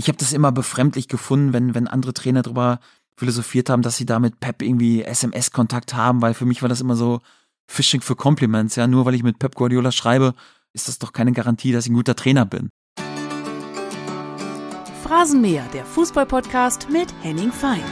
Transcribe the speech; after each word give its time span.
ich 0.00 0.08
habe 0.08 0.16
das 0.16 0.32
immer 0.32 0.50
befremdlich 0.50 1.08
gefunden, 1.08 1.52
wenn, 1.52 1.74
wenn 1.74 1.86
andere 1.86 2.14
Trainer 2.14 2.40
darüber 2.40 2.80
philosophiert 3.18 3.68
haben, 3.68 3.82
dass 3.82 3.98
sie 3.98 4.06
da 4.06 4.18
mit 4.18 4.40
Pep 4.40 4.62
irgendwie 4.62 5.02
SMS-Kontakt 5.02 5.92
haben, 5.92 6.22
weil 6.22 6.32
für 6.32 6.46
mich 6.46 6.62
war 6.62 6.70
das 6.70 6.80
immer 6.80 6.96
so 6.96 7.20
Fishing 7.70 8.00
für 8.00 8.16
Compliments. 8.16 8.76
Ja, 8.76 8.86
nur 8.86 9.04
weil 9.04 9.14
ich 9.14 9.22
mit 9.22 9.38
Pep 9.38 9.54
Guardiola 9.54 9.92
schreibe, 9.92 10.32
ist 10.72 10.88
das 10.88 10.98
doch 10.98 11.12
keine 11.12 11.32
Garantie, 11.32 11.72
dass 11.72 11.84
ich 11.84 11.90
ein 11.90 11.96
guter 11.96 12.16
Trainer 12.16 12.46
bin. 12.46 12.70
Phrasenmäher, 15.02 15.66
der 15.74 15.84
Fußballpodcast 15.84 16.88
mit 16.88 17.12
Henning 17.20 17.52
Feind. 17.52 17.84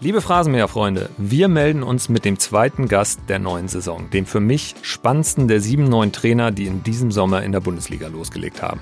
Liebe 0.00 0.22
Phrasenmäher-Freunde, 0.22 1.10
wir 1.18 1.48
melden 1.48 1.82
uns 1.82 2.08
mit 2.08 2.24
dem 2.24 2.38
zweiten 2.38 2.88
Gast 2.88 3.20
der 3.28 3.40
neuen 3.40 3.68
Saison, 3.68 4.08
dem 4.08 4.24
für 4.24 4.40
mich 4.40 4.74
spannendsten 4.80 5.48
der 5.48 5.60
sieben 5.60 5.84
neuen 5.84 6.12
Trainer, 6.12 6.50
die 6.50 6.64
in 6.64 6.82
diesem 6.82 7.12
Sommer 7.12 7.42
in 7.42 7.52
der 7.52 7.60
Bundesliga 7.60 8.08
losgelegt 8.08 8.62
haben. 8.62 8.80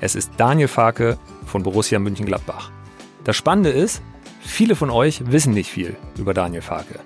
Es 0.00 0.14
ist 0.14 0.32
Daniel 0.36 0.68
Farke 0.68 1.18
von 1.46 1.62
Borussia 1.62 1.98
München-Gladbach. 1.98 2.70
Das 3.24 3.36
Spannende 3.36 3.70
ist, 3.70 4.02
viele 4.40 4.76
von 4.76 4.90
euch 4.90 5.30
wissen 5.30 5.54
nicht 5.54 5.70
viel 5.70 5.96
über 6.18 6.34
Daniel 6.34 6.62
Farke. 6.62 7.00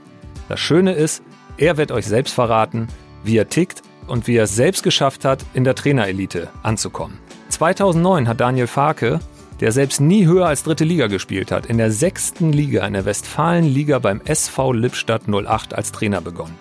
Das 0.49 0.61
Schöne 0.61 0.93
ist, 0.93 1.23
er 1.57 1.77
wird 1.77 1.93
euch 1.93 2.07
selbst 2.07 2.35
verraten, 2.35 2.89
wie 3.23 3.37
er 3.37 3.49
tickt 3.49 3.83
und 4.07 4.27
wie 4.27 4.37
er 4.37 4.45
es 4.45 4.55
selbst 4.55 4.83
geschafft 4.83 5.25
hat, 5.25 5.45
in 5.55 5.65
der 5.65 5.75
Trainerelite 5.75 6.51
anzukommen. 6.63 7.19
2009 7.51 8.29
hat 8.29 8.41
Daniel 8.41 8.67
Farke 8.67 9.21
der 9.61 9.73
selbst 9.73 10.01
nie 10.01 10.27
höher 10.27 10.47
als 10.47 10.63
dritte 10.63 10.85
Liga 10.85 11.09
gespielt 11.09 11.51
hat, 11.51 11.67
in 11.67 11.79
der 11.79 11.91
sechsten 11.91 12.53
Liga 12.53 12.87
in 12.87 12.93
der 12.93 13.05
Westfalenliga 13.05 13.99
beim 13.99 14.21
SV 14.25 14.73
Lippstadt 14.73 15.23
08 15.29 15.75
als 15.75 15.93
Trainer 15.93 16.21
begonnen. 16.21 16.57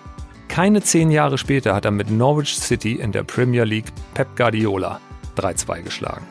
Keine 0.48 0.82
zehn 0.82 1.10
Jahre 1.10 1.38
später 1.38 1.74
hat 1.74 1.84
er 1.84 1.90
mit 1.90 2.10
Norwich 2.10 2.58
City 2.58 2.94
in 2.94 3.12
der 3.12 3.22
Premier 3.22 3.64
League 3.64 3.92
Pep 4.14 4.34
Guardiola 4.36 5.00
3-2 5.38 5.82
geschlagen. 5.82 6.26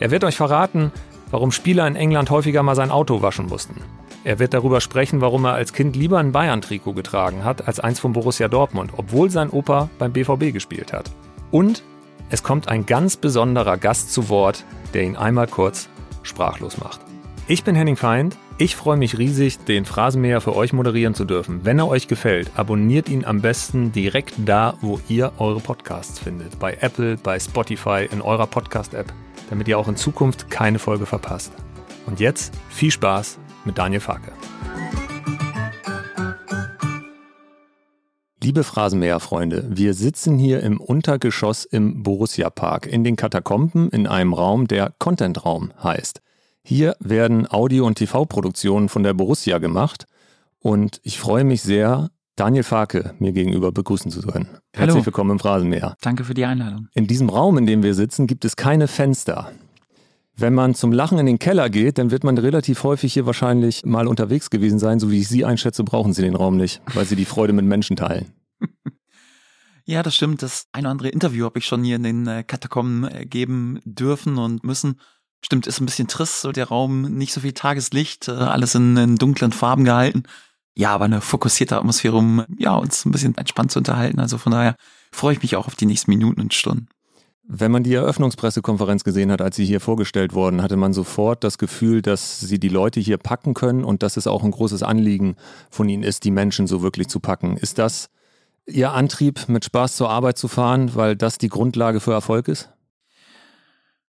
Er 0.00 0.10
wird 0.10 0.24
euch 0.24 0.36
verraten, 0.36 0.92
warum 1.30 1.52
Spieler 1.52 1.86
in 1.86 1.96
England 1.96 2.30
häufiger 2.30 2.62
mal 2.62 2.74
sein 2.74 2.90
Auto 2.90 3.22
waschen 3.22 3.46
mussten. 3.46 3.82
Er 4.24 4.38
wird 4.38 4.54
darüber 4.54 4.80
sprechen, 4.80 5.20
warum 5.20 5.44
er 5.44 5.54
als 5.54 5.72
Kind 5.72 5.96
lieber 5.96 6.18
ein 6.18 6.32
Bayern-Trikot 6.32 6.92
getragen 6.92 7.44
hat 7.44 7.66
als 7.66 7.80
eins 7.80 8.00
von 8.00 8.12
Borussia 8.12 8.48
Dortmund, 8.48 8.92
obwohl 8.96 9.30
sein 9.30 9.50
Opa 9.50 9.88
beim 9.98 10.12
BVB 10.12 10.52
gespielt 10.52 10.92
hat. 10.92 11.10
Und 11.50 11.82
es 12.30 12.42
kommt 12.42 12.68
ein 12.68 12.84
ganz 12.84 13.16
besonderer 13.16 13.78
Gast 13.78 14.12
zu 14.12 14.28
Wort, 14.28 14.64
der 14.92 15.04
ihn 15.04 15.16
einmal 15.16 15.46
kurz 15.46 15.88
sprachlos 16.22 16.78
macht. 16.78 17.00
Ich 17.46 17.64
bin 17.64 17.74
Henning 17.74 17.96
Feind. 17.96 18.36
Ich 18.60 18.74
freue 18.74 18.96
mich 18.96 19.16
riesig, 19.16 19.58
den 19.58 19.84
Phrasenmäher 19.84 20.40
für 20.40 20.56
euch 20.56 20.72
moderieren 20.72 21.14
zu 21.14 21.24
dürfen. 21.24 21.64
Wenn 21.64 21.78
er 21.78 21.86
euch 21.86 22.08
gefällt, 22.08 22.50
abonniert 22.56 23.08
ihn 23.08 23.24
am 23.24 23.40
besten 23.40 23.92
direkt 23.92 24.34
da, 24.44 24.74
wo 24.80 24.98
ihr 25.08 25.30
eure 25.38 25.60
Podcasts 25.60 26.18
findet. 26.18 26.58
Bei 26.58 26.76
Apple, 26.80 27.16
bei 27.18 27.38
Spotify, 27.38 28.08
in 28.10 28.20
eurer 28.20 28.48
Podcast-App, 28.48 29.12
damit 29.48 29.68
ihr 29.68 29.78
auch 29.78 29.86
in 29.86 29.94
Zukunft 29.94 30.50
keine 30.50 30.80
Folge 30.80 31.06
verpasst. 31.06 31.52
Und 32.06 32.18
jetzt 32.18 32.52
viel 32.68 32.90
Spaß 32.90 33.38
mit 33.64 33.78
Daniel 33.78 34.00
Farke. 34.00 34.32
Liebe 38.42 38.64
Phrasenmäher-Freunde, 38.64 39.66
wir 39.68 39.94
sitzen 39.94 40.36
hier 40.36 40.64
im 40.64 40.80
Untergeschoss 40.80 41.64
im 41.64 42.02
Borussia 42.02 42.50
Park 42.50 42.88
in 42.88 43.04
den 43.04 43.14
Katakomben 43.14 43.88
in 43.90 44.08
einem 44.08 44.34
Raum, 44.34 44.66
der 44.66 44.94
Content-Raum 44.98 45.72
heißt. 45.80 46.22
Hier 46.68 46.96
werden 47.00 47.50
Audio- 47.50 47.86
und 47.86 47.94
TV-Produktionen 47.94 48.90
von 48.90 49.02
der 49.02 49.14
Borussia 49.14 49.56
gemacht 49.56 50.04
und 50.58 51.00
ich 51.02 51.18
freue 51.18 51.42
mich 51.42 51.62
sehr, 51.62 52.10
Daniel 52.36 52.62
Farke 52.62 53.14
mir 53.18 53.32
gegenüber 53.32 53.72
begrüßen 53.72 54.10
zu 54.10 54.20
können. 54.20 54.50
Herzlich 54.74 54.96
Hallo. 54.96 55.06
willkommen 55.06 55.30
im 55.30 55.38
Phrasenmäher. 55.38 55.96
Danke 56.02 56.24
für 56.24 56.34
die 56.34 56.44
Einladung. 56.44 56.88
In 56.92 57.06
diesem 57.06 57.30
Raum, 57.30 57.56
in 57.56 57.64
dem 57.64 57.82
wir 57.82 57.94
sitzen, 57.94 58.26
gibt 58.26 58.44
es 58.44 58.54
keine 58.54 58.86
Fenster. 58.86 59.50
Wenn 60.36 60.52
man 60.52 60.74
zum 60.74 60.92
Lachen 60.92 61.16
in 61.16 61.24
den 61.24 61.38
Keller 61.38 61.70
geht, 61.70 61.96
dann 61.96 62.10
wird 62.10 62.22
man 62.22 62.36
relativ 62.36 62.84
häufig 62.84 63.14
hier 63.14 63.24
wahrscheinlich 63.24 63.86
mal 63.86 64.06
unterwegs 64.06 64.50
gewesen 64.50 64.78
sein. 64.78 65.00
So 65.00 65.10
wie 65.10 65.20
ich 65.20 65.28
Sie 65.28 65.46
einschätze, 65.46 65.84
brauchen 65.84 66.12
Sie 66.12 66.20
den 66.20 66.36
Raum 66.36 66.58
nicht, 66.58 66.82
weil 66.92 67.06
Sie 67.06 67.16
die 67.16 67.24
Freude 67.24 67.54
mit 67.54 67.64
Menschen 67.64 67.96
teilen. 67.96 68.34
Ja, 69.90 70.02
das 70.02 70.14
stimmt. 70.14 70.42
Das 70.42 70.66
ein 70.72 70.82
oder 70.82 70.90
andere 70.90 71.08
Interview 71.08 71.46
habe 71.46 71.58
ich 71.58 71.64
schon 71.64 71.82
hier 71.82 71.96
in 71.96 72.02
den 72.02 72.26
äh, 72.26 72.44
Katakomben 72.44 73.10
äh, 73.10 73.24
geben 73.24 73.80
dürfen 73.86 74.36
und 74.36 74.62
müssen. 74.62 75.00
Stimmt, 75.40 75.66
ist 75.66 75.80
ein 75.80 75.86
bisschen 75.86 76.08
trist, 76.08 76.40
so 76.40 76.52
der 76.52 76.68
Raum, 76.68 77.02
nicht 77.02 77.32
so 77.32 77.40
viel 77.40 77.52
Tageslicht, 77.52 78.28
äh, 78.28 78.32
alles 78.32 78.74
in, 78.74 78.96
in 78.96 79.16
dunklen 79.16 79.52
Farben 79.52 79.84
gehalten. 79.84 80.24
Ja, 80.74 80.94
aber 80.94 81.06
eine 81.06 81.20
fokussierte 81.20 81.76
Atmosphäre, 81.76 82.16
um 82.16 82.44
ja, 82.56 82.74
uns 82.76 83.04
ein 83.04 83.12
bisschen 83.12 83.36
entspannt 83.36 83.72
zu 83.72 83.78
unterhalten. 83.80 84.20
Also 84.20 84.38
von 84.38 84.52
daher 84.52 84.76
freue 85.10 85.34
ich 85.34 85.42
mich 85.42 85.56
auch 85.56 85.66
auf 85.66 85.74
die 85.74 85.86
nächsten 85.86 86.10
Minuten 86.10 86.40
und 86.40 86.54
Stunden. 86.54 86.88
Wenn 87.50 87.72
man 87.72 87.82
die 87.82 87.94
Eröffnungspressekonferenz 87.94 89.04
gesehen 89.04 89.32
hat, 89.32 89.40
als 89.40 89.56
Sie 89.56 89.64
hier 89.64 89.80
vorgestellt 89.80 90.34
wurden, 90.34 90.60
hatte 90.60 90.76
man 90.76 90.92
sofort 90.92 91.42
das 91.44 91.56
Gefühl, 91.56 92.02
dass 92.02 92.40
Sie 92.40 92.60
die 92.60 92.68
Leute 92.68 93.00
hier 93.00 93.16
packen 93.16 93.54
können 93.54 93.84
und 93.84 94.02
dass 94.02 94.18
es 94.18 94.26
auch 94.26 94.44
ein 94.44 94.50
großes 94.50 94.82
Anliegen 94.82 95.36
von 95.70 95.88
Ihnen 95.88 96.02
ist, 96.02 96.24
die 96.24 96.30
Menschen 96.30 96.66
so 96.66 96.82
wirklich 96.82 97.08
zu 97.08 97.20
packen. 97.20 97.56
Ist 97.56 97.78
das 97.78 98.10
Ihr 98.66 98.92
Antrieb, 98.92 99.48
mit 99.48 99.64
Spaß 99.64 99.96
zur 99.96 100.10
Arbeit 100.10 100.36
zu 100.36 100.46
fahren, 100.46 100.94
weil 100.94 101.16
das 101.16 101.38
die 101.38 101.48
Grundlage 101.48 102.00
für 102.00 102.12
Erfolg 102.12 102.48
ist? 102.48 102.68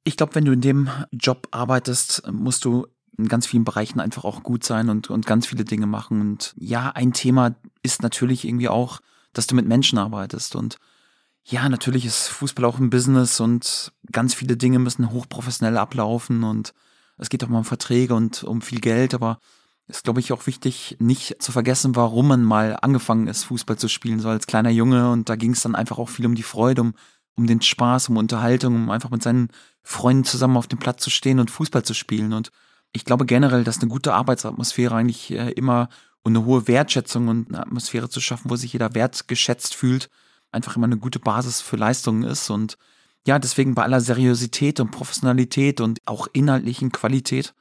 Ich 0.05 0.17
glaube, 0.17 0.35
wenn 0.35 0.45
du 0.45 0.53
in 0.53 0.61
dem 0.61 0.89
Job 1.13 1.49
arbeitest, 1.51 2.31
musst 2.31 2.65
du 2.65 2.87
in 3.17 3.29
ganz 3.29 3.47
vielen 3.47 3.65
Bereichen 3.65 4.01
einfach 4.01 4.25
auch 4.25 4.43
gut 4.43 4.65
sein 4.65 4.89
und, 4.89 5.09
und 5.09 5.27
ganz 5.27 5.47
viele 5.47 5.65
Dinge 5.65 5.87
machen. 5.87 6.21
Und 6.21 6.55
ja, 6.57 6.91
ein 6.91 7.13
Thema 7.13 7.55
ist 7.83 8.03
natürlich 8.03 8.45
irgendwie 8.45 8.69
auch, 8.69 9.01
dass 9.33 9.47
du 9.47 9.55
mit 9.55 9.67
Menschen 9.67 9.99
arbeitest. 9.99 10.57
Und 10.57 10.79
ja, 11.45 11.69
natürlich 11.69 12.07
ist 12.07 12.29
Fußball 12.29 12.65
auch 12.65 12.79
ein 12.79 12.91
Business 12.91 13.41
und 13.41 13.93
ganz 14.11 14.35
viele 14.35 14.57
Dinge 14.57 14.79
müssen 14.79 15.11
hochprofessionell 15.11 15.77
ablaufen 15.77 16.43
und 16.43 16.75
es 17.19 17.29
geht 17.29 17.45
auch 17.45 17.49
mal 17.49 17.59
um 17.59 17.65
Verträge 17.65 18.15
und 18.15 18.43
um 18.45 18.63
viel 18.63 18.81
Geld, 18.81 19.15
aber 19.15 19.39
ist, 19.87 20.05
glaube 20.05 20.21
ich, 20.21 20.33
auch 20.33 20.47
wichtig, 20.47 20.97
nicht 20.99 21.43
zu 21.43 21.53
vergessen, 21.53 21.95
warum 21.95 22.29
man 22.29 22.43
mal 22.43 22.79
angefangen 22.81 23.27
ist, 23.27 23.45
Fußball 23.45 23.77
zu 23.77 23.89
spielen, 23.89 24.19
so 24.19 24.31
als 24.31 24.47
kleiner 24.47 24.71
Junge. 24.71 25.11
Und 25.11 25.29
da 25.29 25.37
ging 25.37 25.53
es 25.53 25.61
dann 25.61 25.75
einfach 25.75 25.99
auch 25.99 26.09
viel 26.09 26.25
um 26.25 26.35
die 26.35 26.43
Freude, 26.43 26.81
um, 26.81 26.95
um 27.37 27.47
den 27.47 27.61
Spaß, 27.61 28.09
um 28.09 28.17
Unterhaltung, 28.17 28.75
um 28.75 28.91
einfach 28.91 29.11
mit 29.11 29.23
seinen 29.23 29.49
Freunden 29.83 30.25
zusammen 30.25 30.57
auf 30.57 30.67
dem 30.67 30.79
Platz 30.79 31.03
zu 31.03 31.11
stehen 31.11 31.41
und 31.41 31.51
Fußball 31.51 31.83
zu 31.83 31.95
spielen. 31.95 32.33
Und 32.33 32.51
ich 32.93 33.05
glaube 33.05 33.27
generell, 33.27 33.65
dass 33.65 33.81
eine 33.81 33.89
gute 33.89 34.15
Arbeitsatmosphäre 34.15 34.95
eigentlich 34.95 35.33
äh, 35.33 35.51
immer 35.53 35.89
und 36.23 36.37
eine 36.37 36.47
hohe 36.47 36.67
Wertschätzung 36.69 37.29
und 37.29 37.49
eine 37.49 37.61
Atmosphäre 37.61 38.09
zu 38.09 38.21
schaffen, 38.21 38.51
wo 38.51 38.57
sich 38.57 38.73
jeder 38.73 38.95
wertgeschätzt 38.95 39.75
fühlt, 39.75 40.09
einfach 40.53 40.77
immer 40.77 40.87
eine 40.87 40.97
gute 40.97 41.19
Basis 41.19 41.61
für 41.61 41.77
Leistungen 41.77 42.23
ist. 42.23 42.49
Und 42.49 42.79
ja, 43.27 43.39
deswegen 43.39 43.75
bei 43.75 43.83
aller 43.83 44.01
Seriosität 44.01 44.81
und 44.81 44.91
Professionalität 44.91 45.81
und 45.81 45.99
auch 46.07 46.27
inhaltlichen 46.33 46.93
Qualität 46.93 47.55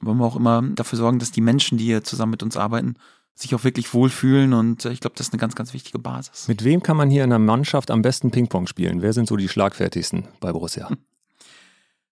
wollen 0.00 0.18
wir 0.18 0.24
auch 0.26 0.36
immer 0.36 0.62
dafür 0.62 0.98
sorgen, 0.98 1.18
dass 1.18 1.30
die 1.30 1.40
Menschen, 1.40 1.78
die 1.78 1.84
hier 1.84 2.04
zusammen 2.04 2.32
mit 2.32 2.42
uns 2.42 2.56
arbeiten, 2.56 2.94
sich 3.36 3.54
auch 3.54 3.64
wirklich 3.64 3.92
wohlfühlen 3.92 4.54
und 4.54 4.84
äh, 4.86 4.90
ich 4.90 5.00
glaube, 5.00 5.14
das 5.16 5.28
ist 5.28 5.32
eine 5.32 5.40
ganz, 5.40 5.54
ganz 5.54 5.74
wichtige 5.74 5.98
Basis. 5.98 6.48
Mit 6.48 6.64
wem 6.64 6.82
kann 6.82 6.96
man 6.96 7.10
hier 7.10 7.22
in 7.22 7.30
der 7.30 7.38
Mannschaft 7.38 7.90
am 7.90 8.02
besten 8.02 8.30
Ping-Pong 8.30 8.66
spielen? 8.66 9.02
Wer 9.02 9.12
sind 9.12 9.28
so 9.28 9.36
die 9.36 9.48
schlagfertigsten 9.48 10.26
bei 10.40 10.52
Borussia? 10.52 10.90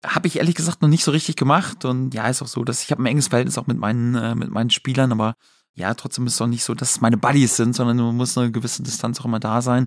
Habe 0.04 0.28
ich 0.28 0.36
ehrlich 0.36 0.54
gesagt 0.54 0.82
noch 0.82 0.88
nicht 0.88 1.02
so 1.02 1.10
richtig 1.10 1.36
gemacht 1.36 1.86
und 1.86 2.12
ja, 2.12 2.28
ist 2.28 2.42
auch 2.42 2.46
so, 2.46 2.62
dass 2.62 2.82
ich 2.82 2.90
habe 2.90 3.02
ein 3.02 3.06
enges 3.06 3.28
Verhältnis 3.28 3.56
auch 3.56 3.66
mit 3.66 3.78
meinen, 3.78 4.14
äh, 4.14 4.34
mit 4.34 4.50
meinen 4.50 4.68
Spielern, 4.68 5.12
aber 5.12 5.34
ja, 5.72 5.94
trotzdem 5.94 6.26
ist 6.26 6.34
es 6.34 6.42
auch 6.42 6.46
nicht 6.46 6.62
so, 6.62 6.74
dass 6.74 6.92
es 6.92 7.00
meine 7.00 7.16
Buddies 7.16 7.56
sind, 7.56 7.74
sondern 7.74 7.96
man 7.96 8.16
muss 8.16 8.36
eine 8.36 8.52
gewisse 8.52 8.82
Distanz 8.82 9.18
auch 9.20 9.24
immer 9.24 9.40
da 9.40 9.62
sein. 9.62 9.86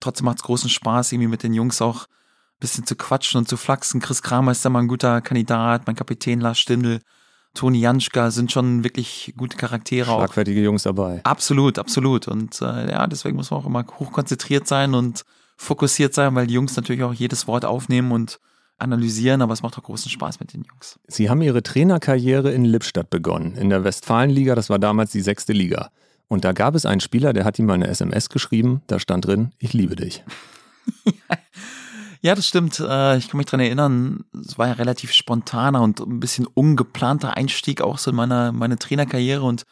Trotzdem 0.00 0.24
macht 0.24 0.38
es 0.38 0.44
großen 0.44 0.70
Spaß, 0.70 1.12
irgendwie 1.12 1.28
mit 1.28 1.42
den 1.42 1.52
Jungs 1.52 1.82
auch 1.82 2.06
ein 2.06 2.60
bisschen 2.60 2.86
zu 2.86 2.96
quatschen 2.96 3.38
und 3.38 3.48
zu 3.48 3.58
flachsen. 3.58 4.00
Chris 4.00 4.22
Kramer 4.22 4.52
ist 4.52 4.64
da 4.64 4.70
mal 4.70 4.80
ein 4.80 4.88
guter 4.88 5.20
Kandidat, 5.20 5.86
mein 5.86 5.96
Kapitän 5.96 6.40
Lars 6.40 6.58
Stindl, 6.58 7.00
Toni 7.54 7.80
Janschka 7.80 8.30
sind 8.30 8.52
schon 8.52 8.84
wirklich 8.84 9.34
gute 9.36 9.56
Charaktere. 9.56 10.06
Schlagfertige 10.06 10.60
auch. 10.60 10.64
Jungs 10.64 10.82
dabei. 10.84 11.20
Absolut, 11.24 11.78
absolut. 11.78 12.28
Und 12.28 12.60
äh, 12.62 12.90
ja, 12.90 13.06
deswegen 13.06 13.36
muss 13.36 13.50
man 13.50 13.60
auch 13.60 13.66
immer 13.66 13.84
hochkonzentriert 13.98 14.68
sein 14.68 14.94
und 14.94 15.24
fokussiert 15.56 16.14
sein, 16.14 16.34
weil 16.34 16.46
die 16.46 16.54
Jungs 16.54 16.76
natürlich 16.76 17.02
auch 17.02 17.12
jedes 17.14 17.46
Wort 17.48 17.64
aufnehmen 17.64 18.12
und 18.12 18.38
analysieren, 18.78 19.42
aber 19.42 19.52
es 19.52 19.62
macht 19.62 19.76
auch 19.76 19.82
großen 19.82 20.10
Spaß 20.10 20.40
mit 20.40 20.52
den 20.52 20.62
Jungs. 20.62 20.98
Sie 21.08 21.28
haben 21.28 21.42
Ihre 21.42 21.62
Trainerkarriere 21.62 22.52
in 22.52 22.64
Lippstadt 22.64 23.10
begonnen, 23.10 23.56
in 23.56 23.70
der 23.70 23.82
Westfalenliga, 23.84 24.54
das 24.54 24.70
war 24.70 24.78
damals 24.78 25.10
die 25.10 25.20
sechste 25.20 25.52
Liga. 25.52 25.90
Und 26.28 26.44
da 26.44 26.52
gab 26.52 26.74
es 26.74 26.86
einen 26.86 27.00
Spieler, 27.00 27.32
der 27.32 27.44
hat 27.44 27.58
ihm 27.58 27.66
mal 27.66 27.74
eine 27.74 27.88
SMS 27.88 28.28
geschrieben, 28.28 28.82
da 28.86 29.00
stand 29.00 29.26
drin, 29.26 29.50
ich 29.58 29.72
liebe 29.72 29.96
dich. 29.96 30.22
Ja, 32.20 32.34
das 32.34 32.46
stimmt. 32.46 32.80
Äh, 32.80 33.16
ich 33.18 33.28
kann 33.28 33.38
mich 33.38 33.46
dran 33.46 33.60
erinnern, 33.60 34.24
es 34.44 34.58
war 34.58 34.68
ja 34.68 34.72
relativ 34.74 35.12
spontaner 35.12 35.82
und 35.82 36.00
ein 36.00 36.20
bisschen 36.20 36.46
ungeplanter 36.46 37.36
Einstieg 37.36 37.80
auch 37.80 37.98
so 37.98 38.10
in 38.10 38.16
meine, 38.16 38.52
meine 38.52 38.78
Trainerkarriere. 38.78 39.42
Und 39.42 39.64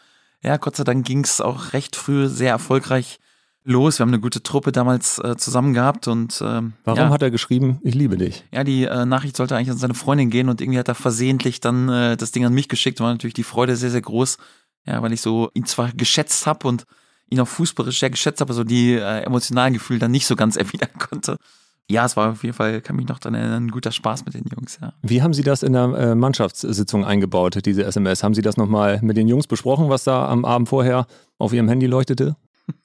ja, 0.43 0.57
Gott 0.57 0.77
sei 0.77 0.85
Dank 0.85 1.07
ging 1.07 1.25
es 1.25 1.41
auch 1.41 1.73
recht 1.73 1.97
früh 1.97 2.29
sehr 2.29 2.51
erfolgreich 2.51 3.19
los. 3.67 3.99
Wir 3.99 4.05
haben 4.05 4.11
eine 4.11 4.21
gute 4.21 4.43
Truppe 4.43 4.71
damals 4.73 5.19
äh, 5.19 5.37
zusammen 5.37 5.75
gehabt 5.75 6.07
und 6.07 6.41
ähm, 6.41 6.75
Warum 6.85 7.01
ja. 7.01 7.11
hat 7.11 7.23
er 7.23 7.31
geschrieben, 7.31 7.81
ich 7.83 7.95
liebe 7.95 8.17
dich? 8.17 8.45
Ja, 8.53 8.63
die 8.63 8.85
äh, 8.85 9.05
Nachricht 9.05 9.37
sollte 9.37 9.57
eigentlich 9.57 9.73
an 9.73 9.79
seine 9.79 9.95
Freundin 9.95 10.31
gehen 10.31 10.49
und 10.49 10.61
irgendwie 10.61 10.79
hat 10.79 10.89
er 10.89 10.95
versehentlich 10.95 11.61
dann 11.61 11.89
äh, 11.89 12.17
das 12.17 12.31
Ding 12.31 12.45
an 12.45 12.55
mich 12.55 12.69
geschickt. 12.69 13.01
War 13.01 13.11
natürlich 13.11 13.35
die 13.35 13.43
Freude 13.43 13.77
sehr, 13.77 13.91
sehr 13.91 14.03
groß, 14.03 14.39
ja, 14.87 15.03
weil 15.03 15.13
ich 15.13 15.21
so 15.21 15.51
ihn 15.55 15.67
zwar 15.67 15.93
geschätzt 15.93 16.47
habe 16.47 16.69
und 16.69 16.85
ihn 17.29 17.41
auch 17.41 17.49
fußballisch 17.49 17.99
sehr 17.99 18.11
geschätzt 18.11 18.41
habe, 18.41 18.51
aber 18.51 18.55
so 18.55 18.65
die 18.65 18.93
äh, 18.93 19.23
emotionalen 19.23 19.75
Gefühle 19.75 19.99
dann 19.99 20.13
nicht 20.13 20.27
so 20.27 20.37
ganz 20.37 20.57
erwidern 20.57 20.97
konnte. 20.99 21.39
Ja, 21.89 22.05
es 22.05 22.17
war 22.17 22.33
auf 22.33 22.43
jeden 22.43 22.55
Fall, 22.55 22.81
kann 22.81 22.97
mich 22.97 23.07
noch 23.07 23.21
daran 23.21 23.35
erinnern, 23.35 23.67
ein 23.67 23.71
guter 23.71 23.93
Spaß 23.93 24.25
mit 24.25 24.35
den 24.35 24.45
Jungs, 24.47 24.79
ja. 24.81 24.93
Wie 25.03 25.23
haben 25.23 25.33
Sie 25.33 25.45
das 25.45 25.63
in 25.63 25.73
der 25.73 25.85
äh, 25.85 26.15
Mannschaftssitzung 26.15 27.05
eingebaut, 27.05 27.65
diese 27.65 27.85
SMS? 27.85 28.25
Haben 28.25 28.35
Sie 28.35 28.43
das 28.43 28.57
nochmal 28.57 29.01
mit 29.03 29.17
den 29.17 29.29
Jungs 29.29 29.47
besprochen, 29.47 29.89
was 29.89 30.03
da 30.03 30.29
am 30.29 30.45
Abend 30.45 30.69
vorher 30.69 31.07
auf 31.39 31.53
Ihrem 31.53 31.69
Handy 31.69 31.87
leuchtete? 31.87 32.37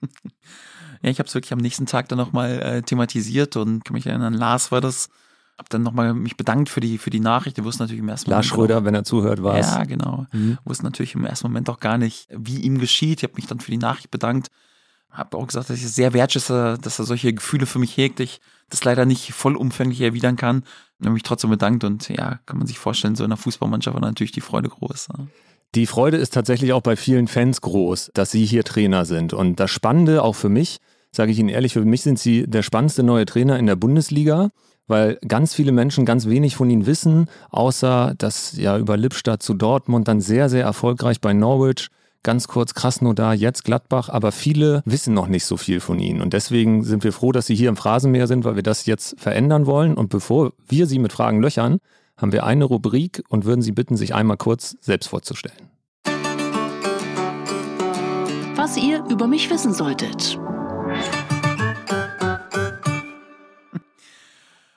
ja, 1.02 1.10
ich 1.10 1.18
habe 1.18 1.28
es 1.28 1.34
wirklich 1.34 1.52
am 1.52 1.60
nächsten 1.60 1.88
Tag 1.88 2.10
dann 2.10 2.20
nochmal 2.20 2.62
äh, 2.62 2.82
thematisiert 2.84 3.56
und 3.58 3.84
kann 3.84 3.96
mich 3.96 4.06
erinnern, 4.06 4.34
Lars 4.34 4.72
war 4.72 4.82
das. 4.82 5.10
Hab 5.58 5.70
dann 5.70 5.84
nochmal 5.84 6.16
mich 6.16 6.38
bedankt 6.38 6.70
für 6.70 6.80
die, 6.80 6.98
für 6.98 7.12
die 7.12 7.20
Nachricht. 7.20 7.58
Der 7.58 7.64
wusste 7.64 7.84
natürlich 7.84 8.02
im 8.02 8.10
ersten 8.10 8.32
Lars 8.32 8.48
Moment. 8.48 8.50
Lars 8.50 8.70
Schröder, 8.70 8.80
auch, 8.80 8.86
wenn 8.86 8.96
er 8.96 9.04
zuhört, 9.04 9.44
war 9.44 9.58
es. 9.60 9.68
Ja, 9.68 9.84
genau. 9.84 10.26
Mhm. 10.32 10.58
Wusste 10.64 10.86
natürlich 10.86 11.14
im 11.14 11.24
ersten 11.24 11.46
Moment 11.48 11.70
auch 11.70 11.80
gar 11.80 12.00
nicht, 12.00 12.28
wie 12.32 12.62
ihm 12.62 12.80
geschieht. 12.80 13.20
Ich 13.20 13.24
habe 13.24 13.36
mich 13.36 13.46
dann 13.46 13.60
für 13.60 13.70
die 13.70 13.78
Nachricht 13.78 14.10
bedankt. 14.10 14.50
Habe 15.12 15.38
auch 15.38 15.48
gesagt, 15.48 15.70
dass 15.70 15.78
ich 15.78 15.84
es 15.84 15.96
sehr 15.96 16.14
wertschätze, 16.14 16.78
dass 16.82 17.00
er 17.00 17.06
solche 17.06 17.34
Gefühle 17.34 17.66
für 17.66 17.80
mich 17.80 17.98
hegt. 17.98 18.20
Ich 18.20 18.40
das 18.70 18.84
leider 18.84 19.06
nicht 19.06 19.34
vollumfänglich 19.34 20.02
erwidern 20.02 20.38
kann. 20.38 20.64
Habe 21.02 21.12
mich 21.12 21.24
trotzdem 21.24 21.50
bedankt 21.50 21.84
und 21.84 22.08
ja, 22.10 22.40
kann 22.46 22.58
man 22.58 22.68
sich 22.68 22.80
vorstellen, 22.80 23.16
so 23.16 23.24
in 23.24 23.30
der 23.30 23.38
Fußballmannschaft 23.38 23.94
war 23.94 24.02
natürlich 24.02 24.32
die 24.32 24.42
Freude 24.42 24.70
groß. 24.70 25.10
Ja. 25.18 25.26
Die 25.76 25.86
Freude 25.86 26.18
ist 26.18 26.34
tatsächlich 26.34 26.74
auch 26.74 26.82
bei 26.82 26.96
vielen 26.96 27.28
Fans 27.28 27.62
groß, 27.62 28.12
dass 28.14 28.32
Sie 28.32 28.46
hier 28.46 28.64
Trainer 28.64 29.06
sind. 29.06 29.34
Und 29.34 29.60
das 29.60 29.72
Spannende 29.72 30.24
auch 30.24 30.36
für 30.36 30.50
mich, 30.50 30.78
sage 31.12 31.32
ich 31.32 31.40
Ihnen 31.40 31.50
ehrlich, 31.50 31.74
für 31.74 31.84
mich 31.84 32.02
sind 32.02 32.20
Sie 32.20 32.46
der 32.48 32.64
spannendste 32.64 33.04
neue 33.04 33.26
Trainer 33.26 33.60
in 33.60 33.66
der 33.66 33.76
Bundesliga 33.76 34.52
weil 34.92 35.18
ganz 35.26 35.54
viele 35.54 35.72
Menschen 35.72 36.06
ganz 36.06 36.28
wenig 36.28 36.56
von 36.56 36.70
ihnen 36.70 36.86
wissen, 36.86 37.30
außer 37.50 38.14
dass 38.18 38.58
ja 38.58 38.78
über 38.78 38.98
Lippstadt 38.98 39.42
zu 39.42 39.54
Dortmund 39.54 40.08
dann 40.08 40.20
sehr, 40.20 40.50
sehr 40.50 40.64
erfolgreich 40.64 41.22
bei 41.22 41.34
Norwich, 41.34 41.88
ganz 42.24 42.48
kurz 42.48 42.74
Krasnodar, 42.74 43.34
jetzt 43.34 43.64
Gladbach, 43.64 44.10
aber 44.10 44.32
viele 44.32 44.84
wissen 44.86 45.14
noch 45.14 45.28
nicht 45.28 45.46
so 45.46 45.58
viel 45.58 45.80
von 45.80 46.00
ihnen. 46.00 46.22
Und 46.22 46.34
deswegen 46.34 46.84
sind 46.84 47.04
wir 47.04 47.14
froh, 47.14 47.32
dass 47.32 47.48
sie 47.48 47.56
hier 47.56 47.70
im 47.70 47.78
Phrasenmeer 47.78 48.28
sind, 48.28 48.44
weil 48.44 48.56
wir 48.56 48.64
das 48.64 48.86
jetzt 48.86 49.20
verändern 49.20 49.66
wollen. 49.66 49.96
Und 49.96 50.10
bevor 50.10 50.54
wir 50.68 50.88
sie 50.88 51.00
mit 51.00 51.14
Fragen 51.14 51.42
löchern, 51.42 51.80
haben 52.18 52.32
wir 52.32 52.46
eine 52.46 52.66
Rubrik 52.66 53.24
und 53.30 53.46
würden 53.46 53.62
Sie 53.62 53.72
bitten, 53.72 53.98
sich 53.98 54.14
einmal 54.14 54.38
kurz 54.38 54.78
selbst 54.82 55.08
vorzustellen. 55.08 55.72
Was 58.56 58.78
ihr 58.78 59.04
über 59.10 59.26
mich 59.26 59.50
wissen 59.50 59.74
solltet. 59.74 60.40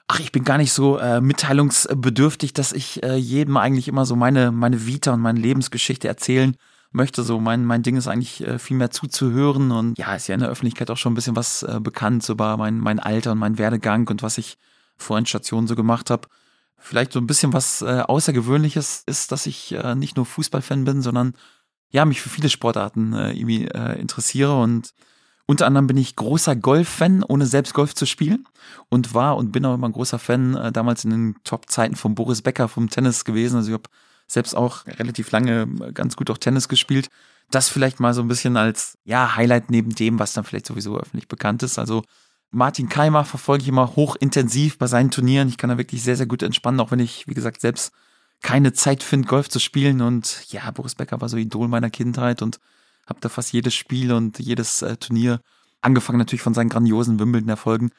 ach, 0.06 0.20
ich 0.20 0.32
bin 0.32 0.44
gar 0.44 0.58
nicht 0.58 0.73
so 0.73 0.96
äh, 0.99 1.20
mitteilungsbedürftig, 1.20 2.55
dass 2.55 2.73
ich 2.73 3.02
äh, 3.02 3.17
jedem 3.17 3.56
eigentlich 3.56 3.88
immer 3.88 4.06
so 4.06 4.17
meine, 4.17 4.52
meine 4.52 4.87
Vita 4.87 5.12
und 5.12 5.20
meine 5.20 5.41
Lebensgeschichte 5.41 6.08
erzählen 6.08 6.56
möchte. 6.94 7.23
So 7.23 7.41
mein, 7.41 7.64
mein 7.64 7.82
Ding 7.82 7.96
ist 7.96 8.08
eigentlich 8.08 8.46
äh, 8.46 8.58
viel 8.58 8.76
mehr 8.76 8.91
zuzuhören 8.91 9.70
und 9.70 9.99
ja, 9.99 10.14
ist 10.14 10.29
ja 10.29 10.35
in 10.35 10.41
der 10.41 10.50
Öffentlichkeit 10.50 10.91
auch 10.91 10.96
schon 10.96 11.12
ein 11.12 11.17
bisschen 11.17 11.37
was 11.37 11.62
äh, 11.62 11.81
bekannt 11.81 12.29
über 12.29 12.56
mein, 12.56 12.79
mein 12.79 13.00
Alter 13.00 13.32
und 13.32 13.38
mein 13.38 13.58
Werdegang 13.58 14.08
und 14.08 14.23
was 14.23 14.38
ich 14.38 14.58
vor 14.96 15.20
den 15.20 15.26
Stationen 15.26 15.67
so 15.67 15.75
gemacht 15.75 16.11
habe. 16.11 16.29
Vielleicht 16.79 17.12
so 17.12 17.19
ein 17.19 17.26
bisschen 17.26 17.52
was 17.52 17.82
äh, 17.82 18.02
Außergewöhnliches 18.06 19.05
ist, 19.06 19.32
dass 19.32 19.46
ich 19.46 19.73
äh, 19.73 19.94
nicht 19.94 20.17
nur 20.17 20.26
Fußballfan 20.26 20.85
bin, 20.85 21.02
sondern 21.02 21.35
ja, 21.91 22.05
mich 22.05 22.20
für 22.20 22.29
viele 22.29 22.50
Sportarten 22.50 23.12
äh, 23.12 23.32
irgendwie 23.32 23.67
äh, 23.67 23.99
interessiere 23.99 24.61
und 24.61 24.93
unter 25.46 25.67
anderem 25.67 25.87
bin 25.87 25.96
ich 25.96 26.17
großer 26.17 26.56
Golf-Fan, 26.56 27.23
ohne 27.23 27.46
selbst 27.46 27.75
Golf 27.75 27.94
zu 27.94 28.06
spielen. 28.06 28.46
Und 28.88 29.12
war 29.12 29.37
und 29.37 29.52
bin 29.52 29.64
auch 29.67 29.75
immer 29.75 29.88
ein 29.88 29.93
großer 29.93 30.19
Fan 30.19 30.56
äh, 30.56 30.73
damals 30.73 31.05
in 31.05 31.11
den 31.11 31.37
Top-Zeiten 31.44 31.96
von 31.96 32.14
Boris 32.14 32.41
Becker 32.41 32.69
vom 32.69 32.88
Tennis 32.88 33.25
gewesen. 33.25 33.56
Also 33.56 33.69
ich 33.69 33.75
habe 33.75 33.91
selbst 34.26 34.56
auch 34.56 34.86
relativ 34.86 35.30
lange 35.30 35.68
äh, 35.80 35.92
ganz 35.92 36.16
gut 36.16 36.30
auch 36.30 36.38
Tennis 36.38 36.68
gespielt. 36.68 37.08
Das 37.50 37.68
vielleicht 37.68 38.00
mal 38.00 38.14
so 38.14 38.22
ein 38.22 38.28
bisschen 38.28 38.56
als 38.56 38.98
ja 39.04 39.36
Highlight 39.36 39.70
neben 39.70 39.94
dem, 39.94 40.18
was 40.18 40.32
dann 40.32 40.44
vielleicht 40.44 40.66
sowieso 40.66 40.98
öffentlich 40.98 41.28
bekannt 41.28 41.62
ist. 41.62 41.78
Also 41.78 42.02
Martin 42.50 42.88
Keimer 42.88 43.24
verfolge 43.24 43.62
ich 43.62 43.68
immer 43.68 43.96
hochintensiv 43.96 44.78
bei 44.78 44.86
seinen 44.86 45.10
Turnieren. 45.10 45.48
Ich 45.48 45.58
kann 45.58 45.70
da 45.70 45.78
wirklich 45.78 46.02
sehr, 46.02 46.16
sehr 46.16 46.26
gut 46.26 46.42
entspannen, 46.42 46.80
auch 46.80 46.90
wenn 46.90 47.00
ich, 47.00 47.26
wie 47.26 47.34
gesagt, 47.34 47.60
selbst 47.60 47.92
keine 48.42 48.72
Zeit 48.72 49.02
finde, 49.02 49.26
Golf 49.26 49.48
zu 49.48 49.58
spielen. 49.58 50.00
Und 50.00 50.46
ja, 50.52 50.70
Boris 50.70 50.94
Becker 50.94 51.20
war 51.20 51.28
so 51.28 51.36
Idol 51.36 51.68
meiner 51.68 51.90
Kindheit 51.90 52.42
und 52.42 52.60
habe 53.06 53.20
da 53.20 53.28
fast 53.28 53.52
jedes 53.52 53.74
Spiel 53.74 54.12
und 54.12 54.38
jedes 54.38 54.82
äh, 54.82 54.96
Turnier, 54.96 55.40
angefangen 55.80 56.18
natürlich 56.18 56.42
von 56.42 56.54
seinen 56.54 56.70
grandiosen 56.70 57.18
Wimbledon-Erfolgen, 57.18 57.90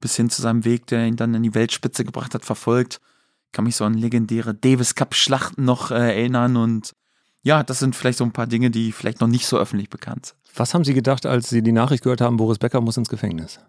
bis 0.00 0.16
hin 0.16 0.28
zu 0.28 0.42
seinem 0.42 0.64
Weg, 0.64 0.86
der 0.86 1.06
ihn 1.06 1.16
dann 1.16 1.34
in 1.34 1.42
die 1.42 1.54
Weltspitze 1.54 2.04
gebracht 2.04 2.34
hat, 2.34 2.44
verfolgt. 2.44 3.00
Kann 3.52 3.64
mich 3.64 3.76
so 3.76 3.84
an 3.84 3.94
legendäre 3.94 4.54
Davis 4.54 4.94
Cup-Schlachten 4.94 5.64
noch 5.64 5.90
äh, 5.90 5.94
erinnern 5.94 6.56
und 6.56 6.92
ja, 7.42 7.62
das 7.62 7.78
sind 7.78 7.96
vielleicht 7.96 8.18
so 8.18 8.24
ein 8.24 8.32
paar 8.32 8.46
Dinge, 8.46 8.70
die 8.70 8.92
vielleicht 8.92 9.20
noch 9.20 9.28
nicht 9.28 9.46
so 9.46 9.58
öffentlich 9.58 9.88
bekannt 9.88 10.26
sind. 10.26 10.36
Was 10.54 10.74
haben 10.74 10.84
Sie 10.84 10.94
gedacht, 10.94 11.26
als 11.26 11.48
Sie 11.48 11.62
die 11.62 11.72
Nachricht 11.72 12.02
gehört 12.02 12.20
haben, 12.20 12.36
Boris 12.36 12.58
Becker 12.58 12.80
muss 12.80 12.96
ins 12.96 13.08
Gefängnis? 13.08 13.60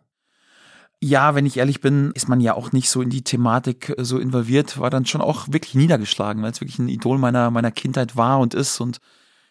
Ja, 1.04 1.34
wenn 1.34 1.48
ich 1.48 1.58
ehrlich 1.58 1.82
bin, 1.82 2.12
ist 2.14 2.28
man 2.28 2.42
ja 2.42 2.54
auch 2.54 2.74
nicht 2.74 2.90
so 2.90 3.02
in 3.02 3.10
die 3.10 3.24
Thematik 3.24 3.94
äh, 3.98 4.04
so 4.04 4.20
involviert, 4.20 4.80
war 4.80 4.90
dann 4.90 5.06
schon 5.06 5.22
auch 5.22 5.48
wirklich 5.50 5.74
niedergeschlagen, 5.76 6.44
weil 6.44 6.52
es 6.52 6.62
wirklich 6.62 6.80
ein 6.80 6.90
Idol 6.90 7.18
meiner, 7.18 7.50
meiner 7.50 7.72
Kindheit 7.72 8.16
war 8.16 8.40
und 8.40 8.54
ist 8.54 8.80
und 8.80 9.00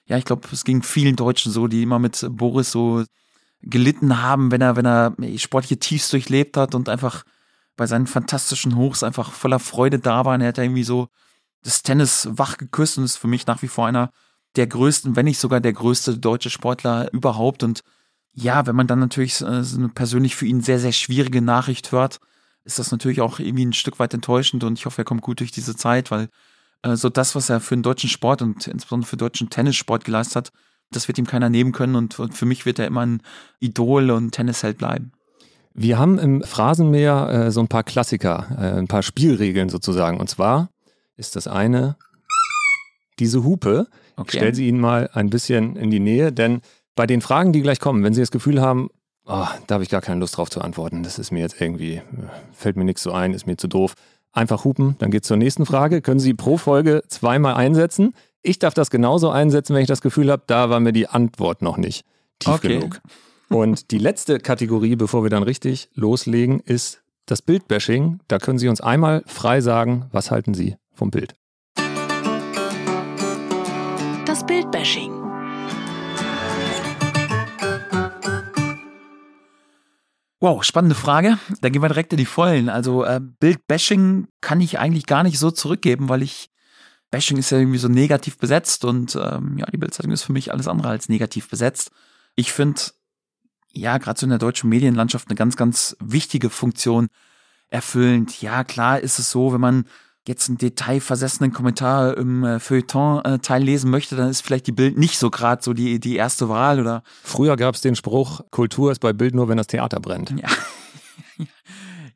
ja, 0.07 0.17
ich 0.19 0.25
glaube, 0.25 0.49
es 0.51 0.65
ging 0.65 0.83
vielen 0.83 1.15
Deutschen 1.15 1.53
so, 1.53 1.69
die 1.69 1.83
immer 1.83 2.01
mit 2.01 2.27
Boris 2.31 2.73
so 2.73 3.05
gelitten 3.63 4.23
haben, 4.23 4.51
wenn 4.51 4.61
er, 4.61 4.77
wenn 4.77 4.85
er 4.85 5.15
sportliche 5.37 5.79
Tiefs 5.79 6.11
durchlebt 6.11 6.57
hat 6.57 6.75
und 6.75 6.89
einfach 6.89 7.25
bei 7.81 7.87
seinen 7.87 8.07
fantastischen 8.07 8.77
Hochs 8.77 9.03
einfach 9.03 9.33
voller 9.33 9.59
Freude 9.59 9.99
da 9.99 10.27
war. 10.27 10.35
Und 10.35 10.43
er 10.43 10.49
hat 10.49 10.59
ja 10.59 10.65
irgendwie 10.65 10.85
so 10.85 11.09
das 11.63 11.83
Tennis 11.83 12.29
wach 12.31 12.59
geküsst 12.59 12.99
und 12.99 13.05
ist 13.05 13.17
für 13.17 13.27
mich 13.27 13.47
nach 13.47 13.63
wie 13.63 13.69
vor 13.69 13.87
einer 13.87 14.11
der 14.57 14.67
größten, 14.67 15.17
wenn 15.17 15.25
nicht 15.25 15.39
sogar 15.39 15.61
der 15.61 15.73
größte 15.73 16.19
deutsche 16.19 16.51
Sportler 16.51 17.11
überhaupt. 17.15 17.63
Und 17.63 17.81
ja, 18.35 18.67
wenn 18.67 18.77
man 18.77 18.87
dann 18.87 18.99
natürlich 18.99 19.41
äh, 19.41 19.65
so 19.65 19.79
eine 19.79 19.89
persönlich 19.89 20.37
für 20.37 20.45
ihn 20.45 20.61
sehr, 20.61 20.79
sehr 20.79 20.93
schwierige 20.93 21.41
Nachricht 21.41 21.91
hört, 21.91 22.21
ist 22.65 22.79
das 22.79 22.93
natürlich 22.93 23.23
auch 23.23 23.39
irgendwie 23.39 23.65
ein 23.65 23.73
Stück 23.73 23.99
weit 23.99 24.13
enttäuschend 24.13 24.63
und 24.63 24.79
ich 24.79 24.85
hoffe, 24.85 25.01
er 25.01 25.07
kommt 25.07 25.23
gut 25.23 25.41
durch 25.41 25.51
diese 25.51 25.75
Zeit, 25.75 26.11
weil 26.11 26.29
äh, 26.83 26.97
so 26.97 27.09
das, 27.09 27.35
was 27.35 27.49
er 27.49 27.61
für 27.61 27.77
den 27.77 27.83
deutschen 27.83 28.11
Sport 28.11 28.43
und 28.43 28.67
insbesondere 28.67 29.09
für 29.09 29.17
den 29.17 29.21
deutschen 29.21 29.49
Tennissport 29.49 30.05
geleistet 30.05 30.37
hat, 30.37 30.53
das 30.93 31.09
wird 31.09 31.17
ihm 31.17 31.27
keiner 31.27 31.49
nehmen 31.49 31.73
können 31.73 31.95
und, 31.95 32.19
und 32.19 32.35
für 32.35 32.45
mich 32.45 32.67
wird 32.67 32.79
er 32.79 32.87
immer 32.87 33.07
ein 33.07 33.23
Idol 33.59 34.11
und 34.11 34.33
Tennisheld 34.33 34.77
bleiben. 34.77 35.13
Wir 35.81 35.99
haben 35.99 36.19
im 36.19 36.43
Phrasenmeer 36.43 37.47
äh, 37.47 37.51
so 37.51 37.61
ein 37.61 37.69
paar 37.69 37.85
Klassiker, 37.85 38.49
äh, 38.59 38.79
ein 38.79 38.87
paar 38.87 39.03
Spielregeln 39.03 39.71
sozusagen. 39.71 40.21
Und 40.21 40.29
zwar 40.29 40.69
ist 41.17 41.37
das 41.37 41.49
eine 41.49 41.97
diese 43.19 43.45
Hupe. 43.45 43.87
Okay. 44.17 44.29
Ich 44.29 44.37
stelle 44.37 44.55
sie 44.55 44.69
Ihnen 44.69 44.79
mal 44.79 45.09
ein 45.15 45.31
bisschen 45.31 45.77
in 45.77 45.91
die 45.91 45.99
Nähe, 45.99 46.33
denn 46.33 46.61
bei 46.97 47.07
den 47.07 47.23
Fragen, 47.23 47.55
die 47.55 47.63
gleich 47.63 47.81
kommen, 47.81 48.05
wenn 48.05 48.13
Sie 48.13 48.21
das 48.21 48.31
Gefühl 48.31 48.61
haben, 48.61 48.91
oh, 49.25 49.47
da 49.67 49.75
habe 49.75 49.83
ich 49.83 49.89
gar 49.89 50.03
keine 50.03 50.21
Lust 50.21 50.37
drauf 50.37 50.51
zu 50.51 50.61
antworten, 50.61 51.03
das 51.03 51.19
ist 51.19 51.31
mir 51.31 51.41
jetzt 51.41 51.59
irgendwie, 51.59 51.95
äh, 51.95 52.03
fällt 52.53 52.77
mir 52.77 52.85
nichts 52.85 53.03
so 53.03 53.13
ein, 53.13 53.33
ist 53.33 53.47
mir 53.47 53.57
zu 53.57 53.69
doof, 53.69 53.95
Einfach 54.33 54.65
hupen, 54.65 54.95
dann 55.01 55.11
geht's 55.11 55.27
zur 55.27 55.37
nächsten 55.37 55.67
Frage. 55.67 56.03
Können 56.03 56.21
Sie 56.21 56.35
pro 56.35 56.57
Folge 56.57 57.03
zweimal 57.09 57.55
einsetzen? 57.55 58.15
Ich 58.43 58.61
darf 58.61 58.75
das 58.75 58.89
genauso 58.89 59.31
einsetzen, 59.31 59.75
wenn 59.75 59.83
ich 59.83 59.89
das 59.89 60.03
Gefühl 60.03 60.31
habe, 60.31 60.45
da 60.47 60.71
war 60.71 60.79
mir 60.79 60.93
die 60.93 61.09
Antwort 61.09 61.63
noch 61.63 61.77
nicht 61.77 62.05
tief 62.39 62.55
okay. 62.55 62.79
genug. 62.79 63.01
Und 63.53 63.91
die 63.91 63.99
letzte 63.99 64.39
Kategorie, 64.39 64.95
bevor 64.95 65.25
wir 65.25 65.31
dann 65.31 65.43
richtig 65.43 65.91
loslegen, 65.95 66.61
ist 66.61 67.03
das 67.27 67.43
Bildbashing. 67.43 68.21
Da 68.29 68.39
können 68.39 68.61
Sie 68.61 68.69
uns 68.69 68.81
einmal 68.81 69.25
frei 69.27 69.61
sagen, 69.61 70.07
was 70.13 70.31
halten 70.31 70.55
Sie 70.55 70.77
vom 70.95 71.11
Bild? 71.11 71.35
Das 74.25 74.47
Bildbashing. 74.47 75.11
Wow, 80.39 80.63
spannende 80.63 80.95
Frage. 80.95 81.41
Da 81.61 81.71
gehen 81.71 81.83
wir 81.83 81.89
direkt 81.89 82.13
in 82.13 82.19
die 82.19 82.27
Vollen. 82.27 82.69
Also 82.69 83.05
äh, 83.05 83.21
Bildbashing 83.21 84.29
kann 84.41 84.61
ich 84.61 84.79
eigentlich 84.79 85.07
gar 85.07 85.25
nicht 85.25 85.41
so 85.41 85.51
zurückgeben, 85.51 86.09
weil 86.09 86.23
ich 86.23 86.51
Bashing 87.11 87.37
ist 87.37 87.51
ja 87.51 87.59
irgendwie 87.59 87.79
so 87.79 87.89
negativ 87.89 88.39
besetzt 88.39 88.85
und 88.85 89.17
ähm, 89.17 89.59
ja, 89.59 89.67
die 89.67 89.77
Bildzeitung 89.77 90.13
ist 90.13 90.23
für 90.23 90.33
mich 90.33 90.53
alles 90.53 90.69
andere 90.69 90.91
als 90.91 91.09
negativ 91.09 91.51
besetzt. 91.51 91.91
Ich 92.37 92.53
finde, 92.53 92.81
ja, 93.73 93.99
gerade 93.99 94.19
so 94.19 94.27
in 94.27 94.31
der 94.31 94.39
deutschen 94.39 94.69
Medienlandschaft 94.69 95.29
eine 95.29 95.37
ganz, 95.37 95.57
ganz 95.57 95.97
wichtige 96.01 96.51
Funktion 96.51 97.09
erfüllend. 97.69 98.43
Ja, 98.43 98.65
klar 98.65 99.01
ist 99.01 99.19
es 99.19 99.31
so, 99.31 99.53
wenn 99.53 99.61
man 99.61 99.85
jetzt 100.27 100.49
einen 100.49 100.59
detailversessenen 100.59 101.53
Kommentar 101.53 102.17
im 102.17 102.45
äh, 102.45 102.61
Feuilleton-Teil 102.61 103.63
äh, 103.63 103.65
lesen 103.65 103.91
möchte, 103.91 104.17
dann 104.17 104.29
ist 104.29 104.43
vielleicht 104.43 104.67
die 104.67 104.73
Bild 104.73 104.99
nicht 104.99 105.19
so 105.19 105.31
gerade 105.31 105.63
so 105.63 105.73
die, 105.73 105.99
die 105.99 106.17
erste 106.17 106.49
Wahl 106.49 106.79
oder. 106.81 107.03
Früher 107.23 107.57
gab 107.57 107.75
es 107.75 107.81
den 107.81 107.97
Spruch, 107.97 108.43
Kultur 108.51 108.93
ist 108.93 109.01
bei 109.01 109.13
Bild 109.13 109.35
nur, 109.35 109.49
wenn 109.49 109.57
das 109.57 109.69
Theater 109.69 109.99
brennt. 109.99 110.31
Ja. 110.31 110.49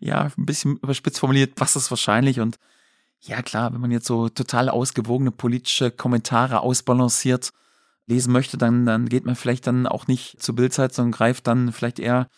ja, 0.01 0.31
ein 0.37 0.47
bisschen 0.47 0.77
überspitzt 0.77 1.19
formuliert, 1.19 1.53
was 1.57 1.77
ist 1.77 1.91
wahrscheinlich 1.91 2.41
und 2.41 2.59
ja 3.21 3.41
klar, 3.41 3.73
wenn 3.73 3.81
man 3.81 3.91
jetzt 3.91 4.07
so 4.07 4.29
total 4.29 4.69
ausgewogene 4.69 5.31
politische 5.31 5.91
Kommentare 5.91 6.61
ausbalanciert 6.61 7.53
lesen 8.07 8.33
möchte, 8.33 8.59
dann, 8.59 8.87
dann 8.87 9.09
geht 9.09 9.25
man 9.25 9.37
vielleicht 9.37 9.67
dann 9.67 9.87
auch 9.87 10.07
nicht 10.07 10.43
zur 10.43 10.55
Bildzeit, 10.55 10.95
sondern 10.95 11.13
greift 11.13 11.47
dann 11.47 11.73
vielleicht 11.73 11.99
eher 11.99 12.29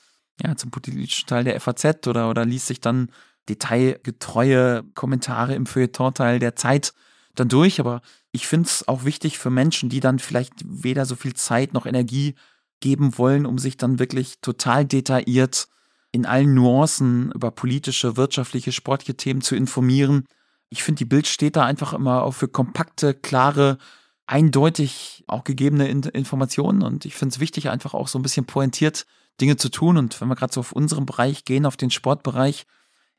ja, 0.43 0.57
zum 0.57 0.71
politischen 0.71 1.27
Teil 1.27 1.45
der 1.45 1.61
FAZ 1.61 2.07
oder, 2.07 2.31
oder 2.31 2.45
liest 2.45 2.67
sich 2.67 2.81
dann 2.81 3.11
detailgetreue 3.49 4.85
Kommentare 4.95 5.55
im 5.55 5.67
Feuilleton-Teil 5.67 6.39
der 6.39 6.57
Zeit 6.57 6.93
dann 7.35 7.49
durch. 7.49 7.81
Aber 7.81 8.03
ich 8.33 8.47
finde 8.47 8.69
es 8.69 8.87
auch 8.87 9.05
wichtig 9.05 9.39
für 9.39 9.51
Menschen, 9.51 9.89
die 9.89 10.01
dann 10.01 10.19
vielleicht 10.19 10.55
weder 10.65 11.07
so 11.07 11.17
viel 11.17 11.35
Zeit 11.35 11.73
noch 11.73 11.87
Energie 11.87 12.35
geben 12.81 13.17
wollen, 13.19 13.47
um 13.47 13.59
sich 13.59 13.77
dann 13.77 13.99
wirklich 13.99 14.41
total 14.41 14.85
detailliert 14.85 15.69
in 16.13 16.27
allen 16.27 16.55
Nuancen 16.55 17.33
über 17.33 17.51
politische, 17.51 18.17
wirtschaftliche, 18.17 18.73
sportliche 18.73 19.17
Themen 19.17 19.41
zu 19.41 19.57
informieren. 19.57 20.25
Ich 20.69 20.83
finde, 20.83 20.99
die 20.99 21.05
Bild 21.05 21.27
steht 21.27 21.57
da 21.57 21.65
einfach 21.65 21.93
immer 21.93 22.23
auch 22.23 22.33
für 22.33 22.49
kompakte, 22.49 23.15
klare, 23.15 23.79
eindeutig 24.27 25.25
auch 25.27 25.45
gegebene 25.45 25.89
Informationen 25.89 26.83
und 26.83 27.05
ich 27.05 27.15
finde 27.15 27.35
es 27.35 27.41
wichtig, 27.41 27.69
einfach 27.69 27.95
auch 27.95 28.09
so 28.09 28.19
ein 28.19 28.23
bisschen 28.23 28.47
pointiert 28.47 29.07
Dinge 29.41 29.57
zu 29.57 29.69
tun. 29.69 29.97
Und 29.97 30.21
wenn 30.21 30.29
wir 30.29 30.35
gerade 30.35 30.53
so 30.53 30.61
auf 30.61 30.73
unseren 30.73 31.07
Bereich 31.07 31.45
gehen, 31.45 31.67
auf 31.67 31.77
den 31.77 31.91
Sportbereich, 31.91 32.67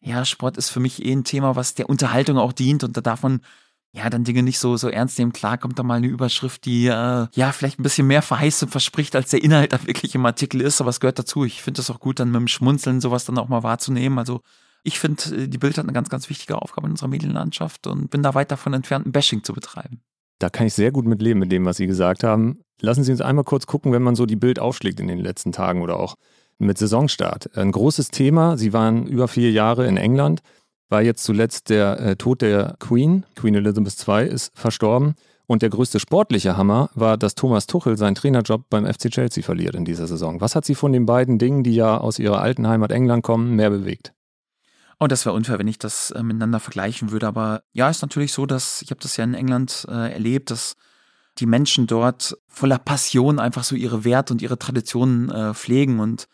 ja, 0.01 0.25
Sport 0.25 0.57
ist 0.57 0.69
für 0.69 0.79
mich 0.79 1.03
eh 1.05 1.13
ein 1.13 1.23
Thema, 1.23 1.55
was 1.55 1.75
der 1.75 1.89
Unterhaltung 1.89 2.37
auch 2.37 2.53
dient 2.53 2.83
und 2.83 2.97
da 2.97 3.01
darf 3.01 3.23
man 3.23 3.41
ja, 3.93 4.09
dann 4.09 4.25
Dinge 4.25 4.43
nicht 4.43 4.59
so, 4.59 4.77
so 4.77 4.89
ernst 4.89 5.17
nehmen. 5.17 5.33
Klar 5.33 5.57
kommt 5.57 5.79
da 5.79 5.83
mal 5.83 5.95
eine 5.95 6.07
Überschrift, 6.07 6.65
die 6.65 6.85
äh, 6.85 7.27
ja 7.33 7.51
vielleicht 7.51 7.79
ein 7.79 7.83
bisschen 7.83 8.05
mehr 8.05 8.21
verheißt 8.21 8.63
und 8.63 8.69
verspricht, 8.69 9.15
als 9.15 9.31
der 9.31 9.43
Inhalt 9.43 9.73
da 9.73 9.87
wirklich 9.87 10.13
im 10.13 10.25
Artikel 10.25 10.61
ist, 10.61 10.81
aber 10.81 10.91
es 10.91 10.99
gehört 10.99 11.17
dazu. 11.17 11.45
Ich 11.45 11.63
finde 11.63 11.81
es 11.81 11.89
auch 11.89 11.99
gut, 11.99 12.19
dann 12.19 12.29
mit 12.29 12.39
dem 12.39 12.47
Schmunzeln 12.47 13.01
sowas 13.01 13.25
dann 13.25 13.39
auch 13.39 13.47
mal 13.47 13.63
wahrzunehmen. 13.63 14.19
Also 14.19 14.41
ich 14.83 14.99
finde, 14.99 15.23
äh, 15.35 15.47
die 15.47 15.57
Bild 15.57 15.77
hat 15.77 15.85
eine 15.85 15.93
ganz, 15.93 16.09
ganz 16.09 16.29
wichtige 16.29 16.61
Aufgabe 16.61 16.87
in 16.87 16.91
unserer 16.91 17.07
Medienlandschaft 17.07 17.87
und 17.87 18.09
bin 18.09 18.21
da 18.21 18.35
weit 18.35 18.51
davon 18.51 18.73
entfernt, 18.73 19.07
ein 19.07 19.11
Bashing 19.11 19.43
zu 19.43 19.53
betreiben. 19.53 20.01
Da 20.39 20.49
kann 20.49 20.67
ich 20.67 20.73
sehr 20.73 20.91
gut 20.91 21.05
mit 21.05 21.21
leben, 21.21 21.39
mit 21.39 21.51
dem, 21.51 21.65
was 21.65 21.77
Sie 21.77 21.87
gesagt 21.87 22.23
haben. 22.23 22.59
Lassen 22.79 23.03
Sie 23.03 23.11
uns 23.11 23.21
einmal 23.21 23.43
kurz 23.43 23.65
gucken, 23.65 23.91
wenn 23.91 24.03
man 24.03 24.15
so 24.15 24.25
die 24.25 24.35
Bild 24.35 24.59
aufschlägt 24.59 24.99
in 24.99 25.07
den 25.07 25.19
letzten 25.19 25.51
Tagen 25.51 25.81
oder 25.81 25.99
auch 25.99 26.15
mit 26.59 26.77
Saisonstart. 26.77 27.57
Ein 27.57 27.71
großes 27.71 28.09
Thema. 28.09 28.57
Sie 28.57 28.73
waren 28.73 29.07
über 29.07 29.27
vier 29.27 29.51
Jahre 29.51 29.87
in 29.87 29.97
England 29.97 30.41
war 30.89 31.01
jetzt 31.01 31.23
zuletzt 31.23 31.69
der 31.69 31.99
äh, 31.99 32.15
Tod 32.15 32.41
der 32.41 32.75
Queen. 32.79 33.25
Queen 33.35 33.55
Elizabeth 33.55 34.07
II 34.07 34.27
ist 34.27 34.51
verstorben. 34.57 35.15
Und 35.45 35.61
der 35.61 35.69
größte 35.69 35.99
sportliche 35.99 36.57
Hammer 36.57 36.89
war, 36.93 37.17
dass 37.17 37.35
Thomas 37.35 37.67
Tuchel 37.67 37.97
seinen 37.97 38.15
Trainerjob 38.15 38.69
beim 38.69 38.85
FC 38.85 39.09
Chelsea 39.09 39.43
verliert 39.43 39.75
in 39.75 39.85
dieser 39.85 40.05
Saison. 40.05 40.41
Was 40.41 40.55
hat 40.55 40.65
Sie 40.65 40.75
von 40.75 40.91
den 40.91 41.05
beiden 41.05 41.39
Dingen, 41.39 41.63
die 41.63 41.73
ja 41.73 41.97
aus 41.97 42.19
Ihrer 42.19 42.41
alten 42.41 42.67
Heimat 42.67 42.91
England 42.91 43.23
kommen, 43.23 43.55
mehr 43.55 43.69
bewegt? 43.69 44.13
Oh, 44.99 45.07
das 45.07 45.25
wäre 45.25 45.35
unfair, 45.35 45.59
wenn 45.59 45.67
ich 45.67 45.77
das 45.77 46.11
äh, 46.11 46.23
miteinander 46.23 46.59
vergleichen 46.59 47.11
würde. 47.11 47.27
Aber 47.27 47.63
ja, 47.71 47.89
ist 47.89 48.01
natürlich 48.01 48.33
so, 48.33 48.45
dass 48.45 48.81
ich 48.81 48.89
habe 48.89 49.01
das 49.01 49.17
ja 49.17 49.23
in 49.23 49.35
England 49.35 49.85
äh, 49.89 50.11
erlebt, 50.13 50.49
dass 50.49 50.75
die 51.37 51.45
Menschen 51.45 51.85
dort 51.85 52.35
voller 52.47 52.79
Passion 52.79 53.39
einfach 53.39 53.63
so 53.63 53.75
ihre 53.75 54.03
Werte 54.03 54.33
und 54.33 54.41
ihre 54.41 54.57
Traditionen 54.57 55.29
äh, 55.29 55.53
pflegen 55.53 55.99
und 55.99 56.27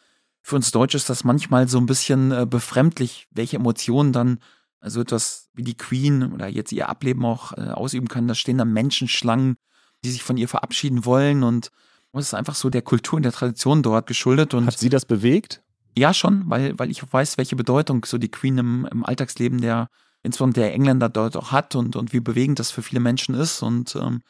für 0.46 0.58
uns 0.58 0.72
Deutsche 0.72 0.98
ist 0.98 1.10
das 1.10 1.24
manchmal 1.24 1.70
so 1.70 1.78
ein 1.78 1.86
bisschen 1.86 2.32
äh, 2.32 2.46
befremdlich, 2.46 3.28
welche 3.32 3.56
Emotionen 3.56 4.12
dann 4.12 4.40
also 4.82 5.00
etwas 5.00 5.50
wie 5.54 5.64
die 5.64 5.78
Queen 5.78 6.34
oder 6.34 6.50
jetzt 6.50 6.74
ihr 6.74 6.90
Ableben 6.90 7.26
auch 7.26 7.54
äh, 7.54 7.70
ausüben 7.70 8.10
können. 8.10 8.28
Da 8.28 8.36
stehen 8.36 8.58
dann 8.58 8.74
Menschenschlangen, 8.74 9.56
die 10.04 10.12
sich 10.12 10.22
von 10.22 10.36
ihr 10.36 10.50
verabschieden 10.50 11.06
wollen 11.06 11.44
und 11.44 11.72
es 12.12 12.28
ist 12.28 12.34
einfach 12.34 12.56
so 12.56 12.70
der 12.70 12.84
Kultur 12.84 13.18
und 13.18 13.24
der 13.24 13.32
Tradition 13.32 13.82
dort 13.82 14.06
geschuldet. 14.06 14.54
Und 14.54 14.68
Hat 14.68 14.78
sie 14.78 14.90
das 14.90 15.06
bewegt? 15.06 15.64
Ja, 15.96 16.14
schon, 16.14 16.50
weil, 16.50 16.78
weil 16.80 16.90
ich 16.90 17.02
weiß, 17.12 17.38
welche 17.38 17.56
Bedeutung 17.56 18.04
so 18.06 18.18
die 18.18 18.32
Queen 18.32 18.58
im, 18.58 18.88
im 18.92 19.06
Alltagsleben 19.06 19.62
der, 19.62 19.90
insbesondere 20.24 20.66
der 20.66 20.74
Engländer 20.74 21.10
dort 21.10 21.38
auch 21.38 21.52
hat 21.52 21.76
und, 21.76 21.96
und 21.96 22.14
wie 22.14 22.20
bewegend 22.20 22.60
das 22.60 22.72
für 22.72 22.82
viele 22.82 23.00
Menschen 23.00 23.36
ist. 23.36 23.62
Und 23.62 23.96
ähm, 23.96 24.22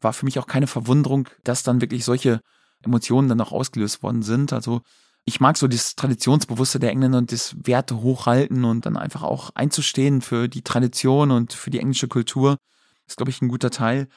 war 0.00 0.12
für 0.12 0.24
mich 0.24 0.38
auch 0.38 0.46
keine 0.46 0.68
Verwunderung, 0.68 1.28
dass 1.42 1.62
dann 1.64 1.80
wirklich 1.80 2.04
solche 2.04 2.40
Emotionen 2.84 3.28
dann 3.28 3.40
auch 3.40 3.52
ausgelöst 3.52 4.02
worden 4.02 4.22
sind. 4.22 4.52
Also 4.52 4.82
ich 5.24 5.40
mag 5.40 5.56
so 5.58 5.66
das 5.66 5.96
Traditionsbewusste 5.96 6.78
der 6.78 6.90
Engländer 6.90 7.18
und 7.18 7.32
das 7.32 7.56
Werte 7.64 8.00
hochhalten 8.00 8.64
und 8.64 8.86
dann 8.86 8.96
einfach 8.96 9.22
auch 9.22 9.50
einzustehen 9.54 10.22
für 10.22 10.48
die 10.48 10.62
Tradition 10.62 11.32
und 11.32 11.52
für 11.52 11.70
die 11.70 11.80
englische 11.80 12.08
Kultur. 12.08 12.56
Ist, 13.06 13.16
glaube 13.16 13.30
ich, 13.30 13.42
ein 13.42 13.48
guter 13.48 13.70
Teil. 13.70 14.08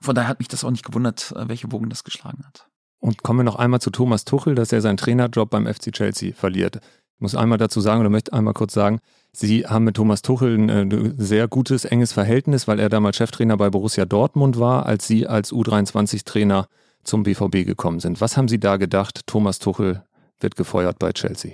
Von 0.00 0.14
daher 0.14 0.28
hat 0.28 0.40
mich 0.40 0.48
das 0.48 0.64
auch 0.64 0.70
nicht 0.70 0.84
gewundert, 0.84 1.32
äh, 1.32 1.48
welche 1.48 1.70
Wogen 1.70 1.88
das 1.88 2.04
geschlagen 2.04 2.44
hat. 2.46 2.68
Und 3.00 3.22
kommen 3.22 3.40
wir 3.40 3.44
noch 3.44 3.56
einmal 3.56 3.80
zu 3.80 3.90
Thomas 3.90 4.24
Tuchel, 4.24 4.54
dass 4.54 4.72
er 4.72 4.80
seinen 4.80 4.96
Trainerjob 4.96 5.50
beim 5.50 5.66
FC 5.66 5.92
Chelsea 5.92 6.32
verliert. 6.34 6.76
Ich 6.76 7.20
muss 7.20 7.34
einmal 7.34 7.58
dazu 7.58 7.80
sagen 7.80 8.00
oder 8.00 8.10
möchte 8.10 8.32
einmal 8.32 8.54
kurz 8.54 8.74
sagen, 8.74 9.00
Sie 9.32 9.66
haben 9.66 9.84
mit 9.84 9.96
Thomas 9.96 10.22
Tuchel 10.22 10.56
ein 10.56 10.90
äh, 10.90 11.12
sehr 11.16 11.48
gutes, 11.48 11.84
enges 11.84 12.12
Verhältnis, 12.12 12.66
weil 12.66 12.80
er 12.80 12.88
damals 12.88 13.16
Cheftrainer 13.16 13.56
bei 13.56 13.70
Borussia 13.70 14.04
Dortmund 14.04 14.58
war, 14.58 14.86
als 14.86 15.06
Sie 15.06 15.26
als 15.26 15.52
U23-Trainer 15.52 16.68
zum 17.04 17.22
BVB 17.22 17.64
gekommen 17.66 18.00
sind. 18.00 18.20
Was 18.20 18.36
haben 18.36 18.48
Sie 18.48 18.58
da 18.58 18.76
gedacht, 18.76 19.26
Thomas 19.26 19.58
Tuchel 19.58 20.02
wird 20.40 20.56
gefeuert 20.56 20.98
bei 20.98 21.12
Chelsea. 21.12 21.52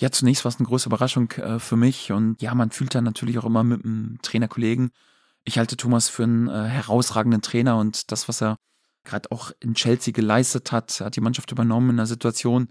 Ja, 0.00 0.10
zunächst 0.10 0.44
war 0.44 0.50
es 0.50 0.58
eine 0.58 0.68
große 0.68 0.88
Überraschung 0.88 1.32
äh, 1.32 1.58
für 1.58 1.76
mich 1.76 2.12
und 2.12 2.40
ja, 2.40 2.54
man 2.54 2.70
fühlt 2.70 2.94
dann 2.94 3.04
natürlich 3.04 3.38
auch 3.38 3.44
immer 3.44 3.64
mit 3.64 3.84
einem 3.84 4.18
Trainerkollegen. 4.22 4.90
Ich 5.44 5.58
halte 5.58 5.76
Thomas 5.76 6.08
für 6.08 6.24
einen 6.24 6.48
äh, 6.48 6.64
herausragenden 6.64 7.42
Trainer 7.42 7.78
und 7.78 8.12
das, 8.12 8.28
was 8.28 8.42
er 8.42 8.58
gerade 9.08 9.30
auch 9.32 9.52
in 9.60 9.74
Chelsea 9.74 10.12
geleistet 10.12 10.72
hat, 10.72 11.00
er 11.00 11.06
hat 11.06 11.16
die 11.16 11.20
Mannschaft 11.20 11.50
übernommen 11.50 11.90
in 11.90 11.98
einer 11.98 12.06
Situation, 12.06 12.68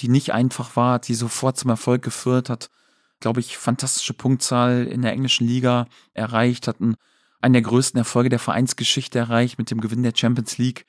die 0.00 0.08
nicht 0.08 0.32
einfach 0.32 0.76
war, 0.76 0.98
die 0.98 1.14
sofort 1.14 1.56
zum 1.56 1.70
Erfolg 1.70 2.02
geführt, 2.02 2.50
hat, 2.50 2.70
glaube 3.20 3.40
ich, 3.40 3.58
fantastische 3.58 4.14
Punktzahl 4.14 4.86
in 4.86 5.02
der 5.02 5.12
englischen 5.12 5.46
Liga 5.46 5.86
erreicht, 6.14 6.68
hat 6.68 6.80
einen, 6.80 6.96
einen 7.40 7.54
der 7.54 7.62
größten 7.62 7.98
Erfolge 7.98 8.28
der 8.28 8.38
Vereinsgeschichte 8.38 9.18
erreicht 9.18 9.58
mit 9.58 9.70
dem 9.70 9.80
Gewinn 9.80 10.02
der 10.02 10.12
Champions 10.14 10.58
League, 10.58 10.86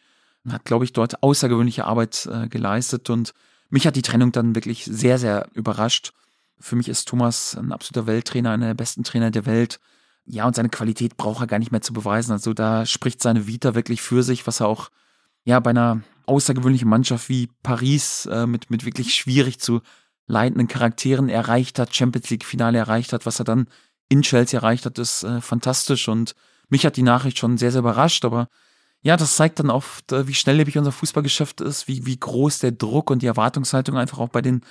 hat, 0.48 0.66
glaube 0.66 0.86
ich, 0.86 0.94
dort 0.94 1.24
außergewöhnliche 1.24 1.86
Arbeit 1.86 2.28
äh, 2.32 2.48
geleistet 2.48 3.10
und 3.10 3.34
mich 3.70 3.86
hat 3.86 3.96
die 3.96 4.02
Trennung 4.02 4.32
dann 4.32 4.56
wirklich 4.56 4.86
sehr, 4.86 5.20
sehr 5.20 5.48
überrascht. 5.54 6.14
Für 6.60 6.76
mich 6.76 6.90
ist 6.90 7.08
Thomas 7.08 7.56
ein 7.56 7.72
absoluter 7.72 8.08
Welttrainer, 8.08 8.52
einer 8.52 8.68
der 8.68 8.74
besten 8.74 9.04
Trainer 9.04 9.32
der 9.32 9.46
Welt. 9.46 9.80
Ja, 10.32 10.46
und 10.46 10.56
seine 10.56 10.70
Qualität 10.70 11.18
braucht 11.18 11.42
er 11.42 11.48
gar 11.48 11.58
nicht 11.58 11.72
mehr 11.72 11.82
zu 11.82 11.92
beweisen. 11.92 12.32
Also 12.32 12.54
da 12.54 12.86
spricht 12.86 13.22
seine 13.22 13.48
Vita 13.48 13.74
wirklich 13.74 14.02
für 14.02 14.22
sich, 14.22 14.46
was 14.46 14.60
er 14.60 14.68
auch 14.68 14.90
ja 15.44 15.60
bei 15.60 15.72
einer 15.72 16.02
außergewöhnlichen 16.28 16.88
Mannschaft 16.88 17.30
wie 17.30 17.50
Paris 17.64 18.28
äh, 18.28 18.46
mit, 18.46 18.70
mit 18.70 18.86
wirklich 18.86 19.16
schwierig 19.16 19.60
zu 19.60 19.82
leitenden 20.28 20.68
Charakteren 20.68 21.30
erreicht 21.30 21.80
hat, 21.80 21.96
Champions 21.96 22.30
League 22.30 22.46
Finale 22.46 22.78
erreicht 22.78 23.12
hat, 23.12 23.26
was 23.26 23.40
er 23.40 23.46
dann 23.46 23.68
in 24.08 24.22
Chelsea 24.22 24.60
erreicht 24.60 24.86
hat, 24.86 25.00
ist 25.00 25.24
äh, 25.24 25.42
fantastisch 25.42 26.08
und 26.08 26.36
mich 26.70 26.86
hat 26.86 26.98
die 26.98 27.04
Nachricht 27.04 27.40
schon 27.40 27.58
sehr, 27.58 27.72
sehr 27.72 27.80
überrascht, 27.80 28.24
aber 28.24 28.48
ja, 29.02 29.18
das 29.18 29.36
zeigt 29.36 29.60
dann 29.60 29.72
oft, 29.72 30.12
äh, 30.12 30.28
wie 30.28 30.36
schnelllebig 30.36 30.78
unser 30.78 30.92
Fußballgeschäft 30.92 31.62
ist, 31.62 31.88
wie, 31.88 32.06
wie 32.06 32.20
groß 32.20 32.60
der 32.60 32.72
Druck 32.72 33.10
und 33.10 33.24
die 33.24 33.28
Erwartungshaltung 33.28 33.98
einfach 33.98 34.20
auch 34.20 34.30
bei 34.30 34.42
den 34.42 34.62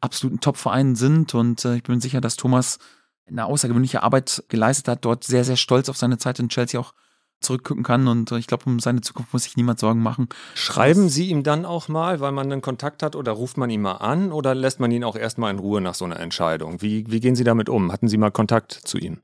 absoluten 0.00 0.40
Top-Vereinen 0.40 0.96
sind. 0.96 1.34
Und 1.34 1.64
äh, 1.64 1.76
ich 1.76 1.82
bin 1.82 2.00
sicher, 2.00 2.20
dass 2.20 2.36
Thomas 2.36 2.78
eine 3.26 3.46
außergewöhnliche 3.46 4.02
Arbeit 4.02 4.44
geleistet 4.48 4.88
hat, 4.88 5.04
dort 5.04 5.24
sehr, 5.24 5.44
sehr 5.44 5.56
stolz 5.56 5.88
auf 5.88 5.96
seine 5.96 6.18
Zeit 6.18 6.38
in 6.38 6.48
Chelsea 6.48 6.78
auch 6.78 6.92
zurückgucken 7.40 7.84
kann. 7.84 8.08
Und 8.08 8.32
ich 8.32 8.46
glaube, 8.46 8.64
um 8.66 8.80
seine 8.80 9.00
Zukunft 9.00 9.32
muss 9.32 9.44
sich 9.44 9.56
niemand 9.56 9.78
Sorgen 9.78 10.02
machen. 10.02 10.28
Schreiben 10.54 11.08
Sie 11.08 11.28
ihm 11.28 11.42
dann 11.42 11.64
auch 11.64 11.88
mal, 11.88 12.20
weil 12.20 12.32
man 12.32 12.50
einen 12.50 12.62
Kontakt 12.62 13.02
hat, 13.02 13.16
oder 13.16 13.32
ruft 13.32 13.56
man 13.56 13.70
ihn 13.70 13.82
mal 13.82 13.96
an 13.96 14.32
oder 14.32 14.54
lässt 14.54 14.80
man 14.80 14.90
ihn 14.90 15.04
auch 15.04 15.16
erstmal 15.16 15.50
in 15.50 15.58
Ruhe 15.58 15.80
nach 15.80 15.94
so 15.94 16.04
einer 16.04 16.20
Entscheidung? 16.20 16.82
Wie, 16.82 17.04
wie 17.10 17.20
gehen 17.20 17.36
Sie 17.36 17.44
damit 17.44 17.68
um? 17.68 17.92
Hatten 17.92 18.08
Sie 18.08 18.16
mal 18.16 18.30
Kontakt 18.30 18.72
zu 18.72 18.98
ihm? 18.98 19.20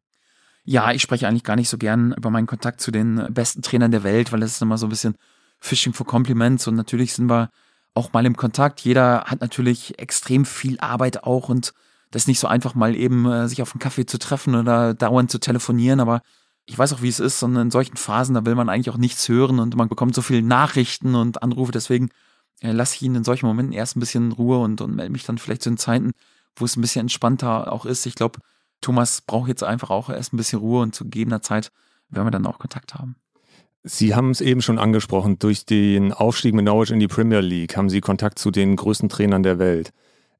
Ja, 0.64 0.92
ich 0.92 1.02
spreche 1.02 1.26
eigentlich 1.26 1.45
gar 1.45 1.57
nicht 1.57 1.69
so 1.71 1.78
gern 1.78 2.12
über 2.12 2.30
meinen 2.30 2.47
Kontakt 2.47 2.80
zu 2.80 2.90
den 2.90 3.26
besten 3.30 3.62
Trainern 3.62 3.90
der 3.90 4.04
Welt, 4.04 4.30
weil 4.30 4.40
das 4.40 4.52
ist 4.52 4.62
immer 4.62 4.78
so 4.78 4.87
ein 4.87 4.90
bisschen 4.90 5.16
Fishing 5.59 5.92
for 5.92 6.07
Compliments 6.07 6.66
und 6.69 6.75
natürlich 6.75 7.14
sind 7.14 7.28
wir 7.28 7.50
auch 7.95 8.12
mal 8.12 8.25
im 8.25 8.37
Kontakt. 8.37 8.80
Jeder 8.80 9.25
hat 9.25 9.40
natürlich 9.40 9.99
extrem 9.99 10.45
viel 10.45 10.78
Arbeit 10.78 11.25
auch 11.25 11.49
und 11.49 11.73
das 12.11 12.23
ist 12.23 12.29
nicht 12.29 12.40
so 12.40 12.49
einfach 12.49 12.75
mal 12.75 12.97
eben 12.97 13.26
äh, 13.26 13.49
sich 13.49 13.62
auf 13.62 13.73
einen 13.73 13.81
Kaffee 13.81 14.07
zu 14.07 14.19
treffen 14.19 14.55
oder 14.55 14.95
dauernd 14.95 15.31
zu 15.31 15.38
telefonieren, 15.38 16.00
aber 16.00 16.23
ich 16.67 16.79
weiß 16.79 16.93
auch, 16.93 17.02
wie 17.02 17.09
es 17.09 17.21
ist, 17.21 17.43
und 17.43 17.57
in 17.57 17.71
solchen 17.71 17.97
Phasen, 17.97 18.35
da 18.35 18.45
will 18.45 18.55
man 18.55 18.69
eigentlich 18.69 18.90
auch 18.90 18.99
nichts 18.99 19.29
hören 19.29 19.59
und 19.59 19.76
man 19.76 19.88
bekommt 19.88 20.14
so 20.14 20.23
viele 20.23 20.43
Nachrichten 20.43 21.14
und 21.14 21.43
Anrufe, 21.43 21.73
deswegen 21.73 22.11
äh, 22.61 22.73
lasse 22.73 22.97
ich 22.97 23.02
ihn 23.02 23.14
in 23.14 23.25
solchen 23.25 23.47
Momenten 23.47 23.73
erst 23.73 23.97
ein 23.97 24.00
bisschen 24.00 24.33
Ruhe 24.33 24.59
und, 24.59 24.81
und 24.81 24.95
melde 24.95 25.12
mich 25.12 25.25
dann 25.25 25.38
vielleicht 25.38 25.62
zu 25.62 25.71
den 25.71 25.79
Zeiten, 25.79 26.12
wo 26.57 26.64
es 26.64 26.76
ein 26.76 26.81
bisschen 26.81 27.02
entspannter 27.02 27.73
auch 27.73 27.87
ist. 27.87 28.07
Ich 28.07 28.14
glaube, 28.14 28.40
Thomas 28.81 29.21
braucht 29.21 29.49
jetzt 29.49 29.64
einfach 29.64 29.90
auch 29.90 30.11
erst 30.11 30.33
ein 30.33 30.37
bisschen 30.37 30.59
Ruhe 30.59 30.83
und 30.83 30.95
zu 30.95 31.05
gegebener 31.05 31.43
Zeit 31.43 31.71
werden 32.09 32.26
wir 32.26 32.31
dann 32.31 32.47
auch 32.47 32.59
Kontakt 32.59 32.95
haben. 32.95 33.17
Sie 33.83 34.14
haben 34.14 34.31
es 34.31 34.40
eben 34.40 34.61
schon 34.61 34.79
angesprochen, 34.79 35.38
durch 35.38 35.64
den 35.64 36.12
Aufstieg 36.12 36.55
mit 36.55 36.67
Norwich 36.67 36.90
in 36.90 37.00
die 37.00 37.09
Premier 37.09 37.40
League 37.40 37.76
haben 37.76 37.88
Sie 37.88 38.02
Kontakt 38.02 38.38
zu 38.38 38.50
den 38.50 38.76
größten 38.76 39.09
Trainern 39.09 39.43
der 39.43 39.59
Welt. 39.59 39.93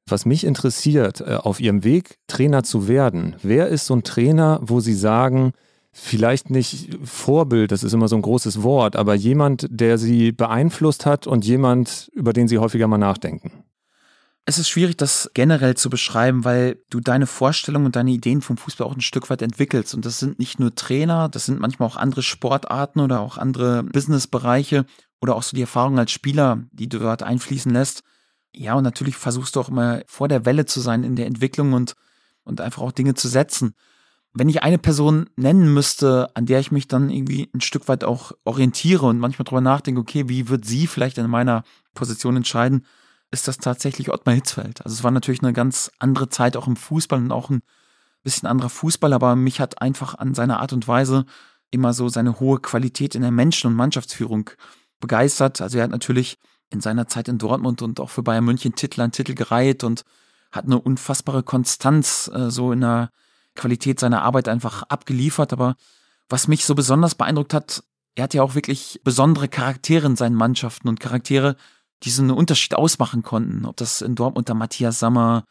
Was 0.07 0.25
mich 0.25 0.43
interessiert, 0.43 1.21
äh, 1.21 1.35
auf 1.35 1.59
Ihrem 1.59 1.83
Weg, 1.83 2.17
Trainer 2.27 2.63
zu 2.63 2.87
werden, 2.87 3.35
wer 3.43 3.67
ist 3.67 3.85
so 3.85 3.95
ein 3.95 4.03
Trainer, 4.03 4.59
wo 4.61 4.79
Sie 4.79 4.93
sagen, 4.93 5.53
vielleicht 5.91 6.49
nicht 6.49 6.97
Vorbild, 7.03 7.71
das 7.71 7.83
ist 7.83 7.93
immer 7.93 8.07
so 8.07 8.15
ein 8.15 8.21
großes 8.21 8.63
Wort, 8.63 8.95
aber 8.95 9.13
jemand, 9.13 9.67
der 9.69 9.97
Sie 9.97 10.31
beeinflusst 10.31 11.05
hat 11.05 11.27
und 11.27 11.45
jemand, 11.45 12.09
über 12.13 12.33
den 12.33 12.47
Sie 12.47 12.57
häufiger 12.57 12.87
mal 12.87 12.97
nachdenken? 12.97 13.63
Es 14.45 14.57
ist 14.57 14.69
schwierig, 14.69 14.97
das 14.97 15.29
generell 15.35 15.75
zu 15.75 15.89
beschreiben, 15.89 16.43
weil 16.45 16.79
du 16.89 16.99
deine 16.99 17.27
Vorstellungen 17.27 17.85
und 17.85 17.95
deine 17.95 18.09
Ideen 18.09 18.41
vom 18.41 18.57
Fußball 18.57 18.87
auch 18.87 18.95
ein 18.95 19.01
Stück 19.01 19.29
weit 19.29 19.43
entwickelst. 19.43 19.93
Und 19.93 20.03
das 20.03 20.17
sind 20.17 20.39
nicht 20.39 20.59
nur 20.59 20.73
Trainer, 20.73 21.29
das 21.29 21.45
sind 21.45 21.59
manchmal 21.59 21.87
auch 21.87 21.95
andere 21.95 22.23
Sportarten 22.23 23.01
oder 23.01 23.19
auch 23.19 23.37
andere 23.37 23.83
Businessbereiche 23.83 24.85
oder 25.21 25.35
auch 25.35 25.43
so 25.43 25.55
die 25.55 25.61
Erfahrung 25.61 25.99
als 25.99 26.11
Spieler, 26.11 26.63
die 26.71 26.89
du 26.89 26.97
dort 26.97 27.21
einfließen 27.21 27.71
lässt. 27.71 28.03
Ja, 28.53 28.75
und 28.75 28.83
natürlich 28.83 29.15
versuchst 29.15 29.55
du 29.55 29.61
auch 29.61 29.69
immer 29.69 30.01
vor 30.07 30.27
der 30.27 30.45
Welle 30.45 30.65
zu 30.65 30.81
sein 30.81 31.03
in 31.03 31.15
der 31.15 31.27
Entwicklung 31.27 31.73
und, 31.73 31.95
und 32.43 32.61
einfach 32.61 32.81
auch 32.81 32.91
Dinge 32.91 33.13
zu 33.13 33.27
setzen. 33.27 33.75
Wenn 34.33 34.49
ich 34.49 34.63
eine 34.63 34.77
Person 34.77 35.29
nennen 35.35 35.73
müsste, 35.73 36.29
an 36.35 36.45
der 36.45 36.59
ich 36.59 36.71
mich 36.71 36.87
dann 36.87 37.09
irgendwie 37.09 37.49
ein 37.53 37.61
Stück 37.61 37.87
weit 37.87 38.03
auch 38.03 38.31
orientiere 38.45 39.05
und 39.05 39.19
manchmal 39.19 39.43
drüber 39.43 39.61
nachdenke, 39.61 39.99
okay, 40.01 40.29
wie 40.29 40.49
wird 40.49 40.65
sie 40.65 40.87
vielleicht 40.87 41.17
in 41.17 41.29
meiner 41.29 41.63
Position 41.93 42.37
entscheiden, 42.37 42.85
ist 43.31 43.47
das 43.47 43.57
tatsächlich 43.57 44.11
Ottmar 44.11 44.35
Hitzfeld. 44.35 44.85
Also 44.85 44.95
es 44.95 45.03
war 45.03 45.11
natürlich 45.11 45.41
eine 45.41 45.53
ganz 45.53 45.91
andere 45.99 46.29
Zeit 46.29 46.55
auch 46.57 46.67
im 46.67 46.75
Fußball 46.75 47.19
und 47.19 47.31
auch 47.31 47.49
ein 47.49 47.61
bisschen 48.23 48.47
anderer 48.47 48.69
Fußball, 48.69 49.13
aber 49.13 49.35
mich 49.35 49.59
hat 49.59 49.81
einfach 49.81 50.15
an 50.15 50.33
seiner 50.33 50.59
Art 50.59 50.73
und 50.73 50.87
Weise 50.87 51.25
immer 51.71 51.93
so 51.93 52.09
seine 52.09 52.39
hohe 52.39 52.59
Qualität 52.59 53.15
in 53.15 53.21
der 53.21 53.31
Menschen- 53.31 53.67
und 53.67 53.75
Mannschaftsführung 53.75 54.49
begeistert. 54.99 55.61
Also 55.61 55.77
er 55.77 55.85
hat 55.85 55.91
natürlich 55.91 56.37
in 56.71 56.81
seiner 56.81 57.07
Zeit 57.07 57.27
in 57.27 57.37
Dortmund 57.37 57.81
und 57.81 57.99
auch 57.99 58.09
für 58.09 58.23
Bayern 58.23 58.45
München 58.45 58.75
Titel 58.75 59.01
an 59.01 59.11
Titel 59.11 59.35
gereiht 59.35 59.83
und 59.83 60.03
hat 60.51 60.65
eine 60.65 60.79
unfassbare 60.79 61.43
Konstanz 61.43 62.29
äh, 62.33 62.49
so 62.49 62.71
in 62.71 62.81
der 62.81 63.09
Qualität 63.55 63.99
seiner 63.99 64.21
Arbeit 64.23 64.47
einfach 64.47 64.83
abgeliefert. 64.83 65.53
Aber 65.53 65.75
was 66.29 66.47
mich 66.47 66.65
so 66.65 66.75
besonders 66.75 67.15
beeindruckt 67.15 67.53
hat, 67.53 67.83
er 68.15 68.23
hat 68.23 68.33
ja 68.33 68.43
auch 68.43 68.55
wirklich 68.55 68.99
besondere 69.03 69.47
Charaktere 69.47 70.07
in 70.07 70.15
seinen 70.15 70.35
Mannschaften 70.35 70.87
und 70.87 70.99
Charaktere, 70.99 71.55
die 72.03 72.09
so 72.09 72.21
einen 72.21 72.31
Unterschied 72.31 72.73
ausmachen 72.73 73.23
konnten. 73.23 73.65
Ob 73.65 73.77
das 73.77 74.01
in 74.01 74.15
Dortmund 74.15 74.47
der 74.47 74.55
Matthias 74.55 74.99
Sammer, 74.99 75.45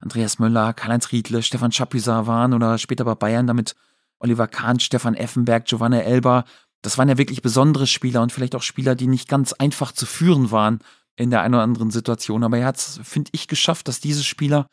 Andreas 0.00 0.38
Möller, 0.38 0.72
Karl-Heinz 0.72 1.12
Riedle, 1.12 1.42
Stefan 1.42 1.72
Chapuisat 1.72 2.26
waren 2.26 2.54
oder 2.54 2.78
später 2.78 3.04
bei 3.04 3.14
Bayern 3.14 3.46
damit 3.46 3.74
Oliver 4.18 4.48
Kahn, 4.48 4.80
Stefan 4.80 5.14
Effenberg, 5.14 5.66
Giovanna 5.66 6.00
Elba. 6.00 6.44
Das 6.82 6.98
waren 6.98 7.08
ja 7.08 7.18
wirklich 7.18 7.42
besondere 7.42 7.86
Spieler 7.86 8.22
und 8.22 8.32
vielleicht 8.32 8.54
auch 8.54 8.62
Spieler, 8.62 8.94
die 8.94 9.06
nicht 9.06 9.28
ganz 9.28 9.52
einfach 9.52 9.92
zu 9.92 10.06
führen 10.06 10.50
waren 10.50 10.80
in 11.16 11.30
der 11.30 11.42
einen 11.42 11.54
oder 11.54 11.62
anderen 11.62 11.90
Situation. 11.90 12.44
Aber 12.44 12.58
er 12.58 12.66
hat 12.66 12.78
es, 12.78 13.00
finde 13.02 13.30
ich, 13.34 13.48
geschafft, 13.48 13.88
dass 13.88 14.00
diese 14.00 14.24
Spieler 14.24 14.66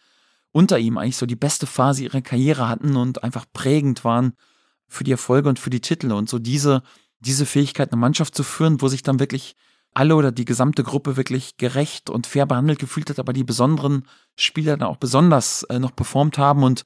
unter 0.51 0.79
ihm 0.79 0.97
eigentlich 0.97 1.17
so 1.17 1.25
die 1.25 1.35
beste 1.35 1.67
Phase 1.67 2.03
ihrer 2.03 2.21
Karriere 2.21 2.69
hatten 2.69 2.95
und 2.95 3.23
einfach 3.23 3.45
prägend 3.51 4.03
waren 4.03 4.33
für 4.87 5.03
die 5.03 5.11
Erfolge 5.11 5.49
und 5.49 5.59
für 5.59 5.69
die 5.69 5.81
Titel. 5.81 6.11
Und 6.13 6.29
so 6.29 6.39
diese, 6.39 6.81
diese 7.19 7.45
Fähigkeit, 7.45 7.91
eine 7.91 7.99
Mannschaft 7.99 8.33
zu 8.33 8.43
führen, 8.43 8.81
wo 8.81 8.87
sich 8.87 9.03
dann 9.03 9.19
wirklich 9.19 9.55
alle 9.93 10.15
oder 10.15 10.31
die 10.31 10.45
gesamte 10.45 10.83
Gruppe 10.83 11.17
wirklich 11.17 11.57
gerecht 11.57 12.09
und 12.09 12.27
fair 12.27 12.45
behandelt 12.45 12.79
gefühlt 12.79 13.09
hat, 13.09 13.19
aber 13.19 13.33
die 13.33 13.43
besonderen 13.43 14.03
Spieler 14.35 14.77
dann 14.77 14.87
auch 14.87 14.97
besonders 14.97 15.63
äh, 15.63 15.79
noch 15.79 15.95
performt 15.95 16.37
haben. 16.37 16.63
Und 16.63 16.83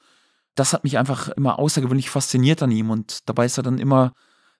das 0.56 0.74
hat 0.74 0.84
mich 0.84 0.98
einfach 0.98 1.30
immer 1.30 1.60
außergewöhnlich 1.60 2.10
fasziniert 2.10 2.64
an 2.64 2.72
ihm. 2.72 2.90
Und 2.90 3.28
dabei 3.30 3.46
ist 3.46 3.58
er 3.58 3.64
dann 3.64 3.80
immer 3.80 4.14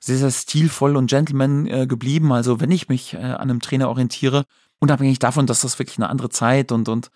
sehr, 0.04 0.18
sehr 0.18 0.32
stilvoll 0.32 0.98
und 0.98 1.10
Gentleman 1.10 1.68
äh, 1.68 1.88
geblieben. 1.88 2.34
Also 2.34 2.60
wenn 2.60 2.72
ich 2.72 2.90
mich 2.90 3.14
äh, 3.14 3.18
an 3.18 3.50
einem 3.50 3.60
Trainer 3.60 3.88
orientiere, 3.88 4.44
unabhängig 4.80 5.20
davon, 5.20 5.46
dass 5.46 5.62
das 5.62 5.78
wirklich 5.80 6.00
eine 6.00 6.10
andere 6.10 6.30
Zeit 6.30 6.72
und, 6.72 6.90
und 6.90 7.12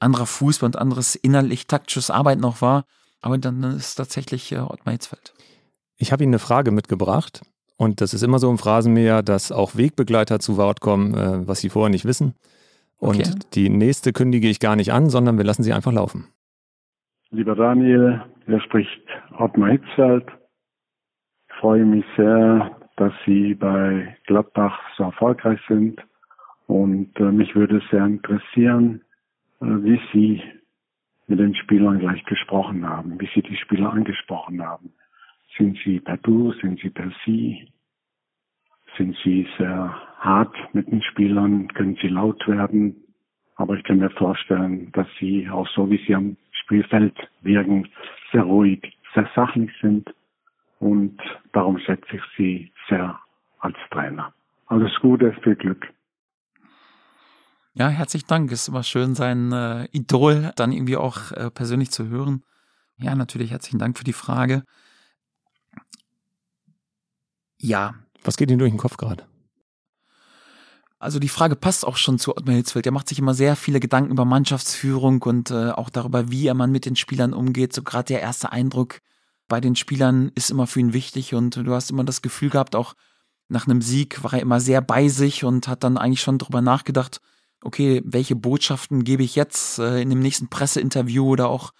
anderer 0.00 0.26
Fußball 0.26 0.66
und 0.66 0.76
anderes 0.76 1.14
innerlich 1.14 1.66
taktisches 1.66 2.10
Arbeiten 2.10 2.40
noch 2.40 2.62
war, 2.62 2.84
aber 3.20 3.36
dann 3.36 3.62
ist 3.62 3.96
tatsächlich 3.96 4.52
äh, 4.52 4.58
Ottmar 4.58 4.92
Hitzfeld. 4.92 5.34
Ich 5.98 6.12
habe 6.12 6.24
Ihnen 6.24 6.32
eine 6.32 6.38
Frage 6.38 6.70
mitgebracht 6.70 7.42
und 7.76 8.00
das 8.00 8.14
ist 8.14 8.22
immer 8.22 8.38
so 8.38 8.50
im 8.50 8.56
Phrasenmäher, 8.56 9.22
dass 9.22 9.52
auch 9.52 9.76
Wegbegleiter 9.76 10.40
zu 10.40 10.56
Wort 10.56 10.80
kommen, 10.80 11.12
äh, 11.14 11.46
was 11.46 11.60
sie 11.60 11.68
vorher 11.68 11.90
nicht 11.90 12.06
wissen. 12.06 12.34
Und 12.98 13.20
okay. 13.20 13.34
die 13.52 13.68
nächste 13.68 14.12
kündige 14.14 14.48
ich 14.48 14.60
gar 14.60 14.76
nicht 14.76 14.92
an, 14.92 15.10
sondern 15.10 15.36
wir 15.36 15.44
lassen 15.44 15.62
sie 15.62 15.74
einfach 15.74 15.92
laufen. 15.92 16.26
Lieber 17.30 17.54
Daniel, 17.54 18.22
hier 18.46 18.60
spricht 18.62 19.02
Ottmar 19.38 19.70
Hitzfeld 19.70 20.26
freue 21.60 21.84
mich 21.84 22.04
sehr, 22.16 22.74
dass 22.96 23.12
Sie 23.26 23.54
bei 23.54 24.16
Gladbach 24.26 24.80
so 24.96 25.04
erfolgreich 25.04 25.60
sind. 25.68 26.00
Und 26.66 27.18
äh, 27.20 27.30
mich 27.30 27.54
würde 27.54 27.82
sehr 27.90 28.04
interessieren, 28.04 29.02
äh, 29.60 29.66
wie 29.66 30.00
Sie 30.12 30.42
mit 31.26 31.38
den 31.38 31.54
Spielern 31.54 31.98
gleich 31.98 32.24
gesprochen 32.24 32.88
haben, 32.88 33.20
wie 33.20 33.28
Sie 33.34 33.42
die 33.42 33.56
Spieler 33.56 33.92
angesprochen 33.92 34.62
haben. 34.62 34.92
Sind 35.58 35.78
Sie 35.84 36.00
per 36.00 36.16
Du, 36.16 36.52
sind 36.52 36.80
Sie 36.80 36.90
per 36.90 37.10
Sie? 37.24 37.68
Sind 38.96 39.16
Sie 39.22 39.46
sehr 39.58 39.94
hart 40.18 40.56
mit 40.72 40.90
den 40.90 41.02
Spielern? 41.02 41.68
Können 41.68 41.96
Sie 42.00 42.08
laut 42.08 42.46
werden? 42.48 42.96
Aber 43.56 43.76
ich 43.76 43.84
kann 43.84 43.98
mir 43.98 44.10
vorstellen, 44.10 44.90
dass 44.92 45.06
Sie 45.18 45.48
auch 45.50 45.68
so, 45.68 45.90
wie 45.90 46.02
Sie 46.06 46.14
am 46.14 46.36
Spielfeld 46.52 47.14
wirken, 47.42 47.88
sehr 48.32 48.44
ruhig, 48.44 48.96
sehr 49.14 49.28
sachlich 49.34 49.70
sind 49.82 50.10
und 50.80 51.20
darum 51.52 51.78
schätze 51.78 52.16
ich 52.16 52.22
Sie 52.36 52.72
sehr 52.88 53.20
als 53.60 53.76
Trainer. 53.92 54.34
Alles 54.66 54.90
Gute, 55.00 55.32
viel 55.44 55.54
Glück. 55.54 55.86
Ja, 57.74 57.88
herzlichen 57.88 58.26
Dank. 58.26 58.50
Es 58.50 58.62
ist 58.62 58.68
immer 58.68 58.82
schön, 58.82 59.14
sein 59.14 59.52
äh, 59.52 59.84
Idol 59.92 60.50
dann 60.56 60.72
irgendwie 60.72 60.96
auch 60.96 61.30
äh, 61.32 61.50
persönlich 61.50 61.90
zu 61.90 62.08
hören. 62.08 62.42
Ja, 62.96 63.14
natürlich 63.14 63.52
herzlichen 63.52 63.78
Dank 63.78 63.96
für 63.96 64.04
die 64.04 64.12
Frage. 64.12 64.64
Ja. 67.58 67.94
Was 68.24 68.36
geht 68.36 68.50
Ihnen 68.50 68.58
durch 68.58 68.72
den 68.72 68.78
Kopf 68.78 68.96
gerade? 68.96 69.24
Also 70.98 71.18
die 71.18 71.28
Frage 71.28 71.56
passt 71.56 71.86
auch 71.86 71.96
schon 71.96 72.18
zu 72.18 72.36
Ottmar 72.36 72.56
Hitzfeld. 72.56 72.84
Er 72.84 72.92
macht 72.92 73.08
sich 73.08 73.18
immer 73.18 73.32
sehr 73.32 73.56
viele 73.56 73.80
Gedanken 73.80 74.12
über 74.12 74.26
Mannschaftsführung 74.26 75.22
und 75.22 75.50
äh, 75.50 75.70
auch 75.70 75.88
darüber, 75.88 76.30
wie 76.30 76.46
er 76.46 76.54
man 76.54 76.72
mit 76.72 76.84
den 76.84 76.96
Spielern 76.96 77.32
umgeht. 77.32 77.72
So 77.72 77.82
gerade 77.82 78.04
der 78.04 78.20
erste 78.20 78.52
Eindruck, 78.52 79.00
bei 79.50 79.60
den 79.60 79.76
Spielern 79.76 80.30
ist 80.36 80.50
immer 80.50 80.66
für 80.66 80.80
ihn 80.80 80.94
wichtig 80.94 81.34
und 81.34 81.56
du 81.56 81.74
hast 81.74 81.90
immer 81.90 82.04
das 82.04 82.22
Gefühl 82.22 82.48
gehabt, 82.48 82.74
auch 82.74 82.94
nach 83.48 83.66
einem 83.66 83.82
Sieg 83.82 84.22
war 84.22 84.32
er 84.32 84.40
immer 84.40 84.60
sehr 84.60 84.80
bei 84.80 85.08
sich 85.08 85.44
und 85.44 85.68
hat 85.68 85.84
dann 85.84 85.98
eigentlich 85.98 86.22
schon 86.22 86.38
drüber 86.38 86.62
nachgedacht, 86.62 87.20
okay, 87.60 88.00
welche 88.04 88.36
Botschaften 88.36 89.02
gebe 89.02 89.24
ich 89.24 89.34
jetzt 89.34 89.80
äh, 89.80 90.00
in 90.00 90.08
dem 90.08 90.20
nächsten 90.20 90.48
Presseinterview 90.48 91.26
oder 91.26 91.48
auch 91.48 91.72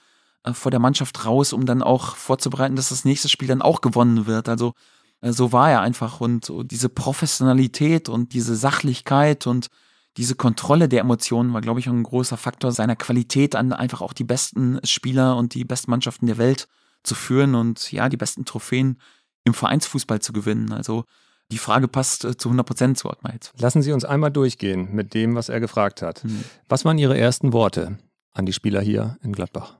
äh, 0.42 0.52
vor 0.52 0.72
der 0.72 0.80
Mannschaft 0.80 1.24
raus, 1.24 1.52
um 1.52 1.64
dann 1.64 1.82
auch 1.82 2.16
vorzubereiten, 2.16 2.74
dass 2.74 2.90
das 2.90 3.04
nächste 3.04 3.28
Spiel 3.28 3.48
dann 3.48 3.62
auch 3.62 3.80
gewonnen 3.80 4.26
wird. 4.26 4.48
Also 4.48 4.74
äh, 5.20 5.32
so 5.32 5.52
war 5.52 5.70
er 5.70 5.80
einfach 5.80 6.20
und 6.20 6.44
so 6.44 6.64
diese 6.64 6.88
Professionalität 6.88 8.08
und 8.08 8.34
diese 8.34 8.56
Sachlichkeit 8.56 9.46
und 9.46 9.68
diese 10.16 10.34
Kontrolle 10.34 10.88
der 10.88 11.02
Emotionen 11.02 11.54
war, 11.54 11.60
glaube 11.60 11.78
ich, 11.78 11.86
ein 11.86 12.02
großer 12.02 12.36
Faktor 12.36 12.72
seiner 12.72 12.96
Qualität 12.96 13.54
an 13.54 13.72
einfach 13.72 14.00
auch 14.00 14.12
die 14.12 14.24
besten 14.24 14.80
Spieler 14.82 15.36
und 15.36 15.54
die 15.54 15.64
besten 15.64 15.92
Mannschaften 15.92 16.26
der 16.26 16.36
Welt 16.36 16.66
zu 17.02 17.14
führen 17.14 17.54
und 17.54 17.92
ja, 17.92 18.08
die 18.08 18.16
besten 18.16 18.44
Trophäen 18.44 19.00
im 19.44 19.54
Vereinsfußball 19.54 20.20
zu 20.20 20.32
gewinnen. 20.32 20.72
Also 20.72 21.04
die 21.50 21.58
Frage 21.58 21.88
passt 21.88 22.24
äh, 22.24 22.36
zu 22.36 22.48
100 22.48 22.66
Prozent 22.66 22.98
zu 22.98 23.08
Ottmar 23.08 23.32
jetzt. 23.32 23.52
Lassen 23.60 23.82
Sie 23.82 23.92
uns 23.92 24.04
einmal 24.04 24.30
durchgehen 24.30 24.92
mit 24.92 25.14
dem, 25.14 25.34
was 25.34 25.48
er 25.48 25.60
gefragt 25.60 26.02
hat. 26.02 26.24
Mhm. 26.24 26.44
Was 26.68 26.84
waren 26.84 26.98
Ihre 26.98 27.18
ersten 27.18 27.52
Worte 27.52 27.98
an 28.32 28.46
die 28.46 28.52
Spieler 28.52 28.80
hier 28.80 29.18
in 29.22 29.32
Gladbach? 29.32 29.76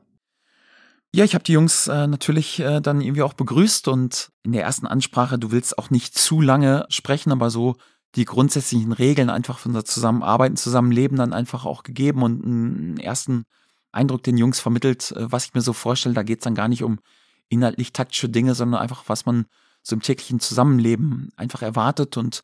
Ja, 1.12 1.24
ich 1.24 1.34
habe 1.34 1.44
die 1.44 1.52
Jungs 1.52 1.88
äh, 1.88 2.06
natürlich 2.06 2.60
äh, 2.60 2.80
dann 2.80 3.00
irgendwie 3.00 3.22
auch 3.22 3.34
begrüßt 3.34 3.88
und 3.88 4.30
in 4.44 4.52
der 4.52 4.62
ersten 4.62 4.86
Ansprache, 4.86 5.38
du 5.38 5.50
willst 5.50 5.76
auch 5.76 5.90
nicht 5.90 6.16
zu 6.16 6.40
lange 6.40 6.86
sprechen, 6.88 7.32
aber 7.32 7.50
so 7.50 7.76
die 8.14 8.24
grundsätzlichen 8.24 8.92
Regeln 8.92 9.30
einfach 9.30 9.58
von 9.58 9.72
der 9.72 9.84
Zusammenarbeiten, 9.84 10.56
Zusammenleben 10.56 11.16
dann 11.16 11.32
einfach 11.32 11.64
auch 11.64 11.82
gegeben 11.82 12.22
und 12.22 12.44
einen 12.44 12.96
ersten 12.98 13.44
Eindruck 13.92 14.22
den 14.22 14.38
Jungs 14.38 14.60
vermittelt, 14.60 15.12
äh, 15.12 15.30
was 15.30 15.46
ich 15.46 15.54
mir 15.54 15.60
so 15.60 15.72
vorstelle. 15.72 16.14
Da 16.14 16.22
geht 16.22 16.40
es 16.40 16.44
dann 16.44 16.54
gar 16.54 16.68
nicht 16.68 16.82
um 16.82 17.00
inhaltlich 17.48 17.92
taktische 17.92 18.28
Dinge, 18.28 18.54
sondern 18.54 18.80
einfach, 18.80 19.04
was 19.06 19.26
man 19.26 19.46
so 19.82 19.96
im 19.96 20.02
täglichen 20.02 20.40
Zusammenleben 20.40 21.30
einfach 21.36 21.62
erwartet 21.62 22.16
und 22.16 22.42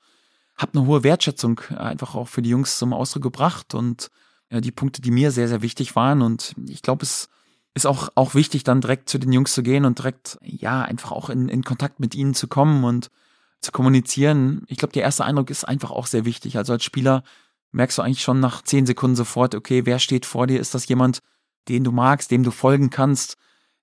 habe 0.56 0.78
eine 0.78 0.86
hohe 0.86 1.04
Wertschätzung 1.04 1.60
einfach 1.76 2.14
auch 2.14 2.28
für 2.28 2.42
die 2.42 2.48
Jungs 2.48 2.78
zum 2.78 2.92
Ausdruck 2.92 3.22
gebracht 3.24 3.74
und 3.74 4.10
ja, 4.50 4.60
die 4.60 4.72
Punkte, 4.72 5.02
die 5.02 5.10
mir 5.10 5.30
sehr, 5.30 5.48
sehr 5.48 5.62
wichtig 5.62 5.96
waren. 5.96 6.22
Und 6.22 6.54
ich 6.68 6.82
glaube, 6.82 7.02
es 7.02 7.28
ist 7.74 7.86
auch, 7.86 8.08
auch 8.14 8.34
wichtig, 8.34 8.64
dann 8.64 8.80
direkt 8.80 9.08
zu 9.08 9.18
den 9.18 9.32
Jungs 9.32 9.52
zu 9.52 9.62
gehen 9.62 9.84
und 9.84 9.98
direkt, 9.98 10.38
ja, 10.42 10.82
einfach 10.82 11.12
auch 11.12 11.28
in, 11.28 11.48
in 11.48 11.62
Kontakt 11.62 12.00
mit 12.00 12.14
ihnen 12.14 12.34
zu 12.34 12.48
kommen 12.48 12.84
und 12.84 13.10
zu 13.60 13.72
kommunizieren. 13.72 14.62
Ich 14.68 14.78
glaube, 14.78 14.92
der 14.92 15.02
erste 15.02 15.24
Eindruck 15.24 15.50
ist 15.50 15.64
einfach 15.64 15.90
auch 15.90 16.06
sehr 16.06 16.24
wichtig. 16.24 16.56
Also 16.56 16.72
als 16.72 16.84
Spieler 16.84 17.22
merkst 17.72 17.98
du 17.98 18.02
eigentlich 18.02 18.22
schon 18.22 18.40
nach 18.40 18.62
zehn 18.62 18.86
Sekunden 18.86 19.16
sofort, 19.16 19.54
okay, 19.54 19.84
wer 19.84 19.98
steht 19.98 20.24
vor 20.24 20.46
dir? 20.46 20.60
Ist 20.60 20.74
das 20.74 20.88
jemand, 20.88 21.20
den 21.68 21.84
du 21.84 21.92
magst, 21.92 22.30
dem 22.30 22.42
du 22.42 22.50
folgen 22.50 22.90
kannst. 22.90 23.36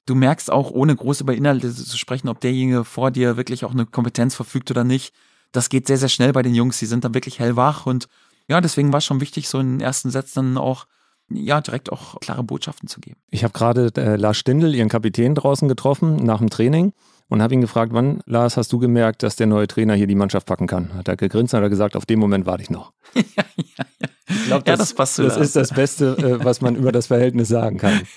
Du 0.05 0.15
merkst 0.15 0.51
auch, 0.51 0.71
ohne 0.71 0.95
groß 0.95 1.21
über 1.21 1.33
Inhalte 1.33 1.73
zu 1.73 1.97
sprechen, 1.97 2.27
ob 2.27 2.41
derjenige 2.41 2.83
vor 2.83 3.11
dir 3.11 3.37
wirklich 3.37 3.63
auch 3.65 3.71
eine 3.71 3.85
Kompetenz 3.85 4.35
verfügt 4.35 4.69
oder 4.71 4.83
nicht. 4.83 5.13
Das 5.51 5.69
geht 5.69 5.87
sehr, 5.87 5.97
sehr 5.97 6.09
schnell 6.09 6.33
bei 6.33 6.41
den 6.41 6.55
Jungs. 6.55 6.79
Die 6.79 6.85
sind 6.85 7.03
dann 7.03 7.13
wirklich 7.13 7.39
hellwach 7.39 7.85
und 7.85 8.07
ja, 8.47 8.59
deswegen 8.59 8.91
war 8.91 8.97
es 8.97 9.05
schon 9.05 9.21
wichtig, 9.21 9.47
so 9.47 9.59
in 9.59 9.77
den 9.77 9.81
ersten 9.81 10.09
Sätzen 10.09 10.57
auch 10.57 10.85
ja, 11.29 11.61
direkt 11.61 11.91
auch 11.91 12.19
klare 12.19 12.43
Botschaften 12.43 12.87
zu 12.87 12.99
geben. 12.99 13.17
Ich 13.31 13.43
habe 13.43 13.53
gerade 13.53 13.91
äh, 13.95 14.15
Lars 14.17 14.37
Stindl, 14.37 14.75
ihren 14.75 14.89
Kapitän, 14.89 15.35
draußen 15.35 15.67
getroffen 15.67 16.17
nach 16.17 16.39
dem 16.39 16.49
Training 16.49 16.93
und 17.29 17.41
habe 17.41 17.53
ihn 17.53 17.61
gefragt, 17.61 17.93
wann, 17.93 18.21
Lars, 18.25 18.57
hast 18.57 18.71
du 18.73 18.79
gemerkt, 18.79 19.23
dass 19.23 19.35
der 19.35 19.47
neue 19.47 19.67
Trainer 19.67 19.95
hier 19.95 20.07
die 20.07 20.15
Mannschaft 20.15 20.45
packen 20.45 20.67
kann? 20.67 20.93
Hat 20.93 21.07
er 21.07 21.15
gegrinst 21.15 21.53
und 21.53 21.57
hat 21.57 21.63
er 21.63 21.69
gesagt, 21.69 21.95
auf 21.95 22.05
dem 22.05 22.19
Moment 22.19 22.45
warte 22.45 22.63
ich 22.63 22.69
noch. 22.69 22.93
ja, 23.15 23.23
ja, 23.55 23.85
ja. 23.99 24.07
Ich 24.43 24.47
glaube, 24.47 24.63
das, 24.63 24.73
ja, 24.73 24.77
das, 24.77 24.93
passt 24.93 25.19
das 25.19 25.37
ist 25.37 25.55
das 25.55 25.73
Beste, 25.73 26.17
äh, 26.17 26.43
was 26.43 26.61
man 26.61 26.75
über 26.75 26.91
das 26.91 27.07
Verhältnis 27.07 27.47
sagen 27.47 27.77
kann. 27.77 28.01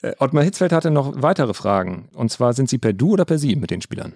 Äh, 0.00 0.14
Ottmar 0.20 0.44
Hitzfeld 0.44 0.72
hatte 0.72 0.92
noch 0.92 1.22
weitere 1.22 1.54
Fragen. 1.54 2.08
Und 2.14 2.30
zwar, 2.30 2.52
sind 2.52 2.68
Sie 2.68 2.78
per 2.78 2.92
Du 2.92 3.10
oder 3.14 3.24
per 3.24 3.36
Sie 3.36 3.56
mit 3.56 3.72
den 3.72 3.82
Spielern? 3.82 4.12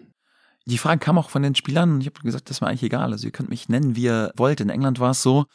Die 0.64 0.78
Frage 0.78 1.00
kam 1.00 1.18
auch 1.18 1.28
von 1.28 1.42
den 1.42 1.56
Spielern 1.56 1.94
und 1.94 2.00
ich 2.02 2.06
habe 2.06 2.20
gesagt, 2.22 2.50
das 2.50 2.60
war 2.60 2.68
eigentlich 2.68 2.84
egal. 2.84 3.10
Also 3.10 3.26
ihr 3.26 3.32
könnt 3.32 3.48
mich 3.48 3.68
nennen, 3.68 3.96
wie 3.96 4.04
ihr 4.04 4.32
wollt. 4.36 4.60
In 4.60 4.70
England 4.70 5.00
war 5.00 5.10
es 5.10 5.22
so, 5.22 5.46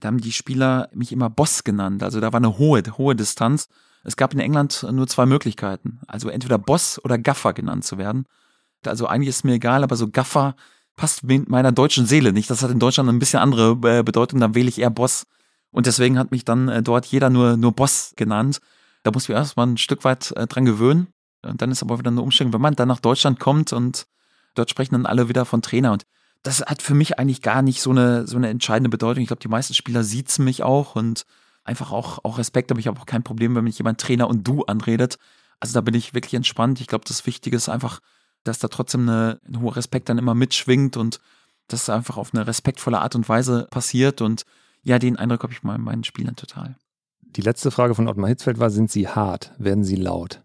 da 0.00 0.08
haben 0.08 0.20
die 0.20 0.32
Spieler 0.32 0.88
mich 0.92 1.12
immer 1.12 1.30
Boss 1.30 1.62
genannt. 1.62 2.02
Also 2.02 2.20
da 2.20 2.32
war 2.32 2.38
eine 2.38 2.58
hohe, 2.58 2.82
hohe 2.98 3.14
Distanz. 3.14 3.68
Es 4.02 4.16
gab 4.16 4.34
in 4.34 4.40
England 4.40 4.84
nur 4.90 5.06
zwei 5.06 5.26
Möglichkeiten. 5.26 6.00
Also 6.08 6.28
entweder 6.28 6.58
Boss 6.58 7.00
oder 7.04 7.16
Gaffer 7.16 7.52
genannt 7.52 7.84
zu 7.84 7.96
werden. 7.96 8.26
Also 8.84 9.06
eigentlich 9.06 9.28
ist 9.28 9.44
mir 9.44 9.54
egal, 9.54 9.84
aber 9.84 9.94
so 9.94 10.08
Gaffer 10.08 10.56
passt 10.96 11.24
mit 11.24 11.48
meiner 11.48 11.72
deutschen 11.72 12.06
Seele 12.06 12.32
nicht. 12.32 12.50
Das 12.50 12.62
hat 12.62 12.70
in 12.70 12.78
Deutschland 12.78 13.08
ein 13.08 13.18
bisschen 13.18 13.40
andere 13.40 13.72
äh, 13.88 14.02
Bedeutung. 14.02 14.40
Dann 14.40 14.54
wähle 14.54 14.68
ich 14.68 14.80
eher 14.80 14.90
Boss. 14.90 15.26
Und 15.76 15.84
deswegen 15.84 16.18
hat 16.18 16.30
mich 16.30 16.42
dann 16.42 16.70
äh, 16.70 16.82
dort 16.82 17.04
jeder 17.04 17.28
nur, 17.28 17.58
nur 17.58 17.70
Boss 17.70 18.14
genannt. 18.16 18.62
Da 19.02 19.10
muss 19.10 19.24
ich 19.24 19.34
erstmal 19.34 19.66
ein 19.66 19.76
Stück 19.76 20.04
weit 20.04 20.32
äh, 20.32 20.46
dran 20.46 20.64
gewöhnen. 20.64 21.08
Und 21.42 21.60
dann 21.60 21.70
ist 21.70 21.82
aber 21.82 21.98
wieder 21.98 22.10
eine 22.10 22.22
Umstellung, 22.22 22.54
wenn 22.54 22.62
man 22.62 22.74
dann 22.74 22.88
nach 22.88 23.00
Deutschland 23.00 23.38
kommt 23.38 23.74
und 23.74 24.06
dort 24.54 24.70
sprechen 24.70 24.94
dann 24.94 25.04
alle 25.04 25.28
wieder 25.28 25.44
von 25.44 25.60
Trainer. 25.60 25.92
Und 25.92 26.06
das 26.42 26.62
hat 26.62 26.80
für 26.80 26.94
mich 26.94 27.18
eigentlich 27.18 27.42
gar 27.42 27.60
nicht 27.60 27.82
so 27.82 27.90
eine, 27.90 28.26
so 28.26 28.38
eine 28.38 28.48
entscheidende 28.48 28.88
Bedeutung. 28.88 29.20
Ich 29.20 29.26
glaube, 29.26 29.42
die 29.42 29.48
meisten 29.48 29.74
Spieler 29.74 30.02
sieht's 30.02 30.38
mich 30.38 30.62
auch 30.62 30.96
und 30.96 31.26
einfach 31.62 31.92
auch, 31.92 32.24
auch 32.24 32.38
Respekt, 32.38 32.70
aber 32.70 32.80
ich 32.80 32.86
habe 32.86 32.98
auch 32.98 33.04
kein 33.04 33.22
Problem, 33.22 33.54
wenn 33.54 33.64
mich 33.64 33.76
jemand 33.76 34.00
Trainer 34.00 34.28
und 34.28 34.48
du 34.48 34.64
anredet. 34.64 35.18
Also 35.60 35.74
da 35.74 35.82
bin 35.82 35.92
ich 35.92 36.14
wirklich 36.14 36.32
entspannt. 36.32 36.80
Ich 36.80 36.86
glaube, 36.86 37.04
das 37.06 37.26
Wichtige 37.26 37.54
ist 37.54 37.68
einfach, 37.68 38.00
dass 38.44 38.60
da 38.60 38.68
trotzdem 38.68 39.02
eine, 39.02 39.40
ein 39.46 39.60
hoher 39.60 39.76
Respekt 39.76 40.08
dann 40.08 40.16
immer 40.16 40.34
mitschwingt 40.34 40.96
und 40.96 41.20
dass 41.68 41.82
es 41.82 41.90
einfach 41.90 42.16
auf 42.16 42.32
eine 42.32 42.46
respektvolle 42.46 43.02
Art 43.02 43.14
und 43.14 43.28
Weise 43.28 43.68
passiert. 43.70 44.22
Und 44.22 44.46
ja, 44.86 45.00
den 45.00 45.16
Eindruck 45.16 45.42
habe 45.42 45.52
ich 45.52 45.64
mal 45.64 45.74
in 45.74 45.82
meinen 45.82 46.04
Spielern 46.04 46.36
total. 46.36 46.76
Die 47.20 47.40
letzte 47.40 47.72
Frage 47.72 47.96
von 47.96 48.06
Ottmar 48.06 48.28
Hitzfeld 48.28 48.60
war, 48.60 48.70
sind 48.70 48.88
Sie 48.88 49.08
hart? 49.08 49.52
Werden 49.58 49.82
Sie 49.82 49.96
laut? 49.96 50.42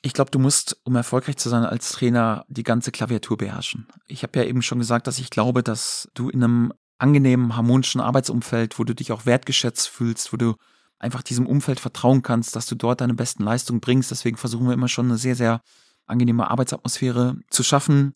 Ich 0.00 0.14
glaube, 0.14 0.30
du 0.30 0.38
musst, 0.38 0.80
um 0.84 0.96
erfolgreich 0.96 1.36
zu 1.36 1.50
sein 1.50 1.64
als 1.64 1.92
Trainer, 1.92 2.46
die 2.48 2.62
ganze 2.62 2.92
Klaviatur 2.92 3.36
beherrschen. 3.36 3.88
Ich 4.06 4.22
habe 4.22 4.38
ja 4.38 4.46
eben 4.46 4.62
schon 4.62 4.78
gesagt, 4.78 5.06
dass 5.06 5.18
ich 5.18 5.28
glaube, 5.28 5.62
dass 5.62 6.08
du 6.14 6.30
in 6.30 6.42
einem 6.42 6.72
angenehmen, 6.96 7.56
harmonischen 7.56 8.00
Arbeitsumfeld, 8.00 8.78
wo 8.78 8.84
du 8.84 8.94
dich 8.94 9.12
auch 9.12 9.26
wertgeschätzt 9.26 9.86
fühlst, 9.86 10.32
wo 10.32 10.38
du 10.38 10.54
einfach 10.98 11.22
diesem 11.22 11.46
Umfeld 11.46 11.78
vertrauen 11.78 12.22
kannst, 12.22 12.56
dass 12.56 12.66
du 12.66 12.74
dort 12.74 13.02
deine 13.02 13.14
besten 13.14 13.44
Leistungen 13.44 13.80
bringst. 13.80 14.10
Deswegen 14.10 14.38
versuchen 14.38 14.66
wir 14.66 14.72
immer 14.72 14.88
schon 14.88 15.06
eine 15.06 15.18
sehr, 15.18 15.36
sehr 15.36 15.60
angenehme 16.06 16.50
Arbeitsatmosphäre 16.50 17.36
zu 17.50 17.62
schaffen. 17.62 18.14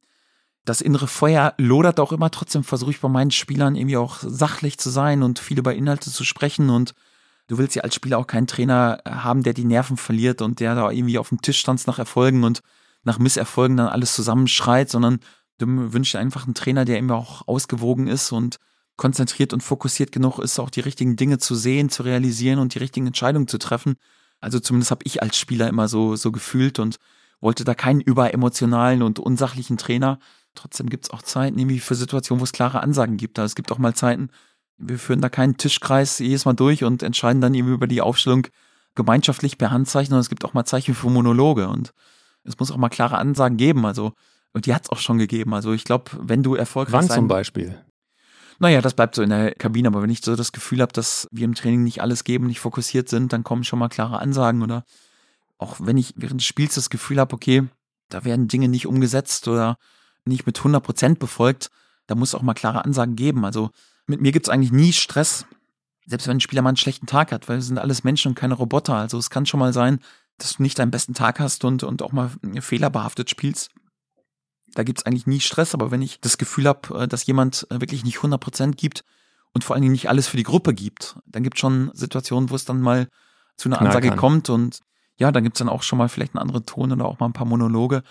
Das 0.67 0.81
innere 0.81 1.07
Feuer 1.07 1.55
lodert 1.59 2.01
auch 2.01 2.13
immer. 2.13 2.31
Trotzdem 2.31 2.65
versuche 2.65 2.91
ich 2.91 3.01
bei 3.01 3.09
meinen 3.09 3.31
Spielern 3.31 3.77
irgendwie 3.77 3.97
auch 3.97 4.19
sachlich 4.21 4.79
zu 4.79 4.91
sein 4.91 5.23
und 5.23 5.39
viel 5.39 5.59
über 5.59 5.75
Inhalte 5.75 6.11
zu 6.11 6.25
sprechen 6.25 6.71
und 6.71 6.93
du 7.47 7.57
willst 7.57 7.77
ja 7.77 7.83
als 7.83 7.95
Spieler 7.95 8.19
auch 8.19 8.27
keinen 8.27 8.49
Trainer 8.49 8.99
haben, 9.09 9.45
der 9.45 9.55
die 9.55 9.65
Nerven 9.65 9.97
verliert 9.97 10.43
und 10.43 10.59
der 10.59 10.75
da 10.75 10.91
irgendwie 10.91 11.19
auf 11.19 11.29
dem 11.29 11.41
Tisch 11.41 11.61
stand 11.61 11.87
nach 11.87 12.01
Erfolgen 12.01 12.43
und 12.43 12.63
nach 13.05 13.21
Misserfolgen 13.21 13.77
dann 13.77 13.87
alles 13.87 14.15
zusammenschreit, 14.17 14.91
sondern 14.91 15.21
du 15.59 15.93
wünschst 15.93 16.15
dir 16.15 16.19
einfach 16.19 16.47
einen 16.47 16.55
Trainer, 16.55 16.85
der 16.85 16.99
immer 16.99 17.15
auch 17.15 17.47
ausgewogen 17.47 18.09
ist 18.09 18.33
und 18.33 18.57
konzentriert 18.97 19.53
und 19.53 19.63
fokussiert 19.63 20.11
genug 20.11 20.41
ist, 20.41 20.59
auch 20.59 20.71
die 20.71 20.81
richtigen 20.81 21.15
Dinge 21.15 21.39
zu 21.39 21.55
sehen, 21.55 21.91
zu 21.91 22.03
realisieren 22.03 22.59
und 22.59 22.75
die 22.75 22.79
richtigen 22.79 23.07
Entscheidungen 23.07 23.47
zu 23.47 23.59
treffen. 23.59 23.95
Also 24.41 24.59
zumindest 24.59 24.91
habe 24.91 25.05
ich 25.05 25.23
als 25.23 25.39
Spieler 25.39 25.69
immer 25.69 25.87
so, 25.87 26.17
so 26.17 26.33
gefühlt 26.33 26.81
und 26.81 26.97
wollte 27.41 27.63
da 27.63 27.75
keinen 27.75 28.01
überemotionalen 28.01 29.03
und 29.03 29.21
unsachlichen 29.21 29.77
Trainer. 29.77 30.19
Trotzdem 30.57 30.89
gibt 30.89 31.05
es 31.05 31.11
auch 31.11 31.23
Zeiten 31.23 31.59
irgendwie 31.59 31.79
für 31.79 31.95
Situationen, 31.95 32.41
wo 32.41 32.45
es 32.45 32.53
klare 32.53 32.83
Ansagen 32.83 33.17
gibt. 33.17 33.39
Also 33.39 33.53
es 33.53 33.55
gibt 33.55 33.71
auch 33.71 33.79
mal 33.79 33.95
Zeiten, 33.95 34.31
wir 34.79 34.99
führen 34.99 35.21
da 35.21 35.29
keinen 35.29 35.57
Tischkreis 35.57 36.19
jedes 36.19 36.45
Mal 36.45 36.55
durch 36.55 36.85
und 36.85 37.03
entscheiden 37.03 37.41
dann 37.41 37.55
eben 37.55 37.73
über 37.73 37.87
die 37.87 38.01
Aufstellung 38.01 38.47
gemeinschaftlich 38.95 39.59
per 39.59 39.71
Handzeichen, 39.71 40.11
sondern 40.11 40.23
es 40.23 40.29
gibt 40.29 40.45
auch 40.45 40.55
mal 40.55 40.65
Zeichen 40.65 40.95
für 40.95 41.11
Monologe 41.11 41.69
und 41.69 41.93
es 42.45 42.59
muss 42.59 42.71
auch 42.71 42.77
mal 42.77 42.89
klare 42.89 43.19
Ansagen 43.19 43.57
geben. 43.57 43.87
Also, 43.87 44.13
und 44.53 44.67
die 44.67 44.75
hat 44.75 44.85
es 44.85 44.91
auch 44.91 44.99
schon 44.99 45.19
gegeben. 45.19 45.55
Also 45.55 45.73
ich 45.73 45.85
glaube, 45.85 46.11
wenn 46.21 46.43
du 46.43 46.55
erfolgreich 46.55 46.95
Wann 46.95 47.07
sein, 47.07 47.17
zum 47.17 47.29
Beispiel? 47.29 47.81
Naja, 48.59 48.81
das 48.81 48.95
bleibt 48.95 49.15
so 49.15 49.23
in 49.23 49.31
der 49.31 49.55
Kabine, 49.55 49.89
aber 49.89 50.03
wenn 50.03 50.11
ich 50.11 50.25
so 50.25 50.35
das 50.35 50.53
Gefühl 50.53 50.81
habe, 50.81 50.93
dass 50.93 51.29
wir 51.31 51.45
im 51.45 51.55
Training 51.55 51.85
nicht 51.85 52.01
alles 52.01 52.25
geben, 52.25 52.47
nicht 52.47 52.61
fokussiert 52.61 53.09
sind, 53.09 53.33
dann 53.33 53.45
kommen 53.45 53.65
schon 53.65 53.79
mal 53.79 53.89
klare 53.89 54.19
Ansagen 54.19 54.63
oder 54.63 54.85
auch 55.59 55.77
wenn 55.81 55.99
ich 55.99 56.15
während 56.17 56.41
des 56.41 56.47
Spiels 56.47 56.75
das 56.75 56.91
Gefühl 56.91 57.19
habe, 57.19 57.35
okay, 57.35 57.65
da 58.09 58.25
werden 58.25 58.49
Dinge 58.49 58.69
nicht 58.69 58.87
umgesetzt 58.87 59.49
oder 59.49 59.77
nicht 60.27 60.47
mit 60.47 60.59
100 60.59 60.83
Prozent 60.83 61.19
befolgt, 61.19 61.71
da 62.07 62.15
muss 62.15 62.35
auch 62.35 62.43
mal 62.43 62.55
klare 62.55 62.85
Ansagen 62.85 63.17
geben. 63.17 63.45
Also 63.45 63.71
mit 64.07 64.21
mir 64.21 64.33
gibt's 64.33 64.49
eigentlich 64.49 64.73
nie 64.73 64.93
Stress, 64.93 65.47
selbst 66.07 66.29
wenn 66.29 66.37
ein 66.37 66.41
Spieler 66.41 66.63
mal 66.63 66.71
einen 66.71 66.77
schlechten 66.77 67.07
Tag 67.07 67.33
hat, 67.33 67.49
weil 67.49 67.57
wir 67.57 67.63
sind 67.63 67.79
alles 67.79 68.05
Menschen 68.05 68.31
und 68.31 68.35
keine 68.35 68.55
Roboter. 68.55 68.95
Also 68.95 69.19
es 69.19 69.31
kann 69.31 69.47
schon 69.47 69.61
mal 69.61 69.73
sein, 69.73 70.01
dass 70.39 70.57
du 70.57 70.63
nicht 70.63 70.79
deinen 70.79 70.91
besten 70.91 71.15
Tag 71.15 71.41
hast 71.41 71.65
und, 71.65 71.83
und 71.83 72.03
auch 72.03 72.13
mal 72.13 72.31
fehlerbehaftet 72.61 73.31
spielst. 73.31 73.71
Da 74.75 74.83
gibt's 74.83 75.05
eigentlich 75.05 75.27
nie 75.27 75.41
Stress, 75.41 75.75
aber 75.75 75.91
wenn 75.91 76.03
ich 76.03 76.21
das 76.21 76.39
Gefühl 76.39 76.67
habe, 76.67 77.03
äh, 77.03 77.09
dass 77.09 77.27
jemand 77.27 77.67
äh, 77.71 77.81
wirklich 77.81 78.05
nicht 78.05 78.19
100% 78.19 78.73
gibt 78.73 79.05
und 79.53 79.65
vor 79.65 79.75
allen 79.75 79.83
Dingen 79.83 79.93
nicht 79.93 80.09
alles 80.09 80.29
für 80.29 80.37
die 80.37 80.43
Gruppe 80.43 80.75
gibt, 80.75 81.17
dann 81.27 81.43
gibt's 81.43 81.61
schon 81.61 81.91
Situationen, 81.95 82.51
wo 82.51 82.55
es 82.55 82.67
dann 82.67 82.81
mal 82.81 83.09
zu 83.57 83.69
einer 83.69 83.81
Ansage 83.81 84.15
kommt 84.15 84.51
und 84.51 84.81
ja, 85.19 85.33
dann 85.33 85.45
gibt's 85.45 85.59
dann 85.59 85.71
auch 85.71 85.83
schon 85.83 85.99
mal 85.99 86.11
vielleicht 86.11 86.35
einen 86.35 86.43
anderen 86.43 86.67
Ton 86.67 86.93
oder 86.93 87.07
auch 87.07 87.19
mal 87.19 87.27
ein 87.27 87.33
paar 87.33 87.47
Monologe. 87.47 88.03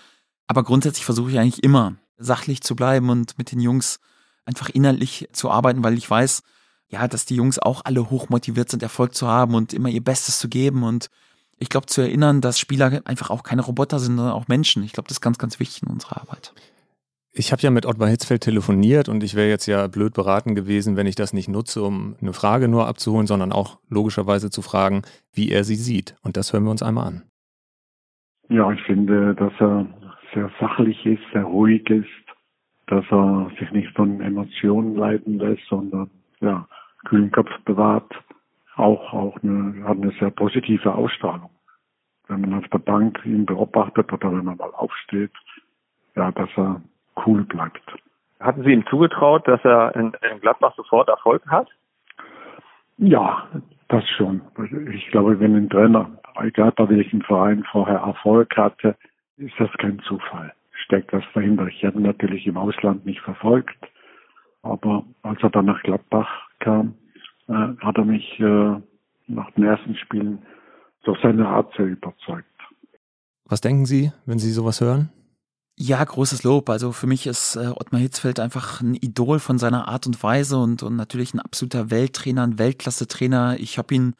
Aber 0.46 0.62
grundsätzlich 0.62 1.04
versuche 1.04 1.30
ich 1.30 1.38
eigentlich 1.38 1.62
immer 1.62 1.96
sachlich 2.18 2.62
zu 2.62 2.76
bleiben 2.76 3.10
und 3.10 3.36
mit 3.38 3.52
den 3.52 3.60
Jungs 3.60 4.00
einfach 4.44 4.68
inhaltlich 4.68 5.28
zu 5.32 5.50
arbeiten, 5.50 5.84
weil 5.84 5.98
ich 5.98 6.08
weiß, 6.08 6.42
ja, 6.88 7.08
dass 7.08 7.26
die 7.26 7.34
Jungs 7.34 7.58
auch 7.58 7.84
alle 7.84 8.10
hochmotiviert 8.10 8.70
sind, 8.70 8.82
Erfolg 8.82 9.14
zu 9.14 9.26
haben 9.26 9.54
und 9.54 9.72
immer 9.72 9.88
ihr 9.88 10.04
Bestes 10.04 10.38
zu 10.38 10.48
geben 10.48 10.84
und 10.84 11.10
ich 11.58 11.68
glaube 11.68 11.86
zu 11.86 12.00
erinnern, 12.00 12.40
dass 12.40 12.58
Spieler 12.60 13.00
einfach 13.04 13.30
auch 13.30 13.42
keine 13.42 13.62
Roboter 13.62 13.98
sind, 13.98 14.16
sondern 14.16 14.34
auch 14.34 14.46
Menschen. 14.46 14.82
Ich 14.82 14.92
glaube, 14.92 15.08
das 15.08 15.16
ist 15.16 15.22
ganz, 15.22 15.38
ganz 15.38 15.58
wichtig 15.58 15.82
in 15.82 15.88
unserer 15.88 16.20
Arbeit. 16.20 16.52
Ich 17.32 17.52
habe 17.52 17.60
ja 17.62 17.70
mit 17.70 17.84
Ottmar 17.84 18.08
Hitzfeld 18.08 18.42
telefoniert 18.42 19.08
und 19.08 19.22
ich 19.22 19.34
wäre 19.34 19.48
jetzt 19.48 19.66
ja 19.66 19.86
blöd 19.88 20.14
beraten 20.14 20.54
gewesen, 20.54 20.96
wenn 20.96 21.06
ich 21.06 21.16
das 21.16 21.32
nicht 21.32 21.48
nutze, 21.48 21.82
um 21.82 22.16
eine 22.20 22.32
Frage 22.32 22.68
nur 22.68 22.86
abzuholen, 22.86 23.26
sondern 23.26 23.52
auch 23.52 23.78
logischerweise 23.88 24.48
zu 24.48 24.62
fragen, 24.62 25.02
wie 25.32 25.50
er 25.50 25.64
sie 25.64 25.76
sieht. 25.76 26.16
Und 26.22 26.36
das 26.36 26.52
hören 26.52 26.64
wir 26.64 26.70
uns 26.70 26.82
einmal 26.82 27.06
an. 27.08 27.22
Ja, 28.48 28.70
ich 28.70 28.80
finde, 28.82 29.34
dass 29.34 29.52
er 29.58 29.86
sehr 30.36 30.50
sachlich 30.60 31.04
ist, 31.06 31.22
sehr 31.32 31.44
ruhig 31.44 31.88
ist, 31.88 32.06
dass 32.86 33.04
er 33.10 33.50
sich 33.58 33.70
nicht 33.72 33.90
von 33.96 34.20
Emotionen 34.20 34.94
leiten 34.94 35.38
lässt, 35.38 35.66
sondern 35.68 36.10
ja, 36.40 36.68
kühlen 37.06 37.32
Kopf 37.32 37.50
bewahrt, 37.64 38.12
auch 38.76 39.12
auch 39.14 39.42
eine, 39.42 39.82
hat 39.84 39.96
eine 39.96 40.12
sehr 40.20 40.30
positive 40.30 40.94
Ausstrahlung. 40.94 41.50
Wenn 42.28 42.42
man 42.42 42.54
auf 42.54 42.68
der 42.68 42.78
Bank 42.78 43.24
ihn 43.24 43.46
beobachtet 43.46 44.12
oder 44.12 44.30
wenn 44.30 44.44
man 44.44 44.58
mal 44.58 44.70
aufsteht, 44.74 45.32
ja, 46.14 46.30
dass 46.32 46.50
er 46.56 46.82
cool 47.24 47.44
bleibt. 47.44 47.80
Hatten 48.38 48.62
Sie 48.62 48.72
ihm 48.72 48.86
zugetraut, 48.86 49.48
dass 49.48 49.64
er 49.64 49.96
in, 49.96 50.12
in 50.30 50.40
Gladbach 50.40 50.74
sofort 50.76 51.08
Erfolg 51.08 51.42
hat? 51.46 51.68
Ja, 52.98 53.48
das 53.88 54.04
schon. 54.16 54.42
Ich 54.92 55.08
glaube, 55.08 55.40
wenn 55.40 55.56
ein 55.56 55.70
Trainer, 55.70 56.18
egal 56.40 56.72
bei 56.72 56.88
welchem 56.88 57.22
Verein, 57.22 57.64
vorher 57.70 57.98
Erfolg 57.98 58.54
hatte, 58.56 58.96
ist 59.36 59.54
das 59.58 59.70
kein 59.78 60.00
Zufall 60.00 60.52
steckt 60.86 61.12
was 61.12 61.24
dahinter. 61.34 61.66
Ich 61.66 61.84
habe 61.84 61.98
ihn 61.98 62.04
natürlich 62.04 62.46
im 62.46 62.56
Ausland 62.56 63.04
nicht 63.04 63.20
verfolgt, 63.20 63.76
aber 64.62 65.04
als 65.22 65.42
er 65.42 65.50
dann 65.50 65.66
nach 65.66 65.82
Gladbach 65.82 66.28
kam, 66.60 66.94
äh, 67.48 67.52
hat 67.52 67.96
er 67.96 68.04
mich 68.04 68.38
äh, 68.40 68.80
nach 69.26 69.50
den 69.52 69.64
ersten 69.64 69.96
Spielen 69.96 70.38
durch 71.04 71.20
seine 71.22 71.46
Art 71.46 71.72
sehr 71.76 71.86
überzeugt. 71.86 72.46
Was 73.44 73.60
denken 73.60 73.86
Sie, 73.86 74.12
wenn 74.24 74.38
Sie 74.38 74.50
sowas 74.50 74.80
hören? 74.80 75.10
Ja, 75.78 76.02
großes 76.02 76.42
Lob. 76.42 76.70
Also 76.70 76.92
für 76.92 77.06
mich 77.06 77.26
ist 77.26 77.56
äh, 77.56 77.68
Ottmar 77.68 78.00
Hitzfeld 78.00 78.40
einfach 78.40 78.80
ein 78.80 78.94
Idol 78.94 79.38
von 79.38 79.58
seiner 79.58 79.88
Art 79.88 80.06
und 80.06 80.20
Weise 80.22 80.56
und, 80.56 80.82
und 80.82 80.96
natürlich 80.96 81.34
ein 81.34 81.40
absoluter 81.40 81.90
Welttrainer, 81.90 82.42
ein 82.42 82.58
Weltklasse-Trainer. 82.58 83.56
Ich 83.58 83.76
habe 83.76 83.94
ihn 83.94 84.14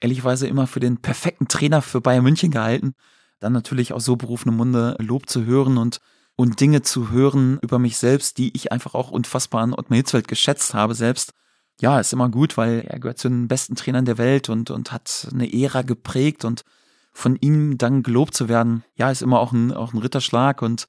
ehrlichweise 0.00 0.46
immer 0.46 0.66
für 0.66 0.80
den 0.80 1.02
perfekten 1.02 1.48
Trainer 1.48 1.82
für 1.82 2.00
Bayern 2.00 2.22
München 2.22 2.50
gehalten 2.50 2.94
dann 3.42 3.52
natürlich 3.52 3.92
aus 3.92 4.04
so 4.04 4.16
berufenem 4.16 4.56
Munde 4.56 4.96
Lob 4.98 5.28
zu 5.28 5.44
hören 5.44 5.78
und 5.78 6.00
und 6.36 6.60
Dinge 6.60 6.82
zu 6.82 7.10
hören 7.10 7.58
über 7.62 7.78
mich 7.78 7.98
selbst, 7.98 8.38
die 8.38 8.56
ich 8.56 8.72
einfach 8.72 8.94
auch 8.94 9.10
unfassbar 9.10 9.62
an 9.62 9.74
Ottmar 9.74 9.98
Hitzfeld 9.98 10.28
geschätzt 10.28 10.74
habe 10.74 10.94
selbst. 10.94 11.34
Ja, 11.80 12.00
ist 12.00 12.12
immer 12.12 12.28
gut, 12.28 12.56
weil 12.56 12.84
er 12.86 13.00
gehört 13.00 13.18
zu 13.18 13.28
den 13.28 13.48
besten 13.48 13.76
Trainern 13.76 14.04
der 14.04 14.18
Welt 14.18 14.48
und, 14.48 14.70
und 14.70 14.92
hat 14.92 15.28
eine 15.32 15.52
Ära 15.52 15.82
geprägt 15.82 16.44
und 16.44 16.62
von 17.12 17.36
ihm 17.36 17.76
dann 17.76 18.02
gelobt 18.02 18.34
zu 18.34 18.48
werden, 18.48 18.84
ja, 18.94 19.10
ist 19.10 19.22
immer 19.22 19.40
auch 19.40 19.52
ein, 19.52 19.72
auch 19.72 19.92
ein 19.92 19.98
Ritterschlag 19.98 20.62
und 20.62 20.88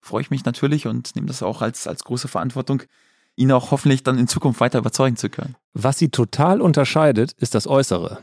freue 0.00 0.22
ich 0.22 0.30
mich 0.30 0.44
natürlich 0.44 0.86
und 0.86 1.16
nehme 1.16 1.26
das 1.26 1.42
auch 1.42 1.62
als, 1.62 1.86
als 1.86 2.04
große 2.04 2.28
Verantwortung, 2.28 2.82
ihn 3.36 3.50
auch 3.50 3.70
hoffentlich 3.70 4.04
dann 4.04 4.18
in 4.18 4.28
Zukunft 4.28 4.60
weiter 4.60 4.78
überzeugen 4.78 5.16
zu 5.16 5.30
können. 5.30 5.56
Was 5.72 5.98
sie 5.98 6.10
total 6.10 6.60
unterscheidet, 6.60 7.32
ist 7.32 7.54
das 7.54 7.66
Äußere. 7.66 8.22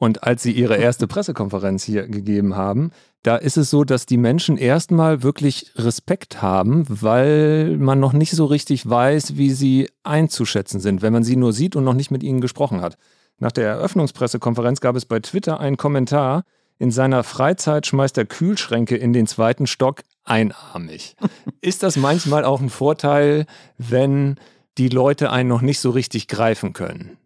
Und 0.00 0.24
als 0.24 0.42
sie 0.42 0.52
ihre 0.52 0.78
erste 0.78 1.06
Pressekonferenz 1.06 1.84
hier 1.84 2.08
gegeben 2.08 2.56
haben, 2.56 2.90
da 3.22 3.36
ist 3.36 3.58
es 3.58 3.68
so, 3.68 3.84
dass 3.84 4.06
die 4.06 4.16
Menschen 4.16 4.56
erstmal 4.56 5.22
wirklich 5.22 5.72
Respekt 5.76 6.40
haben, 6.40 6.86
weil 6.88 7.76
man 7.76 8.00
noch 8.00 8.14
nicht 8.14 8.30
so 8.30 8.46
richtig 8.46 8.88
weiß, 8.88 9.36
wie 9.36 9.50
sie 9.50 9.90
einzuschätzen 10.02 10.80
sind, 10.80 11.02
wenn 11.02 11.12
man 11.12 11.22
sie 11.22 11.36
nur 11.36 11.52
sieht 11.52 11.76
und 11.76 11.84
noch 11.84 11.92
nicht 11.92 12.10
mit 12.10 12.22
ihnen 12.22 12.40
gesprochen 12.40 12.80
hat. 12.80 12.96
Nach 13.38 13.52
der 13.52 13.68
Eröffnungspressekonferenz 13.68 14.80
gab 14.80 14.96
es 14.96 15.04
bei 15.04 15.20
Twitter 15.20 15.60
einen 15.60 15.76
Kommentar, 15.76 16.44
in 16.78 16.90
seiner 16.90 17.22
Freizeit 17.22 17.86
schmeißt 17.86 18.16
er 18.16 18.24
Kühlschränke 18.24 18.96
in 18.96 19.12
den 19.12 19.26
zweiten 19.26 19.66
Stock 19.66 20.00
einarmig. 20.24 21.14
Ist 21.60 21.82
das 21.82 21.96
manchmal 21.96 22.46
auch 22.46 22.62
ein 22.62 22.70
Vorteil, 22.70 23.44
wenn 23.76 24.36
die 24.78 24.88
Leute 24.88 25.30
einen 25.30 25.50
noch 25.50 25.60
nicht 25.60 25.78
so 25.78 25.90
richtig 25.90 26.26
greifen 26.26 26.72
können? 26.72 27.18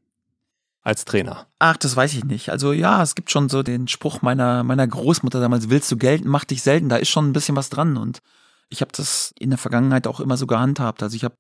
Als 0.85 1.05
Trainer? 1.07 1.47
Ach, 1.59 1.77
das 1.79 1.97
weiß 1.97 2.13
ich 2.13 2.25
nicht. 2.25 2.51
Also 2.51 2.73
ja, 2.73 3.03
es 3.03 3.15
gibt 3.15 3.31
schon 3.31 3.49
so 3.49 3.63
den 3.63 3.89
Spruch 3.89 4.23
meiner, 4.23 4.63
meiner 4.63 4.87
Großmutter 4.87 5.41
damals, 5.41 5.71
willst 5.71 5.91
du 5.91 5.97
gelten, 5.97 6.29
mach 6.29 6.45
dich 6.45 6.63
selten. 6.63 6.91
Da 6.91 6.97
ist 6.97 7.09
schon 7.09 7.29
ein 7.29 7.33
bisschen 7.33 7.57
was 7.57 7.71
dran. 7.71 7.97
Und 7.97 8.21
ich 8.69 8.83
habe 8.83 8.93
das 8.95 9.35
in 9.39 9.51
der 9.51 9.59
Vergangenheit 9.59 10.07
auch 10.07 10.21
immer 10.21 10.37
so 10.37 10.47
gehandhabt. 10.47 11.03
Also 11.03 11.17
ich 11.17 11.25
habe 11.25 11.37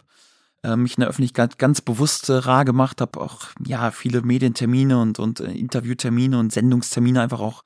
äh, 0.62 0.76
mich 0.76 0.96
in 0.96 1.02
der 1.02 1.10
Öffentlichkeit 1.10 1.58
ganz 1.58 1.82
bewusst 1.82 2.30
äh, 2.30 2.32
rar 2.32 2.64
gemacht, 2.64 3.02
habe 3.02 3.20
auch 3.20 3.42
ja 3.64 3.90
viele 3.90 4.22
Medientermine 4.22 4.98
und, 4.98 5.18
und 5.18 5.40
äh, 5.40 5.52
Interviewtermine 5.52 6.38
und 6.38 6.52
Sendungstermine 6.52 7.20
einfach 7.20 7.40
auch 7.40 7.62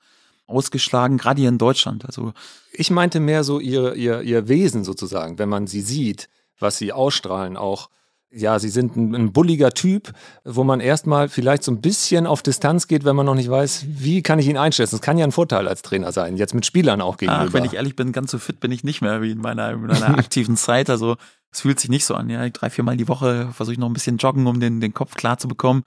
ausgeschlagen, 0.47 1.17
gerade 1.17 1.39
hier 1.39 1.49
in 1.49 1.57
Deutschland. 1.57 2.05
Also 2.05 2.33
ich 2.73 2.91
meinte 2.91 3.19
mehr 3.19 3.43
so 3.45 3.59
ihr, 3.59 3.95
ihr, 3.95 4.21
ihr 4.21 4.47
Wesen 4.49 4.83
sozusagen, 4.83 5.39
wenn 5.39 5.47
man 5.47 5.67
sie 5.67 5.81
sieht, 5.81 6.27
was 6.59 6.77
sie 6.77 6.91
ausstrahlen, 6.91 7.55
auch 7.55 7.89
ja, 8.31 8.59
sie 8.59 8.69
sind 8.69 8.95
ein, 8.95 9.15
ein 9.15 9.33
bulliger 9.33 9.71
Typ, 9.71 10.11
wo 10.43 10.63
man 10.63 10.79
erstmal 10.79 11.29
vielleicht 11.29 11.63
so 11.63 11.71
ein 11.71 11.81
bisschen 11.81 12.27
auf 12.27 12.43
Distanz 12.43 12.87
geht, 12.87 13.03
wenn 13.03 13.15
man 13.15 13.25
noch 13.25 13.35
nicht 13.35 13.49
weiß, 13.49 13.85
wie 13.87 14.21
kann 14.21 14.37
ich 14.37 14.47
ihn 14.47 14.57
einschätzen. 14.57 14.95
Das 14.95 15.01
kann 15.01 15.17
ja 15.17 15.25
ein 15.25 15.31
Vorteil 15.31 15.67
als 15.67 15.81
Trainer 15.81 16.11
sein, 16.11 16.37
jetzt 16.37 16.53
mit 16.53 16.65
Spielern 16.65 17.01
auch 17.01 17.17
gegenüber. 17.17 17.45
Ach, 17.49 17.53
wenn 17.53 17.65
ich 17.65 17.73
ehrlich 17.73 17.95
bin, 17.95 18.11
ganz 18.11 18.31
so 18.31 18.37
fit 18.37 18.59
bin 18.59 18.71
ich 18.71 18.83
nicht 18.83 19.01
mehr 19.01 19.21
wie 19.21 19.31
in 19.31 19.39
meiner, 19.39 19.71
in 19.71 19.81
meiner 19.81 20.09
aktiven 20.19 20.57
Zeit. 20.57 20.89
Also 20.91 21.15
es 21.51 21.61
fühlt 21.61 21.79
sich 21.79 21.89
nicht 21.89 22.05
so 22.05 22.13
an. 22.13 22.29
Ja, 22.29 22.47
drei, 22.49 22.69
viermal 22.69 22.97
die 22.97 23.07
Woche 23.07 23.49
versuche 23.51 23.73
ich 23.73 23.79
noch 23.79 23.89
ein 23.89 23.93
bisschen 23.93 24.17
joggen, 24.17 24.45
um 24.45 24.59
den, 24.59 24.79
den 24.79 24.93
Kopf 24.93 25.15
klar 25.15 25.39
zu 25.39 25.47
bekommen. 25.47 25.83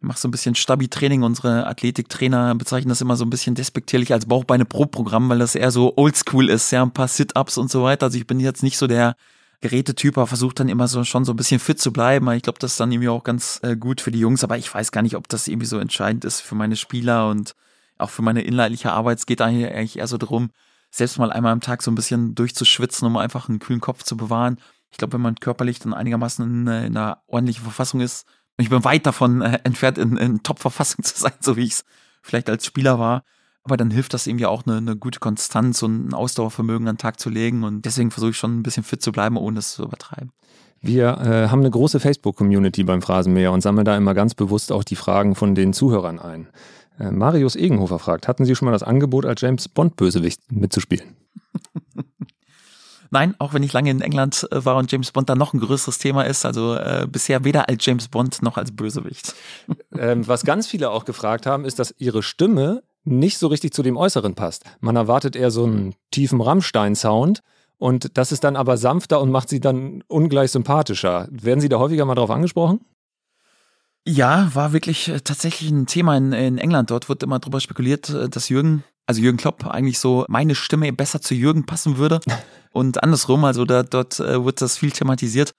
Ich 0.00 0.08
mache 0.08 0.18
so 0.18 0.28
ein 0.28 0.30
bisschen 0.30 0.54
Stabi-Training. 0.54 1.22
Unsere 1.22 1.66
Athletiktrainer 1.66 2.54
bezeichnen 2.54 2.88
das 2.88 3.02
immer 3.02 3.16
so 3.16 3.26
ein 3.26 3.30
bisschen 3.30 3.54
despektierlich 3.54 4.12
als 4.12 4.26
Bauchbeine-Pro-Programm, 4.26 5.28
weil 5.28 5.38
das 5.38 5.54
eher 5.54 5.70
so 5.70 5.94
oldschool 5.96 6.48
ist, 6.48 6.70
ja, 6.70 6.82
ein 6.82 6.92
paar 6.92 7.08
Sit-Ups 7.08 7.58
und 7.58 7.70
so 7.70 7.82
weiter. 7.82 8.06
Also 8.06 8.16
ich 8.16 8.26
bin 8.26 8.40
jetzt 8.40 8.62
nicht 8.62 8.78
so 8.78 8.86
der 8.86 9.16
Gerätetyp, 9.64 10.18
aber 10.18 10.26
versucht 10.26 10.60
dann 10.60 10.68
immer 10.68 10.88
so 10.88 11.04
schon 11.04 11.24
so 11.24 11.32
ein 11.32 11.36
bisschen 11.36 11.58
fit 11.58 11.80
zu 11.80 11.90
bleiben. 11.90 12.30
Ich 12.32 12.42
glaube, 12.42 12.58
das 12.58 12.72
ist 12.72 12.80
dann 12.80 12.92
irgendwie 12.92 13.08
auch 13.08 13.24
ganz 13.24 13.60
äh, 13.62 13.76
gut 13.76 14.02
für 14.02 14.10
die 14.10 14.18
Jungs, 14.18 14.44
aber 14.44 14.58
ich 14.58 14.72
weiß 14.72 14.92
gar 14.92 15.00
nicht, 15.00 15.16
ob 15.16 15.26
das 15.26 15.48
irgendwie 15.48 15.66
so 15.66 15.78
entscheidend 15.78 16.26
ist 16.26 16.42
für 16.42 16.54
meine 16.54 16.76
Spieler 16.76 17.30
und 17.30 17.54
auch 17.96 18.10
für 18.10 18.20
meine 18.20 18.42
inhaltliche 18.42 18.92
Arbeit. 18.92 19.20
Es 19.20 19.24
geht 19.24 19.40
eigentlich 19.40 19.96
eher 19.96 20.06
so 20.06 20.18
darum, 20.18 20.50
selbst 20.90 21.18
mal 21.18 21.32
einmal 21.32 21.52
am 21.52 21.62
Tag 21.62 21.82
so 21.82 21.90
ein 21.90 21.94
bisschen 21.94 22.34
durchzuschwitzen, 22.34 23.08
um 23.08 23.16
einfach 23.16 23.48
einen 23.48 23.58
kühlen 23.58 23.80
Kopf 23.80 24.02
zu 24.02 24.18
bewahren. 24.18 24.58
Ich 24.90 24.98
glaube, 24.98 25.14
wenn 25.14 25.22
man 25.22 25.36
körperlich 25.36 25.78
dann 25.78 25.94
einigermaßen 25.94 26.44
in, 26.44 26.66
äh, 26.66 26.86
in 26.86 26.96
einer 26.98 27.22
ordentlichen 27.26 27.62
Verfassung 27.62 28.02
ist, 28.02 28.26
und 28.58 28.64
ich 28.64 28.70
bin 28.70 28.84
weit 28.84 29.06
davon 29.06 29.40
äh, 29.40 29.60
entfernt, 29.64 29.96
in, 29.96 30.18
in 30.18 30.42
Top-Verfassung 30.42 31.02
zu 31.04 31.18
sein, 31.18 31.32
so 31.40 31.56
wie 31.56 31.64
ich 31.64 31.72
es 31.72 31.84
vielleicht 32.20 32.50
als 32.50 32.66
Spieler 32.66 32.98
war, 32.98 33.24
aber 33.64 33.78
dann 33.78 33.90
hilft 33.90 34.12
das 34.12 34.26
irgendwie 34.26 34.46
auch 34.46 34.66
eine, 34.66 34.76
eine 34.76 34.96
gute 34.96 35.20
Konstanz 35.20 35.82
und 35.82 36.08
ein 36.08 36.14
Ausdauervermögen 36.14 36.86
an 36.86 36.96
den 36.96 36.98
Tag 36.98 37.18
zu 37.18 37.30
legen. 37.30 37.64
Und 37.64 37.84
deswegen 37.86 38.10
versuche 38.10 38.30
ich 38.30 38.36
schon 38.36 38.58
ein 38.58 38.62
bisschen 38.62 38.84
fit 38.84 39.02
zu 39.02 39.10
bleiben, 39.10 39.38
ohne 39.38 39.58
es 39.58 39.72
zu 39.72 39.84
übertreiben. 39.84 40.30
Wir 40.82 41.16
äh, 41.18 41.48
haben 41.48 41.60
eine 41.60 41.70
große 41.70 41.98
Facebook-Community 41.98 42.84
beim 42.84 43.00
Phrasenmäher 43.00 43.52
und 43.52 43.62
sammeln 43.62 43.86
da 43.86 43.96
immer 43.96 44.12
ganz 44.12 44.34
bewusst 44.34 44.70
auch 44.70 44.84
die 44.84 44.96
Fragen 44.96 45.34
von 45.34 45.54
den 45.54 45.72
Zuhörern 45.72 46.18
ein. 46.18 46.48
Äh, 46.98 47.10
Marius 47.10 47.56
Egenhofer 47.56 47.98
fragt, 47.98 48.28
hatten 48.28 48.44
Sie 48.44 48.54
schon 48.54 48.66
mal 48.66 48.72
das 48.72 48.82
Angebot, 48.82 49.24
als 49.24 49.40
James 49.40 49.66
Bond-Bösewicht 49.68 50.52
mitzuspielen? 50.52 51.16
Nein, 53.10 53.34
auch 53.38 53.54
wenn 53.54 53.62
ich 53.62 53.72
lange 53.72 53.90
in 53.90 54.02
England 54.02 54.46
äh, 54.50 54.62
war 54.64 54.76
und 54.76 54.92
James 54.92 55.10
Bond 55.10 55.30
dann 55.30 55.38
noch 55.38 55.54
ein 55.54 55.60
größeres 55.60 55.98
Thema 55.98 56.26
ist. 56.26 56.44
Also 56.44 56.74
äh, 56.74 57.06
bisher 57.10 57.44
weder 57.44 57.68
als 57.68 57.86
James 57.86 58.08
Bond 58.08 58.42
noch 58.42 58.58
als 58.58 58.72
Bösewicht. 58.72 59.34
Ähm, 59.96 60.26
was 60.26 60.44
ganz 60.44 60.66
viele 60.66 60.90
auch 60.90 61.04
gefragt 61.04 61.46
haben, 61.46 61.64
ist, 61.64 61.78
dass 61.78 61.94
ihre 61.98 62.24
Stimme 62.24 62.82
nicht 63.04 63.38
so 63.38 63.46
richtig 63.48 63.72
zu 63.72 63.82
dem 63.82 63.96
Äußeren 63.96 64.34
passt. 64.34 64.64
Man 64.80 64.96
erwartet 64.96 65.36
eher 65.36 65.50
so 65.50 65.64
einen 65.64 65.94
tiefen 66.10 66.40
Rammstein-Sound 66.40 67.40
und 67.78 68.16
das 68.16 68.32
ist 68.32 68.44
dann 68.44 68.56
aber 68.56 68.76
sanfter 68.76 69.20
und 69.20 69.30
macht 69.30 69.48
sie 69.48 69.60
dann 69.60 70.02
ungleich 70.08 70.50
sympathischer. 70.52 71.28
Werden 71.30 71.60
Sie 71.60 71.68
da 71.68 71.78
häufiger 71.78 72.04
mal 72.04 72.14
drauf 72.14 72.30
angesprochen? 72.30 72.80
Ja, 74.06 74.50
war 74.54 74.72
wirklich 74.72 75.08
äh, 75.08 75.20
tatsächlich 75.20 75.70
ein 75.70 75.86
Thema 75.86 76.16
in, 76.16 76.32
in 76.32 76.58
England. 76.58 76.90
Dort 76.90 77.08
wird 77.08 77.22
immer 77.22 77.38
drüber 77.38 77.60
spekuliert, 77.60 78.10
äh, 78.10 78.28
dass 78.28 78.50
Jürgen, 78.50 78.84
also 79.06 79.20
Jürgen 79.20 79.38
Klopp, 79.38 79.66
eigentlich 79.66 79.98
so 79.98 80.26
meine 80.28 80.54
Stimme 80.54 80.92
besser 80.92 81.22
zu 81.22 81.34
Jürgen 81.34 81.64
passen 81.64 81.96
würde. 81.96 82.20
Und 82.72 83.02
andersrum, 83.02 83.44
also 83.44 83.64
da, 83.64 83.82
dort 83.82 84.20
äh, 84.20 84.44
wird 84.44 84.60
das 84.60 84.76
viel 84.76 84.90
thematisiert. 84.90 85.54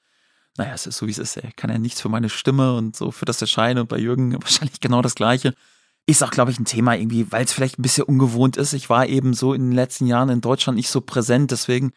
Naja, 0.58 0.74
es 0.74 0.86
ist 0.86 0.98
so, 0.98 1.08
wie 1.08 1.12
es 1.12 1.18
ist. 1.18 1.38
Er 1.38 1.52
kann 1.54 1.70
ja 1.70 1.80
nichts 1.80 2.02
für 2.02 2.10
meine 2.10 2.30
Stimme 2.30 2.76
und 2.78 2.96
so 2.96 3.12
für 3.12 3.26
das 3.26 3.42
Erscheinen. 3.42 3.80
Und 3.80 3.90
bei 3.90 3.98
Jürgen 3.98 4.34
wahrscheinlich 4.42 4.80
genau 4.80 5.02
das 5.02 5.16
Gleiche. 5.16 5.54
Ist 6.08 6.24
auch, 6.24 6.32
glaube 6.32 6.52
ich, 6.52 6.60
ein 6.60 6.66
Thema 6.66 6.96
irgendwie, 6.96 7.32
weil 7.32 7.46
es 7.46 7.54
vielleicht 7.54 7.80
ein 7.80 7.82
bisschen 7.82 8.04
ungewohnt 8.04 8.58
ist. 8.58 8.74
Ich 8.74 8.90
war 8.90 9.08
eben 9.08 9.34
so 9.34 9.54
in 9.54 9.64
den 9.64 9.72
letzten 9.72 10.06
Jahren 10.06 10.30
in 10.30 10.42
Deutschland 10.42 10.78
nicht 10.78 10.90
so 10.90 11.02
präsent, 11.02 11.52
deswegen 11.52 11.94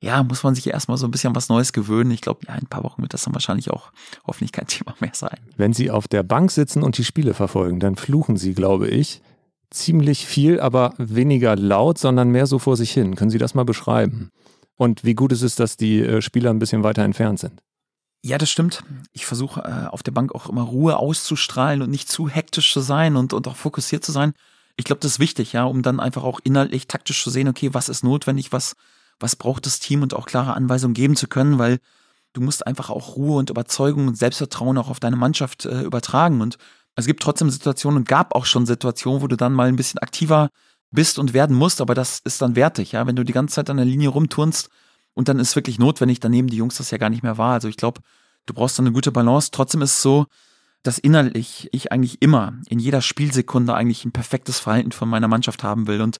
ja, 0.00 0.22
muss 0.22 0.42
man 0.42 0.54
sich 0.54 0.66
erstmal 0.68 0.98
so 0.98 1.06
ein 1.06 1.10
bisschen 1.10 1.34
was 1.34 1.48
Neues 1.48 1.72
gewöhnen. 1.72 2.10
Ich 2.10 2.20
glaube, 2.20 2.40
ja, 2.46 2.54
in 2.54 2.64
ein 2.64 2.68
paar 2.68 2.84
Wochen 2.84 3.00
wird 3.00 3.14
das 3.14 3.24
dann 3.24 3.34
wahrscheinlich 3.34 3.70
auch 3.70 3.92
hoffentlich 4.26 4.52
kein 4.52 4.66
Thema 4.68 4.94
mehr 5.00 5.12
sein. 5.14 5.38
Wenn 5.56 5.72
Sie 5.72 5.90
auf 5.90 6.08
der 6.08 6.22
Bank 6.22 6.50
sitzen 6.50 6.82
und 6.82 6.98
die 6.98 7.04
Spiele 7.04 7.34
verfolgen, 7.34 7.80
dann 7.80 7.96
fluchen 7.96 8.36
Sie, 8.36 8.54
glaube 8.54 8.88
ich, 8.88 9.22
ziemlich 9.70 10.26
viel, 10.26 10.60
aber 10.60 10.94
weniger 10.98 11.56
laut, 11.56 11.98
sondern 11.98 12.30
mehr 12.30 12.46
so 12.46 12.58
vor 12.58 12.76
sich 12.76 12.92
hin. 12.92 13.16
Können 13.16 13.30
Sie 13.30 13.38
das 13.38 13.54
mal 13.54 13.64
beschreiben? 13.64 14.30
Und 14.76 15.04
wie 15.04 15.14
gut 15.14 15.32
ist 15.32 15.42
es, 15.42 15.56
dass 15.56 15.76
die 15.76 16.00
äh, 16.00 16.20
Spieler 16.20 16.50
ein 16.50 16.58
bisschen 16.58 16.82
weiter 16.82 17.02
entfernt 17.02 17.40
sind? 17.40 17.62
Ja, 18.22 18.38
das 18.38 18.50
stimmt. 18.50 18.82
Ich 19.12 19.24
versuche 19.24 19.60
äh, 19.60 19.86
auf 19.88 20.02
der 20.02 20.12
Bank 20.12 20.34
auch 20.34 20.48
immer 20.48 20.62
Ruhe 20.62 20.96
auszustrahlen 20.96 21.82
und 21.82 21.90
nicht 21.90 22.08
zu 22.08 22.28
hektisch 22.28 22.72
zu 22.72 22.80
sein 22.80 23.16
und, 23.16 23.32
und 23.32 23.46
auch 23.46 23.56
fokussiert 23.56 24.04
zu 24.04 24.12
sein. 24.12 24.32
Ich 24.76 24.84
glaube, 24.84 25.00
das 25.00 25.12
ist 25.12 25.18
wichtig, 25.20 25.52
ja, 25.52 25.64
um 25.64 25.82
dann 25.82 26.00
einfach 26.00 26.24
auch 26.24 26.40
inhaltlich 26.42 26.86
taktisch 26.88 27.22
zu 27.22 27.30
sehen, 27.30 27.48
okay, 27.48 27.72
was 27.72 27.88
ist 27.88 28.02
notwendig, 28.02 28.52
was, 28.52 28.74
was 29.20 29.36
braucht 29.36 29.64
das 29.64 29.78
Team 29.78 30.02
und 30.02 30.12
auch 30.12 30.26
klare 30.26 30.54
Anweisungen 30.54 30.94
geben 30.94 31.16
zu 31.16 31.28
können, 31.28 31.58
weil 31.58 31.78
du 32.32 32.40
musst 32.40 32.66
einfach 32.66 32.90
auch 32.90 33.16
Ruhe 33.16 33.38
und 33.38 33.48
Überzeugung 33.50 34.08
und 34.08 34.18
Selbstvertrauen 34.18 34.76
auch 34.76 34.90
auf 34.90 35.00
deine 35.00 35.16
Mannschaft 35.16 35.64
äh, 35.64 35.82
übertragen. 35.82 36.40
Und 36.40 36.58
es 36.96 37.06
gibt 37.06 37.22
trotzdem 37.22 37.50
Situationen 37.50 37.98
und 37.98 38.08
gab 38.08 38.34
auch 38.34 38.44
schon 38.44 38.66
Situationen, 38.66 39.22
wo 39.22 39.28
du 39.28 39.36
dann 39.36 39.52
mal 39.52 39.68
ein 39.68 39.76
bisschen 39.76 39.98
aktiver 40.00 40.50
bist 40.90 41.18
und 41.18 41.32
werden 41.32 41.56
musst, 41.56 41.80
aber 41.80 41.94
das 41.94 42.20
ist 42.24 42.42
dann 42.42 42.56
wertig, 42.56 42.92
ja. 42.92 43.06
Wenn 43.06 43.16
du 43.16 43.24
die 43.24 43.32
ganze 43.32 43.56
Zeit 43.56 43.70
an 43.70 43.76
der 43.76 43.86
Linie 43.86 44.08
rumturnst, 44.08 44.68
und 45.16 45.28
dann 45.28 45.38
ist 45.38 45.56
wirklich 45.56 45.78
notwendig, 45.78 46.20
dann 46.20 46.30
nehmen 46.30 46.48
die 46.48 46.58
Jungs 46.58 46.76
das 46.76 46.90
ja 46.90 46.98
gar 46.98 47.08
nicht 47.08 47.22
mehr 47.22 47.38
wahr. 47.38 47.54
Also 47.54 47.68
ich 47.68 47.78
glaube, 47.78 48.02
du 48.44 48.52
brauchst 48.52 48.78
dann 48.78 48.86
eine 48.86 48.92
gute 48.92 49.10
Balance. 49.10 49.50
Trotzdem 49.50 49.80
ist 49.80 49.92
es 49.92 50.02
so, 50.02 50.26
dass 50.82 50.98
innerlich 50.98 51.70
ich 51.72 51.90
eigentlich 51.90 52.20
immer 52.20 52.52
in 52.68 52.78
jeder 52.78 53.00
Spielsekunde 53.00 53.74
eigentlich 53.74 54.04
ein 54.04 54.12
perfektes 54.12 54.60
Verhalten 54.60 54.92
von 54.92 55.08
meiner 55.08 55.26
Mannschaft 55.26 55.64
haben 55.64 55.86
will. 55.86 56.02
Und 56.02 56.18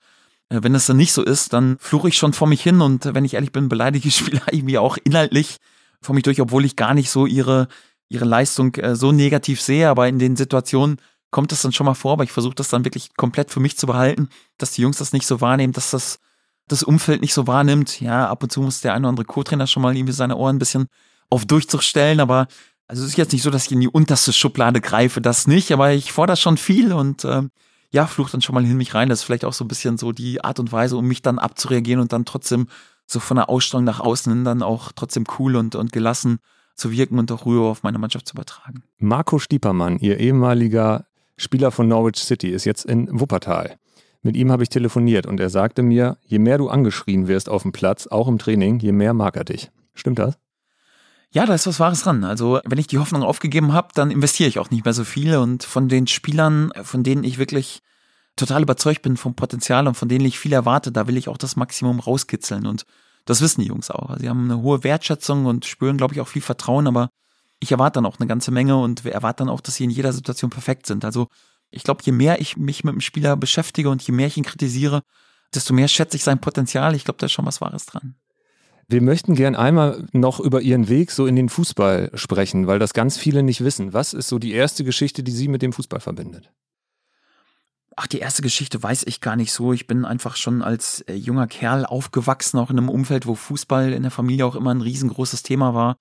äh, 0.49 0.61
wenn 0.63 0.75
es 0.75 0.87
dann 0.87 0.97
nicht 0.97 1.13
so 1.13 1.23
ist, 1.23 1.53
dann 1.53 1.77
fluche 1.79 2.09
ich 2.09 2.17
schon 2.17 2.33
vor 2.33 2.49
mich 2.49 2.63
hin 2.63 2.81
und 2.81 3.05
äh, 3.05 3.15
wenn 3.15 3.27
ich 3.27 3.35
ehrlich 3.35 3.53
bin, 3.53 3.69
beleidige 3.69 4.09
ich 4.09 4.17
Spieler 4.17 4.43
irgendwie 4.51 4.79
auch 4.79 4.97
inhaltlich 5.05 5.59
vor 6.01 6.15
mich 6.15 6.25
durch, 6.25 6.41
obwohl 6.41 6.65
ich 6.65 6.75
gar 6.75 6.95
nicht 6.95 7.11
so 7.11 7.27
ihre, 7.27 7.69
ihre 8.09 8.25
Leistung 8.25 8.75
äh, 8.77 8.97
so 8.97 9.13
negativ 9.13 9.61
sehe. 9.61 9.91
Aber 9.91 10.09
in 10.09 10.19
den 10.19 10.37
Situationen 10.37 10.97
kommt 11.31 11.53
das 11.53 11.61
dann 11.61 11.73
schon 11.73 11.85
mal 11.85 11.93
vor, 11.93 12.15
aber 12.15 12.25
ich 12.25 12.33
versuche 12.33 12.55
das 12.55 12.71
dann 12.71 12.87
wirklich 12.87 13.15
komplett 13.15 13.51
für 13.51 13.61
mich 13.61 13.77
zu 13.77 13.87
behalten, 13.87 14.31
dass 14.57 14.73
die 14.73 14.81
Jungs 14.81 14.97
das 14.97 15.13
nicht 15.13 15.27
so 15.27 15.43
wahrnehmen, 15.43 15.75
dass 15.75 15.91
das 15.91 16.19
das 16.69 16.83
Umfeld 16.83 17.21
nicht 17.21 17.35
so 17.35 17.47
wahrnimmt. 17.47 18.01
Ja, 18.01 18.29
ab 18.29 18.43
und 18.43 18.51
zu 18.51 18.61
muss 18.61 18.81
der 18.81 18.95
eine 18.95 19.03
oder 19.03 19.11
andere 19.11 19.27
Co-Trainer 19.27 19.67
schon 19.67 19.83
mal 19.83 19.97
irgendwie 19.97 20.13
seine 20.13 20.37
Ohren 20.37 20.57
ein 20.57 20.59
bisschen 20.59 20.87
auf 21.31 21.45
Durchzug 21.45 21.83
stellen, 21.83 22.21
aber 22.21 22.47
also 22.89 23.03
es 23.03 23.11
ist 23.11 23.17
jetzt 23.17 23.33
nicht 23.33 23.43
so, 23.43 23.51
dass 23.51 23.67
ich 23.67 23.73
in 23.73 23.81
die 23.81 23.89
unterste 23.89 24.33
Schublade 24.33 24.81
greife, 24.81 25.21
das 25.21 25.47
nicht, 25.47 25.73
aber 25.73 25.93
ich 25.93 26.13
fordere 26.13 26.37
schon 26.37 26.57
viel 26.57 26.93
und 26.93 27.25
äh, 27.25 27.43
ja, 27.91 28.07
flucht 28.07 28.35
dann 28.35 28.43
schon 28.43 28.55
mal 28.55 28.65
in 28.65 28.77
mich 28.77 28.95
rein. 28.95 29.09
Das 29.09 29.21
ist 29.21 29.25
vielleicht 29.25 29.45
auch 29.45 29.53
so 29.53 29.65
ein 29.65 29.69
bisschen 29.69 29.99
so 29.99 30.13
die 30.13 30.43
Art 30.45 30.61
und 30.61 30.71
Weise, 30.71 30.97
um 30.97 31.07
mich 31.07 31.23
dann 31.23 31.39
abzureagieren 31.39 32.01
und 32.01 32.13
dann 32.13 32.25
trotzdem 32.25 32.69
so 33.07 33.21
von 33.21 33.37
der 33.37 33.49
Ausstrahlung 33.49 33.85
nach 33.85 34.01
außen 34.01 34.33
hin 34.33 34.45
dann 34.45 34.63
auch 34.63 34.93
trotzdem 34.95 35.25
cool 35.39 35.57
und, 35.57 35.75
und 35.75 35.93
gelassen 35.93 36.39
zu 36.75 36.93
wirken 36.93 37.19
und 37.19 37.31
auch 37.33 37.47
Ruhe 37.47 37.69
auf 37.69 37.83
meine 37.83 37.99
Mannschaft 37.99 38.29
zu 38.29 38.35
übertragen. 38.35 38.83
Marco 38.99 39.39
Stiepermann, 39.39 39.99
Ihr 39.99 40.19
ehemaliger 40.19 41.07
Spieler 41.37 41.71
von 41.71 41.89
Norwich 41.89 42.23
City, 42.23 42.51
ist 42.51 42.65
jetzt 42.65 42.85
in 42.85 43.09
Wuppertal. 43.19 43.79
Mit 44.27 44.37
ihm 44.37 44.51
habe 44.51 44.65
ich 44.65 44.69
telefoniert 44.71 45.25
und 45.25 45.39
er 45.39 45.51
sagte 45.51 45.85
mir, 45.85 46.19
je 46.27 46.41
mehr 46.41 46.59
du 46.59 46.69
angeschrien 46.69 47.29
wirst 47.29 47.49
auf 47.49 47.63
dem 47.63 47.71
Platz, 47.71 48.09
auch 48.09 48.27
im 48.27 48.39
Training, 48.39 48.81
je 48.81 48.91
mehr 48.91 49.15
mag 49.15 49.37
er 49.37 49.45
dich. 49.45 49.71
Stimmt 49.95 50.19
das? 50.19 50.37
Ja, 51.31 51.47
da 51.47 51.55
ist 51.55 51.69
was 51.69 51.79
Wahres 51.79 52.03
dran. 52.03 52.25
Also, 52.25 52.59
wenn 52.65 52.79
ich 52.79 52.89
die 52.89 52.99
Hoffnung 52.99 53.23
aufgegeben 53.23 53.73
habe, 53.73 53.91
dann 53.95 54.11
investiere 54.11 54.49
ich 54.49 54.59
auch 54.59 54.71
nicht 54.71 54.85
mehr 54.85 54.95
so 54.95 55.05
viel. 55.05 55.37
Und 55.37 55.63
von 55.63 55.89
den 55.89 56.09
Spielern, 56.09 56.73
von 56.83 57.05
denen 57.05 57.23
ich 57.23 57.39
wirklich 57.39 57.83
total 58.35 58.63
überzeugt 58.63 59.03
bin 59.03 59.17
vom 59.17 59.37
Potenzial 59.37 59.87
und 59.87 59.95
von 59.95 60.09
denen 60.09 60.25
ich 60.25 60.41
viel 60.41 60.53
erwarte, 60.53 60.91
da 60.91 61.07
will 61.07 61.17
ich 61.17 61.29
auch 61.29 61.39
das 61.39 61.55
Maximum 61.55 62.01
rauskitzeln. 62.01 62.67
Und 62.67 62.85
das 63.27 63.41
wissen 63.41 63.61
die 63.61 63.69
Jungs 63.69 63.93
auch. 63.93 64.19
Sie 64.19 64.29
haben 64.29 64.51
eine 64.51 64.61
hohe 64.61 64.83
Wertschätzung 64.83 65.47
und 65.47 65.67
spüren, 65.67 65.99
glaube 65.99 66.15
ich, 66.15 66.21
auch 66.21 66.27
viel 66.27 66.43
Vertrauen, 66.43 66.89
aber 66.89 67.11
ich 67.61 67.71
erwarte 67.71 67.99
dann 67.99 68.07
auch 68.07 68.19
eine 68.19 68.27
ganze 68.27 68.51
Menge 68.51 68.77
und 68.77 69.05
wir 69.05 69.13
erwarten 69.13 69.47
dann 69.47 69.51
auch, 69.51 69.61
dass 69.61 69.77
sie 69.77 69.85
in 69.85 69.91
jeder 69.91 70.13
Situation 70.13 70.51
perfekt 70.51 70.87
sind. 70.87 71.05
Also 71.05 71.29
ich 71.71 71.83
glaube, 71.83 72.03
je 72.05 72.13
mehr 72.13 72.41
ich 72.41 72.57
mich 72.57 72.85
mit 72.85 72.95
dem 72.95 73.01
Spieler 73.01 73.37
beschäftige 73.37 73.91
und 73.91 74.03
je 74.03 74.13
mehr 74.13 74.27
ich 74.27 74.37
ihn 74.37 74.45
kritisiere, 74.45 75.03
desto 75.55 75.75
mehr 75.75 75.89
schätze 75.89 76.17
ich 76.17 76.25
sein 76.25 76.41
Potenzial. 76.41 76.95
Ich 76.95 77.05
glaube, 77.05 77.19
da 77.19 77.27
ist 77.27 77.33
schon 77.33 77.47
was 77.47 77.61
Wahres 77.61 77.87
dran. 77.87 78.17
Wir 78.89 79.03
möchten 79.03 79.35
gern 79.35 79.57
einmal 79.57 80.07
noch 80.13 80.39
über 80.39 80.61
Ihren 80.61 80.89
Weg 80.89 81.11
so 81.11 81.27
in 81.27 81.35
den 81.35 81.49
Fußball 81.49 82.13
sprechen, 82.15 82.69
weil 82.69 82.79
das 82.79 82.95
ganz 82.95 83.19
viele 83.19 83.43
nicht 83.43 83.65
wissen. 83.65 83.93
Was 83.93 84.15
ist 84.15 84.29
so 84.29 84.39
die 84.39 84.53
erste 84.53 84.85
Geschichte, 84.85 85.25
die 85.25 85.33
Sie 85.33 85.49
mit 85.49 85.63
dem 85.63 85.73
Fußball 85.73 85.99
verbindet? 85.99 86.53
Ach, 87.97 88.07
die 88.07 88.19
erste 88.19 88.43
Geschichte 88.43 88.81
weiß 88.81 89.05
ich 89.07 89.21
gar 89.21 89.35
nicht 89.35 89.53
so. 89.53 89.73
Ich 89.73 89.87
bin 89.87 90.05
einfach 90.05 90.37
schon 90.37 90.63
als 90.63 91.01
äh, 91.03 91.15
junger 91.15 91.47
Kerl 91.47 91.85
aufgewachsen, 91.87 92.59
auch 92.59 92.71
in 92.71 92.79
einem 92.79 92.91
Umfeld, 92.91 93.27
wo 93.27 93.35
Fußball 93.35 93.93
in 93.93 94.03
der 94.03 94.11
Familie 94.11 94.47
auch 94.47 94.55
immer 94.55 94.73
ein 94.73 94.83
riesengroßes 94.83 95.43
Thema 95.43 95.75
war. 95.75 95.97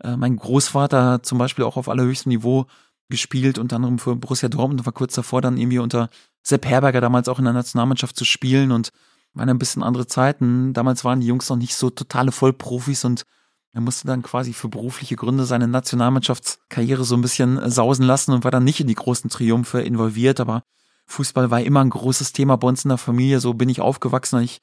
Äh, 0.00 0.16
mein 0.16 0.36
Großvater 0.36 1.22
zum 1.22 1.38
Beispiel 1.38 1.64
auch 1.64 1.76
auf 1.76 1.88
allerhöchstem 1.88 2.30
Niveau 2.30 2.66
gespielt, 3.08 3.58
unter 3.58 3.76
anderem 3.76 3.98
für 3.98 4.16
Borussia 4.16 4.48
Dortmund 4.48 4.80
und 4.80 4.86
war 4.86 4.92
kurz 4.92 5.14
davor 5.14 5.40
dann 5.40 5.56
irgendwie 5.56 5.78
unter 5.78 6.10
Sepp 6.42 6.66
Herberger 6.66 7.00
damals 7.00 7.28
auch 7.28 7.38
in 7.38 7.44
der 7.44 7.54
Nationalmannschaft 7.54 8.16
zu 8.16 8.24
spielen 8.24 8.72
und 8.72 8.90
waren 9.34 9.48
ein 9.48 9.58
bisschen 9.58 9.82
andere 9.82 10.06
Zeiten. 10.06 10.72
Damals 10.72 11.04
waren 11.04 11.20
die 11.20 11.26
Jungs 11.26 11.48
noch 11.48 11.56
nicht 11.56 11.74
so 11.74 11.90
totale 11.90 12.32
Vollprofis 12.32 13.04
und 13.04 13.24
Er 13.72 13.80
musste 13.82 14.06
dann 14.06 14.22
quasi 14.22 14.54
für 14.54 14.68
berufliche 14.68 15.14
Gründe 15.16 15.44
seine 15.44 15.68
Nationalmannschaftskarriere 15.68 17.04
so 17.04 17.14
ein 17.14 17.20
bisschen 17.20 17.58
äh, 17.58 17.70
sausen 17.70 18.04
lassen 18.04 18.32
und 18.32 18.44
war 18.44 18.50
dann 18.50 18.64
nicht 18.64 18.80
in 18.80 18.86
die 18.86 18.94
großen 18.94 19.30
Triumphe 19.30 19.82
involviert, 19.82 20.40
aber 20.40 20.62
Fußball 21.06 21.50
war 21.50 21.60
immer 21.60 21.80
ein 21.80 21.90
großes 21.90 22.32
Thema 22.32 22.56
bei 22.56 22.68
uns 22.68 22.84
in 22.84 22.90
der 22.90 22.98
Familie. 22.98 23.40
So 23.40 23.54
bin 23.54 23.68
ich 23.68 23.80
aufgewachsen. 23.80 24.42
Ich 24.42 24.60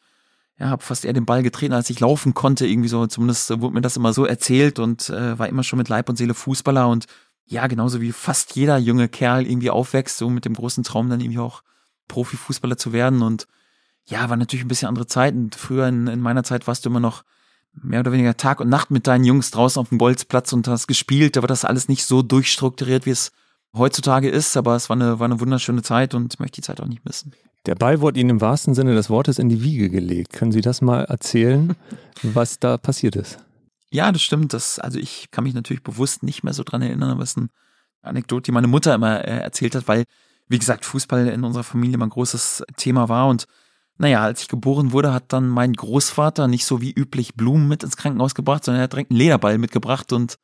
ja, 0.60 0.70
habe 0.70 0.84
fast 0.84 1.06
eher 1.06 1.14
den 1.14 1.26
Ball 1.26 1.44
getreten, 1.44 1.74
als 1.74 1.90
ich 1.90 2.00
laufen 2.00 2.34
konnte. 2.34 2.66
Irgendwie 2.68 2.88
so, 2.88 3.06
zumindest 3.08 3.50
wurde 3.62 3.74
mir 3.74 3.82
das 3.82 3.98
immer 3.98 4.14
so 4.14 4.26
erzählt 4.26 4.80
und 4.80 5.10
äh, 5.10 5.38
war 5.38 5.48
immer 5.50 5.64
schon 5.64 5.78
mit 5.78 5.90
Leib 5.90 6.08
und 6.08 6.18
Seele 6.18 6.34
Fußballer 6.34 6.88
und 6.88 7.06
ja, 7.46 7.68
genauso 7.68 8.02
wie 8.02 8.12
fast 8.12 8.56
jeder 8.56 8.78
junge 8.78 9.08
Kerl 9.08 9.46
irgendwie 9.46 9.70
aufwächst, 9.70 10.18
so 10.18 10.30
mit 10.30 10.46
dem 10.46 10.56
großen 10.56 10.84
Traum 10.84 11.10
dann 11.10 11.22
irgendwie 11.22 11.40
auch 11.40 11.62
Profifußballer 12.08 12.78
zu 12.78 12.94
werden 12.94 13.22
und 13.22 13.48
ja, 14.08 14.30
war 14.30 14.38
natürlich 14.38 14.66
ein 14.66 14.68
bisschen 14.68 14.88
andere 14.88 15.08
Zeiten. 15.08 15.50
Früher 15.52 15.88
in, 15.88 16.08
in 16.08 16.22
meiner 16.22 16.44
Zeit 16.44 16.68
warst 16.68 16.86
du 16.86 16.90
immer 16.90 17.00
noch 17.00 17.24
mehr 17.74 18.00
oder 18.00 18.12
weniger 18.12 18.38
Tag 18.38 18.60
und 18.60 18.70
Nacht 18.70 18.92
mit 18.92 19.08
deinen 19.08 19.24
Jungs 19.24 19.52
draußen 19.52 19.80
auf 19.80 19.90
dem 19.90 19.98
Bolzplatz 19.98 20.54
und 20.54 20.68
hast 20.68 20.88
gespielt. 20.88 21.36
Da 21.36 21.42
war 21.42 21.48
das 21.48 21.66
alles 21.66 21.88
nicht 21.88 22.06
so 22.06 22.22
durchstrukturiert, 22.22 23.06
wie 23.06 23.12
es 23.12 23.32
heutzutage 23.76 24.30
ist, 24.30 24.56
aber 24.58 24.76
es 24.76 24.90
war 24.90 24.96
eine, 24.96 25.20
war 25.20 25.26
eine 25.26 25.40
wunderschöne 25.40 25.82
Zeit 25.82 26.14
und 26.14 26.34
ich 26.34 26.40
möchte 26.40 26.62
die 26.62 26.66
Zeit 26.66 26.82
auch 26.82 26.88
nicht 26.88 27.04
missen. 27.04 27.34
Der 27.66 27.76
Ball 27.76 28.00
wurde 28.00 28.20
Ihnen 28.20 28.30
im 28.30 28.42
wahrsten 28.42 28.76
Sinne 28.76 28.94
des 28.94 29.10
Wortes 29.10 29.40
in 29.40 29.50
die 29.50 29.64
Wiege 29.64 29.90
gelegt. 29.90 30.34
Können 30.34 30.52
Sie 30.52 30.62
das 30.62 30.82
mal 30.82 31.04
erzählen, 31.06 31.76
was 32.24 32.60
da 32.60 32.78
passiert 32.78 33.16
ist? 33.16 33.40
Ja, 33.92 34.12
das 34.12 34.22
stimmt. 34.22 34.54
Das, 34.54 34.80
also 34.80 35.00
ich 35.00 35.30
kann 35.32 35.44
mich 35.44 35.54
natürlich 35.54 35.84
bewusst 35.84 36.24
nicht 36.24 36.44
mehr 36.44 36.54
so 36.54 36.64
dran 36.64 36.82
erinnern, 36.82 37.12
aber 37.12 37.24
es 37.24 37.32
ist 37.32 37.38
eine 37.38 37.50
Anekdote, 38.02 38.44
die 38.44 38.52
meine 38.52 38.68
Mutter 38.68 38.94
immer 38.96 39.24
äh, 39.24 39.40
erzählt 39.40 39.76
hat, 39.76 39.88
weil, 39.88 40.06
wie 40.48 40.60
gesagt, 40.60 40.86
Fußball 40.86 41.28
in 41.28 41.44
unserer 41.44 41.64
Familie 41.64 41.98
mal 41.98 42.08
ein 42.08 42.10
großes 42.12 42.64
Thema 42.78 43.10
war 43.10 43.28
und 43.28 43.48
naja, 43.98 44.22
als 44.24 44.42
ich 44.42 44.48
geboren 44.50 44.92
wurde, 44.92 45.14
hat 45.14 45.32
dann 45.32 45.48
mein 45.48 45.74
Großvater 45.74 46.48
nicht 46.48 46.66
so 46.66 46.82
wie 46.82 46.92
üblich 46.92 47.36
Blumen 47.36 47.68
mit 47.68 47.84
ins 47.84 47.96
Krankenhaus 47.96 48.36
gebracht, 48.36 48.66
sondern 48.66 48.82
er 48.82 48.84
hat 48.86 48.94
direkt 48.94 49.12
einen 49.12 49.20
Lederball 49.20 49.58
mitgebracht 49.58 50.12
und 50.12 50.36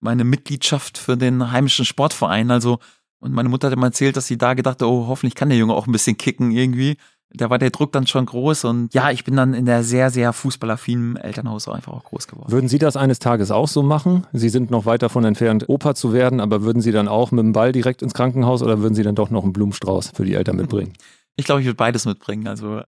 meine 0.00 0.24
Mitgliedschaft 0.24 0.98
für 0.98 1.16
den 1.16 1.50
heimischen 1.50 1.84
Sportverein. 1.86 2.50
Also, 2.50 2.78
und 3.18 3.32
meine 3.32 3.48
Mutter 3.48 3.68
hat 3.68 3.72
immer 3.74 3.86
erzählt, 3.86 4.16
dass 4.16 4.26
sie 4.26 4.36
da 4.36 4.54
gedacht 4.54 4.82
hat, 4.82 4.86
oh, 4.86 5.06
hoffentlich 5.08 5.34
kann 5.34 5.48
der 5.48 5.58
Junge 5.58 5.74
auch 5.74 5.86
ein 5.86 5.92
bisschen 5.92 6.18
kicken 6.18 6.50
irgendwie. 6.50 6.98
Da 7.30 7.50
war 7.50 7.58
der 7.58 7.70
Druck 7.70 7.92
dann 7.92 8.06
schon 8.06 8.24
groß 8.24 8.64
und 8.64 8.94
ja, 8.94 9.10
ich 9.10 9.22
bin 9.22 9.36
dann 9.36 9.52
in 9.52 9.66
der 9.66 9.84
sehr, 9.84 10.10
sehr 10.10 10.32
fußballaffinen 10.32 11.16
Elternhaus 11.16 11.68
einfach 11.68 11.92
auch 11.92 12.04
groß 12.04 12.26
geworden. 12.26 12.50
Würden 12.50 12.68
Sie 12.68 12.78
das 12.78 12.96
eines 12.96 13.18
Tages 13.18 13.50
auch 13.50 13.68
so 13.68 13.82
machen? 13.82 14.26
Sie 14.32 14.48
sind 14.48 14.70
noch 14.70 14.86
weit 14.86 15.02
davon 15.02 15.24
entfernt, 15.24 15.68
Opa 15.68 15.94
zu 15.94 16.14
werden, 16.14 16.40
aber 16.40 16.62
würden 16.62 16.80
Sie 16.80 16.90
dann 16.90 17.06
auch 17.06 17.30
mit 17.30 17.44
dem 17.44 17.52
Ball 17.52 17.72
direkt 17.72 18.00
ins 18.00 18.14
Krankenhaus 18.14 18.62
oder 18.62 18.80
würden 18.80 18.94
Sie 18.94 19.02
dann 19.02 19.14
doch 19.14 19.28
noch 19.28 19.42
einen 19.42 19.52
Blumenstrauß 19.52 20.12
für 20.14 20.24
die 20.24 20.34
Eltern 20.34 20.56
mitbringen? 20.56 20.94
Ich 21.36 21.44
glaube, 21.44 21.60
ich 21.60 21.66
würde 21.66 21.76
beides 21.76 22.06
mitbringen. 22.06 22.48
Also 22.48 22.80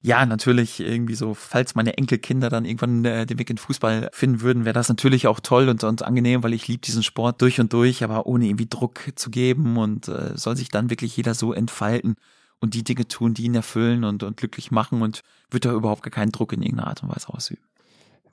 ja, 0.00 0.24
natürlich 0.26 0.78
irgendwie 0.78 1.16
so, 1.16 1.34
falls 1.34 1.74
meine 1.74 1.98
Enkelkinder 1.98 2.50
dann 2.50 2.64
irgendwann 2.64 3.04
äh, 3.04 3.26
den 3.26 3.38
Weg 3.40 3.50
in 3.50 3.58
Fußball 3.58 4.10
finden 4.12 4.42
würden, 4.42 4.64
wäre 4.64 4.74
das 4.74 4.88
natürlich 4.88 5.26
auch 5.26 5.40
toll 5.40 5.68
und, 5.68 5.82
und 5.82 6.02
angenehm, 6.02 6.44
weil 6.44 6.54
ich 6.54 6.68
liebe 6.68 6.82
diesen 6.82 7.02
Sport 7.02 7.42
durch 7.42 7.58
und 7.58 7.72
durch, 7.72 8.04
aber 8.04 8.26
ohne 8.26 8.46
irgendwie 8.46 8.68
Druck 8.68 9.00
zu 9.16 9.30
geben 9.30 9.76
und 9.76 10.06
äh, 10.06 10.36
soll 10.36 10.56
sich 10.56 10.68
dann 10.68 10.88
wirklich 10.88 11.16
jeder 11.16 11.34
so 11.34 11.52
entfalten 11.52 12.14
und 12.60 12.74
die 12.74 12.84
Dinge 12.84 13.06
tun, 13.06 13.34
die 13.34 13.44
ihn 13.44 13.54
erfüllen 13.54 14.04
und, 14.04 14.22
und 14.22 14.36
glücklich 14.36 14.70
machen 14.70 15.02
und 15.02 15.22
wird 15.50 15.64
da 15.64 15.72
überhaupt 15.72 16.02
gar 16.02 16.10
keinen 16.10 16.32
Druck 16.32 16.52
in 16.52 16.62
irgendeiner 16.62 16.88
Art 16.88 17.02
und 17.02 17.10
Weise 17.14 17.28
ausüben. 17.28 17.62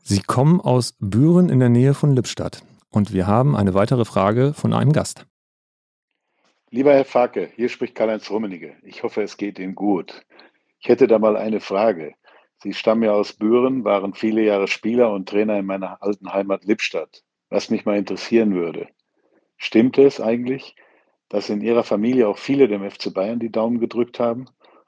Sie 0.04 0.22
kommen 0.22 0.62
aus 0.62 0.96
Büren 1.00 1.50
in 1.50 1.60
der 1.60 1.70
Nähe 1.70 1.94
von 1.94 2.16
Lippstadt 2.16 2.64
und 2.90 3.14
wir 3.14 3.28
haben 3.28 3.56
eine 3.56 3.74
weitere 3.74 4.06
Frage 4.06 4.54
von 4.54 4.74
einem 4.74 4.92
Gast. 4.92 5.26
Lieber 6.70 6.94
Herr 6.94 7.06
Facke, 7.06 7.50
hier 7.56 7.70
spricht 7.70 7.96
Karl-Heinz 7.96 8.30
Rummenigge. 8.30 8.76
Ich 8.84 9.04
hoffe, 9.04 9.22
es 9.22 9.38
geht 9.38 9.60
Ihnen 9.60 9.76
gut. 9.76 10.26
Ich 10.80 10.90
hätte 10.90 11.08
da 11.08 11.20
mal 11.20 11.38
eine 11.38 11.60
Frage. 11.60 12.16
Sie 12.58 12.74
stammen 12.74 13.04
ja 13.04 13.14
aus 13.14 13.34
Büren, 13.34 13.84
waren 13.84 14.14
viele 14.14 14.44
Jahre 14.44 14.68
Spieler 14.68 15.12
und 15.12 15.30
Trainer 15.30 15.58
in 15.58 15.66
meiner 15.66 16.02
alten 16.04 16.34
Heimat 16.34 16.66
Lippstadt. 16.66 17.24
Was 17.50 17.70
mich 17.70 17.86
mal 17.86 17.98
interessieren 17.98 18.54
würde. 18.56 18.88
Stimmt 19.58 19.98
es 19.98 20.20
eigentlich, 20.20 20.76
dass 21.30 21.50
in 21.50 21.62
Ihrer 21.62 21.84
Familie 21.84 22.28
auch 22.28 22.38
viele 22.38 22.68
dem 22.68 22.90
FC 22.90 23.14
Bayern 23.14 23.40
die 23.40 23.52
Daumen 23.52 23.80
gedrückt 23.80 24.20
haben, 24.20 24.46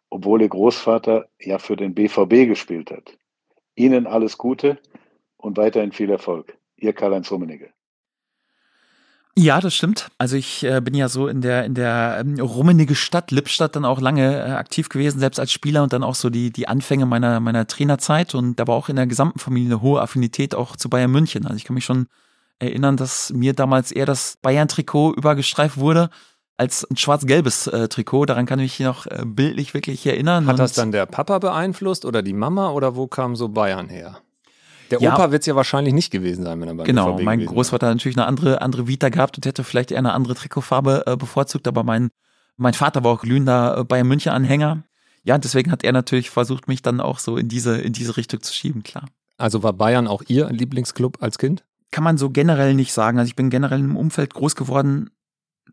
obwohl 0.09 0.41
Ihr 0.41 0.49
Großvater 0.49 1.27
ja 1.39 1.59
für 1.59 1.75
den 1.75 1.93
BVB 1.93 2.47
gespielt 2.47 2.91
hat? 2.91 3.17
Ihnen 3.75 4.07
alles 4.07 4.37
Gute 4.37 4.79
und 5.37 5.57
weiterhin 5.57 5.91
viel 5.91 6.09
Erfolg. 6.09 6.57
Ihr 6.77 6.93
Karl-Heinz 6.93 7.31
Rummenigge. 7.31 7.69
Ja, 9.39 9.61
das 9.61 9.75
stimmt. 9.75 10.09
Also 10.17 10.35
ich 10.35 10.63
äh, 10.63 10.81
bin 10.81 10.95
ja 10.95 11.09
so 11.09 11.27
in 11.27 11.41
der 11.41 11.63
in 11.63 11.75
der 11.75 12.17
ähm, 12.21 12.39
rummenige 12.39 12.95
Stadt 12.95 13.29
Lippstadt 13.29 13.75
dann 13.75 13.85
auch 13.85 14.01
lange 14.01 14.35
äh, 14.35 14.51
aktiv 14.53 14.89
gewesen, 14.89 15.19
selbst 15.19 15.39
als 15.39 15.51
Spieler 15.51 15.83
und 15.83 15.93
dann 15.93 16.01
auch 16.01 16.15
so 16.15 16.31
die 16.31 16.51
die 16.51 16.67
Anfänge 16.67 17.05
meiner 17.05 17.39
meiner 17.39 17.67
Trainerzeit 17.67 18.33
und 18.33 18.59
aber 18.59 18.73
auch 18.73 18.89
in 18.89 18.95
der 18.95 19.05
gesamten 19.05 19.37
Familie 19.37 19.69
eine 19.69 19.81
hohe 19.83 20.01
Affinität 20.01 20.55
auch 20.55 20.75
zu 20.75 20.89
Bayern 20.89 21.11
München. 21.11 21.45
Also 21.45 21.55
ich 21.55 21.65
kann 21.65 21.75
mich 21.75 21.85
schon 21.85 22.07
erinnern, 22.59 22.97
dass 22.97 23.31
mir 23.33 23.53
damals 23.53 23.91
eher 23.91 24.05
das 24.05 24.37
Bayern 24.41 24.67
Trikot 24.67 25.13
übergestreift 25.13 25.77
wurde 25.77 26.09
als 26.57 26.89
ein 26.89 26.97
schwarz-gelbes 26.97 27.67
äh, 27.67 27.87
Trikot. 27.87 28.25
Daran 28.25 28.45
kann 28.45 28.59
ich 28.59 28.79
mich 28.79 28.85
noch 28.87 29.05
äh, 29.05 29.23
bildlich 29.25 29.73
wirklich 29.73 30.05
erinnern. 30.05 30.47
Hat 30.47 30.59
das 30.59 30.73
dann 30.73 30.91
der 30.91 31.05
Papa 31.05 31.39
beeinflusst 31.39 32.03
oder 32.03 32.23
die 32.23 32.33
Mama 32.33 32.71
oder 32.71 32.95
wo 32.95 33.07
kam 33.07 33.35
so 33.35 33.49
Bayern 33.49 33.89
her? 33.89 34.17
Der 34.89 34.99
ja, 35.01 35.13
Opa 35.13 35.31
wird 35.31 35.41
es 35.41 35.45
ja 35.45 35.55
wahrscheinlich 35.55 35.93
nicht 35.93 36.11
gewesen 36.11 36.43
sein, 36.43 36.59
wenn 36.61 36.69
er 36.69 36.75
beim 36.75 36.85
Genau, 36.85 37.13
BVB 37.13 37.25
mein 37.25 37.45
Großvater 37.45 37.87
hat 37.87 37.95
natürlich 37.95 38.17
eine 38.17 38.25
andere, 38.25 38.61
andere 38.61 38.87
Vita 38.87 39.09
gehabt 39.09 39.37
und 39.37 39.45
hätte 39.45 39.63
vielleicht 39.63 39.91
eher 39.91 39.97
eine 39.97 40.13
andere 40.13 40.33
Trikotfarbe 40.35 41.03
äh, 41.05 41.17
bevorzugt, 41.17 41.67
aber 41.67 41.83
mein, 41.83 42.09
mein 42.55 42.73
Vater 42.73 43.03
war 43.03 43.11
auch 43.11 43.21
glühender 43.21 43.79
äh, 43.79 43.83
Bayern 43.83 44.07
München 44.07 44.31
Anhänger. 44.31 44.83
Ja, 45.23 45.37
deswegen 45.37 45.71
hat 45.71 45.83
er 45.83 45.91
natürlich 45.91 46.29
versucht, 46.29 46.69
mich 46.69 46.81
dann 46.81 47.01
auch 47.01 47.19
so 47.19 47.35
in 47.35 47.49
diese, 47.49 47.77
in 47.77 47.91
diese 47.91 48.15
Richtung 48.15 48.41
zu 48.41 48.53
schieben, 48.53 48.83
klar. 48.83 49.05
Also 49.37 49.61
war 49.61 49.73
Bayern 49.73 50.07
auch 50.07 50.23
Ihr 50.27 50.49
Lieblingsclub 50.49 51.21
als 51.21 51.37
Kind? 51.37 51.65
Kann 51.91 52.03
man 52.03 52.17
so 52.17 52.29
generell 52.29 52.73
nicht 52.73 52.93
sagen. 52.93 53.17
Also 53.19 53.29
ich 53.29 53.35
bin 53.35 53.49
generell 53.49 53.79
im 53.79 53.95
Umfeld 53.95 54.33
groß 54.33 54.55
geworden. 54.55 55.09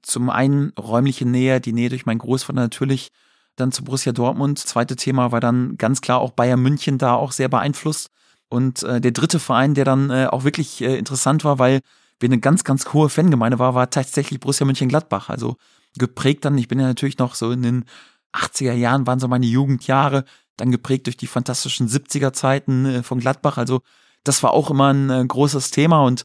Zum 0.03 0.31
einen 0.31 0.73
räumliche 0.79 1.27
Nähe, 1.27 1.61
die 1.61 1.73
Nähe 1.73 1.89
durch 1.89 2.07
meinen 2.07 2.19
Großvater 2.19 2.61
natürlich, 2.61 3.11
dann 3.57 3.73
zu 3.73 3.85
Borussia 3.85 4.13
Dortmund. 4.13 4.59
Zweite 4.59 4.97
Thema 4.97 5.33
war 5.33 5.41
dann 5.41 5.77
ganz 5.77 6.01
klar 6.01 6.21
auch 6.21 6.33
Bayern 6.33 6.61
München 6.61 6.99
da 6.99 7.15
auch 7.15 7.33
sehr 7.33 7.49
beeinflusst. 7.49 8.11
Und 8.49 8.83
äh, 8.83 9.01
der 9.01 9.13
dritte 9.13 9.41
Verein, 9.41 9.75
der 9.75 9.85
dann 9.85 10.11
äh, 10.11 10.27
auch 10.27 10.45
wirklich 10.45 10.81
äh, 10.83 10.97
interessant 10.97 11.45
war, 11.45 11.59
weil 11.59 11.81
wir 12.21 12.29
eine 12.29 12.39
ganz, 12.39 12.65
ganz 12.65 12.93
hohe 12.93 13.09
Fangemeinde 13.09 13.59
war, 13.59 13.75
war 13.75 13.91
tatsächlich 13.91 14.41
Borussia 14.41 14.67
Mönchengladbach. 14.67 15.29
Also 15.29 15.57
geprägt 15.97 16.45
dann, 16.45 16.59
ich 16.59 16.69
bin 16.69 16.81
ja 16.81 16.87
natürlich 16.87 17.19
noch 17.19 17.35
so 17.35 17.51
in 17.51 17.63
den 17.63 17.85
80er 18.33 18.73
Jahren, 18.73 19.07
waren 19.07 19.21
so 19.21 19.29
meine 19.29 19.47
Jugendjahre, 19.47 20.25
dann 20.57 20.71
geprägt 20.71 21.07
durch 21.07 21.17
die 21.17 21.27
fantastischen 21.27 21.89
70er 21.89 22.33
Zeiten 22.33 22.87
äh, 22.87 23.03
von 23.03 23.21
Gladbach. 23.21 23.59
Also 23.59 23.81
das 24.25 24.43
war 24.43 24.53
auch 24.53 24.71
immer 24.71 24.93
ein 24.93 25.11
äh, 25.11 25.25
großes 25.25 25.71
Thema 25.71 26.03
und 26.03 26.25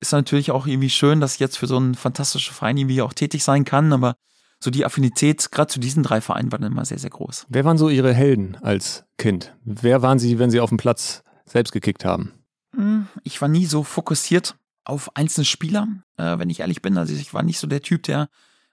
ist 0.00 0.12
natürlich 0.12 0.50
auch 0.50 0.66
irgendwie 0.66 0.90
schön, 0.90 1.20
dass 1.20 1.34
ich 1.34 1.40
jetzt 1.40 1.56
für 1.56 1.66
so 1.66 1.76
einen 1.76 1.94
fantastischen 1.94 2.54
Verein 2.54 2.76
irgendwie 2.76 3.02
auch 3.02 3.14
tätig 3.14 3.44
sein 3.44 3.64
kann, 3.64 3.92
aber 3.92 4.16
so 4.58 4.70
die 4.70 4.84
Affinität 4.84 5.50
gerade 5.50 5.68
zu 5.68 5.80
diesen 5.80 6.02
drei 6.02 6.20
Vereinen 6.20 6.52
war 6.52 6.58
dann 6.58 6.72
immer 6.72 6.84
sehr, 6.84 6.98
sehr 6.98 7.10
groß. 7.10 7.46
Wer 7.48 7.64
waren 7.64 7.78
so 7.78 7.88
Ihre 7.88 8.12
Helden 8.12 8.56
als 8.62 9.04
Kind? 9.18 9.54
Wer 9.64 10.02
waren 10.02 10.18
Sie, 10.18 10.38
wenn 10.38 10.50
Sie 10.50 10.60
auf 10.60 10.70
dem 10.70 10.78
Platz 10.78 11.22
selbst 11.44 11.72
gekickt 11.72 12.04
haben? 12.04 12.32
Hm, 12.74 13.06
ich 13.22 13.40
war 13.40 13.48
nie 13.48 13.66
so 13.66 13.82
fokussiert 13.82 14.56
auf 14.84 15.14
einzelne 15.16 15.44
Spieler, 15.44 15.88
äh, 16.16 16.38
wenn 16.38 16.50
ich 16.50 16.60
ehrlich 16.60 16.82
bin. 16.82 16.96
Also 16.98 17.14
ich 17.14 17.34
war 17.34 17.42
nicht 17.42 17.58
so 17.58 17.66
der 17.66 17.82
Typ, 17.82 18.04
der 18.04 18.28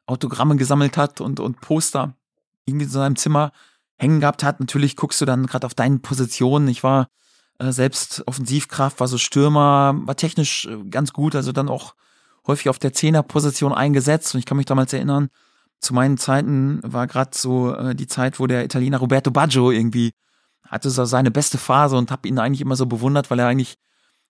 Autogramme 0.05 0.55
gesammelt 0.55 0.97
hat 0.97 1.21
und, 1.21 1.39
und 1.39 1.61
Poster 1.61 2.15
irgendwie 2.65 2.85
in 2.85 2.91
seinem 2.91 3.15
Zimmer 3.15 3.51
hängen 3.97 4.19
gehabt 4.19 4.43
hat. 4.43 4.59
Natürlich 4.59 4.95
guckst 4.95 5.21
du 5.21 5.25
dann 5.25 5.47
gerade 5.47 5.65
auf 5.65 5.73
deinen 5.73 6.01
Positionen. 6.01 6.67
Ich 6.67 6.83
war 6.83 7.07
äh, 7.59 7.71
selbst 7.71 8.23
Offensivkraft, 8.27 8.99
war 8.99 9.07
so 9.07 9.17
Stürmer, 9.17 9.95
war 10.05 10.15
technisch 10.15 10.65
äh, 10.65 10.83
ganz 10.89 11.13
gut, 11.13 11.35
also 11.35 11.51
dann 11.51 11.69
auch 11.69 11.95
häufig 12.47 12.69
auf 12.69 12.79
der 12.79 12.93
Zehnerposition 12.93 13.73
eingesetzt. 13.73 14.33
Und 14.33 14.39
ich 14.39 14.45
kann 14.45 14.57
mich 14.57 14.65
damals 14.65 14.93
erinnern, 14.93 15.29
zu 15.79 15.93
meinen 15.93 16.17
Zeiten 16.17 16.79
war 16.83 17.07
gerade 17.07 17.31
so 17.33 17.73
äh, 17.75 17.95
die 17.95 18.07
Zeit, 18.07 18.39
wo 18.39 18.47
der 18.47 18.63
Italiener 18.65 18.97
Roberto 18.97 19.31
Baggio 19.31 19.71
irgendwie 19.71 20.11
hatte 20.67 20.89
so 20.89 21.05
seine 21.05 21.29
beste 21.29 21.57
Phase 21.57 21.97
und 21.97 22.09
habe 22.09 22.27
ihn 22.27 22.39
eigentlich 22.39 22.61
immer 22.61 22.75
so 22.75 22.85
bewundert, 22.85 23.29
weil 23.29 23.39
er 23.39 23.47
eigentlich 23.47 23.75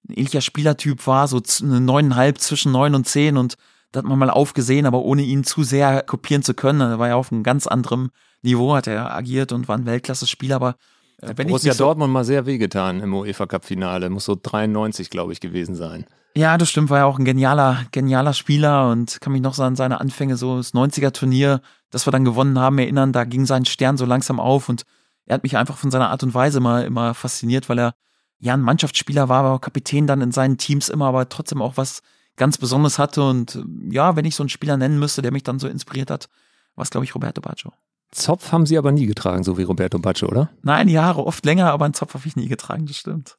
ein 0.09 0.13
ähnlicher 0.13 0.41
Spielertyp 0.41 1.07
war, 1.07 1.27
so 1.27 1.41
neuneinhalb 1.61 2.39
zwischen 2.39 2.71
neun 2.71 2.95
und 2.95 3.07
zehn 3.07 3.37
und 3.37 3.55
da 3.93 3.99
hat 3.99 4.05
man 4.05 4.17
mal 4.17 4.31
aufgesehen, 4.31 4.87
aber 4.87 5.03
ohne 5.03 5.21
ihn 5.21 5.43
zu 5.43 5.63
sehr 5.63 6.01
kopieren 6.01 6.41
zu 6.41 6.55
können. 6.55 6.81
Er 6.81 6.99
war 6.99 7.09
ja 7.09 7.15
auf 7.15 7.31
einem 7.31 7.43
ganz 7.43 7.67
anderem 7.67 8.09
Niveau, 8.41 8.75
hat 8.75 8.87
er 8.87 9.15
agiert 9.15 9.51
und 9.51 9.67
war 9.67 9.77
ein 9.77 9.85
Weltklasse-Spieler, 9.85 10.55
aber 10.55 10.75
äh, 11.23 11.33
wenn 11.35 11.47
Borussia 11.47 11.71
ich 11.71 11.77
so 11.77 11.85
Dortmund 11.85 12.13
mal 12.13 12.23
sehr 12.23 12.45
wehgetan 12.45 12.99
im 12.99 13.13
UEFA 13.13 13.45
Cup 13.45 13.65
Finale, 13.65 14.09
muss 14.09 14.25
so 14.25 14.37
93 14.41 15.09
glaube 15.09 15.33
ich 15.33 15.39
gewesen 15.39 15.75
sein. 15.75 16.05
Ja, 16.35 16.57
das 16.57 16.69
stimmt, 16.69 16.89
war 16.89 16.99
ja 16.99 17.05
auch 17.05 17.19
ein 17.19 17.25
genialer, 17.25 17.85
genialer 17.91 18.33
Spieler 18.33 18.89
und 18.89 19.21
kann 19.21 19.33
mich 19.33 19.41
noch 19.41 19.53
so 19.53 19.63
an 19.63 19.75
seine 19.75 20.01
Anfänge, 20.01 20.35
so 20.35 20.57
das 20.57 20.73
90er 20.73 21.11
Turnier, 21.11 21.61
das 21.91 22.07
wir 22.07 22.11
dann 22.11 22.25
gewonnen 22.25 22.57
haben, 22.57 22.79
erinnern, 22.79 23.13
da 23.13 23.23
ging 23.23 23.45
sein 23.45 23.65
Stern 23.65 23.97
so 23.97 24.05
langsam 24.05 24.39
auf 24.39 24.67
und 24.67 24.83
er 25.25 25.35
hat 25.35 25.43
mich 25.43 25.57
einfach 25.57 25.77
von 25.77 25.91
seiner 25.91 26.09
Art 26.09 26.23
und 26.23 26.33
Weise 26.33 26.57
immer, 26.57 26.85
immer 26.85 27.13
fasziniert, 27.13 27.69
weil 27.69 27.79
er 27.79 27.93
ja 28.39 28.53
ein 28.53 28.61
Mannschaftsspieler 28.61 29.29
war, 29.29 29.43
aber 29.43 29.59
Kapitän 29.59 30.07
dann 30.07 30.21
in 30.21 30.31
seinen 30.31 30.57
Teams 30.57 30.89
immer, 30.89 31.05
aber 31.05 31.29
trotzdem 31.29 31.61
auch 31.61 31.77
was 31.77 32.01
ganz 32.35 32.57
Besonderes 32.57 32.99
hatte. 32.99 33.23
Und 33.23 33.63
ja, 33.89 34.15
wenn 34.15 34.25
ich 34.25 34.35
so 34.35 34.43
einen 34.43 34.49
Spieler 34.49 34.75
nennen 34.75 34.99
müsste, 34.99 35.21
der 35.21 35.31
mich 35.31 35.43
dann 35.43 35.59
so 35.59 35.67
inspiriert 35.67 36.11
hat, 36.11 36.29
war 36.75 36.83
es, 36.83 36.89
glaube 36.89 37.05
ich, 37.05 37.15
Roberto 37.15 37.41
Baggio. 37.41 37.71
Zopf 38.13 38.51
haben 38.51 38.65
Sie 38.65 38.77
aber 38.77 38.91
nie 38.91 39.05
getragen, 39.05 39.43
so 39.43 39.57
wie 39.57 39.63
Roberto 39.63 39.99
Baggio, 39.99 40.29
oder? 40.29 40.49
Nein, 40.61 40.87
die 40.87 40.99
Haare 40.99 41.25
oft 41.25 41.45
länger, 41.45 41.71
aber 41.71 41.85
einen 41.85 41.93
Zopf 41.93 42.13
habe 42.13 42.27
ich 42.27 42.35
nie 42.35 42.47
getragen, 42.47 42.85
das 42.85 42.97
stimmt. 42.97 43.37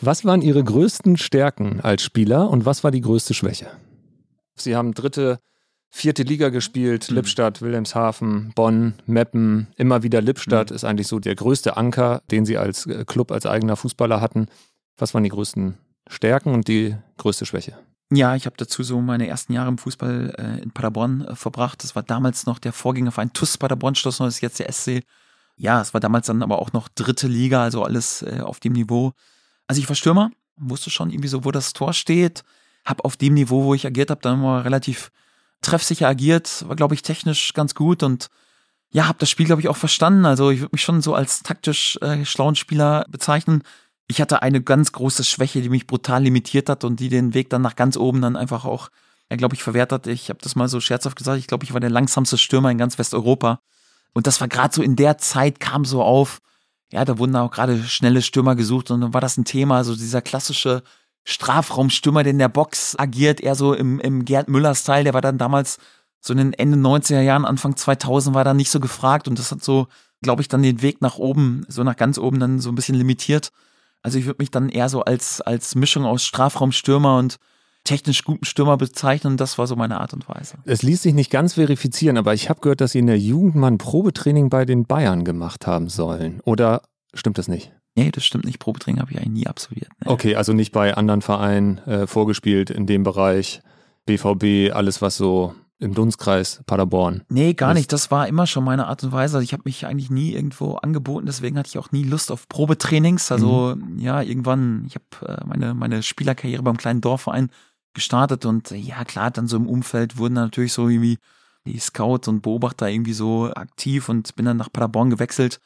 Was 0.00 0.24
waren 0.24 0.42
Ihre 0.42 0.62
größten 0.62 1.16
Stärken 1.16 1.80
als 1.80 2.02
Spieler 2.02 2.48
und 2.48 2.64
was 2.64 2.84
war 2.84 2.90
die 2.90 3.00
größte 3.00 3.34
Schwäche? 3.34 3.68
Sie 4.54 4.76
haben 4.76 4.94
dritte, 4.94 5.40
vierte 5.90 6.22
Liga 6.22 6.50
gespielt, 6.50 7.10
mhm. 7.10 7.16
Lippstadt, 7.16 7.62
Wilhelmshaven, 7.62 8.52
Bonn, 8.54 8.94
Meppen, 9.06 9.68
immer 9.76 10.02
wieder 10.02 10.20
Lippstadt 10.20 10.70
mhm. 10.70 10.76
ist 10.76 10.84
eigentlich 10.84 11.08
so 11.08 11.18
der 11.18 11.34
größte 11.34 11.76
Anker, 11.76 12.22
den 12.30 12.44
Sie 12.44 12.56
als 12.56 12.86
äh, 12.86 13.04
Club, 13.04 13.32
als 13.32 13.46
eigener 13.46 13.76
Fußballer 13.76 14.20
hatten. 14.20 14.46
Was 14.96 15.14
waren 15.14 15.24
die 15.24 15.30
größten 15.30 15.78
Stärken 16.08 16.52
und 16.52 16.68
die 16.68 16.96
größte 17.16 17.46
Schwäche? 17.46 17.76
Ja, 18.12 18.34
ich 18.34 18.46
habe 18.46 18.56
dazu 18.56 18.82
so 18.82 19.00
meine 19.00 19.28
ersten 19.28 19.52
Jahre 19.52 19.68
im 19.68 19.78
Fußball 19.78 20.34
äh, 20.36 20.62
in 20.62 20.72
Paderborn 20.72 21.22
äh, 21.22 21.36
verbracht. 21.36 21.84
Das 21.84 21.94
war 21.94 22.02
damals 22.02 22.44
noch 22.44 22.58
der 22.58 22.72
Vorgängerverein 22.72 23.32
TUS 23.32 23.56
Paderborn, 23.56 23.94
Schloss 23.94 24.18
das 24.18 24.34
ist 24.34 24.40
jetzt 24.40 24.58
der 24.58 24.72
SC. 24.72 25.04
Ja, 25.56 25.80
es 25.80 25.94
war 25.94 26.00
damals 26.00 26.26
dann 26.26 26.42
aber 26.42 26.58
auch 26.58 26.72
noch 26.72 26.88
dritte 26.88 27.28
Liga, 27.28 27.62
also 27.62 27.84
alles 27.84 28.22
äh, 28.22 28.40
auf 28.40 28.58
dem 28.58 28.72
Niveau. 28.72 29.12
Also 29.68 29.80
ich 29.80 29.88
war 29.88 29.94
Stürmer, 29.94 30.30
wusste 30.56 30.90
schon 30.90 31.10
irgendwie 31.10 31.28
so, 31.28 31.44
wo 31.44 31.52
das 31.52 31.72
Tor 31.72 31.92
steht. 31.92 32.42
Hab 32.84 33.04
auf 33.04 33.16
dem 33.16 33.34
Niveau, 33.34 33.64
wo 33.64 33.74
ich 33.74 33.86
agiert 33.86 34.10
habe, 34.10 34.20
dann 34.22 34.40
immer 34.40 34.64
relativ 34.64 35.12
treffsicher 35.60 36.08
agiert, 36.08 36.66
war 36.66 36.74
glaube 36.76 36.94
ich 36.94 37.02
technisch 37.02 37.52
ganz 37.52 37.74
gut 37.74 38.02
und 38.02 38.28
ja, 38.92 39.06
habe 39.06 39.18
das 39.18 39.30
Spiel 39.30 39.46
glaube 39.46 39.60
ich 39.60 39.68
auch 39.68 39.76
verstanden. 39.76 40.24
Also 40.24 40.50
ich 40.50 40.60
würde 40.60 40.72
mich 40.72 40.82
schon 40.82 41.00
so 41.02 41.14
als 41.14 41.42
taktisch 41.44 41.96
äh, 42.00 42.24
schlauen 42.24 42.56
Spieler 42.56 43.06
bezeichnen 43.08 43.62
ich 44.10 44.20
hatte 44.20 44.42
eine 44.42 44.60
ganz 44.60 44.92
große 44.92 45.24
Schwäche, 45.24 45.62
die 45.62 45.68
mich 45.68 45.86
brutal 45.86 46.22
limitiert 46.22 46.68
hat 46.68 46.84
und 46.84 47.00
die 47.00 47.08
den 47.08 47.34
Weg 47.34 47.50
dann 47.50 47.62
nach 47.62 47.76
ganz 47.76 47.96
oben 47.96 48.20
dann 48.20 48.36
einfach 48.36 48.64
auch, 48.64 48.90
ja, 49.30 49.36
glaube 49.36 49.54
ich, 49.54 49.62
verwehrt 49.62 49.92
hat. 49.92 50.06
Ich 50.06 50.28
habe 50.28 50.40
das 50.42 50.56
mal 50.56 50.68
so 50.68 50.80
scherzhaft 50.80 51.16
gesagt, 51.16 51.38
ich 51.38 51.46
glaube, 51.46 51.64
ich 51.64 51.72
war 51.72 51.80
der 51.80 51.90
langsamste 51.90 52.36
Stürmer 52.36 52.70
in 52.70 52.78
ganz 52.78 52.98
Westeuropa. 52.98 53.60
Und 54.12 54.26
das 54.26 54.40
war 54.40 54.48
gerade 54.48 54.74
so 54.74 54.82
in 54.82 54.96
der 54.96 55.18
Zeit, 55.18 55.60
kam 55.60 55.84
so 55.84 56.02
auf, 56.02 56.40
ja, 56.92 57.04
da 57.04 57.18
wurden 57.18 57.36
auch 57.36 57.50
gerade 57.50 57.82
schnelle 57.84 58.22
Stürmer 58.22 58.56
gesucht 58.56 58.90
und 58.90 59.00
dann 59.00 59.14
war 59.14 59.20
das 59.20 59.36
ein 59.36 59.44
Thema, 59.44 59.76
also 59.76 59.94
dieser 59.94 60.22
klassische 60.22 60.82
Strafraumstürmer, 61.22 62.24
der 62.24 62.32
in 62.32 62.38
der 62.38 62.48
Box 62.48 62.96
agiert, 62.98 63.40
eher 63.40 63.54
so 63.54 63.74
im, 63.74 64.00
im 64.00 64.24
Gerd 64.24 64.48
Müller-Style, 64.48 65.04
der 65.04 65.14
war 65.14 65.20
dann 65.20 65.38
damals 65.38 65.78
so 66.20 66.32
in 66.32 66.38
den 66.38 66.52
Ende 66.52 66.76
90er 66.76 67.20
Jahren, 67.20 67.44
Anfang 67.44 67.76
2000 67.76 68.34
war 68.34 68.42
da 68.42 68.54
nicht 68.54 68.70
so 68.70 68.80
gefragt 68.80 69.28
und 69.28 69.38
das 69.38 69.52
hat 69.52 69.62
so, 69.62 69.86
glaube 70.22 70.42
ich, 70.42 70.48
dann 70.48 70.62
den 70.62 70.82
Weg 70.82 71.00
nach 71.00 71.16
oben, 71.16 71.64
so 71.68 71.84
nach 71.84 71.96
ganz 71.96 72.18
oben 72.18 72.40
dann 72.40 72.58
so 72.58 72.70
ein 72.70 72.74
bisschen 72.74 72.96
limitiert. 72.96 73.52
Also 74.02 74.18
ich 74.18 74.26
würde 74.26 74.38
mich 74.40 74.50
dann 74.50 74.68
eher 74.68 74.88
so 74.88 75.02
als, 75.02 75.40
als 75.40 75.74
Mischung 75.74 76.04
aus 76.04 76.24
Strafraumstürmer 76.24 77.18
und 77.18 77.36
technisch 77.84 78.24
guten 78.24 78.44
Stürmer 78.44 78.76
bezeichnen. 78.76 79.36
Das 79.36 79.58
war 79.58 79.66
so 79.66 79.76
meine 79.76 80.00
Art 80.00 80.12
und 80.12 80.28
Weise. 80.28 80.58
Es 80.64 80.82
ließ 80.82 81.02
sich 81.02 81.14
nicht 81.14 81.30
ganz 81.30 81.54
verifizieren, 81.54 82.16
aber 82.16 82.34
ich 82.34 82.48
habe 82.48 82.60
gehört, 82.60 82.80
dass 82.80 82.92
Sie 82.92 82.98
in 82.98 83.06
der 83.06 83.18
Jugend 83.18 83.56
mal 83.56 83.68
ein 83.68 83.78
Probetraining 83.78 84.50
bei 84.50 84.64
den 84.64 84.84
Bayern 84.84 85.24
gemacht 85.24 85.66
haben 85.66 85.88
sollen. 85.88 86.40
Oder 86.44 86.82
stimmt 87.14 87.38
das 87.38 87.48
nicht? 87.48 87.72
Nee, 87.96 88.10
das 88.10 88.24
stimmt 88.24 88.44
nicht. 88.44 88.58
Probetraining 88.58 89.00
habe 89.00 89.12
ich 89.12 89.18
eigentlich 89.18 89.30
nie 89.30 89.46
absolviert. 89.46 89.90
Nee. 90.00 90.10
Okay, 90.10 90.36
also 90.36 90.52
nicht 90.52 90.72
bei 90.72 90.94
anderen 90.94 91.22
Vereinen 91.22 91.78
äh, 91.78 92.06
vorgespielt 92.06 92.70
in 92.70 92.86
dem 92.86 93.02
Bereich. 93.02 93.60
BVB, 94.06 94.74
alles 94.74 95.02
was 95.02 95.16
so 95.16 95.54
im 95.80 95.94
Dunstkreis 95.94 96.62
Paderborn. 96.66 97.22
Nee, 97.30 97.54
gar 97.54 97.72
nicht. 97.72 97.92
Das 97.92 98.10
war 98.10 98.28
immer 98.28 98.46
schon 98.46 98.64
meine 98.64 98.86
Art 98.86 99.02
und 99.02 99.12
Weise. 99.12 99.38
Also 99.38 99.44
ich 99.44 99.54
habe 99.54 99.62
mich 99.64 99.86
eigentlich 99.86 100.10
nie 100.10 100.34
irgendwo 100.34 100.74
angeboten, 100.74 101.26
deswegen 101.26 101.58
hatte 101.58 101.68
ich 101.68 101.78
auch 101.78 101.90
nie 101.90 102.04
Lust 102.04 102.30
auf 102.30 102.48
Probetrainings. 102.48 103.32
Also 103.32 103.74
mhm. 103.76 103.98
ja, 103.98 104.20
irgendwann, 104.20 104.84
ich 104.86 104.94
habe 104.94 105.40
äh, 105.40 105.44
meine, 105.46 105.74
meine 105.74 106.02
Spielerkarriere 106.02 106.62
beim 106.62 106.76
kleinen 106.76 107.00
Dorfverein 107.00 107.50
gestartet 107.94 108.44
und 108.44 108.70
äh, 108.70 108.76
ja, 108.76 109.04
klar, 109.04 109.30
dann 109.30 109.48
so 109.48 109.56
im 109.56 109.66
Umfeld 109.66 110.18
wurden 110.18 110.34
dann 110.34 110.44
natürlich 110.44 110.74
so 110.74 110.88
irgendwie 110.88 111.18
die 111.64 111.78
Scouts 111.78 112.28
und 112.28 112.42
Beobachter 112.42 112.88
irgendwie 112.88 113.14
so 113.14 113.50
aktiv 113.52 114.08
und 114.08 114.36
bin 114.36 114.44
dann 114.44 114.58
nach 114.58 114.72
Paderborn 114.72 115.10
gewechselt 115.10 115.60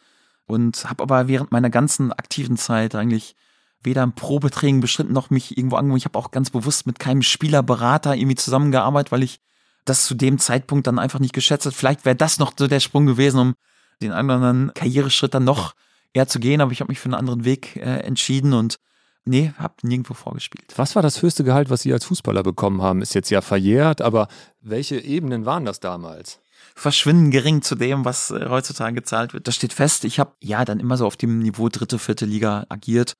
und 0.46 0.88
habe 0.88 1.02
aber 1.02 1.26
während 1.26 1.50
meiner 1.50 1.70
ganzen 1.70 2.12
aktiven 2.12 2.56
Zeit 2.56 2.94
eigentlich 2.94 3.34
weder 3.82 4.02
im 4.02 4.12
Probetraining 4.12 4.80
beschritten 4.80 5.12
noch 5.12 5.30
mich 5.30 5.58
irgendwo 5.58 5.76
angeboten. 5.76 5.98
Ich 5.98 6.04
habe 6.04 6.18
auch 6.18 6.30
ganz 6.30 6.50
bewusst 6.50 6.86
mit 6.86 6.98
keinem 6.98 7.22
Spielerberater 7.22 8.14
irgendwie 8.14 8.36
zusammengearbeitet, 8.36 9.12
weil 9.12 9.22
ich 9.22 9.40
das 9.85 10.07
zu 10.07 10.14
dem 10.14 10.39
Zeitpunkt 10.39 10.87
dann 10.87 10.99
einfach 10.99 11.18
nicht 11.18 11.35
geschätzt 11.35 11.66
hat. 11.66 11.74
Vielleicht 11.74 12.05
wäre 12.05 12.16
das 12.16 12.39
noch 12.39 12.53
so 12.57 12.66
der 12.66 12.80
Sprung 12.80 13.07
gewesen, 13.07 13.39
um 13.39 13.55
den 14.03 14.12
anderen 14.12 14.72
Karriereschritt 14.74 15.35
dann 15.35 15.45
noch 15.45 15.74
eher 16.12 16.28
zu 16.28 16.41
gehen, 16.41 16.61
aber 16.61 16.72
ich 16.72 16.80
habe 16.80 16.91
mich 16.91 17.01
für 17.01 17.07
einen 17.07 17.14
anderen 17.14 17.45
Weg 17.45 17.76
äh, 17.76 18.01
entschieden 18.01 18.53
und 18.53 18.78
nee, 19.24 19.53
habe 19.59 19.74
nirgendwo 19.82 20.14
vorgespielt. 20.14 20.72
Was 20.76 20.95
war 20.95 21.03
das 21.03 21.22
höchste 21.22 21.45
Gehalt, 21.45 21.70
was 21.70 21.82
Sie 21.82 21.93
als 21.93 22.05
Fußballer 22.05 22.43
bekommen 22.43 22.82
haben? 22.82 23.03
Ist 23.03 23.14
jetzt 23.14 23.30
ja 23.30 23.41
verjährt, 23.41 24.01
aber 24.01 24.28
welche 24.61 24.99
Ebenen 24.99 25.45
waren 25.45 25.64
das 25.64 25.80
damals? 25.80 26.41
Verschwinden 26.74 27.30
gering 27.30 27.62
zu 27.62 27.74
dem, 27.74 28.05
was 28.05 28.30
äh, 28.30 28.47
heutzutage 28.49 28.95
gezahlt 28.95 29.32
wird. 29.32 29.47
Das 29.47 29.55
steht 29.55 29.72
fest. 29.72 30.05
Ich 30.05 30.18
habe 30.18 30.32
ja 30.41 30.64
dann 30.64 30.80
immer 30.80 30.97
so 30.97 31.07
auf 31.07 31.16
dem 31.16 31.41
Niveau 31.41 31.68
dritte, 31.68 31.99
vierte 31.99 32.26
Liga 32.26 32.64
agiert 32.68 33.14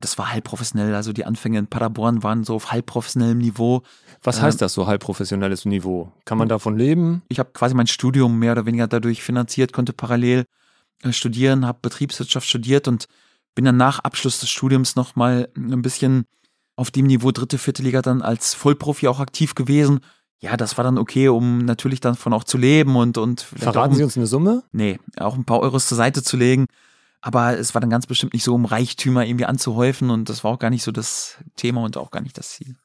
das 0.00 0.18
war 0.18 0.32
halb 0.32 0.44
professionell. 0.44 0.94
Also 0.94 1.12
die 1.12 1.24
Anfänge 1.24 1.58
in 1.58 1.66
Paderborn 1.66 2.22
waren 2.22 2.44
so 2.44 2.54
auf 2.54 2.70
halb 2.70 2.86
professionellem 2.86 3.38
Niveau. 3.38 3.82
Was 4.22 4.40
heißt 4.40 4.58
ähm, 4.58 4.60
das, 4.60 4.74
so 4.74 4.86
halb 4.86 5.02
professionelles 5.02 5.64
Niveau? 5.64 6.12
Kann 6.24 6.38
man 6.38 6.48
davon 6.48 6.76
leben? 6.76 7.22
Ich 7.28 7.38
habe 7.38 7.50
quasi 7.52 7.74
mein 7.74 7.86
Studium 7.86 8.38
mehr 8.38 8.52
oder 8.52 8.66
weniger 8.66 8.86
dadurch 8.86 9.22
finanziert, 9.22 9.72
konnte 9.72 9.92
parallel 9.92 10.44
äh, 11.02 11.12
studieren, 11.12 11.66
habe 11.66 11.78
Betriebswirtschaft 11.82 12.46
studiert 12.46 12.86
und 12.86 13.06
bin 13.54 13.64
dann 13.64 13.76
nach 13.76 13.98
Abschluss 14.00 14.38
des 14.38 14.50
Studiums 14.50 14.94
nochmal 14.94 15.48
ein 15.56 15.82
bisschen 15.82 16.26
auf 16.76 16.92
dem 16.92 17.06
Niveau 17.06 17.32
dritte, 17.32 17.58
vierte 17.58 17.82
Liga 17.82 18.02
dann 18.02 18.22
als 18.22 18.54
Vollprofi 18.54 19.08
auch 19.08 19.18
aktiv 19.18 19.56
gewesen. 19.56 20.00
Ja, 20.40 20.56
das 20.56 20.76
war 20.76 20.84
dann 20.84 20.96
okay, 20.96 21.26
um 21.28 21.64
natürlich 21.64 21.98
davon 21.98 22.32
auch 22.32 22.44
zu 22.44 22.56
leben 22.56 22.94
und 22.94 23.18
und 23.18 23.40
Verraten 23.40 23.96
Sie 23.96 24.04
uns 24.04 24.16
eine 24.16 24.28
Summe? 24.28 24.62
Nee, 24.70 25.00
auch 25.18 25.34
ein 25.34 25.44
paar 25.44 25.58
Euros 25.58 25.88
zur 25.88 25.96
Seite 25.96 26.22
zu 26.22 26.36
legen. 26.36 26.66
Aber 27.20 27.58
es 27.58 27.74
war 27.74 27.80
dann 27.80 27.90
ganz 27.90 28.06
bestimmt 28.06 28.32
nicht 28.32 28.44
so, 28.44 28.54
um 28.54 28.64
Reichtümer 28.64 29.26
irgendwie 29.26 29.46
anzuhäufen 29.46 30.10
und 30.10 30.28
das 30.28 30.44
war 30.44 30.52
auch 30.52 30.58
gar 30.58 30.70
nicht 30.70 30.84
so 30.84 30.92
das 30.92 31.38
Thema 31.56 31.82
und 31.82 31.96
auch 31.96 32.10
gar 32.10 32.20
nicht 32.20 32.38
das 32.38 32.50
Ziel. 32.50 32.76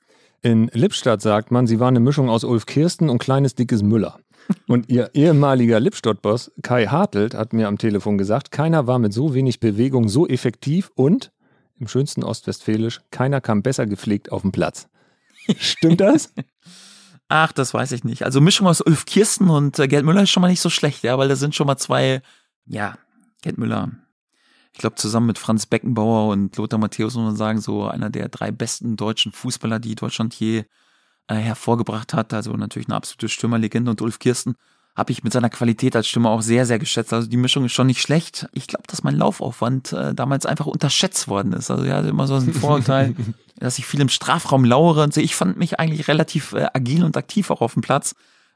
In 0.41 0.69
Lippstadt 0.73 1.21
sagt 1.21 1.51
man, 1.51 1.67
sie 1.67 1.79
waren 1.79 1.95
eine 1.95 2.01
Mischung 2.01 2.29
aus 2.29 2.43
Ulf 2.43 2.65
Kirsten 2.65 3.09
und 3.09 3.19
kleines 3.19 3.55
dickes 3.55 3.81
Müller. 3.81 4.19
Und 4.67 4.89
ihr 4.89 5.11
ehemaliger 5.13 5.79
Lippstadt-Boss 5.79 6.51
Kai 6.61 6.87
Hartelt 6.87 7.33
hat 7.33 7.53
mir 7.53 7.69
am 7.69 7.77
Telefon 7.77 8.17
gesagt, 8.17 8.51
keiner 8.51 8.87
war 8.87 8.99
mit 8.99 9.13
so 9.13 9.33
wenig 9.33 9.61
Bewegung 9.61 10.09
so 10.09 10.27
effektiv 10.27 10.91
und, 10.95 11.31
im 11.79 11.87
schönsten 11.87 12.25
Ostwestfälisch, 12.25 12.99
keiner 13.09 13.39
kam 13.39 13.61
besser 13.61 13.85
gepflegt 13.85 14.33
auf 14.33 14.41
den 14.41 14.51
Platz. 14.51 14.89
Stimmt 15.57 16.01
das? 16.01 16.33
Ach, 17.29 17.53
das 17.53 17.73
weiß 17.73 17.93
ich 17.93 18.03
nicht. 18.03 18.23
Also 18.23 18.41
Mischung 18.41 18.67
aus 18.67 18.81
Ulf 18.81 19.05
Kirsten 19.05 19.49
und 19.49 19.79
äh, 19.79 19.87
Gerd 19.87 20.03
Müller 20.03 20.23
ist 20.23 20.29
schon 20.29 20.41
mal 20.41 20.49
nicht 20.49 20.59
so 20.59 20.69
schlecht, 20.69 21.03
ja, 21.03 21.17
weil 21.17 21.29
da 21.29 21.37
sind 21.37 21.55
schon 21.55 21.67
mal 21.67 21.77
zwei, 21.77 22.21
ja, 22.65 22.97
Gerd 23.41 23.57
Müller 23.57 23.91
ich 24.73 24.79
glaube, 24.79 24.95
zusammen 24.95 25.27
mit 25.27 25.37
Franz 25.37 25.67
Beckenbauer 25.67 26.31
und 26.31 26.57
Lothar 26.57 26.79
Matthäus 26.79 27.15
muss 27.15 27.25
man 27.25 27.35
sagen, 27.35 27.61
so 27.61 27.87
einer 27.87 28.09
der 28.09 28.27
drei 28.29 28.51
besten 28.51 28.97
deutschen 28.97 29.31
Fußballer, 29.31 29.79
die 29.79 29.95
Deutschland 29.95 30.33
je 30.33 30.63
äh, 31.27 31.35
hervorgebracht 31.35 32.13
hat. 32.13 32.33
Also 32.33 32.51
natürlich 32.53 32.87
eine 32.87 32.95
absolute 32.95 33.29
Stürmerlegende 33.29 33.91
und 33.91 34.01
Ulf 34.01 34.17
Kirsten 34.17 34.55
habe 34.95 35.11
ich 35.11 35.23
mit 35.23 35.33
seiner 35.33 35.49
Qualität 35.49 35.95
als 35.95 36.07
Stürmer 36.07 36.31
auch 36.31 36.41
sehr, 36.41 36.65
sehr 36.65 36.79
geschätzt. 36.79 37.13
Also 37.13 37.27
die 37.27 37.37
Mischung 37.37 37.65
ist 37.65 37.71
schon 37.73 37.87
nicht 37.87 38.01
schlecht. 38.01 38.47
Ich 38.53 38.67
glaube, 38.67 38.85
dass 38.87 39.03
mein 39.03 39.15
Laufaufwand 39.15 39.93
äh, 39.93 40.13
damals 40.13 40.45
einfach 40.45 40.67
unterschätzt 40.67 41.27
worden 41.27 41.53
ist. 41.53 41.71
Also 41.71 41.85
ja, 41.85 41.99
immer 42.01 42.27
so 42.27 42.35
ein 42.35 42.53
Vorurteil, 42.53 43.15
dass 43.59 43.79
ich 43.79 43.85
viel 43.85 44.01
im 44.01 44.09
Strafraum 44.09 44.65
lauere 44.65 45.03
und 45.03 45.13
so. 45.13 45.21
Ich 45.21 45.35
fand 45.35 45.57
mich 45.57 45.79
eigentlich 45.79 46.07
relativ 46.07 46.53
äh, 46.53 46.67
agil 46.73 47.03
und 47.03 47.15
aktiv 47.15 47.49
auch 47.51 47.61
auf 47.61 47.73
dem 47.73 47.81
Platz 47.81 48.15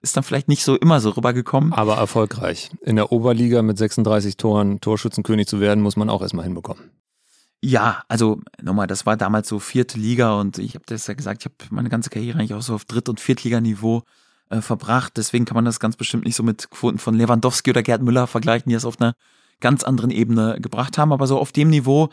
ist 0.09 0.17
dann 0.17 0.23
vielleicht 0.23 0.47
nicht 0.47 0.63
so 0.63 0.75
immer 0.75 0.99
so 0.99 1.11
rübergekommen. 1.11 1.73
Aber 1.73 1.97
erfolgreich. 1.97 2.71
In 2.81 2.95
der 2.95 3.11
Oberliga 3.11 3.61
mit 3.61 3.77
36 3.77 4.37
Toren 4.37 4.79
Torschützenkönig 4.81 5.47
zu 5.47 5.59
werden, 5.59 5.83
muss 5.83 5.97
man 5.97 6.09
auch 6.09 6.21
erstmal 6.21 6.45
hinbekommen. 6.45 6.91
Ja, 7.61 8.03
also 8.07 8.39
nochmal, 8.61 8.87
das 8.87 9.05
war 9.05 9.17
damals 9.17 9.47
so 9.47 9.59
vierte 9.59 9.97
Liga 9.97 10.39
und 10.39 10.59
ich 10.59 10.75
habe 10.75 10.85
das 10.87 11.07
ja 11.07 11.13
gesagt, 11.13 11.41
ich 11.41 11.45
habe 11.45 11.75
meine 11.75 11.89
ganze 11.89 12.09
Karriere 12.09 12.37
eigentlich 12.37 12.53
auch 12.53 12.61
so 12.61 12.75
auf 12.75 12.85
Dritt- 12.85 13.09
und 13.09 13.19
Viertliganiveau 13.19 14.03
äh, 14.49 14.61
verbracht. 14.61 15.17
Deswegen 15.17 15.45
kann 15.45 15.55
man 15.55 15.65
das 15.65 15.79
ganz 15.79 15.95
bestimmt 15.95 16.25
nicht 16.25 16.35
so 16.35 16.43
mit 16.43 16.69
Quoten 16.69 16.99
von 16.99 17.15
Lewandowski 17.15 17.71
oder 17.71 17.83
Gerd 17.83 18.03
Müller 18.03 18.27
vergleichen, 18.27 18.69
die 18.69 18.75
das 18.75 18.85
auf 18.85 19.01
einer 19.01 19.13
ganz 19.59 19.83
anderen 19.83 20.11
Ebene 20.11 20.59
gebracht 20.61 20.97
haben. 20.97 21.11
Aber 21.11 21.25
so 21.25 21.39
auf 21.39 21.51
dem 21.51 21.69
Niveau, 21.69 22.09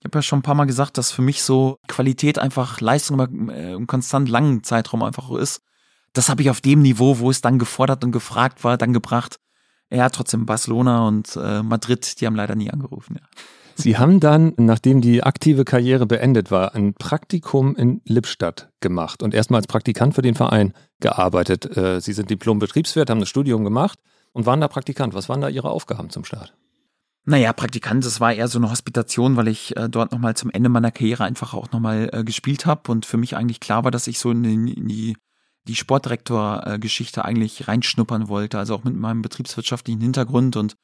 ich 0.00 0.06
habe 0.06 0.18
ja 0.18 0.22
schon 0.22 0.40
ein 0.40 0.42
paar 0.42 0.56
Mal 0.56 0.64
gesagt, 0.66 0.98
dass 0.98 1.12
für 1.12 1.22
mich 1.22 1.42
so 1.42 1.78
Qualität 1.86 2.38
einfach 2.38 2.80
Leistung 2.80 3.20
über 3.20 3.52
äh, 3.54 3.74
einen 3.74 3.86
konstant 3.86 4.28
langen 4.28 4.64
Zeitraum 4.64 5.02
einfach 5.04 5.30
ist 5.30 5.62
das 6.12 6.28
habe 6.28 6.42
ich 6.42 6.50
auf 6.50 6.60
dem 6.60 6.82
Niveau, 6.82 7.18
wo 7.18 7.30
es 7.30 7.40
dann 7.40 7.58
gefordert 7.58 8.04
und 8.04 8.12
gefragt 8.12 8.64
war, 8.64 8.76
dann 8.76 8.92
gebracht. 8.92 9.36
Ja, 9.90 10.08
trotzdem 10.08 10.46
Barcelona 10.46 11.06
und 11.08 11.36
äh, 11.36 11.62
Madrid, 11.62 12.20
die 12.20 12.26
haben 12.26 12.36
leider 12.36 12.54
nie 12.54 12.70
angerufen. 12.70 13.16
Ja. 13.20 13.26
Sie 13.74 13.96
haben 13.96 14.20
dann, 14.20 14.52
nachdem 14.56 15.00
die 15.00 15.22
aktive 15.22 15.64
Karriere 15.64 16.06
beendet 16.06 16.50
war, 16.50 16.74
ein 16.74 16.94
Praktikum 16.94 17.74
in 17.76 18.02
Lippstadt 18.04 18.70
gemacht 18.80 19.22
und 19.22 19.34
erstmal 19.34 19.58
als 19.58 19.66
Praktikant 19.66 20.14
für 20.14 20.22
den 20.22 20.34
Verein 20.34 20.74
gearbeitet. 21.00 21.76
Äh, 21.76 22.00
Sie 22.00 22.12
sind 22.12 22.30
Diplom-Betriebswirt, 22.30 23.10
haben 23.10 23.20
das 23.20 23.28
Studium 23.28 23.64
gemacht 23.64 23.98
und 24.32 24.46
waren 24.46 24.60
da 24.60 24.68
Praktikant. 24.68 25.14
Was 25.14 25.28
waren 25.28 25.40
da 25.40 25.48
Ihre 25.48 25.70
Aufgaben 25.70 26.10
zum 26.10 26.24
Start? 26.24 26.54
Naja, 27.24 27.52
Praktikant, 27.52 28.04
das 28.04 28.20
war 28.20 28.32
eher 28.32 28.48
so 28.48 28.58
eine 28.58 28.70
Hospitation, 28.70 29.36
weil 29.36 29.48
ich 29.48 29.76
äh, 29.76 29.88
dort 29.88 30.12
nochmal 30.12 30.36
zum 30.36 30.50
Ende 30.50 30.68
meiner 30.68 30.90
Karriere 30.90 31.24
einfach 31.24 31.54
auch 31.54 31.70
nochmal 31.72 32.10
äh, 32.12 32.24
gespielt 32.24 32.66
habe 32.66 32.90
und 32.92 33.06
für 33.06 33.16
mich 33.16 33.36
eigentlich 33.36 33.60
klar 33.60 33.84
war, 33.84 33.90
dass 33.90 34.06
ich 34.06 34.18
so 34.18 34.30
in, 34.30 34.44
in 34.44 34.88
die 34.88 35.16
die 35.70 35.76
Sportdirektor-Geschichte 35.76 37.24
eigentlich 37.24 37.68
reinschnuppern 37.68 38.28
wollte, 38.28 38.58
also 38.58 38.74
auch 38.74 38.82
mit 38.82 38.96
meinem 38.96 39.22
betriebswirtschaftlichen 39.22 40.00
Hintergrund. 40.00 40.56
Und 40.56 40.74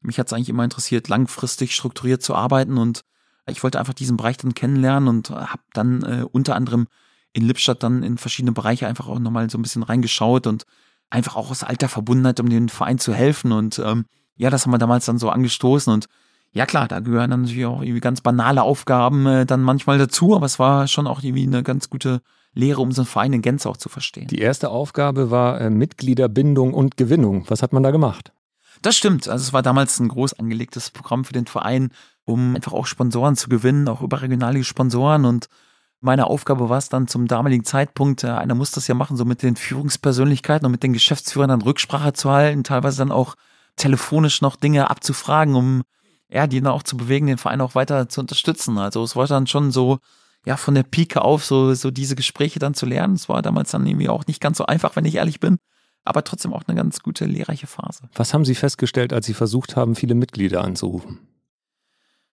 mich 0.00 0.18
hat 0.18 0.28
es 0.28 0.32
eigentlich 0.32 0.48
immer 0.48 0.64
interessiert, 0.64 1.08
langfristig 1.08 1.74
strukturiert 1.74 2.22
zu 2.22 2.34
arbeiten. 2.34 2.78
Und 2.78 3.02
Ich 3.46 3.62
wollte 3.64 3.80
einfach 3.80 3.94
diesen 3.94 4.16
Bereich 4.16 4.36
dann 4.36 4.54
kennenlernen 4.54 5.08
und 5.08 5.30
habe 5.30 5.62
dann 5.72 6.02
äh, 6.02 6.24
unter 6.30 6.54
anderem 6.54 6.86
in 7.32 7.44
Lippstadt 7.44 7.82
dann 7.82 8.02
in 8.02 8.18
verschiedene 8.18 8.52
Bereiche 8.52 8.86
einfach 8.86 9.08
auch 9.08 9.18
nochmal 9.18 9.50
so 9.50 9.58
ein 9.58 9.62
bisschen 9.62 9.82
reingeschaut 9.82 10.46
und 10.46 10.64
einfach 11.10 11.36
auch 11.36 11.50
aus 11.50 11.64
alter 11.64 11.88
Verbundenheit, 11.88 12.40
um 12.40 12.48
dem 12.48 12.68
Verein 12.68 12.98
zu 12.98 13.12
helfen. 13.12 13.50
Und 13.52 13.80
ähm, 13.80 14.06
ja, 14.36 14.48
das 14.48 14.64
haben 14.64 14.72
wir 14.72 14.78
damals 14.78 15.06
dann 15.06 15.18
so 15.18 15.28
angestoßen. 15.28 15.92
Und 15.92 16.06
ja 16.52 16.66
klar, 16.66 16.86
da 16.86 17.00
gehören 17.00 17.30
dann 17.30 17.42
natürlich 17.42 17.66
auch 17.66 17.82
irgendwie 17.82 18.00
ganz 18.00 18.20
banale 18.20 18.62
Aufgaben 18.62 19.26
äh, 19.26 19.44
dann 19.44 19.62
manchmal 19.62 19.98
dazu, 19.98 20.36
aber 20.36 20.46
es 20.46 20.58
war 20.58 20.86
schon 20.86 21.06
auch 21.06 21.22
irgendwie 21.22 21.46
eine 21.46 21.62
ganz 21.62 21.90
gute 21.90 22.22
Lehre, 22.56 22.80
um 22.80 22.90
so 22.90 23.02
einen 23.02 23.06
Verein 23.06 23.32
in 23.34 23.42
Gänze 23.42 23.68
auch 23.68 23.76
zu 23.76 23.88
verstehen. 23.88 24.28
Die 24.28 24.38
erste 24.38 24.70
Aufgabe 24.70 25.30
war 25.30 25.60
äh, 25.60 25.70
Mitgliederbindung 25.70 26.74
und 26.74 26.96
Gewinnung. 26.96 27.44
Was 27.48 27.62
hat 27.62 27.72
man 27.72 27.82
da 27.82 27.90
gemacht? 27.90 28.32
Das 28.82 28.96
stimmt. 28.96 29.28
Also 29.28 29.42
es 29.42 29.52
war 29.52 29.62
damals 29.62 30.00
ein 30.00 30.08
groß 30.08 30.34
angelegtes 30.34 30.90
Programm 30.90 31.24
für 31.24 31.32
den 31.32 31.46
Verein, 31.46 31.90
um 32.24 32.56
einfach 32.56 32.72
auch 32.72 32.86
Sponsoren 32.86 33.36
zu 33.36 33.48
gewinnen, 33.48 33.88
auch 33.88 34.00
überregionale 34.00 34.64
Sponsoren. 34.64 35.26
Und 35.26 35.48
meine 36.00 36.26
Aufgabe 36.26 36.68
war 36.68 36.78
es 36.78 36.88
dann 36.88 37.08
zum 37.08 37.28
damaligen 37.28 37.64
Zeitpunkt, 37.64 38.24
äh, 38.24 38.28
einer 38.28 38.54
muss 38.54 38.70
das 38.70 38.88
ja 38.88 38.94
machen, 38.94 39.16
so 39.18 39.26
mit 39.26 39.42
den 39.42 39.56
Führungspersönlichkeiten 39.56 40.64
und 40.64 40.72
mit 40.72 40.82
den 40.82 40.94
Geschäftsführern 40.94 41.50
dann 41.50 41.62
Rücksprache 41.62 42.14
zu 42.14 42.30
halten, 42.30 42.64
teilweise 42.64 42.98
dann 42.98 43.12
auch 43.12 43.34
telefonisch 43.76 44.40
noch 44.40 44.56
Dinge 44.56 44.88
abzufragen, 44.90 45.54
um 45.54 45.82
ja, 46.30 46.46
die 46.46 46.60
dann 46.60 46.72
auch 46.72 46.82
zu 46.82 46.96
bewegen, 46.96 47.26
den 47.26 47.38
Verein 47.38 47.60
auch 47.60 47.74
weiter 47.74 48.08
zu 48.08 48.20
unterstützen. 48.20 48.78
Also 48.78 49.02
es 49.04 49.14
war 49.14 49.26
dann 49.26 49.46
schon 49.46 49.70
so, 49.70 49.98
ja, 50.46 50.56
von 50.56 50.74
der 50.74 50.84
Pike 50.84 51.20
auf 51.20 51.44
so, 51.44 51.74
so 51.74 51.90
diese 51.90 52.16
Gespräche 52.16 52.58
dann 52.58 52.72
zu 52.72 52.86
lernen. 52.86 53.14
Es 53.14 53.28
war 53.28 53.42
damals 53.42 53.72
dann 53.72 53.86
irgendwie 53.86 54.08
auch 54.08 54.26
nicht 54.26 54.40
ganz 54.40 54.58
so 54.58 54.66
einfach, 54.66 54.96
wenn 54.96 55.04
ich 55.04 55.16
ehrlich 55.16 55.40
bin 55.40 55.58
aber 56.06 56.24
trotzdem 56.24 56.54
auch 56.54 56.62
eine 56.66 56.76
ganz 56.76 57.00
gute 57.00 57.26
lehrreiche 57.26 57.66
Phase. 57.66 58.08
Was 58.14 58.32
haben 58.32 58.44
Sie 58.44 58.54
festgestellt, 58.54 59.12
als 59.12 59.26
Sie 59.26 59.34
versucht 59.34 59.76
haben, 59.76 59.96
viele 59.96 60.14
Mitglieder 60.14 60.62
anzurufen? 60.62 61.18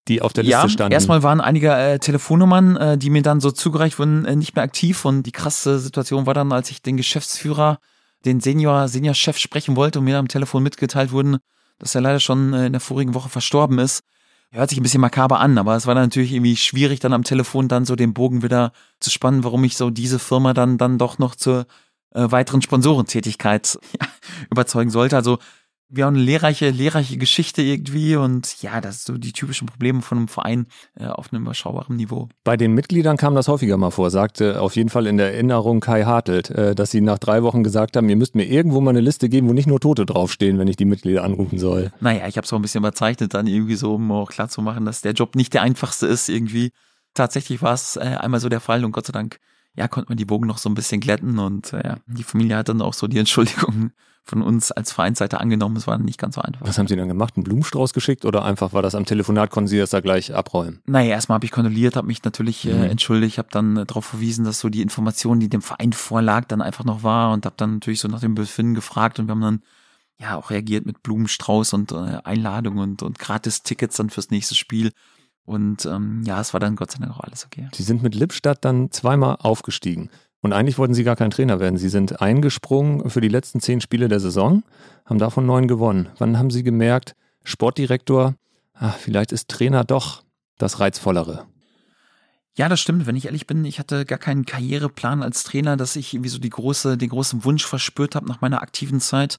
Die 0.07 0.21
auf 0.21 0.33
der 0.33 0.43
Liste 0.43 0.51
ja, 0.59 0.69
standen. 0.69 0.93
Erstmal 0.93 1.23
waren 1.23 1.41
einige 1.41 1.73
äh, 1.73 1.97
Telefonnummern, 1.97 2.75
äh, 2.77 2.97
die 2.97 3.09
mir 3.09 3.21
dann 3.21 3.39
so 3.39 3.51
zugereicht 3.51 3.99
wurden, 3.99 4.25
äh, 4.25 4.35
nicht 4.35 4.55
mehr 4.55 4.63
aktiv. 4.63 5.05
Und 5.05 5.23
die 5.23 5.31
krasse 5.31 5.79
Situation 5.79 6.25
war 6.25 6.33
dann, 6.33 6.51
als 6.51 6.69
ich 6.69 6.81
den 6.81 6.97
Geschäftsführer, 6.97 7.79
den 8.25 8.41
Senior, 8.41 8.87
Senior-Chef 8.87 9.37
sprechen 9.37 9.75
wollte 9.75 9.99
und 9.99 10.05
mir 10.05 10.17
am 10.17 10.27
Telefon 10.27 10.61
mitgeteilt 10.61 11.11
wurden, 11.11 11.37
dass 11.79 11.95
er 11.95 12.01
leider 12.01 12.19
schon 12.19 12.53
äh, 12.53 12.67
in 12.67 12.73
der 12.73 12.81
vorigen 12.81 13.13
Woche 13.13 13.29
verstorben 13.29 13.79
ist. 13.79 14.03
Hört 14.55 14.69
sich 14.69 14.79
ein 14.79 14.83
bisschen 14.83 15.01
makaber 15.01 15.39
an, 15.39 15.57
aber 15.57 15.75
es 15.75 15.87
war 15.87 15.95
dann 15.95 16.03
natürlich 16.03 16.31
irgendwie 16.31 16.55
schwierig, 16.55 16.99
dann 16.99 17.11
am 17.13 17.23
Telefon 17.23 17.67
dann 17.67 17.85
so 17.85 17.95
den 17.95 18.13
Bogen 18.13 18.43
wieder 18.43 18.71
zu 18.99 19.09
spannen, 19.09 19.43
warum 19.43 19.63
ich 19.63 19.75
so 19.75 19.89
diese 19.89 20.19
Firma 20.19 20.53
dann, 20.53 20.77
dann 20.77 20.99
doch 20.99 21.17
noch 21.17 21.33
zur 21.33 21.65
äh, 22.13 22.29
weiteren 22.29 22.61
Sponsorentätigkeit 22.61 23.79
ja, 23.99 24.07
überzeugen 24.51 24.91
sollte. 24.91 25.15
Also 25.15 25.39
wir 25.89 26.05
haben 26.05 26.15
eine 26.15 26.23
lehrreiche, 26.23 26.69
lehrreiche 26.69 27.17
Geschichte 27.17 27.61
irgendwie 27.61 28.15
und 28.15 28.61
ja, 28.61 28.81
das 28.81 29.03
sind 29.03 29.15
so 29.15 29.19
die 29.19 29.31
typischen 29.31 29.67
Probleme 29.67 30.01
von 30.01 30.17
einem 30.17 30.27
Verein 30.27 30.67
äh, 30.95 31.05
auf 31.05 31.31
einem 31.31 31.43
überschaubaren 31.43 31.95
Niveau. 31.95 32.29
Bei 32.43 32.57
den 32.57 32.73
Mitgliedern 32.73 33.17
kam 33.17 33.35
das 33.35 33.47
häufiger 33.47 33.77
mal 33.77 33.91
vor, 33.91 34.09
sagte 34.09 34.59
auf 34.59 34.75
jeden 34.75 34.89
Fall 34.89 35.05
in 35.05 35.17
der 35.17 35.33
Erinnerung 35.33 35.81
Kai 35.81 36.03
Hartelt, 36.03 36.49
äh, 36.49 36.73
dass 36.73 36.91
sie 36.91 37.01
nach 37.01 37.19
drei 37.19 37.43
Wochen 37.43 37.63
gesagt 37.63 37.95
haben, 37.95 38.09
ihr 38.09 38.15
müsst 38.15 38.35
mir 38.35 38.45
irgendwo 38.45 38.81
mal 38.81 38.89
eine 38.89 39.01
Liste 39.01 39.29
geben, 39.29 39.47
wo 39.49 39.53
nicht 39.53 39.67
nur 39.67 39.79
Tote 39.79 40.05
draufstehen, 40.05 40.57
wenn 40.57 40.67
ich 40.67 40.77
die 40.77 40.85
Mitglieder 40.85 41.23
anrufen 41.23 41.59
soll. 41.59 41.91
Naja, 41.99 42.27
ich 42.27 42.37
habe 42.37 42.45
es 42.45 42.53
auch 42.53 42.57
ein 42.57 42.63
bisschen 42.63 42.81
überzeichnet 42.81 43.33
dann 43.33 43.45
irgendwie 43.47 43.75
so, 43.75 43.95
um 43.95 44.11
auch 44.11 44.31
klar 44.31 44.49
zu 44.49 44.61
machen, 44.61 44.85
dass 44.85 45.01
der 45.01 45.13
Job 45.13 45.35
nicht 45.35 45.53
der 45.53 45.61
einfachste 45.61 46.07
ist 46.07 46.29
irgendwie. 46.29 46.71
Tatsächlich 47.13 47.61
war 47.61 47.73
es 47.73 47.97
äh, 47.97 48.17
einmal 48.19 48.39
so 48.39 48.49
der 48.49 48.59
Fall 48.59 48.83
und 48.83 48.91
Gott 48.91 49.05
sei 49.05 49.13
Dank 49.13 49.39
ja, 49.75 49.87
konnte 49.87 50.09
man 50.09 50.17
die 50.17 50.25
Bogen 50.25 50.47
noch 50.47 50.57
so 50.57 50.69
ein 50.69 50.75
bisschen 50.75 51.01
glätten 51.01 51.39
und 51.39 51.73
äh, 51.73 51.83
ja, 51.83 51.97
die 52.05 52.23
Familie 52.23 52.57
hat 52.57 52.69
dann 52.69 52.81
auch 52.81 52.93
so 52.93 53.07
die 53.07 53.17
Entschuldigung 53.17 53.91
von 54.23 54.41
uns 54.41 54.71
als 54.71 54.91
Vereinsseite 54.91 55.39
angenommen. 55.41 55.75
Es 55.75 55.87
war 55.87 55.97
nicht 55.97 56.19
ganz 56.19 56.35
so 56.35 56.41
einfach. 56.41 56.65
Was 56.65 56.77
haben 56.77 56.87
Sie 56.87 56.95
dann 56.95 57.07
gemacht? 57.07 57.33
Einen 57.35 57.43
Blumenstrauß 57.43 57.93
geschickt 57.93 58.23
oder 58.23 58.45
einfach 58.45 58.71
war 58.71 58.81
das 58.81 58.95
am 58.95 59.05
Telefonat, 59.05 59.49
konnten 59.49 59.67
Sie 59.67 59.79
das 59.79 59.89
da 59.89 59.99
gleich 59.99 60.33
abräumen? 60.33 60.81
Naja, 60.85 61.09
erstmal 61.09 61.35
habe 61.35 61.45
ich 61.45 61.51
kondoliert, 61.51 61.95
habe 61.95 62.07
mich 62.07 62.23
natürlich 62.23 62.65
äh, 62.65 62.73
mhm. 62.73 62.83
entschuldigt, 62.83 63.39
habe 63.39 63.49
dann 63.51 63.77
äh, 63.77 63.85
darauf 63.85 64.05
verwiesen, 64.05 64.45
dass 64.45 64.59
so 64.59 64.69
die 64.69 64.81
Information, 64.81 65.39
die 65.39 65.49
dem 65.49 65.61
Verein 65.61 65.91
vorlag, 65.91 66.45
dann 66.45 66.61
einfach 66.61 66.85
noch 66.85 67.03
war 67.03 67.33
und 67.33 67.45
habe 67.45 67.55
dann 67.57 67.75
natürlich 67.75 67.99
so 67.99 68.07
nach 68.07 68.21
dem 68.21 68.35
Befinden 68.35 68.75
gefragt 68.75 69.19
und 69.19 69.27
wir 69.27 69.31
haben 69.31 69.41
dann 69.41 69.63
ja 70.19 70.35
auch 70.37 70.51
reagiert 70.51 70.85
mit 70.85 71.03
Blumenstrauß 71.03 71.73
und 71.73 71.91
äh, 71.91 72.19
Einladung 72.23 72.77
und, 72.77 73.01
und 73.01 73.19
Gratis-Tickets 73.19 73.97
dann 73.97 74.09
fürs 74.09 74.29
nächste 74.29 74.55
Spiel. 74.55 74.91
Und 75.45 75.85
ähm, 75.85 76.23
ja, 76.25 76.39
es 76.39 76.53
war 76.53 76.59
dann 76.59 76.75
Gott 76.75 76.91
sei 76.91 76.99
Dank 76.99 77.11
auch 77.11 77.19
alles 77.19 77.45
okay. 77.45 77.67
Sie 77.73 77.83
sind 77.83 78.01
mit 78.01 78.15
Lippstadt 78.15 78.63
dann 78.63 78.91
zweimal 78.91 79.37
aufgestiegen. 79.39 80.09
Und 80.41 80.53
eigentlich 80.53 80.77
wollten 80.77 80.93
Sie 80.93 81.03
gar 81.03 81.15
kein 81.15 81.31
Trainer 81.31 81.59
werden. 81.59 81.77
Sie 81.77 81.89
sind 81.89 82.21
eingesprungen 82.21 83.09
für 83.09 83.21
die 83.21 83.29
letzten 83.29 83.61
zehn 83.61 83.81
Spiele 83.81 84.09
der 84.09 84.19
Saison, 84.19 84.63
haben 85.05 85.19
davon 85.19 85.45
neun 85.45 85.67
gewonnen. 85.67 86.09
Wann 86.17 86.37
haben 86.37 86.49
Sie 86.49 86.63
gemerkt, 86.63 87.15
Sportdirektor, 87.43 88.35
ach, 88.73 88.95
vielleicht 88.95 89.31
ist 89.31 89.49
Trainer 89.49 89.83
doch 89.83 90.23
das 90.57 90.79
Reizvollere? 90.79 91.45
Ja, 92.55 92.69
das 92.69 92.79
stimmt. 92.79 93.07
Wenn 93.07 93.15
ich 93.15 93.25
ehrlich 93.25 93.47
bin, 93.47 93.65
ich 93.65 93.79
hatte 93.79 94.05
gar 94.05 94.19
keinen 94.19 94.45
Karriereplan 94.45 95.23
als 95.23 95.43
Trainer, 95.43 95.75
dass 95.75 95.95
ich 95.95 96.13
irgendwie 96.13 96.29
so 96.29 96.39
die 96.39 96.49
große, 96.49 96.97
den 96.97 97.09
großen 97.09 97.43
Wunsch 97.45 97.65
verspürt 97.65 98.15
habe, 98.15 98.27
nach 98.27 98.41
meiner 98.41 98.61
aktiven 98.61 98.99
Zeit 98.99 99.37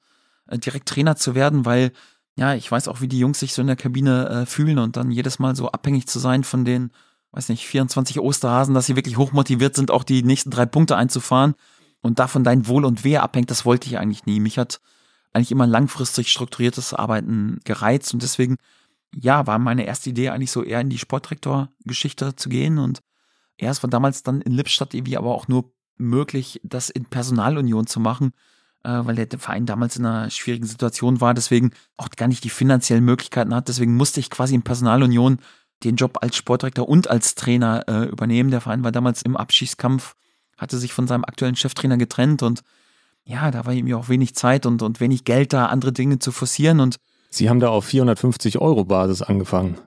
äh, 0.49 0.59
direkt 0.59 0.89
Trainer 0.89 1.17
zu 1.17 1.35
werden, 1.35 1.65
weil 1.65 1.93
ja, 2.37 2.55
ich 2.55 2.71
weiß 2.71 2.89
auch, 2.89 3.01
wie 3.01 3.09
die 3.09 3.19
Jungs 3.19 3.41
sich 3.41 3.55
so 3.55 3.63
in 3.63 3.69
der 3.69 3.77
Kabine 3.77 4.29
äh, 4.29 4.47
fühlen 4.47 4.79
und 4.79 4.97
dann 4.97 5.11
jedes 5.11 5.39
Mal 5.39 5.55
so 5.55 5.71
abhängig 5.71 6.07
zu 6.07 6.19
sein 6.19 6.43
von 6.43 6.65
den, 6.65 6.91
weiß 7.33 7.49
nicht, 7.49 7.67
24 7.67 8.19
Osterhasen, 8.21 8.75
dass 8.75 8.87
sie 8.87 8.97
wirklich 8.97 9.17
hochmotiviert 9.17 9.77
sind, 9.77 9.91
auch 9.91 10.05
die 10.05 10.23
nächsten 10.23 10.51
drei 10.51 10.67
Punkte 10.67 10.97
einzufahren 10.97 11.55
und 12.01 12.19
davon 12.19 12.43
dein 12.43 12.67
Wohl 12.67 12.85
und 12.85 13.05
Wehe 13.05 13.23
abhängt, 13.23 13.51
das 13.51 13.65
wollte 13.65 13.87
ich 13.87 13.99
eigentlich 13.99 14.27
nie. 14.27 14.41
Mich 14.41 14.59
hat 14.59 14.81
eigentlich 15.33 15.53
immer 15.53 15.67
langfristig 15.67 16.31
strukturiertes 16.31 16.93
Arbeiten 16.93 17.61
gereizt 17.65 18.13
und 18.15 18.23
deswegen, 18.23 18.57
ja, 19.15 19.47
war 19.47 19.59
meine 19.61 19.87
erste 19.87 20.11
Idee 20.11 20.31
eigentlich 20.31 20.51
so 20.51 20.65
eher 20.65 20.81
in 20.81 20.91
die 20.91 20.99
Sportdirektor-Geschichte 20.99 22.35
zu 22.35 22.49
gehen 22.49 22.79
und 22.79 23.01
erst 23.59 23.83
war 23.85 23.91
damals 23.91 24.25
dann 24.25 24.41
in 24.41 24.53
Lippstadt 24.53 24.93
irgendwie 24.93 25.17
aber 25.17 25.35
auch 25.35 25.47
nur 25.47 25.73
möglich, 25.97 26.61
das 26.65 26.91
in 26.91 27.05
Personalunion 27.05 27.87
zu 27.87 28.01
machen 28.01 28.33
weil 28.89 29.15
der 29.15 29.39
Verein 29.39 29.67
damals 29.67 29.97
in 29.97 30.07
einer 30.07 30.31
schwierigen 30.31 30.67
Situation 30.67 31.21
war, 31.21 31.35
deswegen 31.35 31.71
auch 31.97 32.11
gar 32.11 32.29
nicht 32.29 32.45
die 32.45 32.51
finanziellen 32.51 33.05
Möglichkeiten 33.05 33.55
hat. 33.55 33.69
Deswegen 33.69 33.95
musste 33.97 34.21
ich 34.21 34.31
quasi 34.31 34.55
in 34.55 34.63
Personalunion 34.63 35.39
den 35.83 35.97
Job 35.97 36.19
als 36.21 36.37
Sportdirektor 36.37 36.89
und 36.89 37.09
als 37.09 37.35
Trainer 37.35 37.85
äh, 37.89 38.05
übernehmen. 38.05 38.51
Der 38.51 38.61
Verein 38.61 38.85
war 38.85 38.93
damals 38.93 39.23
im 39.23 39.37
Abschießkampf, 39.37 40.15
hatte 40.57 40.79
sich 40.79 40.93
von 40.93 41.07
seinem 41.07 41.25
aktuellen 41.25 41.57
Cheftrainer 41.57 41.97
getrennt 41.97 42.43
und 42.43 42.63
ja, 43.27 43.51
da 43.51 43.65
war 43.65 43.73
irgendwie 43.73 43.95
auch 43.95 44.09
wenig 44.09 44.35
Zeit 44.35 44.67
und, 44.67 44.83
und 44.83 45.01
wenig 45.01 45.25
Geld 45.25 45.53
da, 45.53 45.67
andere 45.67 45.93
Dinge 45.93 46.19
zu 46.19 46.31
forcieren 46.31 46.81
und 46.81 46.97
Sie 47.31 47.49
haben 47.49 47.59
da 47.59 47.69
auf 47.69 47.87
450 47.87 48.59
Euro 48.59 48.85
Basis 48.85 49.21
angefangen. 49.21 49.79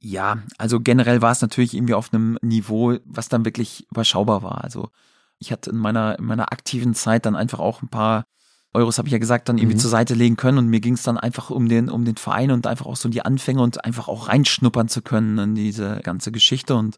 Ja, 0.00 0.38
also 0.58 0.80
generell 0.80 1.22
war 1.22 1.32
es 1.32 1.40
natürlich 1.40 1.74
irgendwie 1.74 1.94
auf 1.94 2.12
einem 2.12 2.38
Niveau, 2.42 2.96
was 3.04 3.28
dann 3.30 3.46
wirklich 3.46 3.86
überschaubar 3.90 4.42
war. 4.42 4.62
Also 4.62 4.90
ich 5.38 5.50
hatte 5.50 5.70
in 5.70 5.76
meiner, 5.76 6.18
in 6.18 6.26
meiner 6.26 6.52
aktiven 6.52 6.94
Zeit 6.94 7.24
dann 7.24 7.36
einfach 7.36 7.58
auch 7.58 7.80
ein 7.80 7.88
paar 7.88 8.26
Euros, 8.72 8.98
habe 8.98 9.08
ich 9.08 9.12
ja 9.12 9.18
gesagt, 9.18 9.48
dann 9.48 9.58
irgendwie 9.58 9.76
mhm. 9.76 9.80
zur 9.80 9.90
Seite 9.90 10.14
legen 10.14 10.36
können. 10.36 10.58
Und 10.58 10.68
mir 10.68 10.80
ging 10.80 10.94
es 10.94 11.02
dann 11.02 11.18
einfach 11.18 11.50
um 11.50 11.68
den, 11.68 11.88
um 11.88 12.04
den 12.04 12.16
Verein 12.16 12.50
und 12.50 12.66
einfach 12.66 12.86
auch 12.86 12.96
so 12.96 13.08
die 13.08 13.22
Anfänge 13.22 13.62
und 13.62 13.84
einfach 13.84 14.08
auch 14.08 14.28
reinschnuppern 14.28 14.88
zu 14.88 15.02
können 15.02 15.38
in 15.38 15.54
diese 15.54 16.00
ganze 16.02 16.30
Geschichte. 16.30 16.76
Und 16.76 16.96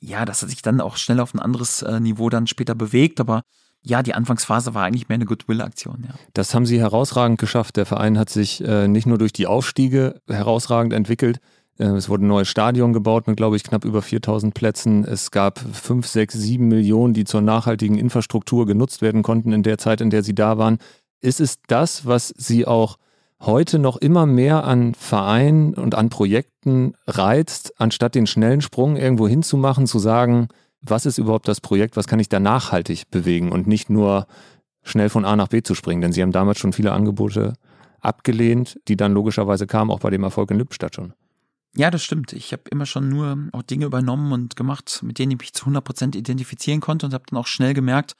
ja, 0.00 0.24
das 0.24 0.42
hat 0.42 0.50
sich 0.50 0.62
dann 0.62 0.80
auch 0.80 0.96
schnell 0.96 1.20
auf 1.20 1.32
ein 1.32 1.40
anderes 1.40 1.82
äh, 1.82 1.98
Niveau 1.98 2.28
dann 2.28 2.46
später 2.46 2.74
bewegt, 2.74 3.20
aber 3.20 3.42
ja, 3.86 4.02
die 4.02 4.14
Anfangsphase 4.14 4.74
war 4.74 4.84
eigentlich 4.84 5.08
mehr 5.08 5.16
eine 5.16 5.26
Goodwill-Aktion. 5.26 6.04
Ja. 6.08 6.14
Das 6.32 6.54
haben 6.54 6.64
Sie 6.64 6.80
herausragend 6.80 7.38
geschafft. 7.38 7.76
Der 7.76 7.84
Verein 7.84 8.18
hat 8.18 8.30
sich 8.30 8.64
äh, 8.64 8.88
nicht 8.88 9.06
nur 9.06 9.18
durch 9.18 9.32
die 9.32 9.46
Aufstiege 9.46 10.22
herausragend 10.26 10.94
entwickelt. 10.94 11.38
Äh, 11.78 11.88
es 11.88 12.08
wurde 12.08 12.24
ein 12.24 12.28
neues 12.28 12.48
Stadion 12.48 12.94
gebaut 12.94 13.26
mit, 13.26 13.36
glaube 13.36 13.56
ich, 13.56 13.62
knapp 13.62 13.84
über 13.84 14.00
4000 14.00 14.54
Plätzen. 14.54 15.04
Es 15.04 15.30
gab 15.30 15.58
5, 15.58 16.06
6, 16.06 16.34
7 16.34 16.66
Millionen, 16.66 17.12
die 17.12 17.24
zur 17.24 17.42
nachhaltigen 17.42 17.98
Infrastruktur 17.98 18.64
genutzt 18.64 19.02
werden 19.02 19.22
konnten 19.22 19.52
in 19.52 19.62
der 19.62 19.76
Zeit, 19.76 20.00
in 20.00 20.08
der 20.08 20.22
Sie 20.22 20.34
da 20.34 20.56
waren 20.56 20.78
ist 21.24 21.40
es 21.40 21.58
das, 21.66 22.06
was 22.06 22.28
Sie 22.36 22.66
auch 22.66 22.98
heute 23.40 23.78
noch 23.78 23.96
immer 23.96 24.26
mehr 24.26 24.64
an 24.64 24.94
Vereinen 24.94 25.74
und 25.74 25.94
an 25.94 26.10
Projekten 26.10 26.94
reizt, 27.06 27.74
anstatt 27.78 28.14
den 28.14 28.26
schnellen 28.26 28.60
Sprung 28.60 28.96
irgendwo 28.96 29.26
hinzumachen, 29.26 29.86
zu 29.86 29.98
sagen, 29.98 30.48
was 30.80 31.06
ist 31.06 31.18
überhaupt 31.18 31.48
das 31.48 31.60
Projekt, 31.60 31.96
was 31.96 32.06
kann 32.06 32.20
ich 32.20 32.28
da 32.28 32.40
nachhaltig 32.40 33.10
bewegen 33.10 33.52
und 33.52 33.66
nicht 33.66 33.90
nur 33.90 34.26
schnell 34.82 35.08
von 35.08 35.24
A 35.24 35.34
nach 35.34 35.48
B 35.48 35.62
zu 35.62 35.74
springen. 35.74 36.02
Denn 36.02 36.12
Sie 36.12 36.22
haben 36.22 36.32
damals 36.32 36.58
schon 36.58 36.74
viele 36.74 36.92
Angebote 36.92 37.54
abgelehnt, 38.00 38.78
die 38.86 38.96
dann 38.96 39.12
logischerweise 39.12 39.66
kamen, 39.66 39.90
auch 39.90 40.00
bei 40.00 40.10
dem 40.10 40.24
Erfolg 40.24 40.50
in 40.50 40.58
Lippstadt 40.58 40.94
schon. 40.94 41.14
Ja, 41.74 41.90
das 41.90 42.04
stimmt. 42.04 42.34
Ich 42.34 42.52
habe 42.52 42.64
immer 42.70 42.86
schon 42.86 43.08
nur 43.08 43.48
auch 43.52 43.62
Dinge 43.62 43.86
übernommen 43.86 44.32
und 44.32 44.56
gemacht, 44.56 45.00
mit 45.02 45.18
denen 45.18 45.32
ich 45.32 45.38
mich 45.38 45.54
zu 45.54 45.62
100 45.62 45.82
Prozent 45.82 46.16
identifizieren 46.16 46.80
konnte 46.80 47.06
und 47.06 47.14
habe 47.14 47.24
dann 47.28 47.38
auch 47.38 47.46
schnell 47.46 47.72
gemerkt, 47.74 48.14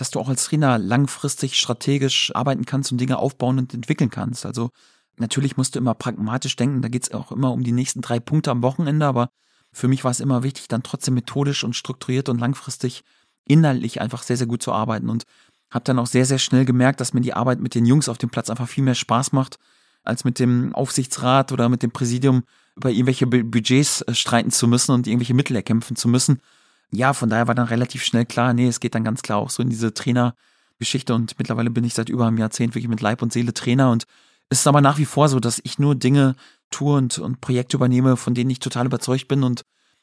dass 0.00 0.10
du 0.10 0.18
auch 0.18 0.28
als 0.28 0.44
Trainer 0.44 0.78
langfristig 0.78 1.58
strategisch 1.58 2.34
arbeiten 2.34 2.64
kannst 2.64 2.90
und 2.90 2.98
Dinge 2.98 3.18
aufbauen 3.18 3.58
und 3.58 3.74
entwickeln 3.74 4.10
kannst. 4.10 4.46
Also 4.46 4.70
natürlich 5.18 5.58
musst 5.58 5.74
du 5.74 5.78
immer 5.78 5.94
pragmatisch 5.94 6.56
denken, 6.56 6.80
da 6.80 6.88
geht 6.88 7.02
es 7.02 7.12
auch 7.12 7.30
immer 7.32 7.52
um 7.52 7.62
die 7.62 7.72
nächsten 7.72 8.00
drei 8.00 8.18
Punkte 8.18 8.50
am 8.50 8.62
Wochenende, 8.62 9.04
aber 9.04 9.28
für 9.72 9.88
mich 9.88 10.02
war 10.02 10.10
es 10.10 10.20
immer 10.20 10.42
wichtig, 10.42 10.68
dann 10.68 10.82
trotzdem 10.82 11.14
methodisch 11.14 11.64
und 11.64 11.76
strukturiert 11.76 12.30
und 12.30 12.38
langfristig 12.38 13.04
inhaltlich 13.46 14.00
einfach 14.00 14.22
sehr, 14.22 14.38
sehr 14.38 14.46
gut 14.46 14.62
zu 14.62 14.72
arbeiten 14.72 15.10
und 15.10 15.24
habe 15.70 15.84
dann 15.84 15.98
auch 15.98 16.06
sehr, 16.06 16.24
sehr 16.24 16.38
schnell 16.38 16.64
gemerkt, 16.64 17.00
dass 17.00 17.12
mir 17.12 17.20
die 17.20 17.34
Arbeit 17.34 17.60
mit 17.60 17.74
den 17.74 17.84
Jungs 17.84 18.08
auf 18.08 18.18
dem 18.18 18.30
Platz 18.30 18.48
einfach 18.48 18.68
viel 18.68 18.82
mehr 18.82 18.94
Spaß 18.94 19.32
macht, 19.32 19.58
als 20.02 20.24
mit 20.24 20.38
dem 20.38 20.74
Aufsichtsrat 20.74 21.52
oder 21.52 21.68
mit 21.68 21.82
dem 21.82 21.90
Präsidium 21.90 22.44
über 22.74 22.90
irgendwelche 22.90 23.26
Budgets 23.26 24.00
äh, 24.02 24.14
streiten 24.14 24.50
zu 24.50 24.66
müssen 24.66 24.92
und 24.92 25.06
irgendwelche 25.06 25.34
Mittel 25.34 25.54
erkämpfen 25.56 25.94
zu 25.94 26.08
müssen. 26.08 26.40
Ja, 26.92 27.12
von 27.12 27.30
daher 27.30 27.46
war 27.46 27.54
dann 27.54 27.68
relativ 27.68 28.02
schnell 28.02 28.26
klar, 28.26 28.52
nee, 28.52 28.66
es 28.66 28.80
geht 28.80 28.94
dann 28.94 29.04
ganz 29.04 29.22
klar 29.22 29.38
auch 29.38 29.50
so 29.50 29.62
in 29.62 29.70
diese 29.70 29.94
Trainergeschichte 29.94 31.14
und 31.14 31.38
mittlerweile 31.38 31.70
bin 31.70 31.84
ich 31.84 31.94
seit 31.94 32.08
über 32.08 32.26
einem 32.26 32.38
Jahrzehnt 32.38 32.74
wirklich 32.74 32.88
mit 32.88 33.00
Leib 33.00 33.22
und 33.22 33.32
Seele 33.32 33.54
Trainer 33.54 33.90
und 33.90 34.06
es 34.48 34.60
ist 34.60 34.66
aber 34.66 34.80
nach 34.80 34.98
wie 34.98 35.04
vor 35.04 35.28
so, 35.28 35.38
dass 35.38 35.60
ich 35.62 35.78
nur 35.78 35.94
Dinge 35.94 36.34
tue 36.70 36.96
und, 36.96 37.18
und 37.18 37.40
Projekte 37.40 37.76
übernehme, 37.76 38.16
von 38.16 38.34
denen 38.34 38.50
ich 38.50 38.58
total 38.58 38.86
überzeugt 38.86 39.28
bin 39.28 39.44
und 39.44 39.62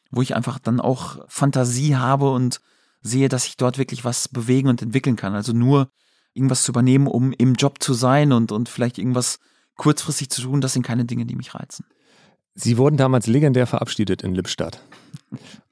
wo 0.09 0.21
ich 0.21 0.35
einfach 0.35 0.57
dann 0.57 0.79
auch 0.79 1.19
Fantasie 1.27 1.97
habe 1.97 2.31
und 2.31 2.61
sehe, 3.01 3.27
dass 3.27 3.45
ich 3.45 3.57
dort 3.57 3.77
wirklich 3.77 4.05
was 4.05 4.29
bewegen 4.29 4.69
und 4.69 4.81
entwickeln 4.81 5.17
kann. 5.17 5.35
Also 5.35 5.51
nur 5.51 5.89
irgendwas 6.33 6.63
zu 6.63 6.71
übernehmen, 6.71 7.07
um 7.07 7.33
im 7.33 7.55
Job 7.55 7.83
zu 7.83 7.93
sein 7.93 8.31
und, 8.31 8.53
und 8.53 8.69
vielleicht 8.69 8.97
irgendwas 8.97 9.39
kurzfristig 9.75 10.29
zu 10.29 10.41
tun, 10.41 10.61
das 10.61 10.73
sind 10.73 10.83
keine 10.83 11.03
Dinge, 11.03 11.25
die 11.25 11.35
mich 11.35 11.53
reizen. 11.53 11.85
Sie 12.59 12.79
wurden 12.79 12.97
damals 12.97 13.27
legendär 13.27 13.67
verabschiedet 13.67 14.23
in 14.23 14.33
Lippstadt. 14.33 14.81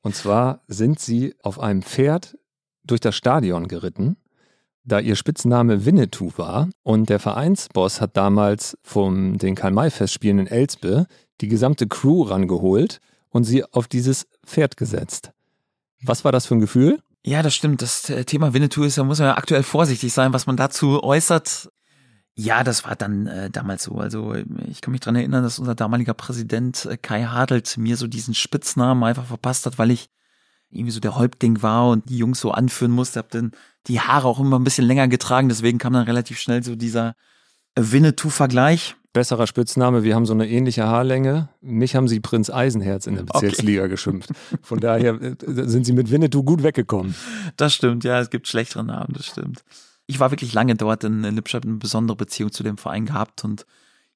Und 0.02 0.16
zwar 0.16 0.62
sind 0.68 1.00
Sie 1.00 1.34
auf 1.42 1.60
einem 1.60 1.82
Pferd 1.82 2.38
durch 2.84 3.02
das 3.02 3.16
Stadion 3.16 3.68
geritten, 3.68 4.18
da 4.84 5.00
Ihr 5.00 5.16
Spitzname 5.16 5.86
Winnetou 5.86 6.32
war. 6.38 6.70
Und 6.84 7.10
der 7.10 7.20
Vereinsboss 7.20 8.02
hat 8.02 8.16
damals 8.16 8.78
vom 8.84 9.40
den 9.40 9.56
Karl-May-Festspielen 9.56 10.38
in 10.38 10.48
Elspe 10.48 11.08
die 11.42 11.48
gesamte 11.48 11.88
Crew 11.88 12.22
rangeholt 12.22 13.00
und 13.30 13.46
sie 13.46 13.66
auf 13.66 13.88
dieses 13.88 14.28
Pferd 14.46 14.78
gesetzt. 14.78 15.32
Was 16.04 16.24
war 16.24 16.32
das 16.32 16.46
für 16.46 16.54
ein 16.54 16.62
Gefühl? 16.62 17.00
Ja, 17.26 17.42
das 17.42 17.56
stimmt. 17.56 17.82
Das 17.82 18.12
äh, 18.12 18.26
Thema 18.26 18.54
Winnetou 18.54 18.84
ist, 18.84 19.00
da 19.00 19.04
muss 19.04 19.18
man 19.18 19.30
ja 19.30 19.38
aktuell 19.38 19.64
vorsichtig 19.64 20.14
sein, 20.14 20.34
was 20.34 20.46
man 20.46 20.56
dazu 20.56 21.02
äußert. 21.02 21.72
Ja, 22.38 22.66
das 22.66 22.84
war 22.84 22.96
dann 22.96 23.28
äh, 23.28 23.50
damals 23.50 23.84
so. 23.84 23.96
Also 23.96 24.36
ich 24.70 24.82
kann 24.82 24.92
mich 24.92 25.00
dran 25.00 25.16
erinnern, 25.16 25.44
dass 25.44 25.58
unser 25.58 25.76
damaliger 25.76 26.14
Präsident 26.14 26.86
äh, 26.86 26.98
Kai 26.98 27.24
Hadelt 27.24 27.78
mir 27.78 27.96
so 27.96 28.08
diesen 28.08 28.34
Spitznamen 28.34 29.04
einfach 29.04 29.26
verpasst 29.26 29.66
hat, 29.66 29.78
weil 29.78 29.92
ich 29.92 30.10
irgendwie 30.70 30.92
so 30.92 31.00
der 31.00 31.16
Häuptling 31.16 31.62
war 31.62 31.90
und 31.90 32.10
die 32.10 32.18
Jungs 32.18 32.42
so 32.42 32.52
anführen 32.52 32.92
musste. 32.92 33.20
Hab 33.20 33.30
dann 33.32 33.52
die 33.88 34.02
Haare 34.02 34.28
auch 34.28 34.40
immer 34.40 34.60
ein 34.60 34.66
bisschen 34.66 34.86
länger 34.86 35.08
getragen, 35.08 35.48
deswegen 35.48 35.78
kam 35.78 35.94
dann 35.94 36.04
relativ 36.04 36.38
schnell 36.40 36.62
so 36.62 36.76
dieser 36.76 37.16
Winnetou-Vergleich 37.76 38.96
besserer 39.16 39.48
Spitzname. 39.48 40.04
Wir 40.04 40.14
haben 40.14 40.26
so 40.26 40.34
eine 40.34 40.48
ähnliche 40.48 40.86
Haarlänge. 40.86 41.48
Mich 41.62 41.96
haben 41.96 42.10
sie 42.10 42.20
Prinz 42.20 42.50
Eisenherz 42.50 43.08
in 43.08 43.16
der 43.16 43.24
Bezirksliga 43.24 43.84
okay. 43.84 43.92
geschimpft. 43.92 44.30
Von 44.62 44.82
daher 44.82 45.20
äh, 45.22 45.36
sind 45.46 45.86
sie 45.86 45.94
mit 45.94 46.12
Winnetou 46.12 46.44
gut 46.44 46.64
weggekommen. 46.64 47.16
Das 47.56 47.74
stimmt, 47.74 48.04
ja, 48.04 48.20
es 48.20 48.30
gibt 48.30 48.48
schlechtere 48.48 48.84
Namen, 48.84 49.14
das 49.14 49.26
stimmt. 49.26 49.64
Ich 50.08 50.20
war 50.20 50.32
wirklich 50.32 50.54
lange 50.54 50.76
dort 50.76 51.04
in 51.04 51.24
Lippstadt, 51.24 51.66
eine 51.66 51.78
besondere 51.78 52.16
Beziehung 52.16 52.52
zu 52.52 52.64
dem 52.64 52.78
Verein 52.78 53.06
gehabt 53.06 53.44
und 53.44 53.66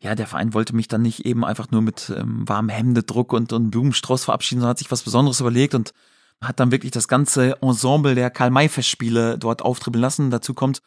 ja, 0.01 0.15
der 0.15 0.27
Verein 0.27 0.53
wollte 0.53 0.75
mich 0.75 0.87
dann 0.87 1.01
nicht 1.01 1.25
eben 1.25 1.43
einfach 1.43 1.71
nur 1.71 1.81
mit 1.81 2.13
ähm, 2.15 2.47
warmem 2.47 2.69
Hemdedruck 2.69 3.33
und, 3.33 3.51
und 3.51 3.69
Blumenstrauß 3.69 4.23
verabschieden, 4.23 4.61
sondern 4.61 4.71
hat 4.71 4.79
sich 4.79 4.91
was 4.91 5.03
Besonderes 5.03 5.41
überlegt 5.41 5.75
und 5.75 5.91
hat 6.41 6.59
dann 6.61 6.71
wirklich 6.71 6.91
das 6.91 7.09
ganze 7.09 7.61
Ensemble 7.61 8.15
der 8.15 8.29
Karl-May-Festspiele 8.29 9.37
dort 9.37 9.61
auftribbeln 9.61 10.01
lassen. 10.01 10.29
Dazu 10.31 10.53
kommt 10.53 10.81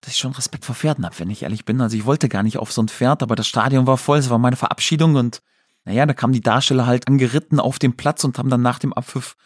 dass 0.00 0.12
ich 0.12 0.18
schon 0.18 0.32
Respekt 0.32 0.64
vor 0.64 0.74
Pferden 0.74 1.04
habe, 1.04 1.18
wenn 1.18 1.30
ich 1.30 1.42
ehrlich 1.42 1.64
bin. 1.64 1.80
Also 1.80 1.96
ich 1.96 2.04
wollte 2.04 2.28
gar 2.28 2.42
nicht 2.42 2.58
auf 2.58 2.72
so 2.72 2.82
ein 2.82 2.88
Pferd, 2.88 3.22
aber 3.22 3.36
das 3.36 3.48
Stadion 3.48 3.86
war 3.86 3.98
voll, 3.98 4.18
es 4.18 4.30
war 4.30 4.38
meine 4.38 4.56
Verabschiedung 4.56 5.16
und 5.16 5.42
naja, 5.84 6.06
da 6.06 6.12
kamen 6.12 6.32
die 6.32 6.40
Darsteller 6.40 6.86
halt 6.86 7.08
angeritten 7.08 7.60
auf 7.60 7.78
den 7.78 7.96
Platz 7.96 8.22
und 8.24 8.38
haben 8.38 8.50
dann 8.50 8.62
nach 8.62 8.78
dem 8.78 8.92
Abpfiff 8.92 9.36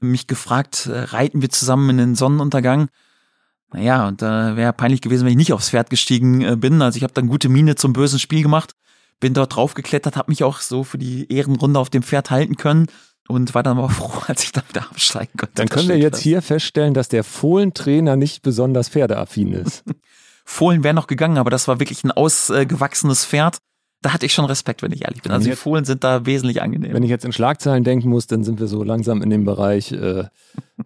mich 0.00 0.26
gefragt, 0.26 0.86
äh, 0.86 0.98
reiten 0.98 1.42
wir 1.42 1.50
zusammen 1.50 1.90
in 1.90 1.98
den 1.98 2.14
Sonnenuntergang? 2.14 2.88
Naja, 3.72 4.08
und 4.08 4.22
da 4.22 4.52
äh, 4.52 4.56
wäre 4.56 4.72
peinlich 4.72 5.00
gewesen, 5.00 5.24
wenn 5.24 5.32
ich 5.32 5.36
nicht 5.36 5.52
aufs 5.52 5.70
Pferd 5.70 5.90
gestiegen 5.90 6.42
äh, 6.42 6.56
bin. 6.56 6.82
Also 6.82 6.96
ich 6.96 7.02
habe 7.02 7.12
dann 7.12 7.28
gute 7.28 7.48
Miene 7.48 7.74
zum 7.74 7.92
bösen 7.92 8.18
Spiel 8.18 8.42
gemacht, 8.42 8.72
bin 9.20 9.34
dort 9.34 9.56
draufgeklettert, 9.56 10.16
habe 10.16 10.30
mich 10.30 10.44
auch 10.44 10.60
so 10.60 10.84
für 10.84 10.98
die 10.98 11.32
Ehrenrunde 11.32 11.80
auf 11.80 11.90
dem 11.90 12.02
Pferd 12.02 12.30
halten 12.30 12.56
können 12.56 12.86
und 13.28 13.54
war 13.54 13.62
dann 13.62 13.78
aber 13.78 13.88
froh, 13.90 14.22
als 14.26 14.44
ich 14.44 14.52
dann 14.52 14.64
wieder 14.68 14.82
absteigen 14.82 15.32
konnte. 15.36 15.54
Dann 15.54 15.68
können 15.68 15.88
wir 15.88 15.98
jetzt 15.98 16.20
hier 16.20 16.42
feststellen, 16.42 16.94
dass 16.94 17.08
der 17.08 17.24
Fohlentrainer 17.24 18.16
nicht 18.16 18.42
besonders 18.42 18.88
pferdeaffin 18.88 19.52
ist. 19.52 19.84
Fohlen 20.44 20.82
wäre 20.82 20.94
noch 20.94 21.06
gegangen, 21.06 21.38
aber 21.38 21.50
das 21.50 21.68
war 21.68 21.78
wirklich 21.78 22.04
ein 22.04 22.10
ausgewachsenes 22.10 23.24
Pferd. 23.24 23.58
Da 24.02 24.12
hatte 24.12 24.26
ich 24.26 24.34
schon 24.34 24.44
Respekt, 24.44 24.82
wenn 24.82 24.90
ich 24.92 25.04
ehrlich 25.04 25.22
bin. 25.22 25.30
Also 25.30 25.48
die 25.48 25.56
Fohlen 25.56 25.84
sind 25.84 26.02
da 26.02 26.26
wesentlich 26.26 26.60
angenehmer. 26.60 26.94
Wenn 26.94 27.04
ich 27.04 27.10
jetzt 27.10 27.24
in 27.24 27.32
Schlagzeilen 27.32 27.84
denken 27.84 28.08
muss, 28.08 28.26
dann 28.26 28.42
sind 28.42 28.58
wir 28.58 28.66
so 28.66 28.82
langsam 28.82 29.22
in 29.22 29.30
dem 29.30 29.44
Bereich, 29.44 29.92
äh, 29.92 30.24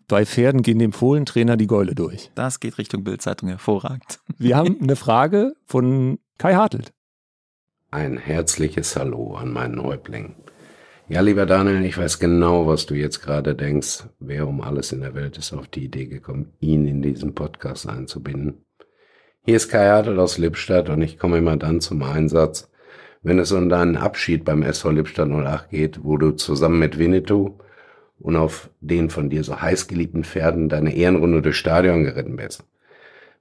bei 0.07 0.27
Pferden 0.27 0.63
gehen 0.63 0.79
dem 0.79 0.93
Fohlentrainer 0.93 1.57
die 1.57 1.67
Gäule 1.67 1.95
durch. 1.95 2.31
Das 2.35 2.61
geht 2.61 2.77
Richtung 2.77 3.05
Bildzeitung 3.05 3.49
hervorragend. 3.49 4.21
Wir 4.37 4.57
haben 4.57 4.79
eine 4.83 4.97
Frage 4.97 5.55
von 5.65 6.19
Kai 6.37 6.55
Hartelt. 6.55 6.93
Ein 7.91 8.19
herzliches 8.19 8.95
Hallo 8.97 9.35
an 9.35 9.51
meinen 9.51 9.83
Häuptling. 9.83 10.35
Ja, 11.09 11.21
lieber 11.21 11.47
Daniel, 11.47 11.85
ich 11.85 11.97
weiß 11.97 12.19
genau, 12.19 12.67
was 12.67 12.85
du 12.85 12.95
jetzt 12.95 13.23
gerade 13.23 13.55
denkst. 13.55 14.05
Wer 14.19 14.47
um 14.47 14.61
alles 14.61 14.93
in 14.93 15.01
der 15.01 15.15
Welt 15.15 15.39
ist 15.39 15.53
auf 15.55 15.69
die 15.69 15.85
Idee 15.85 16.07
gekommen, 16.07 16.53
ihn 16.61 16.85
in 16.85 17.01
diesen 17.01 17.35
Podcast 17.35 17.89
einzubinden? 17.89 18.67
Hier 19.45 19.57
ist 19.57 19.71
Kai 19.71 19.89
Hartl 19.89 20.19
aus 20.19 20.37
Lippstadt 20.37 20.91
und 20.91 21.01
ich 21.01 21.19
komme 21.19 21.39
immer 21.39 21.57
dann 21.57 21.81
zum 21.81 22.03
Einsatz, 22.03 22.69
wenn 23.27 23.41
es 23.41 23.51
um 23.51 23.69
deinen 23.69 23.97
Abschied 23.97 24.45
beim 24.45 24.63
SV 24.63 24.91
Lippstadt 24.93 25.29
08 25.29 25.71
geht, 25.71 26.05
wo 26.05 26.17
du 26.17 26.31
zusammen 26.31 26.79
mit 26.79 26.97
Winnetou 26.97 27.59
und 28.21 28.37
auf 28.37 28.71
den 28.81 29.11
von 29.11 29.31
dir 29.31 29.43
so 29.43 29.61
heiß 29.61 29.89
geliebten 29.89 30.23
Pferden 30.23 30.69
deine 30.69 30.95
Ehrenrunde 30.95 31.43
durchs 31.43 31.59
Stadion 31.59 32.05
geritten 32.05 32.37
bist. 32.37 32.63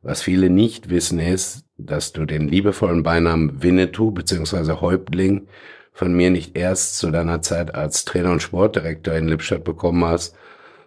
Was 0.02 0.24
viele 0.24 0.50
nicht 0.50 0.90
wissen 0.90 1.20
ist, 1.20 1.66
dass 1.78 2.14
du 2.14 2.26
den 2.26 2.48
liebevollen 2.48 3.04
Beinamen 3.04 3.62
Winnetou 3.62 4.10
bzw. 4.10 4.82
Häuptling 4.82 5.46
von 5.94 6.16
mir 6.16 6.32
nicht 6.32 6.58
erst 6.58 6.98
zu 6.98 7.12
deiner 7.12 7.44
Zeit 7.44 7.76
als 7.76 8.06
Trainer 8.06 8.32
und 8.32 8.42
Sportdirektor 8.42 9.14
in 9.14 9.28
Lippstadt 9.28 9.64
bekommen 9.64 10.04
hast, 10.04 10.36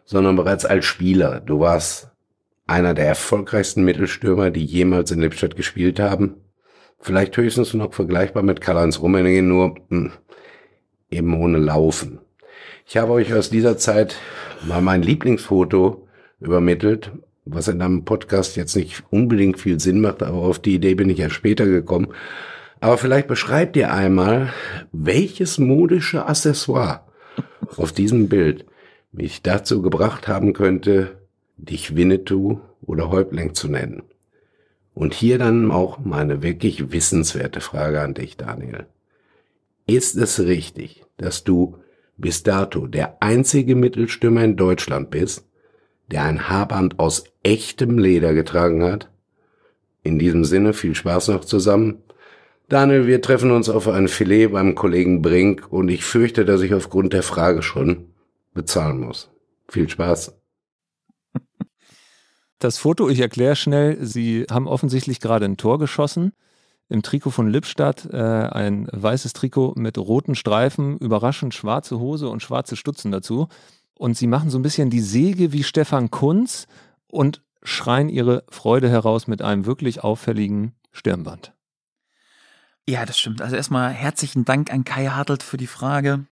sondern 0.06 0.34
bereits 0.34 0.64
als 0.64 0.86
Spieler. 0.86 1.38
Du 1.38 1.60
warst 1.60 2.10
einer 2.66 2.94
der 2.94 3.06
erfolgreichsten 3.06 3.84
Mittelstürmer, 3.84 4.50
die 4.50 4.64
jemals 4.64 5.12
in 5.12 5.20
Lippstadt 5.20 5.54
gespielt 5.54 6.00
haben. 6.00 6.34
Vielleicht 7.00 7.36
höchstens 7.36 7.74
noch 7.74 7.94
vergleichbar 7.94 8.42
mit 8.42 8.60
Karl-Heinz 8.60 9.00
Rummenigge, 9.00 9.42
nur 9.42 9.70
mh, 9.70 9.76
hm, 9.88 10.12
eben 11.10 11.40
ohne 11.40 11.58
Laufen. 11.58 12.18
Ich 12.86 12.96
habe 12.96 13.12
euch 13.12 13.32
aus 13.34 13.50
dieser 13.50 13.76
Zeit 13.76 14.16
mal 14.66 14.80
mein 14.80 15.02
Lieblingsfoto 15.02 16.08
übermittelt, 16.40 17.12
was 17.44 17.68
in 17.68 17.80
einem 17.82 18.04
Podcast 18.04 18.56
jetzt 18.56 18.76
nicht 18.76 19.04
unbedingt 19.10 19.58
viel 19.60 19.80
Sinn 19.80 20.00
macht, 20.00 20.22
aber 20.22 20.38
auf 20.38 20.58
die 20.58 20.74
Idee 20.74 20.94
bin 20.94 21.10
ich 21.10 21.18
ja 21.18 21.30
später 21.30 21.66
gekommen. 21.66 22.08
Aber 22.80 22.98
vielleicht 22.98 23.26
beschreibt 23.26 23.76
ihr 23.76 23.92
einmal, 23.92 24.52
welches 24.92 25.58
modische 25.58 26.26
Accessoire 26.26 27.02
auf 27.76 27.92
diesem 27.92 28.28
Bild 28.28 28.66
mich 29.12 29.42
dazu 29.42 29.82
gebracht 29.82 30.28
haben 30.28 30.52
könnte, 30.52 31.18
dich 31.56 31.96
Winnetou 31.96 32.60
oder 32.82 33.10
Häuptling 33.10 33.54
zu 33.54 33.68
nennen. 33.68 34.02
Und 34.98 35.14
hier 35.14 35.38
dann 35.38 35.70
auch 35.70 36.00
meine 36.00 36.42
wirklich 36.42 36.90
wissenswerte 36.90 37.60
Frage 37.60 38.00
an 38.00 38.14
dich, 38.14 38.36
Daniel. 38.36 38.86
Ist 39.86 40.16
es 40.16 40.40
richtig, 40.40 41.04
dass 41.18 41.44
du 41.44 41.76
bis 42.16 42.42
dato 42.42 42.88
der 42.88 43.22
einzige 43.22 43.76
Mittelstürmer 43.76 44.42
in 44.42 44.56
Deutschland 44.56 45.10
bist, 45.10 45.46
der 46.10 46.24
ein 46.24 46.48
Haarband 46.48 46.98
aus 46.98 47.26
echtem 47.44 47.96
Leder 47.96 48.34
getragen 48.34 48.82
hat? 48.82 49.08
In 50.02 50.18
diesem 50.18 50.44
Sinne 50.44 50.72
viel 50.72 50.96
Spaß 50.96 51.28
noch 51.28 51.44
zusammen. 51.44 52.02
Daniel, 52.68 53.06
wir 53.06 53.22
treffen 53.22 53.52
uns 53.52 53.68
auf 53.68 53.86
ein 53.86 54.08
Filet 54.08 54.48
beim 54.48 54.74
Kollegen 54.74 55.22
Brink 55.22 55.68
und 55.70 55.90
ich 55.90 56.02
fürchte, 56.02 56.44
dass 56.44 56.60
ich 56.62 56.74
aufgrund 56.74 57.12
der 57.12 57.22
Frage 57.22 57.62
schon 57.62 58.06
bezahlen 58.52 58.98
muss. 58.98 59.30
Viel 59.68 59.88
Spaß. 59.88 60.37
Das 62.58 62.78
Foto, 62.78 63.08
ich 63.08 63.20
erkläre 63.20 63.54
schnell, 63.54 64.04
Sie 64.04 64.46
haben 64.50 64.66
offensichtlich 64.66 65.20
gerade 65.20 65.44
ein 65.44 65.56
Tor 65.56 65.78
geschossen. 65.78 66.32
Im 66.88 67.02
Trikot 67.02 67.30
von 67.30 67.48
Lippstadt, 67.48 68.08
äh, 68.10 68.16
ein 68.16 68.88
weißes 68.90 69.32
Trikot 69.32 69.74
mit 69.76 69.98
roten 69.98 70.34
Streifen, 70.34 70.98
überraschend 70.98 71.54
schwarze 71.54 71.98
Hose 71.98 72.28
und 72.28 72.42
schwarze 72.42 72.76
Stutzen 72.76 73.12
dazu. 73.12 73.48
Und 73.94 74.16
Sie 74.16 74.26
machen 74.26 74.50
so 74.50 74.58
ein 74.58 74.62
bisschen 74.62 74.90
die 74.90 75.00
Säge 75.00 75.52
wie 75.52 75.62
Stefan 75.62 76.10
Kunz 76.10 76.66
und 77.06 77.42
schreien 77.62 78.08
Ihre 78.08 78.44
Freude 78.48 78.88
heraus 78.88 79.26
mit 79.26 79.42
einem 79.42 79.66
wirklich 79.66 80.02
auffälligen 80.02 80.72
Stirnband. 80.90 81.52
Ja, 82.88 83.04
das 83.04 83.18
stimmt. 83.18 83.42
Also 83.42 83.54
erstmal 83.54 83.90
herzlichen 83.90 84.44
Dank 84.44 84.72
an 84.72 84.84
Kai 84.84 85.08
Hartelt 85.08 85.42
für 85.42 85.58
die 85.58 85.66
Frage 85.66 86.26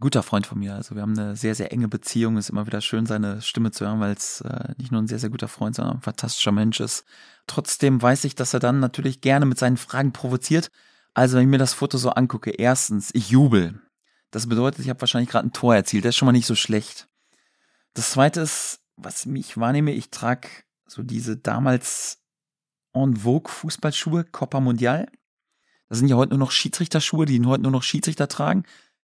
guter 0.00 0.22
Freund 0.22 0.46
von 0.46 0.58
mir. 0.58 0.74
Also 0.74 0.94
wir 0.94 1.02
haben 1.02 1.18
eine 1.18 1.36
sehr, 1.36 1.54
sehr 1.54 1.72
enge 1.72 1.88
Beziehung. 1.88 2.36
Es 2.36 2.46
ist 2.46 2.50
immer 2.50 2.66
wieder 2.66 2.80
schön, 2.80 3.06
seine 3.06 3.40
Stimme 3.42 3.70
zu 3.70 3.86
hören, 3.86 4.00
weil 4.00 4.12
es 4.12 4.40
äh, 4.40 4.74
nicht 4.76 4.92
nur 4.92 5.00
ein 5.00 5.06
sehr, 5.06 5.18
sehr 5.18 5.30
guter 5.30 5.48
Freund, 5.48 5.76
sondern 5.76 5.96
ein 5.96 6.02
fantastischer 6.02 6.52
Mensch 6.52 6.80
ist. 6.80 7.04
Trotzdem 7.46 8.02
weiß 8.02 8.24
ich, 8.24 8.34
dass 8.34 8.54
er 8.54 8.60
dann 8.60 8.80
natürlich 8.80 9.20
gerne 9.20 9.46
mit 9.46 9.58
seinen 9.58 9.76
Fragen 9.76 10.12
provoziert. 10.12 10.70
Also 11.14 11.36
wenn 11.36 11.44
ich 11.44 11.50
mir 11.50 11.58
das 11.58 11.74
Foto 11.74 11.96
so 11.96 12.10
angucke, 12.10 12.50
erstens, 12.50 13.10
ich 13.14 13.30
jubel. 13.30 13.80
Das 14.30 14.48
bedeutet, 14.48 14.80
ich 14.80 14.88
habe 14.88 15.00
wahrscheinlich 15.00 15.30
gerade 15.30 15.46
ein 15.46 15.52
Tor 15.52 15.74
erzielt. 15.74 16.04
Das 16.04 16.10
ist 16.10 16.16
schon 16.16 16.26
mal 16.26 16.32
nicht 16.32 16.46
so 16.46 16.56
schlecht. 16.56 17.08
Das 17.94 18.10
zweite 18.10 18.40
ist, 18.40 18.80
was 18.96 19.26
mich 19.26 19.56
wahrnehme, 19.56 19.92
ich 19.92 20.10
trage 20.10 20.48
so 20.86 21.02
diese 21.02 21.36
damals 21.36 22.18
en 22.92 23.16
vogue 23.16 23.50
Fußballschuhe, 23.50 24.24
Copa 24.24 24.60
Mundial. 24.60 25.06
Das 25.88 25.98
sind 25.98 26.08
ja 26.08 26.16
heute 26.16 26.30
nur 26.30 26.40
noch 26.40 26.50
Schiedsrichterschuhe, 26.50 27.26
die 27.26 27.44
heute 27.44 27.62
nur 27.62 27.72
noch 27.72 27.82
Schiedsrichter 27.82 28.26
tragen 28.26 28.64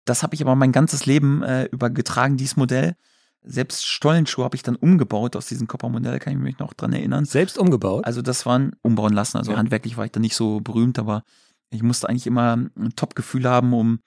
Das 0.07 0.23
habe 0.23 0.35
ich 0.35 0.41
aber 0.41 0.55
mein 0.55 0.71
ganzes 0.71 1.05
Leben 1.05 1.43
äh, 1.43 1.65
über 1.65 1.89
getragen, 1.89 2.37
dieses 2.37 2.55
Modell. 2.55 2.95
Selbst 3.43 3.85
Stollenschuhe 3.85 4.43
habe 4.43 4.55
ich 4.55 4.63
dann 4.63 4.75
umgebaut 4.75 5.35
aus 5.35 5.47
diesem 5.47 5.67
Copper-Modell, 5.67 6.19
kann 6.19 6.33
ich 6.33 6.39
mich 6.39 6.59
noch 6.59 6.73
dran 6.73 6.91
erinnern. 6.93 7.25
Selbst 7.25 7.57
umgebaut? 7.57 8.05
Also 8.05 8.21
das 8.21 8.45
waren 8.45 8.71
umbauen 8.81 9.13
lassen. 9.13 9.37
Also 9.37 9.51
Ja. 9.51 9.57
handwerklich 9.57 9.97
war 9.97 10.05
ich 10.05 10.11
da 10.11 10.19
nicht 10.19 10.35
so 10.35 10.59
berühmt, 10.59 10.97
aber 10.99 11.23
ich 11.69 11.83
musste 11.83 12.09
eigentlich 12.09 12.27
immer 12.27 12.53
ein 12.55 12.93
Top-Gefühl 12.95 13.47
haben, 13.47 13.73
um 13.73 13.99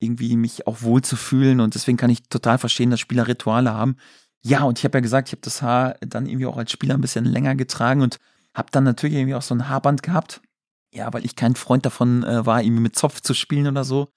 irgendwie 0.00 0.36
mich 0.36 0.66
auch 0.66 0.82
wohl 0.82 1.02
zu 1.02 1.16
fühlen. 1.16 1.60
Und 1.60 1.74
deswegen 1.74 1.98
kann 1.98 2.10
ich 2.10 2.28
total 2.28 2.58
verstehen, 2.58 2.90
dass 2.90 3.00
Spieler 3.00 3.26
Rituale 3.26 3.72
haben. 3.72 3.96
Ja, 4.44 4.62
und 4.62 4.78
ich 4.78 4.84
habe 4.84 4.98
ja 4.98 5.02
gesagt, 5.02 5.28
ich 5.28 5.32
habe 5.32 5.42
das 5.42 5.62
Haar 5.62 5.96
dann 6.00 6.26
irgendwie 6.26 6.46
auch 6.46 6.56
als 6.56 6.70
Spieler 6.70 6.94
ein 6.94 7.00
bisschen 7.00 7.24
länger 7.24 7.56
getragen 7.56 8.00
und 8.02 8.18
habe 8.54 8.68
dann 8.70 8.84
natürlich 8.84 9.16
irgendwie 9.16 9.34
auch 9.34 9.42
so 9.42 9.54
ein 9.54 9.68
Haarband 9.68 10.02
gehabt. 10.02 10.40
Ja, 10.94 11.12
weil 11.12 11.24
ich 11.24 11.36
kein 11.36 11.54
Freund 11.56 11.84
davon 11.84 12.22
äh, 12.22 12.46
war, 12.46 12.62
irgendwie 12.62 12.82
mit 12.82 12.96
Zopf 12.96 13.20
zu 13.20 13.34
spielen 13.34 13.66
oder 13.66 13.84
so. 13.84 14.08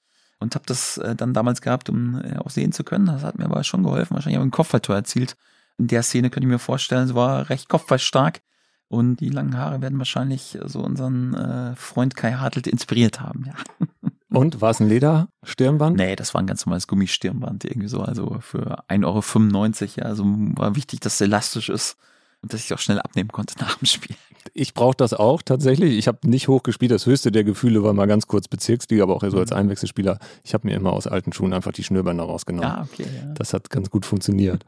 Und 0.41 0.55
habe 0.55 0.65
das 0.67 0.97
äh, 0.97 1.15
dann 1.15 1.33
damals 1.33 1.61
gehabt, 1.61 1.89
um 1.89 2.19
äh, 2.21 2.37
auch 2.37 2.49
sehen 2.49 2.71
zu 2.71 2.83
können. 2.83 3.05
Das 3.05 3.23
hat 3.23 3.37
mir 3.37 3.45
aber 3.45 3.63
schon 3.63 3.83
geholfen. 3.83 4.15
Wahrscheinlich 4.15 4.37
habe 4.37 4.45
ich 4.45 4.49
ein 4.49 4.55
Kopfballtor 4.55 4.95
erzielt. 4.95 5.37
In 5.77 5.87
der 5.87 6.03
Szene 6.03 6.29
könnte 6.29 6.47
ich 6.47 6.51
mir 6.51 6.59
vorstellen, 6.59 7.05
es 7.05 7.15
war 7.15 7.49
recht 7.49 7.69
kopfballstark. 7.69 8.41
Und 8.87 9.21
die 9.21 9.29
langen 9.29 9.57
Haare 9.57 9.81
werden 9.81 9.99
wahrscheinlich 9.99 10.57
so 10.65 10.81
unseren 10.81 11.33
äh, 11.33 11.75
Freund 11.77 12.15
Kai 12.17 12.33
Hartelt 12.33 12.67
inspiriert 12.67 13.21
haben, 13.21 13.45
ja. 13.45 13.53
Und 14.33 14.61
war 14.61 14.71
es 14.71 14.79
ein 14.79 14.87
Lederstirnband? 14.87 15.97
Nee, 15.97 16.15
das 16.15 16.33
war 16.33 16.41
ein 16.41 16.47
ganz 16.47 16.65
normales 16.65 16.87
Gummistirnband 16.87 17.65
irgendwie 17.65 17.89
so. 17.89 18.01
Also 18.01 18.37
für 18.39 18.83
1,95 18.89 19.03
Euro, 19.05 19.91
ja. 19.97 20.03
Also 20.05 20.23
war 20.25 20.75
wichtig, 20.75 21.01
dass 21.01 21.15
es 21.15 21.21
elastisch 21.21 21.69
ist 21.69 21.97
und 22.41 22.53
dass 22.53 22.63
ich 22.63 22.73
auch 22.73 22.79
schnell 22.79 22.99
abnehmen 22.99 23.29
konnte 23.29 23.55
nach 23.59 23.77
dem 23.77 23.85
Spiel. 23.85 24.15
Ich 24.53 24.73
brauche 24.73 24.95
das 24.95 25.13
auch 25.13 25.41
tatsächlich. 25.41 25.97
Ich 25.97 26.07
habe 26.07 26.27
nicht 26.27 26.47
hoch 26.47 26.63
gespielt. 26.63 26.91
Das 26.91 27.05
höchste 27.05 27.31
der 27.31 27.43
Gefühle 27.43 27.83
war 27.83 27.93
mal 27.93 28.07
ganz 28.07 28.27
kurz 28.27 28.47
Bezirksliga, 28.47 29.03
aber 29.03 29.15
auch 29.15 29.23
so 29.27 29.37
als 29.37 29.51
Einwechselspieler. 29.51 30.17
Ich 30.43 30.53
habe 30.53 30.67
mir 30.67 30.75
immer 30.75 30.93
aus 30.93 31.05
alten 31.07 31.31
Schuhen 31.31 31.53
einfach 31.53 31.71
die 31.71 31.83
Schnürbänder 31.83 32.23
rausgenommen. 32.23 32.69
Ja, 32.69 32.87
okay, 32.91 33.05
ja. 33.05 33.33
Das 33.33 33.53
hat 33.53 33.69
ganz 33.69 33.89
gut 33.91 34.05
funktioniert. 34.05 34.65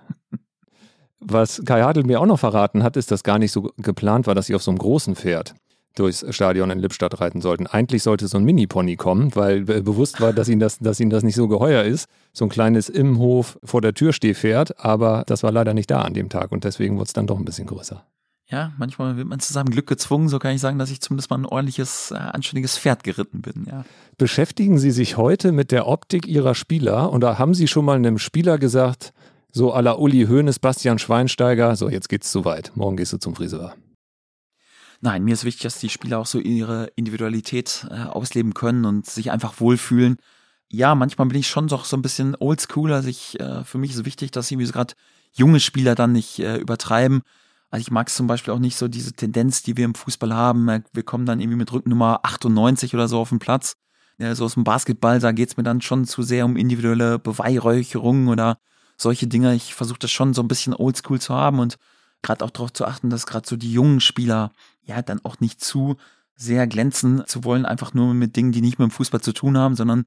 Was 1.20 1.64
Kai 1.66 1.82
Hadl 1.82 2.04
mir 2.04 2.22
auch 2.22 2.26
noch 2.26 2.40
verraten 2.40 2.84
hat, 2.84 2.98
ist, 2.98 3.10
dass 3.10 3.24
gar 3.24 3.40
nicht 3.40 3.52
so 3.52 3.72
geplant 3.78 4.28
war, 4.28 4.36
dass 4.36 4.48
sie 4.48 4.56
auf 4.56 4.64
so 4.64 4.72
einem 4.72 4.78
großen 4.78 5.16
Pferd 5.16 5.56
durchs 5.96 6.26
Stadion 6.30 6.70
in 6.70 6.80
Lippstadt 6.80 7.20
reiten 7.20 7.42
sollten. 7.42 7.68
Eigentlich 7.68 8.04
sollte 8.04 8.28
so 8.28 8.38
ein 8.38 8.44
Mini-Pony 8.44 8.96
kommen, 8.96 9.36
weil 9.36 9.70
äh, 9.70 9.82
bewusst 9.82 10.22
war, 10.22 10.34
dass 10.34 10.50
ihnen, 10.50 10.60
das, 10.60 10.80
dass 10.80 11.00
ihnen 11.00 11.10
das 11.10 11.24
nicht 11.24 11.36
so 11.36 11.48
geheuer 11.48 11.84
ist. 11.84 12.08
So 12.34 12.46
ein 12.46 12.50
kleines 12.50 12.90
Immenhof 12.90 13.60
vor 13.64 13.82
der 13.82 13.94
Tür 13.94 14.14
Stehpferd, 14.14 14.84
aber 14.84 15.24
das 15.28 15.44
war 15.44 15.52
leider 15.52 15.74
nicht 15.74 15.92
da 15.92 16.02
an 16.02 16.14
dem 16.14 16.30
Tag 16.30 16.52
und 16.52 16.64
deswegen 16.64 16.96
wurde 16.96 17.08
es 17.08 17.14
dann 17.14 17.28
doch 17.28 17.38
ein 17.38 17.46
bisschen 17.46 17.68
größer. 17.68 18.04
Ja, 18.48 18.74
manchmal 18.78 19.18
wird 19.18 19.28
man 19.28 19.40
zu 19.40 19.54
seinem 19.54 19.70
Glück 19.70 19.88
gezwungen. 19.88 20.30
So 20.30 20.38
kann 20.38 20.54
ich 20.54 20.62
sagen, 20.62 20.78
dass 20.78 20.92
ich 20.92 21.02
zumindest 21.02 21.30
mal 21.30 21.38
ein 21.38 21.46
ordentliches, 21.46 22.12
äh, 22.12 22.16
anständiges 22.16 22.78
Pferd 22.78 23.04
geritten 23.04 23.42
bin, 23.42 23.66
ja. 23.70 23.86
Beschäftigen 24.18 24.78
Sie 24.78 24.92
sich 24.92 25.18
heute 25.18 25.52
mit 25.52 25.72
der 25.72 25.88
Optik 25.88 26.28
Ihrer 26.28 26.54
Spieler 26.54 27.12
und 27.12 27.22
da 27.22 27.40
haben 27.40 27.56
Sie 27.56 27.68
schon 27.68 27.86
mal 27.86 27.96
einem 27.96 28.20
Spieler 28.20 28.60
gesagt, 28.60 29.12
so 29.52 29.74
à 29.74 29.82
la 29.82 29.94
Uli 29.94 30.26
Hoeneß, 30.26 30.60
Bastian 30.60 31.00
Schweinsteiger, 31.00 31.76
so 31.76 31.90
jetzt 31.90 32.10
geht's 32.10 32.32
zu 32.32 32.46
weit, 32.46 32.72
morgen 32.76 32.98
gehst 32.98 33.14
du 33.14 33.18
zum 33.18 33.36
Friseur. 33.36 33.76
Nein, 35.06 35.26
mir 35.26 35.34
ist 35.34 35.44
wichtig, 35.44 35.64
dass 35.64 35.80
die 35.80 35.90
Spieler 35.90 36.18
auch 36.18 36.26
so 36.26 36.40
ihre 36.40 36.86
Individualität 36.96 37.86
äh, 37.90 38.04
ausleben 38.04 38.54
können 38.54 38.86
und 38.86 39.06
sich 39.06 39.32
einfach 39.32 39.60
wohlfühlen. 39.60 40.16
Ja, 40.70 40.96
manchmal 40.96 41.28
bin 41.28 41.40
ich 41.40 41.50
schon 41.50 41.68
doch 41.68 41.84
so 41.84 41.98
ein 41.98 42.02
bisschen 42.02 42.38
oldschool. 42.40 42.94
Also 42.94 43.10
ich, 43.10 43.38
äh, 43.38 43.66
für 43.66 43.78
mich 43.78 43.92
ist 43.92 43.98
es 43.98 44.06
wichtig, 44.06 44.32
dass 44.32 44.50
irgendwie 44.50 44.66
so 44.66 44.72
gerade 44.72 44.94
junge 45.34 45.60
Spieler 45.60 45.96
dann 45.96 46.14
nicht 46.14 46.40
äh, 46.40 46.56
übertreiben. 46.56 47.22
Also 47.70 47.82
ich 47.82 47.92
mag 47.92 48.08
es 48.08 48.16
zum 48.16 48.28
Beispiel 48.28 48.54
auch 48.54 48.60
nicht 48.60 48.78
so 48.78 48.88
diese 48.88 49.12
Tendenz, 49.12 49.62
die 49.62 49.76
wir 49.76 49.84
im 49.84 49.94
Fußball 49.94 50.34
haben. 50.34 50.70
Äh, 50.70 50.84
Wir 50.94 51.04
kommen 51.04 51.26
dann 51.26 51.42
irgendwie 51.42 51.58
mit 51.58 51.74
Rücknummer 51.74 52.22
98 52.24 52.94
oder 52.94 53.10
so 53.10 53.20
auf 53.20 53.28
den 53.28 53.40
Platz. 53.40 53.76
Ja, 54.20 54.34
so 54.36 54.46
aus 54.46 54.54
dem 54.54 54.64
Basketball, 54.64 55.20
da 55.20 55.34
geht's 55.34 55.58
mir 55.58 55.64
dann 55.64 55.82
schon 55.82 56.06
zu 56.06 56.24
sehr 56.24 56.46
um 56.46 56.56
individuelle 56.56 57.20
Beweihräucherungen 57.20 58.30
oder 58.30 58.58
solche 58.96 59.28
Dinge. 59.28 59.54
Ich 59.54 59.76
versuche 59.76 60.00
das 60.00 60.12
schon 60.12 60.34
so 60.34 60.42
ein 60.42 60.48
bisschen 60.48 60.74
oldschool 60.74 61.20
zu 61.20 61.34
haben 61.34 61.60
und 61.60 61.76
gerade 62.24 62.44
auch 62.44 62.50
darauf 62.50 62.74
zu 62.74 62.86
achten, 62.86 63.12
dass 63.12 63.28
gerade 63.28 63.48
so 63.48 63.56
die 63.56 63.72
jungen 63.72 64.00
Spieler 64.00 64.52
ja 64.82 65.02
dann 65.02 65.24
auch 65.24 65.40
nicht 65.40 65.64
zu 65.64 65.98
sehr 66.36 66.66
glänzen 66.66 67.24
zu 67.28 67.44
wollen, 67.44 67.66
einfach 67.66 67.94
nur 67.94 68.14
mit 68.14 68.36
Dingen, 68.36 68.52
die 68.52 68.62
nicht 68.62 68.80
mit 68.80 68.90
dem 68.90 68.92
Fußball 68.92 69.22
zu 69.22 69.34
tun 69.34 69.58
haben, 69.58 69.76
sondern 69.76 70.06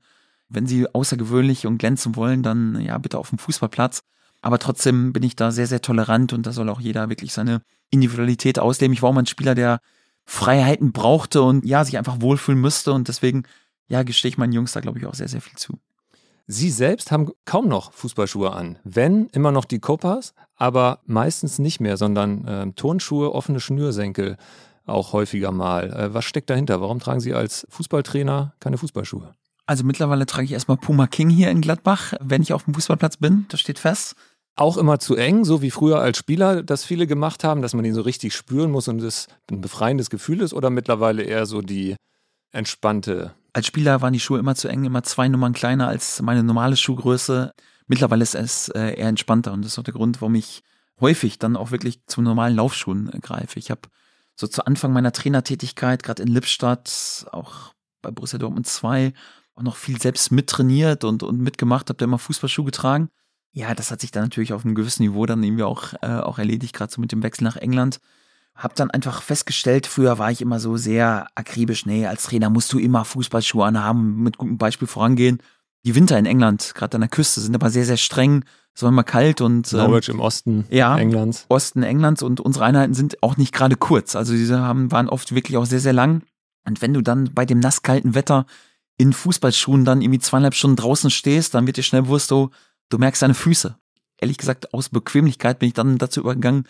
wenn 0.48 0.66
sie 0.66 0.92
außergewöhnlich 0.92 1.66
und 1.66 1.78
glänzen 1.78 2.16
wollen, 2.16 2.42
dann 2.42 2.80
ja 2.80 2.98
bitte 2.98 3.18
auf 3.18 3.30
dem 3.30 3.38
Fußballplatz. 3.38 4.02
Aber 4.42 4.58
trotzdem 4.58 5.12
bin 5.12 5.22
ich 5.22 5.36
da 5.36 5.50
sehr, 5.50 5.66
sehr 5.66 5.82
tolerant 5.82 6.32
und 6.32 6.46
da 6.46 6.52
soll 6.52 6.68
auch 6.68 6.80
jeder 6.80 7.08
wirklich 7.08 7.32
seine 7.32 7.62
Individualität 7.90 8.58
ausleben. 8.58 8.92
Ich 8.92 9.02
war 9.02 9.10
auch 9.10 9.14
mal 9.14 9.22
ein 9.22 9.26
Spieler, 9.26 9.54
der 9.54 9.80
Freiheiten 10.24 10.92
brauchte 10.92 11.42
und 11.42 11.64
ja, 11.64 11.84
sich 11.84 11.98
einfach 11.98 12.20
wohlfühlen 12.20 12.60
müsste 12.60 12.92
und 12.92 13.08
deswegen, 13.08 13.44
ja, 13.88 14.02
gestehe 14.02 14.28
ich 14.28 14.38
meinen 14.38 14.52
Jungs 14.52 14.72
da, 14.72 14.80
glaube 14.80 14.98
ich, 14.98 15.06
auch 15.06 15.14
sehr, 15.14 15.28
sehr 15.28 15.40
viel 15.40 15.56
zu. 15.56 15.78
Sie 16.48 16.70
selbst 16.70 17.10
haben 17.10 17.32
kaum 17.44 17.66
noch 17.66 17.92
Fußballschuhe 17.92 18.52
an. 18.52 18.78
Wenn, 18.84 19.26
immer 19.32 19.50
noch 19.50 19.64
die 19.64 19.80
Copas, 19.80 20.32
aber 20.54 21.00
meistens 21.04 21.58
nicht 21.58 21.80
mehr, 21.80 21.96
sondern 21.96 22.46
äh, 22.46 22.72
Turnschuhe, 22.72 23.34
offene 23.34 23.58
Schnürsenkel 23.58 24.36
auch 24.86 25.12
häufiger 25.12 25.50
mal. 25.50 25.92
Äh, 25.92 26.14
was 26.14 26.24
steckt 26.24 26.48
dahinter? 26.48 26.80
Warum 26.80 27.00
tragen 27.00 27.20
Sie 27.20 27.34
als 27.34 27.66
Fußballtrainer 27.70 28.54
keine 28.60 28.78
Fußballschuhe? 28.78 29.34
Also 29.66 29.82
mittlerweile 29.82 30.26
trage 30.26 30.44
ich 30.44 30.52
erstmal 30.52 30.76
Puma 30.76 31.08
King 31.08 31.28
hier 31.28 31.50
in 31.50 31.60
Gladbach, 31.60 32.14
wenn 32.20 32.42
ich 32.42 32.52
auf 32.52 32.64
dem 32.64 32.74
Fußballplatz 32.74 33.16
bin. 33.16 33.46
Das 33.48 33.58
steht 33.58 33.80
fest. 33.80 34.14
Auch 34.54 34.76
immer 34.76 35.00
zu 35.00 35.16
eng, 35.16 35.44
so 35.44 35.60
wie 35.60 35.72
früher 35.72 35.98
als 35.98 36.16
Spieler 36.16 36.62
das 36.62 36.84
viele 36.84 37.08
gemacht 37.08 37.42
haben, 37.42 37.60
dass 37.60 37.74
man 37.74 37.84
ihn 37.84 37.92
so 37.92 38.00
richtig 38.00 38.34
spüren 38.34 38.70
muss 38.70 38.86
und 38.86 39.02
es 39.02 39.26
ein 39.50 39.60
befreiendes 39.60 40.08
Gefühl 40.08 40.40
ist 40.40 40.54
oder 40.54 40.70
mittlerweile 40.70 41.24
eher 41.24 41.44
so 41.44 41.60
die 41.60 41.96
entspannte 42.52 43.34
Als 43.56 43.68
Spieler 43.68 44.02
waren 44.02 44.12
die 44.12 44.20
Schuhe 44.20 44.38
immer 44.38 44.54
zu 44.54 44.68
eng, 44.68 44.84
immer 44.84 45.02
zwei 45.02 45.28
Nummern 45.28 45.54
kleiner 45.54 45.88
als 45.88 46.20
meine 46.20 46.42
normale 46.42 46.76
Schuhgröße. 46.76 47.54
Mittlerweile 47.86 48.22
ist 48.22 48.34
es 48.34 48.68
äh, 48.68 48.98
eher 48.98 49.08
entspannter 49.08 49.54
und 49.54 49.62
das 49.62 49.72
ist 49.72 49.78
auch 49.78 49.82
der 49.82 49.94
Grund, 49.94 50.20
warum 50.20 50.34
ich 50.34 50.62
häufig 51.00 51.38
dann 51.38 51.56
auch 51.56 51.70
wirklich 51.70 52.04
zu 52.04 52.20
normalen 52.20 52.54
Laufschuhen 52.54 53.10
äh, 53.10 53.18
greife. 53.18 53.58
Ich 53.58 53.70
habe 53.70 53.80
so 54.34 54.46
zu 54.46 54.66
Anfang 54.66 54.92
meiner 54.92 55.10
Trainertätigkeit, 55.10 56.02
gerade 56.02 56.22
in 56.22 56.28
Lippstadt, 56.28 57.26
auch 57.32 57.72
bei 58.02 58.10
Borussia 58.10 58.38
Dortmund 58.38 58.66
2, 58.66 59.14
auch 59.54 59.62
noch 59.62 59.76
viel 59.76 59.98
selbst 60.02 60.30
mittrainiert 60.32 61.04
und, 61.04 61.22
und 61.22 61.40
mitgemacht, 61.40 61.88
habe 61.88 61.96
da 61.96 62.04
immer 62.04 62.18
Fußballschuhe 62.18 62.66
getragen. 62.66 63.08
Ja, 63.52 63.74
das 63.74 63.90
hat 63.90 64.02
sich 64.02 64.10
dann 64.10 64.24
natürlich 64.24 64.52
auf 64.52 64.66
einem 64.66 64.74
gewissen 64.74 65.02
Niveau 65.02 65.24
dann 65.24 65.42
irgendwie 65.42 65.64
auch, 65.64 65.94
äh, 66.02 66.08
auch 66.08 66.38
erledigt, 66.38 66.74
gerade 66.74 66.92
so 66.92 67.00
mit 67.00 67.10
dem 67.10 67.22
Wechsel 67.22 67.44
nach 67.44 67.56
England. 67.56 68.00
Hab 68.56 68.74
dann 68.74 68.90
einfach 68.90 69.22
festgestellt, 69.22 69.86
früher 69.86 70.18
war 70.18 70.30
ich 70.30 70.40
immer 70.40 70.58
so 70.58 70.76
sehr 70.76 71.26
akribisch, 71.34 71.84
nee, 71.84 72.06
als 72.06 72.24
Trainer 72.24 72.48
musst 72.48 72.72
du 72.72 72.78
immer 72.78 73.04
Fußballschuhe 73.04 73.64
anhaben, 73.64 74.22
mit 74.22 74.38
gutem 74.38 74.56
Beispiel 74.56 74.88
vorangehen. 74.88 75.42
Die 75.84 75.94
Winter 75.94 76.18
in 76.18 76.26
England, 76.26 76.72
gerade 76.74 76.96
an 76.96 77.02
der 77.02 77.10
Küste, 77.10 77.40
sind 77.40 77.54
aber 77.54 77.70
sehr, 77.70 77.84
sehr 77.84 77.96
streng. 77.96 78.44
Es 78.74 78.82
war 78.82 78.88
immer 78.88 79.04
kalt 79.04 79.40
und 79.40 79.72
ähm, 79.72 79.78
Norwich 79.78 80.08
im 80.08 80.20
Osten 80.20 80.66
ja, 80.68 80.98
Englands. 80.98 81.46
Osten 81.48 81.82
Englands 81.82 82.22
und 82.22 82.40
unsere 82.40 82.64
Einheiten 82.64 82.92
sind 82.92 83.22
auch 83.22 83.36
nicht 83.36 83.52
gerade 83.52 83.76
kurz. 83.76 84.16
Also 84.16 84.32
diese 84.32 84.58
haben, 84.60 84.90
waren 84.90 85.08
oft 85.08 85.34
wirklich 85.34 85.56
auch 85.56 85.64
sehr, 85.64 85.80
sehr 85.80 85.92
lang. 85.92 86.22
Und 86.66 86.82
wenn 86.82 86.92
du 86.92 87.02
dann 87.02 87.32
bei 87.32 87.46
dem 87.46 87.60
nasskalten 87.60 88.14
Wetter 88.14 88.46
in 88.98 89.12
Fußballschuhen 89.12 89.84
dann 89.84 90.02
irgendwie 90.02 90.18
zweieinhalb 90.18 90.54
Stunden 90.54 90.76
draußen 90.76 91.10
stehst, 91.10 91.54
dann 91.54 91.66
wird 91.66 91.76
dir 91.76 91.82
schnell 91.82 92.02
bewusst, 92.02 92.30
du, 92.30 92.50
du 92.88 92.98
merkst 92.98 93.22
deine 93.22 93.34
Füße. 93.34 93.76
Ehrlich 94.18 94.38
gesagt, 94.38 94.74
aus 94.74 94.88
Bequemlichkeit 94.88 95.58
bin 95.58 95.68
ich 95.68 95.74
dann 95.74 95.98
dazu 95.98 96.20
übergegangen, 96.20 96.64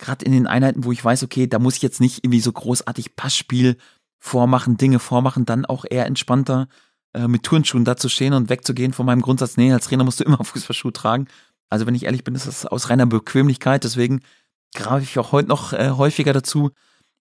gerade 0.00 0.24
in 0.24 0.32
den 0.32 0.46
Einheiten, 0.46 0.84
wo 0.84 0.92
ich 0.92 1.04
weiß, 1.04 1.22
okay, 1.22 1.46
da 1.46 1.58
muss 1.58 1.76
ich 1.76 1.82
jetzt 1.82 2.00
nicht 2.00 2.24
irgendwie 2.24 2.40
so 2.40 2.50
großartig 2.50 3.14
Passspiel 3.14 3.76
vormachen, 4.18 4.76
Dinge 4.76 4.98
vormachen, 4.98 5.46
dann 5.46 5.64
auch 5.64 5.84
eher 5.88 6.06
entspannter 6.06 6.68
äh, 7.14 7.28
mit 7.28 7.44
Turnschuhen 7.44 7.84
da 7.84 7.96
zu 7.96 8.08
stehen 8.08 8.32
und 8.32 8.48
wegzugehen 8.48 8.92
von 8.92 9.06
meinem 9.06 9.22
Grundsatz, 9.22 9.56
nee, 9.56 9.72
als 9.72 9.86
Trainer 9.86 10.04
musst 10.04 10.20
du 10.20 10.24
immer 10.26 10.42
Fußballschuhe 10.42 10.92
tragen. 10.92 11.28
Also 11.68 11.86
wenn 11.86 11.94
ich 11.94 12.04
ehrlich 12.04 12.24
bin, 12.24 12.34
ist 12.34 12.46
das 12.46 12.66
aus 12.66 12.90
reiner 12.90 13.06
Bequemlichkeit, 13.06 13.84
deswegen 13.84 14.20
greife 14.74 15.04
ich 15.04 15.18
auch 15.18 15.32
heute 15.32 15.48
noch 15.48 15.72
äh, 15.72 15.90
häufiger 15.90 16.32
dazu, 16.32 16.70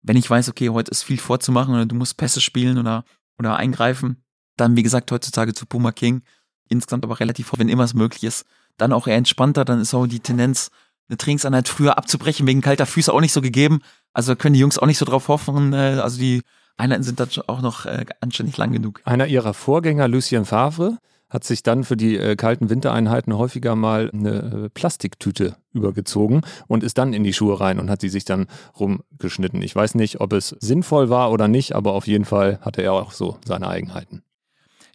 wenn 0.01 0.17
ich 0.17 0.29
weiß, 0.29 0.49
okay, 0.49 0.69
heute 0.69 0.91
ist 0.91 1.03
viel 1.03 1.19
vorzumachen 1.19 1.73
oder 1.73 1.85
du 1.85 1.95
musst 1.95 2.17
Pässe 2.17 2.41
spielen 2.41 2.77
oder, 2.77 3.03
oder 3.37 3.57
eingreifen, 3.57 4.23
dann 4.57 4.75
wie 4.75 4.83
gesagt 4.83 5.11
heutzutage 5.11 5.53
zu 5.53 5.65
Puma 5.65 5.91
King, 5.91 6.21
insgesamt 6.69 7.03
aber 7.03 7.19
relativ, 7.19 7.51
wenn 7.57 7.69
immer 7.69 7.83
es 7.83 7.93
möglich 7.93 8.23
ist, 8.23 8.45
dann 8.77 8.93
auch 8.93 9.07
eher 9.07 9.17
entspannter, 9.17 9.65
dann 9.65 9.81
ist 9.81 9.93
auch 9.93 10.07
die 10.07 10.21
Tendenz, 10.21 10.71
eine 11.09 11.17
Trainingseinheit 11.17 11.67
früher 11.67 11.97
abzubrechen, 11.97 12.47
wegen 12.47 12.61
kalter 12.61 12.85
Füße 12.85 13.11
auch 13.11 13.21
nicht 13.21 13.33
so 13.33 13.41
gegeben. 13.41 13.81
Also 14.13 14.35
können 14.35 14.53
die 14.53 14.59
Jungs 14.59 14.77
auch 14.77 14.87
nicht 14.87 14.97
so 14.97 15.05
drauf 15.05 15.27
hoffen. 15.27 15.73
Äh, 15.73 15.99
also 16.01 16.19
die 16.19 16.41
Einheiten 16.77 17.03
sind 17.03 17.19
dann 17.19 17.29
auch 17.47 17.61
noch 17.61 17.85
äh, 17.85 18.05
anständig 18.21 18.57
lang 18.57 18.71
genug. 18.71 19.01
Einer 19.03 19.27
ihrer 19.27 19.53
Vorgänger, 19.53 20.07
Lucien 20.07 20.45
Favre, 20.45 20.97
hat 21.29 21.43
sich 21.43 21.61
dann 21.61 21.83
für 21.83 21.95
die 21.95 22.17
äh, 22.17 22.35
kalten 22.35 22.69
Wintereinheiten 22.69 23.37
häufiger 23.37 23.75
mal 23.75 24.09
eine 24.11 24.65
äh, 24.65 24.69
Plastiktüte 24.69 25.55
übergezogen 25.73 26.41
und 26.67 26.83
ist 26.83 26.97
dann 26.97 27.13
in 27.13 27.23
die 27.23 27.33
Schuhe 27.33 27.59
rein 27.59 27.79
und 27.79 27.89
hat 27.89 28.01
sie 28.01 28.09
sich 28.09 28.25
dann 28.25 28.47
rumgeschnitten. 28.79 29.61
Ich 29.61 29.75
weiß 29.75 29.95
nicht, 29.95 30.21
ob 30.21 30.33
es 30.33 30.55
sinnvoll 30.59 31.09
war 31.09 31.31
oder 31.31 31.47
nicht, 31.47 31.75
aber 31.75 31.93
auf 31.93 32.07
jeden 32.07 32.25
Fall 32.25 32.59
hatte 32.61 32.81
er 32.81 32.93
auch 32.93 33.11
so 33.11 33.37
seine 33.45 33.67
Eigenheiten. 33.67 34.23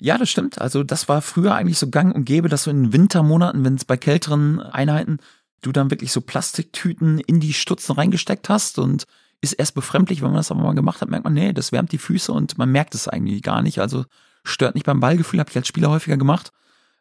Ja, 0.00 0.18
das 0.18 0.28
stimmt. 0.28 0.60
Also 0.60 0.82
das 0.82 1.08
war 1.08 1.22
früher 1.22 1.54
eigentlich 1.54 1.78
so 1.78 1.88
gang 1.88 2.14
und 2.14 2.24
gäbe, 2.24 2.48
dass 2.48 2.64
du 2.64 2.70
in 2.70 2.92
Wintermonaten, 2.92 3.64
wenn 3.64 3.76
es 3.76 3.84
bei 3.84 3.96
kälteren 3.96 4.60
Einheiten, 4.60 5.18
du 5.64 5.72
dann 5.72 5.90
wirklich 5.90 6.12
so 6.12 6.20
Plastiktüten 6.20 7.18
in 7.20 7.40
die 7.40 7.52
Stutzen 7.52 7.92
reingesteckt 7.92 8.48
hast 8.48 8.78
und 8.78 9.04
ist 9.40 9.52
erst 9.54 9.74
befremdlich, 9.74 10.20
wenn 10.20 10.28
man 10.28 10.36
das 10.36 10.50
aber 10.50 10.62
mal 10.62 10.74
gemacht 10.74 11.00
hat, 11.00 11.10
merkt 11.10 11.24
man, 11.24 11.34
nee, 11.34 11.52
das 11.52 11.72
wärmt 11.72 11.92
die 11.92 11.98
Füße 11.98 12.32
und 12.32 12.58
man 12.58 12.70
merkt 12.70 12.94
es 12.94 13.08
eigentlich 13.08 13.42
gar 13.42 13.62
nicht. 13.62 13.78
Also 13.80 14.04
stört 14.44 14.74
nicht 14.74 14.86
beim 14.86 15.00
Ballgefühl, 15.00 15.40
habe 15.40 15.50
ich 15.50 15.56
als 15.56 15.68
Spieler 15.68 15.90
häufiger 15.90 16.16
gemacht. 16.16 16.52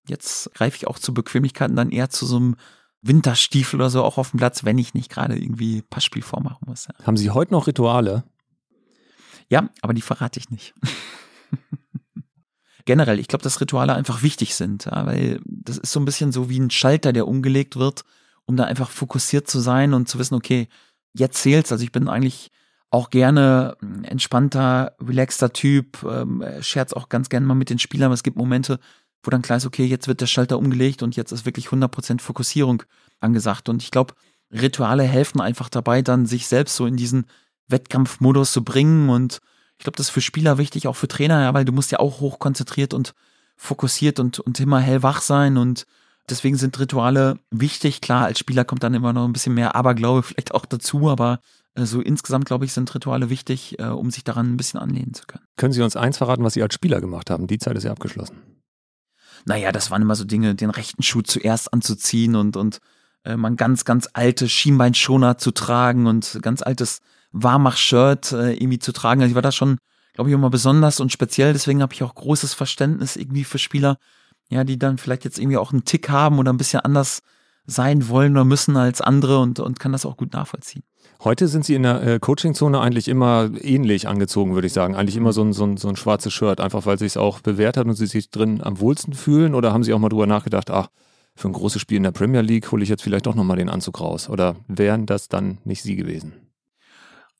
Jetzt 0.07 0.53
greife 0.53 0.76
ich 0.76 0.88
auch 0.88 0.99
zu 0.99 1.14
Bequemlichkeiten 1.14 1.76
dann 1.76 1.91
eher 1.91 2.09
zu 2.09 2.26
so 2.26 2.38
einem 2.38 2.55
Winterstiefel 3.01 3.80
oder 3.80 3.89
so 3.89 4.03
auch 4.03 4.18
auf 4.18 4.32
dem 4.32 4.38
Platz, 4.38 4.64
wenn 4.64 4.78
ich 4.78 4.93
nicht 4.93 5.09
gerade 5.09 5.38
irgendwie 5.38 5.82
Passspiel 5.82 6.22
vormachen 6.24 6.66
muss. 6.66 6.88
Ja. 6.88 7.05
Haben 7.05 7.18
Sie 7.18 7.30
heute 7.32 7.53
noch 7.53 7.68
Rituale? 7.68 8.24
Ja, 9.49 9.70
aber 9.82 9.93
die 9.93 10.01
verrate 10.01 10.39
ich 10.39 10.49
nicht. 10.49 10.74
Generell, 12.86 13.20
ich 13.20 13.28
glaube, 13.28 13.43
dass 13.43 13.61
Rituale 13.61 13.93
einfach 13.93 14.24
wichtig 14.24 14.55
sind, 14.55 14.86
ja, 14.86 15.05
weil 15.05 15.39
das 15.45 15.78
ist 15.78 15.91
so 15.91 16.01
ein 16.01 16.05
bisschen 16.05 16.34
so 16.34 16.49
wie 16.49 16.59
ein 16.59 16.70
Schalter, 16.70 17.14
der 17.14 17.28
umgelegt 17.28 17.78
wird, 17.78 18.03
um 18.46 18.58
da 18.58 18.66
einfach 18.66 18.89
fokussiert 18.89 19.48
zu 19.48 19.60
sein 19.60 19.94
und 19.94 20.10
zu 20.10 20.20
wissen, 20.20 20.36
okay, 20.36 20.68
jetzt 21.14 21.41
zählt's. 21.41 21.72
Also 21.72 21.84
ich 21.84 21.91
bin 21.91 22.08
eigentlich 22.08 22.52
auch 22.89 23.10
gerne 23.10 23.76
entspannter, 24.04 24.96
relaxter 25.02 25.52
Typ, 25.52 26.04
ähm, 26.04 26.44
scherz 26.62 26.94
auch 26.94 27.10
ganz 27.10 27.30
gerne 27.30 27.46
mal 27.46 27.56
mit 27.56 27.70
den 27.70 27.80
Spielern, 27.80 28.06
aber 28.06 28.14
es 28.14 28.24
gibt 28.24 28.38
Momente, 28.38 28.80
wo 29.24 29.32
dann 29.32 29.41
klar 29.41 29.58
ist, 29.58 29.66
okay, 29.66 29.86
jetzt 29.86 30.08
wird 30.08 30.22
der 30.22 30.28
Schalter 30.28 30.58
umgelegt 30.60 31.02
und 31.02 31.16
jetzt 31.16 31.32
ist 31.32 31.46
wirklich 31.46 31.68
100% 31.68 32.22
Fokussierung 32.22 32.84
angesagt. 33.20 33.70
Und 33.70 33.82
ich 33.82 33.89
glaube, 33.89 34.14
Rituale 34.52 35.04
helfen 35.04 35.41
einfach 35.41 35.70
dabei, 35.70 36.02
dann 36.02 36.26
sich 36.26 36.48
selbst 36.48 36.76
so 36.76 36.86
in 36.86 36.98
diesen 36.98 37.26
Wettkampfmodus 37.68 38.52
zu 38.52 38.64
bringen. 38.64 39.10
Und 39.10 39.39
ich 39.78 39.86
glaube, 39.86 39.98
das 39.98 40.08
ist 40.08 40.14
für 40.14 40.22
Spieler 40.22 40.58
wichtig, 40.58 40.88
auch 40.88 40.96
für 40.96 41.08
Trainer, 41.08 41.41
ja, 41.41 41.54
weil 41.54 41.66
du 41.66 41.72
musst 41.72 41.91
ja 41.91 42.00
auch 42.00 42.20
hochkonzentriert 42.20 42.94
und 42.94 43.14
fokussiert 43.56 44.20
und, 44.20 44.39
und 44.39 44.60
immer 44.60 44.80
hellwach 44.80 45.22
sein. 45.22 45.58
Und 45.58 45.86
deswegen 46.30 46.57
sind 46.57 46.80
Rituale 46.80 47.39
wichtig. 47.51 48.01
Klar, 48.01 48.26
als 48.26 48.39
Spieler 48.39 48.65
kommt 48.65 48.84
dann 48.84 48.93
immer 48.93 49.13
noch 49.13 49.26
ein 49.26 49.34
bisschen 49.34 49.53
mehr 49.53 49.76
Aberglaube 49.76 50.24
vielleicht 50.24 50.53
auch 50.53 50.65
dazu, 50.65 51.09
aber 51.09 51.39
äh, 51.76 51.86
so 51.86 52.01
insgesamt, 52.01 52.45
glaube 52.45 52.65
ich, 52.65 52.74
sind 52.74 52.93
Rituale 52.93 53.30
wichtig, 53.30 53.80
äh, 53.80 53.86
um 53.86 54.11
sich 54.11 54.24
daran 54.24 54.53
ein 54.53 54.57
bisschen 54.57 54.80
anlehnen 54.80 55.13
zu 55.13 55.26
können. 55.26 55.45
Können 55.57 55.74
Sie 55.74 55.82
uns 55.82 55.95
eins 55.95 56.17
verraten, 56.17 56.43
was 56.43 56.53
Sie 56.53 56.63
als 56.63 56.74
Spieler 56.74 57.01
gemacht 57.01 57.30
haben? 57.30 57.47
Die 57.47 57.59
Zeit 57.59 57.78
ist 57.78 57.84
ja 57.84 57.91
abgeschlossen 57.91 58.41
naja, 59.45 59.71
das 59.71 59.91
waren 59.91 60.01
immer 60.01 60.15
so 60.15 60.26
Dinge, 60.26 60.55
den 60.55 60.69
rechten 60.69 61.03
Schuh 61.03 61.21
zuerst 61.21 61.74
anzuziehen 61.74 62.36
und, 62.36 62.57
und 62.57 62.80
äh, 63.24 63.36
man 63.36 63.55
ganz, 63.55 63.86
ganz 63.86 64.09
alte 64.13 64.47
Schienbeinschoner 64.47 65.38
zu 65.38 65.51
tragen 65.51 66.07
und 66.07 66.39
ganz 66.41 66.61
altes 66.61 66.99
Warmach-Shirt 67.32 68.32
äh, 68.32 68.53
irgendwie 68.53 68.80
zu 68.80 68.91
tragen. 68.91 69.21
Also 69.21 69.32
ich 69.32 69.36
war 69.36 69.41
da 69.41 69.51
schon, 69.51 69.78
glaube 70.13 70.30
ich, 70.30 70.34
immer 70.34 70.49
besonders 70.49 70.99
und 70.99 71.11
speziell. 71.11 71.53
Deswegen 71.53 71.82
habe 71.82 71.93
ich 71.93 72.03
auch 72.03 72.15
großes 72.15 72.53
Verständnis 72.53 73.15
irgendwie 73.15 73.43
für 73.43 73.59
Spieler, 73.59 73.97
ja, 74.50 74.64
die 74.64 74.78
dann 74.78 74.98
vielleicht 74.98 75.26
jetzt 75.26 75.39
irgendwie 75.39 75.58
auch 75.58 75.72
einen 75.72 75.86
Tick 75.86 76.10
haben 76.10 76.39
oder 76.39 76.52
ein 76.52 76.58
bisschen 76.58 76.82
anders 76.82 77.22
sein 77.66 78.10
wollen 78.10 78.34
oder 78.34 78.46
müssen 78.46 78.76
als 78.76 79.02
andere 79.02 79.39
und, 79.39 79.60
und 79.60 79.80
kann 79.80 79.91
das 79.94 80.06
auch 80.06 80.18
gut 80.18 80.34
nachvollziehen. 80.34 80.84
Heute 81.24 81.48
sind 81.48 81.64
Sie 81.64 81.76
in 81.76 81.84
der 81.84 82.04
äh, 82.04 82.20
Coaching-Zone 82.20 82.80
eigentlich 82.82 83.08
immer 83.08 83.50
ähnlich 83.62 84.08
angezogen, 84.10 84.56
würde 84.56 84.68
ich 84.68 84.74
sagen. 84.74 84.96
Eigentlich 84.96 85.16
immer 85.16 85.32
so 85.32 85.41
ein, 85.41 85.54
so 85.54 85.66
ein, 85.66 85.78
so 85.78 85.88
ein 85.88 85.96
schwarzes 85.96 86.34
Shirt, 86.34 86.60
einfach 86.60 86.86
weil 86.86 87.00
sich 87.00 87.14
es 87.14 87.18
auch 87.18 87.39
bewährt 87.39 87.78
hat 87.78 87.86
und 87.86 87.94
Sie 87.94 88.08
sich 88.08 88.30
drin 88.30 88.62
am 88.62 88.80
wohlsten 88.80 89.14
fühlen? 89.14 89.56
Oder 89.56 89.72
haben 89.72 89.84
Sie 89.84 89.94
auch 89.94 90.00
mal 90.00 90.10
drüber 90.10 90.28
nachgedacht, 90.28 90.70
ach, 90.70 90.89
für 91.36 91.48
ein 91.48 91.54
großes 91.54 91.82
Spiel 91.82 91.98
in 91.98 92.04
der 92.04 92.12
Premier 92.12 92.41
League 92.41 92.72
hole 92.72 92.84
ich 92.84 92.89
jetzt 92.89 93.04
vielleicht 93.04 93.26
doch 93.26 93.36
nochmal 93.36 93.58
den 93.58 93.70
Anzug 93.70 94.02
raus? 94.02 94.30
Oder 94.30 94.58
wären 94.68 95.06
das 95.06 95.30
dann 95.30 95.60
nicht 95.64 95.82
Sie 95.82 95.96
gewesen? 95.96 96.34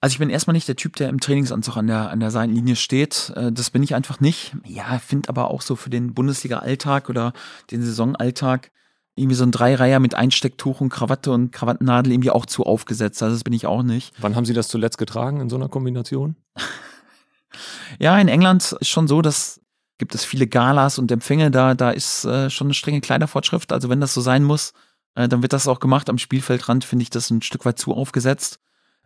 Also 0.04 0.16
ich 0.16 0.20
bin 0.20 0.30
erstmal 0.30 0.52
nicht 0.52 0.68
der 0.68 0.76
Typ, 0.76 0.98
der 0.98 1.08
im 1.08 1.22
Trainingsanzug 1.22 1.78
an 1.78 1.88
der, 1.88 2.10
an 2.10 2.20
der 2.20 2.30
Seitenlinie 2.30 2.76
steht. 2.76 3.32
Äh, 3.38 3.54
das 3.54 3.70
bin 3.70 3.82
ich 3.84 3.96
einfach 3.96 4.20
nicht. 4.20 4.54
Ja, 4.66 5.00
finde 5.00 5.30
aber 5.30 5.50
auch 5.50 5.62
so 5.62 5.78
für 5.78 5.90
den 5.90 6.14
Bundesliga-Alltag 6.14 7.08
oder 7.08 7.32
den 7.72 7.82
Saisonalltag 7.82 8.72
irgendwie 9.16 9.38
so 9.38 9.46
ein 9.46 9.54
Dreireiher 9.54 10.02
mit 10.02 10.14
Einstecktuch 10.14 10.82
und 10.82 10.90
Krawatte 10.90 11.32
und 11.32 11.54
Krawattennadel 11.54 12.12
irgendwie 12.12 12.32
auch 12.32 12.46
zu 12.46 12.66
aufgesetzt. 12.66 13.24
Also 13.24 13.34
das 13.34 13.46
bin 13.46 13.54
ich 13.54 13.66
auch 13.66 13.82
nicht. 13.82 14.14
Wann 14.20 14.36
haben 14.36 14.44
Sie 14.44 14.54
das 14.54 14.68
zuletzt 14.68 14.98
getragen 14.98 15.40
in 15.40 15.50
so 15.50 15.56
einer 15.56 15.70
Kombination? 15.70 16.36
ja, 17.98 18.20
in 18.20 18.28
England 18.28 18.76
ist 18.82 18.90
schon 18.90 19.08
so, 19.08 19.22
dass 19.22 19.62
gibt 20.00 20.16
es 20.16 20.26
viele 20.26 20.48
Galas 20.48 21.00
und 21.00 21.14
Empfänge, 21.14 21.50
da, 21.50 21.76
da 21.76 21.92
ist 21.92 22.26
äh, 22.26 22.50
schon 22.50 22.68
eine 22.68 22.74
strenge 22.74 23.00
Kleidervorschrift. 23.00 23.72
Also 23.72 23.88
wenn 23.88 24.02
das 24.02 24.14
so 24.14 24.20
sein 24.20 24.44
muss, 24.44 24.74
äh, 25.16 25.30
dann 25.30 25.44
wird 25.44 25.54
das 25.54 25.70
auch 25.70 25.80
gemacht. 25.80 26.10
Am 26.10 26.18
Spielfeldrand 26.18 26.84
finde 26.84 27.04
ich 27.04 27.10
das 27.10 27.30
ein 27.30 27.42
Stück 27.42 27.64
weit 27.64 27.80
zu 27.80 27.94
aufgesetzt. 27.94 28.60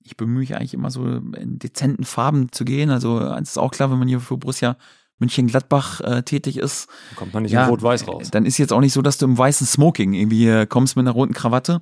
Ich 0.08 0.18
bemühe 0.18 0.40
mich 0.40 0.56
eigentlich 0.56 0.74
immer 0.74 0.90
so 0.90 1.06
in 1.06 1.60
dezenten 1.60 2.06
Farben 2.06 2.52
zu 2.52 2.66
gehen. 2.66 2.90
Also 2.90 3.20
eins 3.20 3.52
ist 3.52 3.58
auch 3.58 3.72
klar, 3.72 3.92
wenn 3.92 4.00
man 4.00 4.08
hier 4.08 4.20
für 4.20 4.38
Borussia 4.38 4.78
München-Gladbach 5.20 6.02
äh, 6.02 6.24
tätig 6.24 6.58
ist. 6.58 6.88
Kommt 7.16 7.34
man 7.34 7.44
nicht 7.44 7.52
ja, 7.52 7.64
in 7.64 7.70
Rot-Weiß 7.70 8.08
raus. 8.08 8.30
Dann 8.32 8.46
ist 8.46 8.58
jetzt 8.58 8.72
auch 8.72 8.80
nicht 8.80 8.94
so, 8.94 9.02
dass 9.02 9.18
du 9.18 9.26
im 9.26 9.38
weißen 9.38 9.66
Smoking 9.66 10.14
irgendwie 10.14 10.48
äh, 10.48 10.66
kommst 10.66 10.96
mit 10.96 11.04
einer 11.04 11.12
roten 11.12 11.34
Krawatte. 11.34 11.82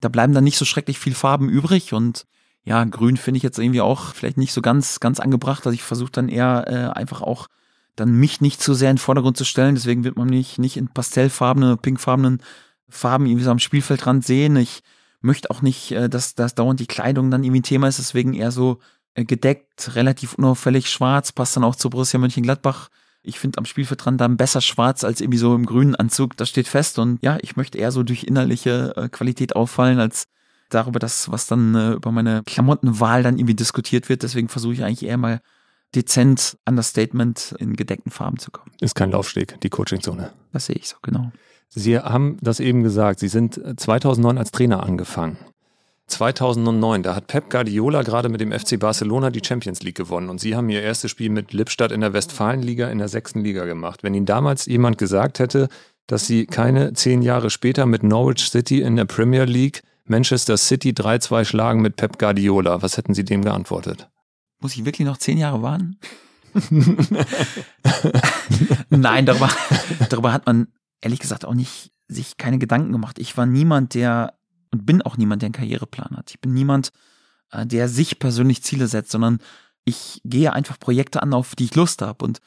Da 0.00 0.08
bleiben 0.08 0.32
dann 0.32 0.44
nicht 0.44 0.58
so 0.58 0.64
schrecklich 0.64 0.98
viel 0.98 1.14
Farben 1.14 1.48
übrig 1.48 1.92
und 1.92 2.26
ja, 2.64 2.82
grün 2.84 3.16
finde 3.16 3.36
ich 3.38 3.44
jetzt 3.44 3.58
irgendwie 3.58 3.80
auch 3.80 4.14
vielleicht 4.14 4.38
nicht 4.38 4.52
so 4.52 4.60
ganz, 4.60 4.98
ganz 5.00 5.20
angebracht. 5.20 5.66
Also 5.66 5.74
ich 5.74 5.82
versuche 5.82 6.10
dann 6.10 6.28
eher 6.28 6.64
äh, 6.66 6.98
einfach 6.98 7.22
auch 7.22 7.46
dann 7.94 8.12
mich 8.12 8.40
nicht 8.40 8.60
zu 8.60 8.74
sehr 8.74 8.90
in 8.90 8.96
den 8.96 9.00
Vordergrund 9.00 9.36
zu 9.36 9.44
stellen. 9.44 9.74
Deswegen 9.74 10.04
wird 10.04 10.16
man 10.16 10.28
mich 10.28 10.58
nicht 10.58 10.76
in 10.76 10.88
pastellfarbene, 10.88 11.76
pinkfarbenen 11.76 12.42
Farben 12.88 13.26
irgendwie 13.26 13.44
so 13.44 13.50
am 13.50 13.58
Spielfeldrand 13.58 14.24
sehen. 14.24 14.56
Ich 14.56 14.82
möchte 15.26 15.50
auch 15.50 15.60
nicht, 15.60 15.92
äh, 15.92 16.08
dass, 16.08 16.34
dass 16.34 16.54
dauernd 16.54 16.80
die 16.80 16.86
Kleidung 16.86 17.30
dann 17.30 17.44
irgendwie 17.44 17.60
ein 17.60 17.64
Thema 17.64 17.88
ist. 17.88 17.98
Deswegen 17.98 18.32
eher 18.32 18.50
so 18.50 18.78
äh, 19.14 19.24
gedeckt, 19.24 19.94
relativ 19.94 20.34
unauffällig 20.34 20.88
schwarz, 20.88 21.32
passt 21.32 21.56
dann 21.56 21.64
auch 21.64 21.76
zu 21.76 21.90
Borussia 21.90 22.18
Mönchengladbach. 22.18 22.88
Ich 23.22 23.38
finde 23.38 23.58
am 23.58 23.64
Spielfeldrand 23.64 24.20
dann 24.20 24.36
besser 24.36 24.60
schwarz 24.60 25.02
als 25.02 25.20
irgendwie 25.20 25.38
so 25.38 25.54
im 25.54 25.66
grünen 25.66 25.96
Anzug. 25.96 26.36
Das 26.36 26.48
steht 26.48 26.68
fest 26.68 26.98
und 26.98 27.22
ja, 27.22 27.38
ich 27.42 27.56
möchte 27.56 27.76
eher 27.76 27.90
so 27.90 28.02
durch 28.02 28.24
innerliche 28.24 28.94
äh, 28.96 29.08
Qualität 29.08 29.56
auffallen 29.56 29.98
als 29.98 30.28
darüber, 30.70 30.98
das, 30.98 31.30
was 31.30 31.46
dann 31.46 31.74
äh, 31.74 31.92
über 31.92 32.12
meine 32.12 32.42
Klamottenwahl 32.44 33.22
dann 33.22 33.38
irgendwie 33.38 33.54
diskutiert 33.54 34.08
wird. 34.08 34.22
Deswegen 34.22 34.48
versuche 34.48 34.74
ich 34.74 34.84
eigentlich 34.84 35.04
eher 35.04 35.16
mal 35.16 35.40
dezent 35.94 36.58
an 36.64 36.76
das 36.76 36.88
Statement 36.88 37.54
in 37.58 37.74
gedeckten 37.74 38.12
Farben 38.12 38.38
zu 38.38 38.50
kommen. 38.50 38.70
Ist 38.80 38.94
kein 38.94 39.10
Laufsteg, 39.10 39.60
die 39.60 39.70
Coachingzone. 39.70 40.32
Das 40.52 40.66
sehe 40.66 40.76
ich 40.76 40.88
so, 40.88 40.96
genau. 41.02 41.32
Sie 41.68 41.98
haben 41.98 42.38
das 42.40 42.60
eben 42.60 42.82
gesagt, 42.82 43.20
Sie 43.20 43.28
sind 43.28 43.60
2009 43.76 44.38
als 44.38 44.50
Trainer 44.50 44.82
angefangen. 44.82 45.36
2009, 46.08 47.02
da 47.02 47.16
hat 47.16 47.26
Pep 47.26 47.50
Guardiola 47.50 48.02
gerade 48.02 48.28
mit 48.28 48.40
dem 48.40 48.52
FC 48.52 48.78
Barcelona 48.78 49.30
die 49.30 49.42
Champions 49.44 49.82
League 49.82 49.96
gewonnen 49.96 50.28
und 50.28 50.40
sie 50.40 50.54
haben 50.54 50.68
ihr 50.68 50.80
erstes 50.80 51.10
Spiel 51.10 51.30
mit 51.30 51.52
Lippstadt 51.52 51.90
in 51.90 52.00
der 52.00 52.12
Westfalenliga 52.12 52.88
in 52.88 52.98
der 52.98 53.08
sechsten 53.08 53.40
Liga 53.40 53.64
gemacht. 53.64 54.04
Wenn 54.04 54.14
Ihnen 54.14 54.26
damals 54.26 54.66
jemand 54.66 54.98
gesagt 54.98 55.40
hätte, 55.40 55.68
dass 56.06 56.26
sie 56.26 56.46
keine 56.46 56.92
zehn 56.92 57.22
Jahre 57.22 57.50
später 57.50 57.86
mit 57.86 58.04
Norwich 58.04 58.48
City 58.48 58.82
in 58.82 58.94
der 58.94 59.06
Premier 59.06 59.44
League 59.44 59.82
Manchester 60.04 60.56
City 60.56 60.90
3-2 60.90 61.44
schlagen 61.44 61.82
mit 61.82 61.96
Pep 61.96 62.20
Guardiola, 62.20 62.80
was 62.82 62.96
hätten 62.96 63.12
Sie 63.12 63.24
dem 63.24 63.42
geantwortet? 63.42 64.08
Muss 64.60 64.76
ich 64.76 64.84
wirklich 64.84 65.06
noch 65.06 65.16
zehn 65.16 65.38
Jahre 65.38 65.62
warten? 65.62 65.98
Nein, 68.90 69.26
darüber, 69.26 69.50
darüber 70.08 70.32
hat 70.32 70.46
man 70.46 70.68
ehrlich 71.00 71.20
gesagt 71.20 71.44
auch 71.44 71.54
nicht 71.54 71.92
sich 72.08 72.36
keine 72.36 72.58
Gedanken 72.58 72.92
gemacht. 72.92 73.18
Ich 73.18 73.36
war 73.36 73.46
niemand, 73.46 73.94
der 73.94 74.34
und 74.72 74.86
bin 74.86 75.02
auch 75.02 75.16
niemand, 75.16 75.42
der 75.42 75.48
einen 75.48 75.54
Karriereplan 75.54 76.16
hat. 76.16 76.30
Ich 76.30 76.40
bin 76.40 76.52
niemand, 76.52 76.90
äh, 77.50 77.66
der 77.66 77.88
sich 77.88 78.18
persönlich 78.18 78.62
Ziele 78.62 78.88
setzt, 78.88 79.10
sondern 79.10 79.38
ich 79.84 80.20
gehe 80.24 80.52
einfach 80.52 80.78
Projekte 80.78 81.22
an, 81.22 81.32
auf 81.32 81.54
die 81.54 81.64
ich 81.64 81.74
Lust 81.74 82.02
habe. 82.02 82.24
Und 82.24 82.40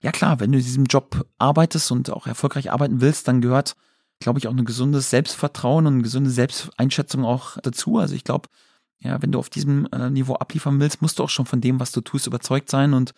ja 0.00 0.12
klar, 0.12 0.40
wenn 0.40 0.52
du 0.52 0.58
in 0.58 0.64
diesem 0.64 0.84
Job 0.84 1.26
arbeitest 1.38 1.90
und 1.92 2.10
auch 2.10 2.26
erfolgreich 2.26 2.72
arbeiten 2.72 3.00
willst, 3.00 3.28
dann 3.28 3.40
gehört, 3.40 3.76
glaube 4.20 4.38
ich, 4.38 4.48
auch 4.48 4.52
ein 4.52 4.64
gesundes 4.64 5.10
Selbstvertrauen 5.10 5.86
und 5.86 5.94
eine 5.94 6.02
gesunde 6.02 6.30
Selbsteinschätzung 6.30 7.24
auch 7.24 7.58
dazu. 7.62 7.98
Also 7.98 8.14
ich 8.14 8.24
glaube, 8.24 8.48
ja, 8.98 9.20
wenn 9.20 9.32
du 9.32 9.38
auf 9.38 9.50
diesem 9.50 9.86
äh, 9.92 10.10
Niveau 10.10 10.34
abliefern 10.34 10.80
willst, 10.80 11.02
musst 11.02 11.18
du 11.18 11.24
auch 11.24 11.28
schon 11.30 11.46
von 11.46 11.60
dem, 11.60 11.80
was 11.80 11.92
du 11.92 12.00
tust, 12.00 12.26
überzeugt 12.26 12.70
sein. 12.70 12.94
Und 12.94 13.12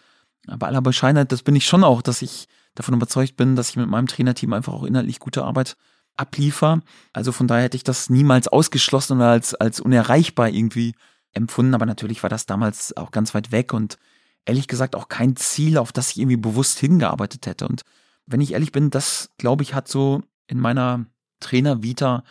bei 0.47 0.67
aller 0.67 0.83
Bescheidenheit, 0.83 1.31
das 1.31 1.43
bin 1.43 1.57
ich 1.57 1.67
schon 1.67 1.85
auch, 1.85 2.03
dass 2.03 2.23
ich 2.23 2.49
davon 2.79 2.95
überzeugt 2.95 3.37
bin, 3.37 3.57
dass 3.57 3.71
ich 3.71 3.77
mit 3.77 3.89
meinem 3.89 4.07
Trainerteam 4.07 4.53
einfach 4.53 4.73
auch 4.73 4.85
inhaltlich 4.85 5.19
gute 5.19 5.45
Arbeit 5.45 5.77
abliefer. 6.17 6.81
Also 7.13 7.33
von 7.33 7.47
daher 7.47 7.65
hätte 7.65 7.77
ich 7.77 7.85
das 7.85 8.11
niemals 8.11 8.49
ausgeschlossen 8.49 9.19
oder 9.19 9.31
als, 9.31 9.55
als 9.55 9.81
unerreichbar 9.81 10.49
irgendwie 10.49 10.95
empfunden. 11.33 11.75
Aber 11.75 11.87
natürlich 11.87 12.23
war 12.23 12.31
das 12.31 12.47
damals 12.47 12.97
auch 12.97 13.11
ganz 13.11 13.35
weit 13.35 13.53
weg 13.53 13.73
und 13.73 13.99
ehrlich 14.45 14.69
gesagt 14.69 14.97
auch 14.97 15.09
kein 15.09 15.37
Ziel, 15.37 15.79
auf 15.79 15.93
das 15.93 16.11
ich 16.11 16.19
irgendwie 16.19 16.37
bewusst 16.37 16.79
hingearbeitet 16.79 17.47
hätte. 17.47 17.69
Und 17.69 17.83
wenn 18.27 18.41
ich 18.41 18.53
ehrlich 18.53 18.73
bin, 18.73 18.91
das 18.91 19.31
glaube 19.39 19.63
ich 19.63 19.75
hat 19.75 19.89
so 19.89 20.23
in 20.47 20.59
meiner 20.59 21.07
Trainer-Vita 21.41 22.25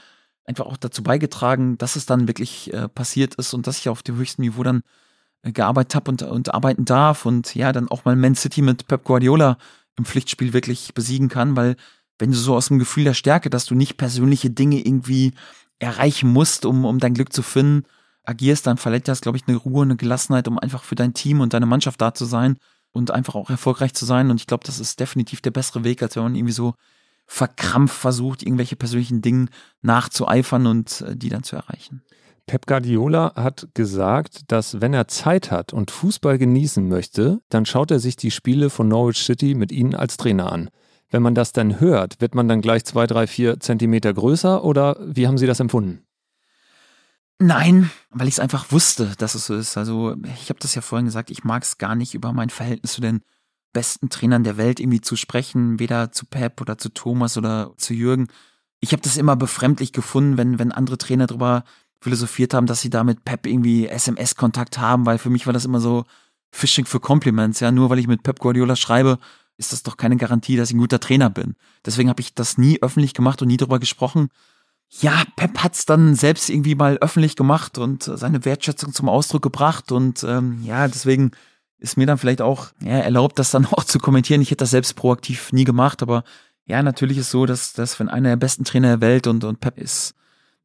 einfach 0.45 0.66
auch 0.66 0.78
dazu 0.78 1.04
beigetragen, 1.04 1.78
dass 1.78 1.95
es 1.95 2.06
dann 2.06 2.28
wirklich 2.28 2.74
äh, 2.74 2.88
passiert 2.88 3.36
ist 3.36 3.54
und 3.54 3.68
dass 3.68 3.78
ich 3.78 3.89
auf 3.89 4.02
dem 4.02 4.16
höchsten 4.16 4.41
Niveau 4.41 4.64
dann 4.64 4.82
äh, 5.43 5.52
gearbeitet 5.52 5.95
habe 5.95 6.12
und, 6.12 6.22
und 6.24 6.54
arbeiten 6.54 6.86
darf 6.86 7.26
und 7.26 7.54
ja, 7.54 7.72
dann 7.72 7.89
auch 7.89 8.06
mal 8.06 8.16
Man 8.16 8.36
City 8.36 8.62
mit 8.62 8.88
Pep 8.88 9.04
Guardiola 9.04 9.58
im 9.98 10.06
Pflichtspiel 10.06 10.54
wirklich 10.54 10.93
besiegen 10.93 11.30
kann, 11.30 11.56
weil 11.56 11.76
wenn 12.20 12.32
du 12.32 12.38
so 12.38 12.56
aus 12.56 12.68
dem 12.68 12.80
Gefühl 12.80 13.04
der 13.04 13.14
Stärke, 13.14 13.50
dass 13.50 13.66
du 13.66 13.76
nicht 13.76 13.98
persönliche 13.98 14.50
Dinge 14.50 14.80
irgendwie 14.80 15.34
erreichen 15.80 16.32
musst, 16.32 16.66
um, 16.66 16.86
um 16.86 17.00
dein 17.00 17.14
Glück 17.14 17.34
zu 17.34 17.43
finden, 17.43 17.86
agierst, 18.24 18.68
dann 18.68 18.78
verletzt 18.78 19.08
das, 19.08 19.22
glaube 19.22 19.38
ich, 19.38 19.48
eine 19.48 19.58
Ruhe, 19.58 19.84
eine 19.84 19.95
Gelassenheit, 19.95 20.48
um 20.48 20.60
einfach 20.60 20.84
für 20.84 20.95
dein 20.95 21.14
Team 21.14 21.39
und 21.41 21.54
deine 21.54 21.66
Mannschaft 21.66 22.02
da 22.02 22.14
zu 22.14 22.26
sein 22.26 22.58
und 22.91 23.12
einfach 23.12 23.36
auch 23.36 23.50
erfolgreich 23.50 23.93
zu 23.93 24.06
sein. 24.06 24.30
Und 24.32 24.41
ich 24.41 24.48
glaube, 24.48 24.66
das 24.66 24.80
ist 24.80 25.00
definitiv 25.00 25.41
der 25.41 25.52
bessere 25.52 25.84
Weg, 25.84 26.02
als 26.02 26.16
wenn 26.16 26.24
man 26.24 26.36
irgendwie 26.36 26.54
so 26.54 26.74
verkrampft 27.26 27.95
versucht, 27.95 28.41
irgendwelche 28.43 28.76
persönlichen 28.76 29.22
Dinge 29.22 29.48
nachzueifern 29.82 30.66
und 30.66 31.02
äh, 31.02 31.16
die 31.16 31.30
dann 31.30 31.43
zu 31.43 31.56
erreichen. 31.56 32.02
Pep 32.48 32.66
Guardiola 32.66 33.34
hat 33.36 33.68
gesagt, 33.74 34.52
dass 34.52 34.80
wenn 34.80 34.93
er 34.93 35.10
Zeit 35.10 35.52
hat 35.52 35.74
und 35.74 35.91
Fußball 35.91 36.38
genießen 36.38 36.88
möchte, 36.88 37.41
dann 37.50 37.66
schaut 37.66 37.91
er 37.91 38.00
sich 38.00 38.16
die 38.16 38.32
Spiele 38.32 38.70
von 38.70 38.88
Norwich 38.88 39.24
City 39.24 39.54
mit 39.54 39.72
Ihnen 39.72 39.93
als 39.93 40.16
Trainer 40.16 40.52
an. 40.52 40.70
Wenn 41.10 41.22
man 41.22 41.36
das 41.36 41.52
dann 41.52 41.80
hört, 41.80 42.20
wird 42.22 42.36
man 42.36 42.48
dann 42.48 42.62
gleich 42.62 42.86
zwei, 42.86 43.06
drei, 43.06 43.28
vier 43.28 43.60
Zentimeter 43.60 44.14
größer 44.14 44.64
oder 44.64 44.98
wie 45.02 45.28
haben 45.28 45.38
Sie 45.38 45.45
das 45.45 45.60
empfunden? 45.60 46.06
Nein, 47.39 47.91
weil 48.10 48.28
ich 48.28 48.36
es 48.36 48.39
einfach 48.39 48.72
wusste, 48.72 49.14
dass 49.18 49.36
es 49.36 49.45
so 49.45 49.56
ist. 49.56 49.78
Also 49.78 50.16
ich 50.41 50.50
habe 50.50 50.60
das 50.60 50.74
ja 50.74 50.82
vorhin 50.82 51.06
gesagt, 51.06 51.30
ich 51.30 51.43
mag 51.43 51.64
es 51.64 51.78
gar 51.78 51.95
nicht 51.95 52.16
über 52.16 52.34
mein 52.34 52.50
Verhältnis 52.50 52.93
zu 52.93 53.02
den 53.02 53.22
besten 53.74 54.10
Trainern 54.10 54.43
der 54.43 54.58
Welt 54.58 54.80
irgendwie 54.80 55.02
zu 55.02 55.16
sprechen, 55.18 55.80
weder 55.80 56.12
zu 56.12 56.26
Pep 56.26 56.62
oder 56.62 56.78
zu 56.78 56.89
Thomas 56.89 57.38
oder 57.38 57.74
zu 57.78 57.93
Jürgen. 57.93 58.28
Ich 58.80 58.91
habe 58.93 59.02
das 59.02 59.18
immer 59.18 59.36
befremdlich 59.36 59.91
gefunden, 59.91 60.38
wenn, 60.38 60.60
wenn 60.60 60.72
andere 60.72 60.98
Trainer 60.98 61.28
darüber 61.28 61.64
philosophiert 62.00 62.54
haben, 62.54 62.68
dass 62.68 62.82
sie 62.82 62.89
da 62.89 63.04
mit 63.04 63.26
Pep 63.26 63.45
irgendwie 63.45 63.88
SMS-Kontakt 63.88 64.78
haben, 64.78 65.06
weil 65.06 65.18
für 65.18 65.30
mich 65.30 65.45
war 65.45 65.54
das 65.54 65.66
immer 65.66 65.80
so 65.80 66.06
Fishing 66.52 66.86
für 66.86 67.00
Compliments. 67.00 67.60
Ja, 67.60 67.72
nur 67.72 67.89
weil 67.89 68.00
ich 68.00 68.08
mit 68.08 68.24
Pep 68.24 68.39
Guardiola 68.39 68.76
schreibe, 68.76 69.20
ist 69.58 69.74
das 69.74 69.84
doch 69.84 69.98
keine 69.98 70.18
Garantie, 70.18 70.56
dass 70.56 70.70
ich 70.70 70.76
ein 70.76 70.80
guter 70.80 71.00
Trainer 71.00 71.30
bin. 71.30 71.56
Deswegen 71.86 72.10
habe 72.10 72.22
ich 72.22 72.34
das 72.34 72.58
nie 72.58 72.82
öffentlich 72.82 73.14
gemacht 73.14 73.41
und 73.41 73.48
nie 73.48 73.58
darüber 73.58 73.80
gesprochen. 73.80 74.30
Ja, 74.89 75.24
Pep 75.36 75.58
hat's 75.64 75.86
dann 75.86 76.16
selbst 76.16 76.50
irgendwie 76.50 76.76
mal 76.76 76.98
öffentlich 77.00 77.36
gemacht 77.36 77.78
und 77.78 78.04
seine 78.04 78.45
Wertschätzung 78.45 78.93
zum 78.93 79.10
Ausdruck 79.10 79.41
gebracht 79.41 79.91
und 79.91 80.24
ähm, 80.24 80.62
ja, 80.64 80.88
deswegen 80.88 81.32
ist 81.80 81.98
mir 81.98 82.08
dann 82.08 82.18
vielleicht 82.18 82.41
auch 82.41 82.68
ja, 82.82 83.00
erlaubt, 83.00 83.38
das 83.38 83.52
dann 83.52 83.66
auch 83.72 83.84
zu 83.84 84.00
kommentieren. 84.00 84.41
Ich 84.41 84.50
hätte 84.52 84.64
das 84.64 84.72
selbst 84.72 84.95
proaktiv 84.95 85.52
nie 85.52 85.66
gemacht, 85.66 86.02
aber 86.02 86.24
ja, 86.66 86.82
natürlich 86.84 87.18
ist 87.18 87.32
so, 87.32 87.45
dass, 87.45 87.74
dass 87.74 88.00
wenn 88.00 88.10
einer 88.10 88.30
der 88.30 88.36
besten 88.38 88.64
Trainer 88.64 88.89
der 88.89 89.02
Welt 89.02 89.28
und, 89.28 89.43
und 89.43 89.60
Pep 89.60 89.78
ist 89.78 90.14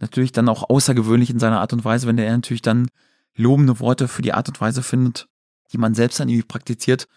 natürlich 0.03 0.33
dann 0.33 0.49
auch 0.49 0.69
außergewöhnlich 0.69 1.31
in 1.31 1.39
seiner 1.39 1.61
Art 1.61 1.73
und 1.73 1.85
Weise, 1.85 2.07
wenn 2.07 2.19
der 2.19 2.31
natürlich 2.31 2.61
dann 2.61 2.89
lobende 3.35 3.81
Worte 3.81 4.09
für 4.09 4.21
die 4.21 4.35
Art 4.35 4.49
und 4.49 4.61
Weise 4.61 4.83
findet, 4.83 5.29
die 5.73 5.79
man 5.79 5.95
selbst 5.95 6.21
dann 6.21 6.29
irgendwie 6.29 6.47
praktiziert. 6.47 7.09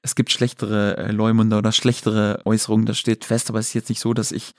Es 0.00 0.14
gibt 0.14 0.30
schlechtere 0.30 0.96
äh, 0.96 1.12
Leumunder 1.12 1.58
oder 1.58 1.72
schlechtere 1.72 2.40
Äußerungen, 2.46 2.86
das 2.86 2.96
steht 2.96 3.24
fest, 3.26 3.50
aber 3.50 3.58
es 3.58 3.68
ist 3.68 3.74
jetzt 3.74 3.88
nicht 3.90 4.00
so, 4.00 4.14
dass 4.14 4.32
ich 4.32 4.52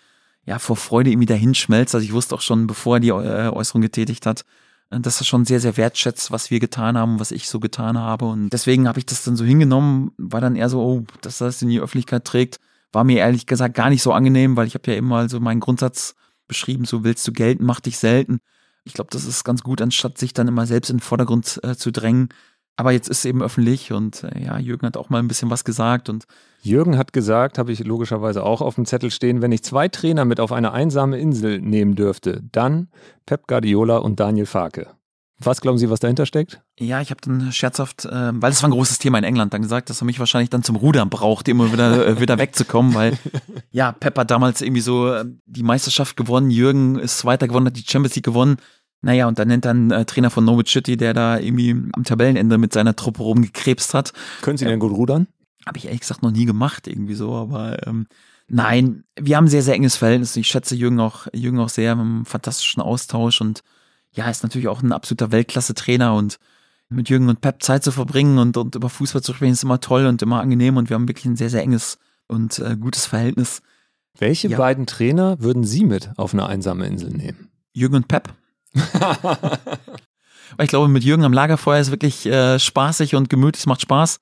ja 0.46 0.60
vor 0.60 0.76
Freude 0.76 1.10
irgendwie 1.10 1.26
dahin 1.26 1.56
schmelze. 1.56 1.98
Also 1.98 2.06
ich 2.06 2.14
wusste 2.14 2.36
auch 2.36 2.42
schon, 2.42 2.68
bevor 2.68 2.98
er 2.98 3.00
die 3.00 3.10
äh, 3.10 3.50
Äußerung 3.50 3.82
getätigt 3.82 4.26
hat, 4.26 4.44
äh, 4.90 5.00
dass 5.00 5.22
er 5.22 5.26
schon 5.26 5.46
sehr, 5.46 5.62
sehr 5.62 5.78
wertschätzt, 5.78 6.32
was 6.32 6.52
wir 6.52 6.60
getan 6.60 6.98
haben, 6.98 7.22
was 7.22 7.32
ich 7.32 7.48
so 7.48 7.62
getan 7.62 7.98
habe. 7.98 8.26
Und 8.26 8.50
deswegen 8.50 8.90
habe 8.90 9.00
ich 9.00 9.06
das 9.06 9.24
dann 9.24 9.38
so 9.38 9.46
hingenommen, 9.46 10.12
war 10.18 10.42
dann 10.42 10.58
eher 10.58 10.70
so, 10.70 10.82
oh, 10.82 11.06
dass 11.22 11.42
er 11.42 11.48
das 11.48 11.62
in 11.62 11.70
die 11.70 11.80
Öffentlichkeit 11.80 12.26
trägt, 12.26 12.60
war 12.92 13.06
mir 13.06 13.20
ehrlich 13.20 13.46
gesagt 13.46 13.74
gar 13.74 13.90
nicht 13.90 14.04
so 14.04 14.12
angenehm, 14.12 14.58
weil 14.58 14.68
ich 14.68 14.74
habe 14.74 14.92
ja 14.92 14.98
immer 14.98 15.30
so 15.30 15.40
meinen 15.40 15.62
Grundsatz 15.62 16.16
beschrieben, 16.50 16.84
so 16.84 17.06
willst 17.06 17.26
du 17.26 17.32
gelten, 17.32 17.64
mach 17.64 17.80
dich 17.80 17.98
selten. 17.98 18.40
Ich 18.84 18.94
glaube, 18.94 19.10
das 19.12 19.24
ist 19.24 19.46
ganz 19.46 19.64
gut, 19.64 19.82
anstatt 19.82 20.18
sich 20.18 20.34
dann 20.34 20.50
immer 20.50 20.66
selbst 20.66 20.90
in 20.90 20.98
den 20.98 21.04
Vordergrund 21.04 21.62
äh, 21.64 21.78
zu 21.78 21.92
drängen. 21.92 22.30
Aber 22.76 22.92
jetzt 22.92 23.10
ist 23.10 23.20
es 23.20 23.26
eben 23.26 23.42
öffentlich 23.42 23.92
und 23.92 24.24
äh, 24.24 24.46
ja, 24.46 24.58
Jürgen 24.58 24.86
hat 24.86 24.98
auch 24.98 25.10
mal 25.10 25.20
ein 25.20 25.28
bisschen 25.28 25.50
was 25.50 25.64
gesagt 25.64 26.10
und 26.10 26.26
Jürgen 26.62 26.98
hat 26.98 27.14
gesagt, 27.14 27.58
habe 27.58 27.72
ich 27.72 27.84
logischerweise 27.84 28.44
auch 28.44 28.62
auf 28.62 28.76
dem 28.76 28.86
Zettel 28.86 29.12
stehen, 29.12 29.42
wenn 29.42 29.52
ich 29.52 29.64
zwei 29.64 29.88
Trainer 29.88 30.26
mit 30.26 30.40
auf 30.40 30.52
eine 30.52 30.72
einsame 30.72 31.20
Insel 31.20 31.62
nehmen 31.62 31.96
dürfte, 31.96 32.42
dann 32.52 32.90
Pep 33.26 33.48
Guardiola 33.48 33.98
und 33.98 34.20
Daniel 34.20 34.46
Farke. 34.46 34.88
Was 35.42 35.62
glauben 35.62 35.78
Sie, 35.78 35.90
was 35.90 36.02
dahinter 36.02 36.26
steckt? 36.26 36.62
Ja, 36.78 37.00
ich 37.00 37.12
habe 37.12 37.22
dann 37.22 37.54
scherzhaft, 37.54 38.04
äh, 38.04 38.32
weil 38.34 38.52
es 38.52 38.62
war 38.62 38.70
ein 38.70 38.74
großes 38.74 39.00
Thema 39.00 39.18
in 39.20 39.24
England, 39.24 39.54
dann 39.54 39.62
gesagt, 39.62 39.90
dass 39.90 40.02
er 40.02 40.06
mich 40.06 40.20
wahrscheinlich 40.20 40.50
dann 40.50 40.64
zum 40.64 40.76
Rudern 40.76 41.10
braucht, 41.10 41.48
immer 41.48 41.72
wieder, 41.72 42.06
äh, 42.06 42.20
wieder 42.20 42.38
wegzukommen, 42.38 42.94
weil 42.94 43.18
ja, 43.72 43.94
Pep 43.94 44.18
hat 44.18 44.32
damals 44.32 44.62
irgendwie 44.62 44.82
so 44.82 45.14
äh, 45.14 45.26
die 45.46 45.64
Meisterschaft 45.64 46.18
gewonnen, 46.18 46.52
Jürgen 46.52 47.00
ist 47.00 47.20
Zweiter 47.20 47.48
gewonnen, 47.48 47.68
hat 47.68 47.78
die 47.78 47.86
Champions 47.88 48.16
League 48.16 48.26
gewonnen. 48.26 48.58
Naja, 49.02 49.30
und 49.30 49.40
dann 49.40 49.48
nennt 49.48 49.64
dann 49.64 49.92
äh, 49.92 50.04
Trainer 50.04 50.30
von 50.30 50.44
Norwich 50.44 50.72
City, 50.72 50.98
der 50.98 51.14
da 51.14 51.40
irgendwie 51.40 51.72
am 51.72 52.04
Tabellenende 52.04 52.58
mit 52.58 52.74
seiner 52.74 52.98
Truppe 52.98 53.24
rumgekrebst 53.24 53.94
hat. 53.94 54.12
Können 54.42 54.58
Sie 54.58 54.66
denn 54.66 54.80
gut 54.80 54.92
rudern? 54.92 55.28
Habe 55.66 55.78
ich 55.78 55.86
ehrlich 55.86 56.02
gesagt 56.02 56.22
noch 56.22 56.32
nie 56.32 56.46
gemacht, 56.46 56.86
irgendwie 56.86 57.16
so, 57.16 57.34
aber 57.34 57.88
ähm, 57.88 58.08
nein, 58.50 59.06
wir 59.18 59.38
haben 59.38 59.46
ein 59.46 59.50
sehr, 59.50 59.64
sehr 59.64 59.76
enges 59.76 59.96
Verhältnis. 59.96 60.36
Ich 60.36 60.48
schätze 60.48 60.76
Jürgen 60.76 61.00
auch, 61.00 61.28
Jürgen 61.34 61.60
auch 61.60 61.70
sehr, 61.70 61.94
einen 61.94 62.26
fantastischen 62.26 62.82
Austausch 62.82 63.40
und 63.40 63.64
ja, 64.14 64.30
ist 64.30 64.44
natürlich 64.44 64.68
auch 64.68 64.82
ein 64.82 64.92
absoluter 64.92 65.32
Weltklasse-Trainer 65.32 66.14
und 66.14 66.38
mit 66.90 67.10
Jürgen 67.10 67.30
und 67.30 67.42
Pep 67.42 67.62
Zeit 67.62 67.84
zu 67.84 67.92
verbringen 67.92 68.40
und, 68.40 68.58
und 68.58 68.76
über 68.76 68.90
Fußball 68.90 69.22
zu 69.22 69.34
sprechen, 69.34 69.54
ist 69.54 69.64
immer 69.64 69.80
toll 69.80 70.08
und 70.08 70.22
immer 70.22 70.42
angenehm 70.42 70.78
und 70.78 70.90
wir 70.90 70.96
haben 70.96 71.08
wirklich 71.08 71.26
ein 71.26 71.36
sehr, 71.36 71.50
sehr 71.50 71.62
enges 71.62 72.00
und 72.28 72.60
äh, 72.60 72.76
gutes 72.78 73.06
Verhältnis. 73.06 73.62
Welche 74.18 74.48
ja. 74.48 74.58
beiden 74.58 74.88
Trainer 74.88 75.40
würden 75.40 75.64
Sie 75.64 75.86
mit 75.86 76.12
auf 76.18 76.34
eine 76.34 76.48
einsame 76.48 76.88
Insel 76.88 77.12
nehmen? 77.12 77.50
Jürgen 77.74 77.96
und 77.96 78.08
Pep. 78.08 78.34
Weil 78.74 80.66
ich 80.66 80.70
glaube, 80.70 80.88
mit 80.88 81.04
Jürgen 81.04 81.24
am 81.24 81.34
Lagerfeuer 81.34 81.80
ist 81.80 81.92
wirklich 81.92 82.26
äh, 82.26 82.58
spaßig 82.60 83.16
und 83.16 83.30
gemütlich, 83.30 83.62
es 83.62 83.68
macht 83.68 83.82
Spaß. 83.82 84.20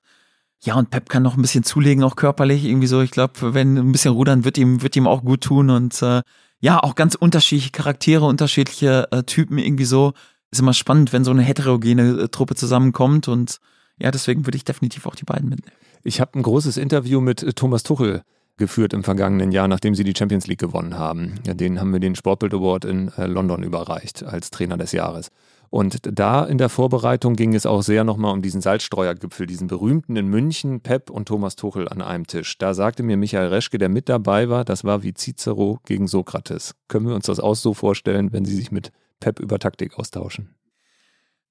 Ja, 0.62 0.74
und 0.74 0.90
Pep 0.90 1.08
kann 1.08 1.22
noch 1.22 1.36
ein 1.36 1.42
bisschen 1.42 1.64
zulegen, 1.64 2.02
auch 2.02 2.16
körperlich, 2.16 2.64
irgendwie 2.64 2.88
so. 2.88 3.00
Ich 3.00 3.12
glaube, 3.12 3.54
wenn 3.54 3.76
ein 3.76 3.92
bisschen 3.92 4.12
rudern, 4.12 4.44
wird 4.44 4.58
ihm, 4.58 4.82
wird 4.82 4.96
ihm 4.96 5.06
auch 5.06 5.24
gut 5.24 5.42
tun 5.42 5.70
und 5.70 6.02
äh, 6.02 6.22
ja, 6.60 6.82
auch 6.82 6.94
ganz 6.94 7.14
unterschiedliche 7.14 7.70
Charaktere, 7.70 8.24
unterschiedliche 8.24 9.08
äh, 9.10 9.22
Typen 9.22 9.58
irgendwie 9.58 9.84
so. 9.84 10.12
Ist 10.50 10.60
immer 10.60 10.74
spannend, 10.74 11.12
wenn 11.12 11.24
so 11.24 11.30
eine 11.30 11.42
heterogene 11.42 12.22
äh, 12.22 12.28
Truppe 12.28 12.54
zusammenkommt 12.54 13.28
und 13.28 13.58
ja, 13.98 14.10
deswegen 14.10 14.46
würde 14.46 14.56
ich 14.56 14.64
definitiv 14.64 15.06
auch 15.06 15.14
die 15.14 15.24
beiden 15.24 15.48
mitnehmen. 15.48 15.76
Ich 16.02 16.20
habe 16.20 16.38
ein 16.38 16.42
großes 16.42 16.76
Interview 16.76 17.20
mit 17.20 17.42
äh, 17.42 17.52
Thomas 17.52 17.82
Tuchel 17.82 18.22
geführt 18.56 18.92
im 18.92 19.04
vergangenen 19.04 19.52
Jahr, 19.52 19.68
nachdem 19.68 19.94
sie 19.94 20.04
die 20.04 20.14
Champions 20.16 20.46
League 20.46 20.58
gewonnen 20.58 20.98
haben. 20.98 21.34
Ja, 21.46 21.54
den 21.54 21.80
haben 21.80 21.92
wir 21.92 22.00
den 22.00 22.16
Sportbild 22.16 22.54
Award 22.54 22.84
in 22.84 23.08
äh, 23.16 23.26
London 23.26 23.62
überreicht 23.62 24.24
als 24.24 24.50
Trainer 24.50 24.76
des 24.76 24.92
Jahres. 24.92 25.30
Und 25.70 26.00
da 26.02 26.44
in 26.44 26.56
der 26.56 26.70
Vorbereitung 26.70 27.34
ging 27.34 27.54
es 27.54 27.66
auch 27.66 27.82
sehr 27.82 28.04
nochmal 28.04 28.32
um 28.32 28.40
diesen 28.40 28.62
Salzstreuergipfel, 28.62 29.46
diesen 29.46 29.68
berühmten 29.68 30.16
in 30.16 30.26
München, 30.28 30.80
Pep 30.80 31.10
und 31.10 31.28
Thomas 31.28 31.56
Tuchel 31.56 31.88
an 31.88 32.00
einem 32.00 32.26
Tisch. 32.26 32.56
Da 32.56 32.72
sagte 32.72 33.02
mir 33.02 33.18
Michael 33.18 33.48
Reschke, 33.48 33.76
der 33.76 33.90
mit 33.90 34.08
dabei 34.08 34.48
war, 34.48 34.64
das 34.64 34.84
war 34.84 35.02
wie 35.02 35.12
Cicero 35.12 35.80
gegen 35.84 36.08
Sokrates. 36.08 36.74
Können 36.88 37.08
wir 37.08 37.14
uns 37.14 37.26
das 37.26 37.40
auch 37.40 37.54
so 37.54 37.74
vorstellen, 37.74 38.32
wenn 38.32 38.46
Sie 38.46 38.54
sich 38.54 38.72
mit 38.72 38.92
Pep 39.20 39.40
über 39.40 39.58
Taktik 39.58 39.98
austauschen? 39.98 40.54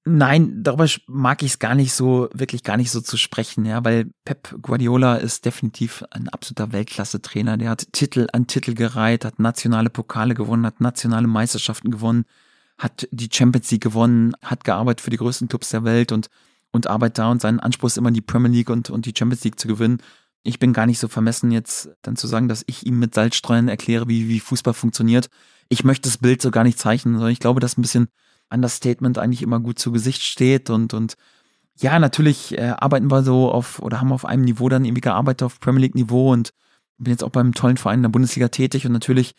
Nein, 0.10 0.64
darüber 0.64 0.88
mag 1.08 1.44
ich 1.44 1.52
es 1.52 1.60
gar 1.60 1.76
nicht 1.76 1.94
so, 1.94 2.30
wirklich 2.34 2.64
gar 2.64 2.78
nicht 2.78 2.92
so 2.92 3.02
zu 3.02 3.18
sprechen, 3.18 3.66
ja, 3.66 3.84
weil 3.84 4.10
Pep 4.24 4.56
Guardiola 4.62 5.18
ist 5.18 5.46
definitiv 5.46 6.06
ein 6.12 6.30
absoluter 6.30 6.72
Weltklasse-Trainer. 6.72 7.58
Der 7.58 7.72
hat 7.72 7.92
Titel 7.92 8.28
an 8.32 8.48
Titel 8.48 8.74
gereiht, 8.74 9.26
hat 9.26 9.38
nationale 9.38 9.90
Pokale 9.90 10.34
gewonnen, 10.34 10.66
hat 10.66 10.80
nationale 10.80 11.28
Meisterschaften 11.28 11.92
gewonnen 11.92 12.26
hat 12.78 13.08
die 13.12 13.30
Champions 13.32 13.72
League 13.72 13.84
gewonnen, 13.84 14.34
hat 14.42 14.64
gearbeitet 14.64 15.02
für 15.02 15.10
die 15.10 15.18
größten 15.18 15.48
Clubs 15.48 15.70
der 15.70 15.84
Welt 15.84 16.12
und, 16.12 16.30
und 16.72 16.88
arbeitet 16.88 17.20
da 17.20 17.32
und 17.32 17.42
sein 17.42 17.60
Anspruch 17.60 17.88
ist 17.88 17.98
immer 17.98 18.12
die 18.12 18.22
Premier 18.22 18.52
League 18.52 18.70
und, 18.70 18.90
und 18.90 19.06
die 19.06 19.14
Champions 19.18 19.44
League 19.44 19.60
zu 19.60 19.68
gewinnen. 19.68 20.02
Ich 20.44 20.60
bin 20.60 20.74
gar 20.74 20.86
nicht 20.86 21.00
so 21.00 21.08
vermessen, 21.08 21.52
jetzt 21.52 21.90
dann 22.04 22.16
zu 22.16 22.28
sagen, 22.28 22.48
dass 22.48 22.64
ich 22.68 22.86
ihm 22.86 23.00
mit 23.00 23.16
Salzstreuen 23.16 23.68
erkläre, 23.68 24.08
wie, 24.08 24.30
wie 24.30 24.40
Fußball 24.40 24.74
funktioniert. 24.74 25.30
Ich 25.70 25.84
möchte 25.84 26.08
das 26.08 26.20
Bild 26.20 26.42
so 26.42 26.52
gar 26.52 26.64
nicht 26.64 26.80
zeichnen, 26.80 27.16
sondern 27.16 27.32
ich 27.32 27.40
glaube, 27.40 27.60
dass 27.60 27.78
ein 27.78 27.82
bisschen 27.82 28.08
Understatement 28.50 29.18
eigentlich 29.18 29.42
immer 29.42 29.60
gut 29.60 29.80
zu 29.80 29.92
Gesicht 29.92 30.22
steht 30.22 30.70
und, 30.70 30.94
und 30.94 31.16
ja, 31.80 32.00
natürlich 32.00 32.58
äh, 32.58 32.74
arbeiten 32.78 33.12
wir 33.12 33.24
so 33.24 33.52
auf 33.52 33.80
oder 33.80 34.00
haben 34.00 34.12
auf 34.12 34.26
einem 34.26 34.44
Niveau 34.44 34.70
dann 34.70 34.86
irgendwie 34.86 35.02
gearbeitet 35.02 35.44
auf 35.44 35.60
Premier 35.60 35.82
League 35.82 35.96
Niveau 35.96 36.32
und 36.32 36.54
bin 36.98 37.12
jetzt 37.12 37.24
auch 37.24 37.30
beim 37.30 37.54
tollen 37.54 37.78
Verein 37.78 38.00
in 38.00 38.04
der 38.04 38.10
Bundesliga 38.10 38.48
tätig 38.48 38.86
und 38.86 38.94
natürlich 38.94 39.36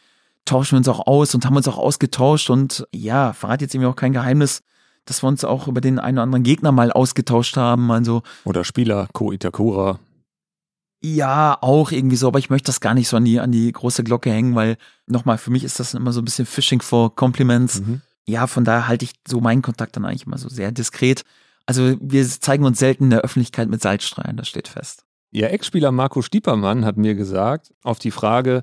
tauschen 0.49 0.73
wir 0.73 0.79
uns 0.79 0.89
auch 0.89 1.07
aus 1.07 1.35
und 1.35 1.45
haben 1.45 1.57
uns 1.57 1.69
auch 1.69 1.79
ausgetauscht 1.79 2.51
und 2.51 2.87
ja, 2.95 3.33
verrate 3.33 3.65
jetzt 3.65 3.75
irgendwie 3.75 3.91
auch 3.91 3.97
kein 3.97 4.13
Geheimnis, 4.13 4.63
dass 5.05 5.23
wir 5.23 5.29
uns 5.29 5.45
auch 5.45 5.69
über 5.69 5.81
den 5.81 5.99
einen 5.99 6.19
oder 6.19 6.25
anderen 6.25 6.43
Gegner 6.43 6.73
mal 6.73 6.93
ausgetauscht 6.93 7.57
haben, 7.57 7.91
also. 7.91 8.23
Oder 8.45 8.65
Spieler, 8.65 9.09
Ko 9.13 9.33
Itakura. 9.33 9.99
Ja, 11.01 11.57
auch 11.61 11.93
irgendwie 11.93 12.17
so, 12.17 12.27
aber 12.27 12.41
ich 12.41 12.51
möchte 12.51 12.67
das 12.67 12.81
gar 12.81 12.95
nicht 12.95 13.09
so 13.09 13.17
an 13.17 13.25
die, 13.25 13.39
an 13.39 13.53
die 13.53 13.71
große 13.71 14.03
Glocke 14.03 14.31
hängen, 14.31 14.55
weil 14.55 14.77
nochmal, 15.07 15.39
für 15.39 15.51
mich 15.51 15.63
ist 15.63 15.79
das 15.79 15.95
immer 15.95 16.13
so 16.13 16.21
ein 16.21 16.25
bisschen 16.25 16.47
Fishing 16.47 16.83
for 16.83 17.15
Compliments. 17.15 17.81
Mhm. 17.81 18.01
Ja, 18.27 18.47
von 18.47 18.65
daher 18.65 18.89
halte 18.89 19.05
ich 19.05 19.13
so 19.27 19.41
meinen 19.41 19.63
Kontakt 19.63 19.97
dann 19.97 20.05
eigentlich 20.05 20.27
immer 20.27 20.39
so 20.39 20.49
sehr 20.49 20.73
diskret. 20.73 21.25
Also 21.67 21.97
wir 22.01 22.27
zeigen 22.27 22.65
uns 22.65 22.79
selten 22.79 23.05
in 23.05 23.11
der 23.11 23.21
Öffentlichkeit 23.21 23.69
mit 23.69 23.81
Salzstreuen, 23.81 24.37
das 24.37 24.49
steht 24.49 24.69
fest. 24.69 25.05
Ihr 25.31 25.51
Ex-Spieler 25.51 25.93
Marco 25.93 26.23
Stiepermann 26.23 26.85
hat 26.85 26.97
mir 26.97 27.15
gesagt, 27.15 27.73
auf 27.83 27.99
die 27.99 28.11
Frage, 28.11 28.63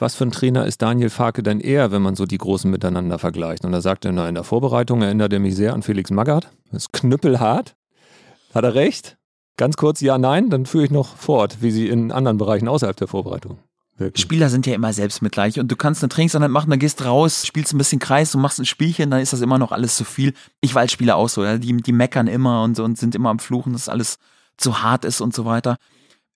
was 0.00 0.14
für 0.14 0.24
ein 0.24 0.30
Trainer 0.30 0.66
ist 0.66 0.82
Daniel 0.82 1.10
Farke 1.10 1.42
denn 1.42 1.60
eher, 1.60 1.92
wenn 1.92 2.02
man 2.02 2.16
so 2.16 2.26
die 2.26 2.38
Großen 2.38 2.70
miteinander 2.70 3.18
vergleicht? 3.18 3.64
Und 3.64 3.72
da 3.72 3.80
sagt 3.80 4.04
er, 4.04 4.12
na, 4.12 4.28
in 4.28 4.34
der 4.34 4.44
Vorbereitung 4.44 5.02
erinnert 5.02 5.32
er 5.32 5.40
mich 5.40 5.56
sehr 5.56 5.74
an 5.74 5.82
Felix 5.82 6.10
Magath. 6.10 6.50
Das 6.72 6.84
ist 6.84 6.92
knüppelhart. 6.92 7.74
Hat 8.54 8.64
er 8.64 8.74
recht? 8.74 9.18
Ganz 9.56 9.76
kurz, 9.76 10.00
ja, 10.00 10.16
nein, 10.16 10.48
dann 10.48 10.66
führe 10.66 10.84
ich 10.84 10.90
noch 10.90 11.16
fort, 11.16 11.58
wie 11.60 11.70
sie 11.70 11.88
in 11.88 12.12
anderen 12.12 12.38
Bereichen 12.38 12.66
außerhalb 12.66 12.96
der 12.96 13.08
Vorbereitung. 13.08 13.58
Wirken. 13.96 14.16
Spieler 14.16 14.48
sind 14.48 14.66
ja 14.66 14.74
immer 14.74 14.94
selbstmitgleich 14.94 15.60
und 15.60 15.70
du 15.70 15.76
kannst 15.76 16.02
eine 16.02 16.08
Trainingseinheit 16.08 16.50
machen, 16.50 16.70
dann 16.70 16.78
gehst 16.78 17.04
raus, 17.04 17.46
spielst 17.46 17.74
ein 17.74 17.78
bisschen 17.78 17.98
Kreis 17.98 18.34
und 18.34 18.40
machst 18.40 18.58
ein 18.58 18.64
Spielchen, 18.64 19.10
dann 19.10 19.20
ist 19.20 19.34
das 19.34 19.42
immer 19.42 19.58
noch 19.58 19.72
alles 19.72 19.96
zu 19.96 20.04
viel. 20.04 20.32
Ich 20.62 20.74
als 20.74 20.92
Spieler 20.92 21.16
auch 21.16 21.28
so, 21.28 21.44
ja, 21.44 21.58
die, 21.58 21.76
die 21.76 21.92
meckern 21.92 22.26
immer 22.26 22.62
und, 22.62 22.78
und 22.80 22.96
sind 22.96 23.14
immer 23.14 23.28
am 23.28 23.38
Fluchen, 23.38 23.74
dass 23.74 23.90
alles 23.90 24.16
zu 24.56 24.82
hart 24.82 25.04
ist 25.04 25.20
und 25.20 25.34
so 25.34 25.44
weiter 25.44 25.76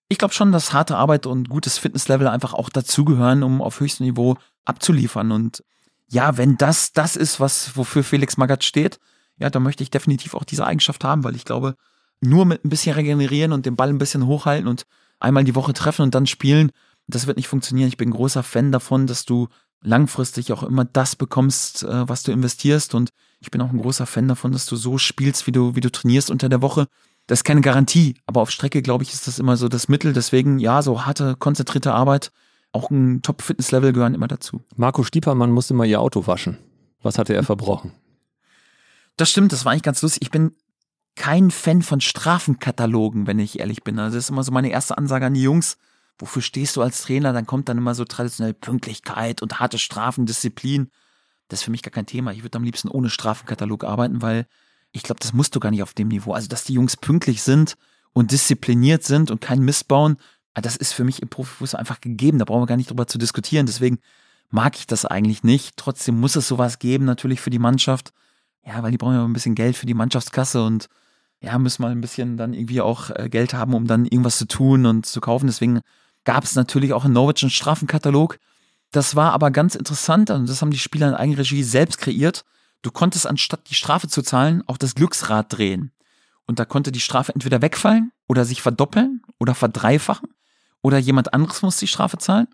ich 0.07 0.17
glaube 0.17 0.33
schon, 0.33 0.51
dass 0.51 0.73
harte 0.73 0.97
Arbeit 0.97 1.25
und 1.25 1.49
gutes 1.49 1.77
Fitnesslevel 1.77 2.27
einfach 2.27 2.53
auch 2.53 2.69
dazugehören, 2.69 3.43
um 3.43 3.61
auf 3.61 3.79
höchstem 3.79 4.05
Niveau 4.05 4.37
abzuliefern. 4.65 5.31
Und 5.31 5.63
ja, 6.07 6.37
wenn 6.37 6.57
das 6.57 6.93
das 6.93 7.15
ist, 7.15 7.39
was 7.39 7.75
wofür 7.75 8.03
Felix 8.03 8.37
Magath 8.37 8.63
steht, 8.63 8.99
ja, 9.37 9.49
dann 9.49 9.63
möchte 9.63 9.83
ich 9.83 9.91
definitiv 9.91 10.35
auch 10.35 10.43
diese 10.43 10.65
Eigenschaft 10.65 11.03
haben, 11.03 11.23
weil 11.23 11.35
ich 11.35 11.45
glaube, 11.45 11.75
nur 12.21 12.45
mit 12.45 12.63
ein 12.63 12.69
bisschen 12.69 12.93
regenerieren 12.93 13.51
und 13.51 13.65
den 13.65 13.75
Ball 13.75 13.89
ein 13.89 13.97
bisschen 13.97 14.25
hochhalten 14.25 14.67
und 14.67 14.85
einmal 15.19 15.43
die 15.43 15.55
Woche 15.55 15.73
treffen 15.73 16.03
und 16.03 16.15
dann 16.15 16.27
spielen, 16.27 16.71
Das 17.07 17.27
wird 17.27 17.37
nicht 17.37 17.47
funktionieren. 17.47 17.87
Ich 17.87 17.97
bin 17.97 18.09
großer 18.09 18.41
Fan 18.41 18.71
davon, 18.71 19.05
dass 19.05 19.25
du 19.25 19.47
langfristig 19.81 20.51
auch 20.51 20.63
immer 20.63 20.85
das 20.85 21.15
bekommst, 21.15 21.83
äh, 21.83 22.09
was 22.09 22.23
du 22.23 22.31
investierst. 22.31 22.95
Und 22.95 23.11
ich 23.39 23.51
bin 23.51 23.61
auch 23.61 23.69
ein 23.69 23.77
großer 23.77 24.07
Fan 24.07 24.27
davon, 24.27 24.51
dass 24.51 24.65
du 24.65 24.75
so 24.75 24.97
spielst, 24.97 25.45
wie 25.45 25.51
du, 25.51 25.75
wie 25.75 25.81
du 25.81 25.91
trainierst 25.91 26.31
unter 26.31 26.49
der 26.49 26.63
Woche. 26.63 26.87
Das 27.27 27.39
ist 27.39 27.43
keine 27.43 27.61
Garantie, 27.61 28.15
aber 28.25 28.41
auf 28.41 28.51
Strecke, 28.51 28.81
glaube 28.81 29.03
ich, 29.03 29.13
ist 29.13 29.27
das 29.27 29.39
immer 29.39 29.57
so 29.57 29.67
das 29.67 29.87
Mittel. 29.87 30.13
Deswegen, 30.13 30.59
ja, 30.59 30.81
so 30.81 31.05
harte, 31.05 31.35
konzentrierte 31.35 31.93
Arbeit, 31.93 32.31
auch 32.71 32.91
ein 32.91 33.21
Top-Fitness-Level 33.21 33.93
gehören 33.93 34.13
immer 34.13 34.27
dazu. 34.27 34.61
Marco 34.75 35.03
Stiepermann 35.03 35.51
musste 35.51 35.73
mal 35.73 35.87
ihr 35.87 36.01
Auto 36.01 36.27
waschen. 36.27 36.57
Was 37.01 37.17
hatte 37.17 37.33
er 37.33 37.43
verbrochen? 37.43 37.93
Das 39.17 39.31
stimmt, 39.31 39.53
das 39.53 39.65
war 39.65 39.71
eigentlich 39.71 39.83
ganz 39.83 40.01
lustig. 40.01 40.23
Ich 40.23 40.31
bin 40.31 40.55
kein 41.15 41.51
Fan 41.51 41.81
von 41.81 42.01
Strafenkatalogen, 42.01 43.27
wenn 43.27 43.39
ich 43.39 43.59
ehrlich 43.59 43.83
bin. 43.83 43.97
Also 43.97 44.17
das 44.17 44.25
ist 44.25 44.29
immer 44.29 44.43
so 44.43 44.51
meine 44.51 44.69
erste 44.69 44.97
Ansage 44.97 45.25
an 45.25 45.33
die 45.33 45.41
Jungs. 45.41 45.77
Wofür 46.17 46.41
stehst 46.41 46.75
du 46.75 46.81
als 46.81 47.01
Trainer? 47.01 47.33
Dann 47.33 47.45
kommt 47.45 47.69
dann 47.69 47.77
immer 47.77 47.95
so 47.95 48.05
traditionell 48.05 48.53
Pünktlichkeit 48.53 49.41
und 49.41 49.59
harte 49.59 49.79
Strafen, 49.79 50.25
Disziplin. 50.25 50.91
Das 51.47 51.59
ist 51.59 51.63
für 51.63 51.71
mich 51.71 51.83
gar 51.83 51.91
kein 51.91 52.05
Thema. 52.05 52.33
Ich 52.33 52.43
würde 52.43 52.57
am 52.57 52.63
liebsten 52.63 52.89
ohne 52.89 53.09
Strafenkatalog 53.09 53.83
arbeiten, 53.83 54.21
weil 54.21 54.47
ich 54.95 55.03
glaube, 55.03 55.19
das 55.19 55.33
musst 55.33 55.55
du 55.55 55.59
gar 55.59 55.71
nicht 55.71 55.83
auf 55.83 55.93
dem 55.93 56.07
Niveau. 56.07 56.33
Also, 56.33 56.47
dass 56.47 56.63
die 56.63 56.73
Jungs 56.73 56.95
pünktlich 56.95 57.41
sind 57.41 57.75
und 58.13 58.31
diszipliniert 58.31 59.03
sind 59.03 59.29
und 59.29 59.41
keinen 59.41 59.65
Mist 59.65 59.89
bauen, 59.89 60.17
ah, 60.53 60.61
das 60.61 60.77
ist 60.77 60.93
für 60.93 61.03
mich 61.03 61.21
im 61.21 61.27
Profifußball 61.27 61.79
einfach 61.79 61.99
gegeben. 61.99 62.39
Da 62.39 62.45
brauchen 62.45 62.61
wir 62.61 62.67
gar 62.67 62.77
nicht 62.77 62.89
drüber 62.89 63.05
zu 63.05 63.17
diskutieren. 63.17 63.65
Deswegen 63.65 63.99
mag 64.49 64.77
ich 64.77 64.87
das 64.87 65.05
eigentlich 65.05 65.43
nicht. 65.43 65.75
Trotzdem 65.75 66.19
muss 66.19 66.37
es 66.37 66.47
sowas 66.47 66.79
geben, 66.79 67.03
natürlich 67.03 67.41
für 67.41 67.49
die 67.49 67.59
Mannschaft. 67.59 68.13
Ja, 68.65 68.81
weil 68.81 68.91
die 68.91 68.97
brauchen 68.97 69.15
ja 69.15 69.23
ein 69.25 69.33
bisschen 69.33 69.53
Geld 69.53 69.75
für 69.75 69.85
die 69.85 69.93
Mannschaftskasse 69.93 70.63
und 70.63 70.87
ja, 71.41 71.59
müssen 71.59 71.81
mal 71.81 71.91
ein 71.91 72.01
bisschen 72.01 72.37
dann 72.37 72.53
irgendwie 72.53 72.79
auch 72.79 73.09
äh, 73.11 73.27
Geld 73.29 73.53
haben, 73.53 73.73
um 73.73 73.85
dann 73.87 74.05
irgendwas 74.05 74.37
zu 74.37 74.47
tun 74.47 74.85
und 74.85 75.05
zu 75.05 75.19
kaufen. 75.19 75.47
Deswegen 75.47 75.81
gab 76.23 76.45
es 76.45 76.55
natürlich 76.55 76.93
auch 76.93 77.03
in 77.03 77.11
Norwich 77.11 77.43
einen 77.43 77.51
Strafenkatalog. 77.51 78.39
Das 78.91 79.17
war 79.17 79.33
aber 79.33 79.51
ganz 79.51 79.75
interessant 79.75 80.29
und 80.29 80.47
das 80.47 80.61
haben 80.61 80.71
die 80.71 80.79
Spieler 80.79 81.09
in 81.09 81.15
Eigenregie 81.15 81.63
selbst 81.63 81.97
kreiert. 81.97 82.45
Du 82.85 82.91
konntest 82.91 83.25
anstatt 83.25 83.67
die 83.71 83.73
Strafe 83.73 84.07
zu 84.07 84.21
zahlen 84.21 84.61
auch 84.67 84.77
das 84.77 84.93
Glücksrad 84.93 85.57
drehen. 85.57 85.91
Und 86.45 86.59
da 86.59 86.65
konnte 86.65 86.91
die 86.91 86.99
Strafe 86.99 87.33
entweder 87.33 87.63
wegfallen 87.63 88.11
oder 88.27 88.45
sich 88.45 88.61
verdoppeln 88.61 89.23
oder 89.39 89.55
verdreifachen 89.55 90.29
oder 90.83 90.99
jemand 90.99 91.33
anderes 91.33 91.63
muss 91.63 91.77
die 91.77 91.87
Strafe 91.87 92.19
zahlen. 92.19 92.47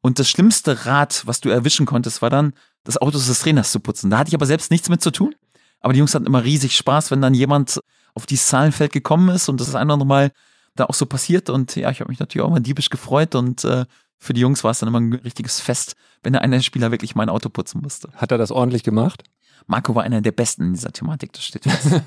Und 0.00 0.18
das 0.18 0.28
schlimmste 0.28 0.86
Rad, 0.86 1.22
was 1.26 1.40
du 1.40 1.50
erwischen 1.50 1.86
konntest, 1.86 2.20
war 2.20 2.30
dann, 2.30 2.52
das 2.82 2.96
Auto 2.96 3.16
des 3.16 3.38
Trainers 3.38 3.70
zu 3.70 3.78
putzen. 3.78 4.10
Da 4.10 4.18
hatte 4.18 4.26
ich 4.26 4.34
aber 4.34 4.46
selbst 4.46 4.72
nichts 4.72 4.88
mit 4.88 5.02
zu 5.02 5.12
tun. 5.12 5.36
Aber 5.78 5.92
die 5.92 6.00
Jungs 6.00 6.16
hatten 6.16 6.26
immer 6.26 6.42
riesig 6.42 6.76
Spaß, 6.76 7.12
wenn 7.12 7.22
dann 7.22 7.34
jemand 7.34 7.78
auf 8.14 8.26
dieses 8.26 8.48
Zahlenfeld 8.48 8.92
gekommen 8.92 9.28
ist 9.28 9.48
und 9.48 9.60
das 9.60 9.68
ist 9.68 9.76
ein 9.76 9.88
oder 9.88 10.04
Mal 10.04 10.32
da 10.74 10.86
auch 10.86 10.94
so 10.94 11.06
passiert. 11.06 11.48
Und 11.48 11.76
ja, 11.76 11.92
ich 11.92 12.00
habe 12.00 12.10
mich 12.10 12.18
natürlich 12.18 12.44
auch 12.44 12.48
immer 12.48 12.58
diebisch 12.58 12.90
gefreut 12.90 13.36
und 13.36 13.62
äh, 13.62 13.84
für 14.18 14.32
die 14.32 14.40
Jungs 14.40 14.64
war 14.64 14.72
es 14.72 14.80
dann 14.80 14.88
immer 14.88 14.98
ein 14.98 15.12
richtiges 15.12 15.60
Fest, 15.60 15.94
wenn 16.24 16.32
der 16.32 16.42
eine 16.42 16.60
Spieler 16.60 16.90
wirklich 16.90 17.14
mein 17.14 17.28
Auto 17.28 17.50
putzen 17.50 17.82
musste. 17.82 18.08
Hat 18.16 18.32
er 18.32 18.38
das 18.38 18.50
ordentlich 18.50 18.82
gemacht? 18.82 19.22
Marco 19.66 19.94
war 19.94 20.04
einer 20.04 20.20
der 20.20 20.32
Besten 20.32 20.64
in 20.64 20.72
dieser 20.74 20.92
Thematik, 20.92 21.32
das 21.32 21.44
steht 21.44 21.64
fest. 21.64 22.02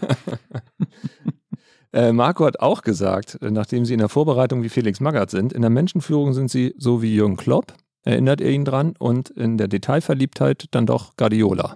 äh, 1.93 2.11
Marco 2.11 2.45
hat 2.45 2.59
auch 2.59 2.81
gesagt, 2.81 3.37
nachdem 3.41 3.85
sie 3.85 3.93
in 3.93 3.99
der 3.99 4.09
Vorbereitung 4.09 4.63
wie 4.63 4.69
Felix 4.69 4.99
Magath 4.99 5.31
sind, 5.31 5.53
in 5.53 5.61
der 5.61 5.69
Menschenführung 5.69 6.33
sind 6.33 6.49
sie 6.49 6.73
so 6.77 7.01
wie 7.01 7.13
Jürgen 7.13 7.37
Klopp, 7.37 7.73
erinnert 8.03 8.41
er 8.41 8.51
ihn 8.51 8.65
dran, 8.65 8.93
und 8.97 9.29
in 9.29 9.57
der 9.57 9.67
Detailverliebtheit 9.67 10.65
dann 10.71 10.85
doch 10.85 11.15
Guardiola. 11.17 11.75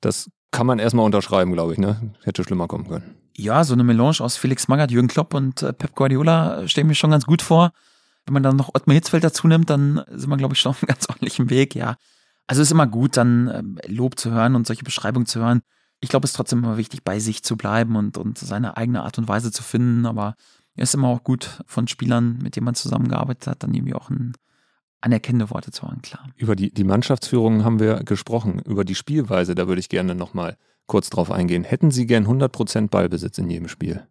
Das 0.00 0.30
kann 0.50 0.66
man 0.66 0.78
erstmal 0.78 1.06
unterschreiben, 1.06 1.52
glaube 1.52 1.72
ich, 1.72 1.78
ne? 1.78 2.12
Hätte 2.22 2.44
schlimmer 2.44 2.68
kommen 2.68 2.88
können. 2.88 3.16
Ja, 3.36 3.64
so 3.64 3.72
eine 3.72 3.84
Melange 3.84 4.20
aus 4.20 4.36
Felix 4.36 4.68
Magath, 4.68 4.90
Jürgen 4.90 5.08
Klopp 5.08 5.34
und 5.34 5.62
äh, 5.62 5.72
Pep 5.72 5.94
Guardiola 5.94 6.68
stelle 6.68 6.84
ich 6.84 6.88
mir 6.88 6.94
schon 6.94 7.10
ganz 7.10 7.24
gut 7.24 7.40
vor. 7.40 7.72
Wenn 8.26 8.34
man 8.34 8.42
dann 8.42 8.56
noch 8.56 8.74
Ottmar 8.74 8.94
Hitzfeld 8.94 9.24
dazu 9.24 9.48
nimmt, 9.48 9.70
dann 9.70 10.02
sind 10.10 10.28
wir, 10.28 10.36
glaube 10.36 10.54
ich, 10.54 10.60
schon 10.60 10.70
auf 10.70 10.82
einem 10.82 10.88
ganz 10.88 11.08
ordentlichen 11.08 11.50
Weg, 11.50 11.74
ja. 11.74 11.96
Also 12.46 12.62
ist 12.62 12.72
immer 12.72 12.86
gut, 12.86 13.16
dann 13.16 13.48
äh, 13.48 13.62
Lob 13.88 14.18
zu 14.18 14.30
hören 14.30 14.54
und 14.54 14.66
solche 14.66 14.84
Beschreibungen 14.84 15.26
zu 15.26 15.40
hören. 15.40 15.62
Ich 16.00 16.08
glaube, 16.08 16.24
es 16.24 16.32
ist 16.32 16.36
trotzdem 16.36 16.58
immer 16.60 16.76
wichtig, 16.76 17.04
bei 17.04 17.18
sich 17.18 17.42
zu 17.42 17.56
bleiben 17.56 17.96
und, 17.96 18.18
und 18.18 18.38
seine 18.38 18.76
eigene 18.76 19.02
Art 19.02 19.18
und 19.18 19.28
Weise 19.28 19.52
zu 19.52 19.62
finden. 19.62 20.06
Aber 20.06 20.34
es 20.74 20.90
ist 20.90 20.94
immer 20.94 21.08
auch 21.08 21.22
gut, 21.22 21.62
von 21.66 21.86
Spielern, 21.86 22.38
mit 22.42 22.56
denen 22.56 22.64
man 22.64 22.74
zusammengearbeitet 22.74 23.46
hat, 23.46 23.62
dann 23.62 23.72
irgendwie 23.72 23.94
auch 23.94 24.10
ein, 24.10 24.34
anerkennende 25.02 25.50
Worte 25.50 25.70
zu 25.70 25.82
hören, 25.82 26.00
klar. 26.00 26.28
Über 26.36 26.56
die, 26.56 26.72
die 26.72 26.84
Mannschaftsführung 26.84 27.64
haben 27.64 27.80
wir 27.80 28.04
gesprochen. 28.04 28.60
Über 28.60 28.84
die 28.84 28.94
Spielweise, 28.94 29.54
da 29.54 29.68
würde 29.68 29.80
ich 29.80 29.88
gerne 29.88 30.14
nochmal 30.14 30.56
kurz 30.86 31.10
drauf 31.10 31.30
eingehen. 31.30 31.64
Hätten 31.64 31.90
Sie 31.90 32.06
gern 32.06 32.26
100% 32.26 32.88
Ballbesitz 32.88 33.38
in 33.38 33.50
jedem 33.50 33.68
Spiel? 33.68 34.06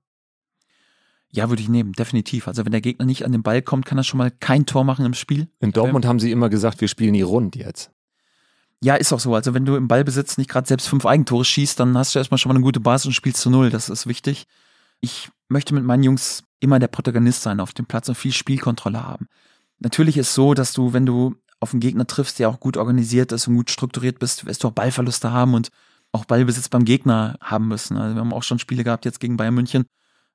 Ja, 1.30 1.50
würde 1.50 1.62
ich 1.62 1.70
nehmen, 1.70 1.94
definitiv. 1.94 2.48
Also 2.48 2.66
wenn 2.66 2.74
der 2.74 2.82
Gegner 2.82 3.06
nicht 3.06 3.24
an 3.24 3.32
den 3.32 3.42
Ball 3.42 3.62
kommt, 3.62 3.86
kann 3.86 3.98
er 3.98 4.04
schon 4.04 4.18
mal 4.18 4.32
kein 4.32 4.66
Tor 4.66 4.84
machen 4.84 5.06
im 5.06 5.14
Spiel. 5.14 5.48
In 5.62 5.72
Dortmund 5.72 6.06
haben 6.06 6.20
Sie 6.20 6.32
immer 6.32 6.50
gesagt, 6.50 6.82
wir 6.82 6.90
spielen 6.90 7.14
nie 7.14 7.22
rund 7.22 7.56
jetzt. 7.56 7.92
Ja, 8.84 8.96
ist 8.96 9.14
auch 9.14 9.20
so. 9.20 9.36
Also 9.36 9.54
wenn 9.54 9.66
du 9.66 9.76
im 9.76 9.88
Ballbesitz 9.88 10.38
nicht 10.38 10.50
gerade 10.50 10.68
selbst 10.68 10.88
fünf 10.88 11.06
Eigentore 11.06 11.46
schießt, 11.46 11.80
dann 11.80 11.98
hast 11.98 12.16
du 12.16 12.20
erstmal 12.20 12.40
schon 12.40 12.50
mal 12.50 12.56
eine 12.56 12.64
gute 12.64 12.80
Basis 12.80 13.08
und 13.08 13.14
spielst 13.14 13.42
zu 13.42 13.50
null. 13.52 13.70
Das 13.70 13.90
ist 13.90 14.08
wichtig. 14.08 14.48
Ich 15.02 15.30
möchte 15.50 15.74
mit 15.76 15.84
meinen 15.84 16.04
Jungs 16.04 16.44
immer 16.60 16.80
der 16.80 16.88
Protagonist 16.88 17.44
sein 17.44 17.60
auf 17.60 17.74
dem 17.74 17.86
Platz 17.86 18.10
und 18.10 18.16
viel 18.16 18.34
Spielkontrolle 18.34 19.04
haben. 19.04 19.28
Natürlich 19.80 20.18
ist 20.18 20.34
so, 20.34 20.54
dass 20.54 20.74
du, 20.74 20.94
wenn 20.94 21.06
du 21.06 21.36
auf 21.60 21.74
einen 21.74 21.80
Gegner 21.80 22.08
triffst, 22.08 22.40
der 22.40 22.50
auch 22.50 22.60
gut 22.60 22.78
organisiert 22.78 23.32
ist 23.32 23.48
und 23.48 23.56
gut 23.56 23.70
strukturiert 23.70 24.20
bist, 24.20 24.46
wirst 24.46 24.64
du 24.64 24.68
auch 24.68 24.74
Ballverluste 24.74 25.32
haben 25.32 25.54
und 25.54 25.70
auch 26.12 26.26
Ballbesitz 26.26 26.70
beim 26.70 26.86
Gegner 26.86 27.38
haben 27.42 27.68
müssen. 27.68 27.98
Also 27.98 28.16
wir 28.16 28.22
haben 28.22 28.34
auch 28.34 28.44
schon 28.44 28.60
Spiele 28.60 28.84
gehabt 28.84 29.06
jetzt 29.06 29.20
gegen 29.20 29.38
Bayern 29.38 29.54
München. 29.54 29.86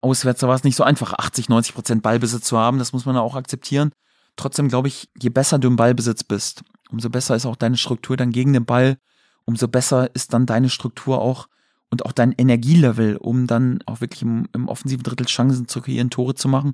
Auswärts 0.00 0.42
war 0.42 0.54
es 0.54 0.64
nicht 0.64 0.76
so 0.76 0.84
einfach, 0.84 1.14
80, 1.14 1.48
90 1.48 1.74
Prozent 1.74 2.02
Ballbesitz 2.02 2.46
zu 2.46 2.58
haben. 2.58 2.78
Das 2.78 2.92
muss 2.92 3.06
man 3.06 3.16
auch 3.16 3.34
akzeptieren. 3.34 3.90
Trotzdem 4.36 4.68
glaube 4.68 4.88
ich, 4.88 5.08
je 5.18 5.30
besser 5.30 5.58
du 5.58 5.68
im 5.68 5.76
Ballbesitz 5.76 6.22
bist, 6.22 6.62
umso 6.90 7.10
besser 7.10 7.36
ist 7.36 7.46
auch 7.46 7.56
deine 7.56 7.76
Struktur 7.76 8.16
dann 8.16 8.30
gegen 8.30 8.52
den 8.52 8.64
Ball, 8.64 8.98
umso 9.44 9.68
besser 9.68 10.14
ist 10.14 10.32
dann 10.32 10.46
deine 10.46 10.68
Struktur 10.68 11.20
auch 11.20 11.48
und 11.90 12.04
auch 12.04 12.12
dein 12.12 12.32
Energielevel, 12.32 13.16
um 13.16 13.46
dann 13.46 13.78
auch 13.86 14.00
wirklich 14.00 14.22
im, 14.22 14.48
im 14.52 14.68
offensiven 14.68 15.02
Drittel 15.02 15.26
Chancen 15.26 15.68
zu 15.68 15.80
kreieren, 15.80 16.10
Tore 16.10 16.34
zu 16.34 16.48
machen. 16.48 16.72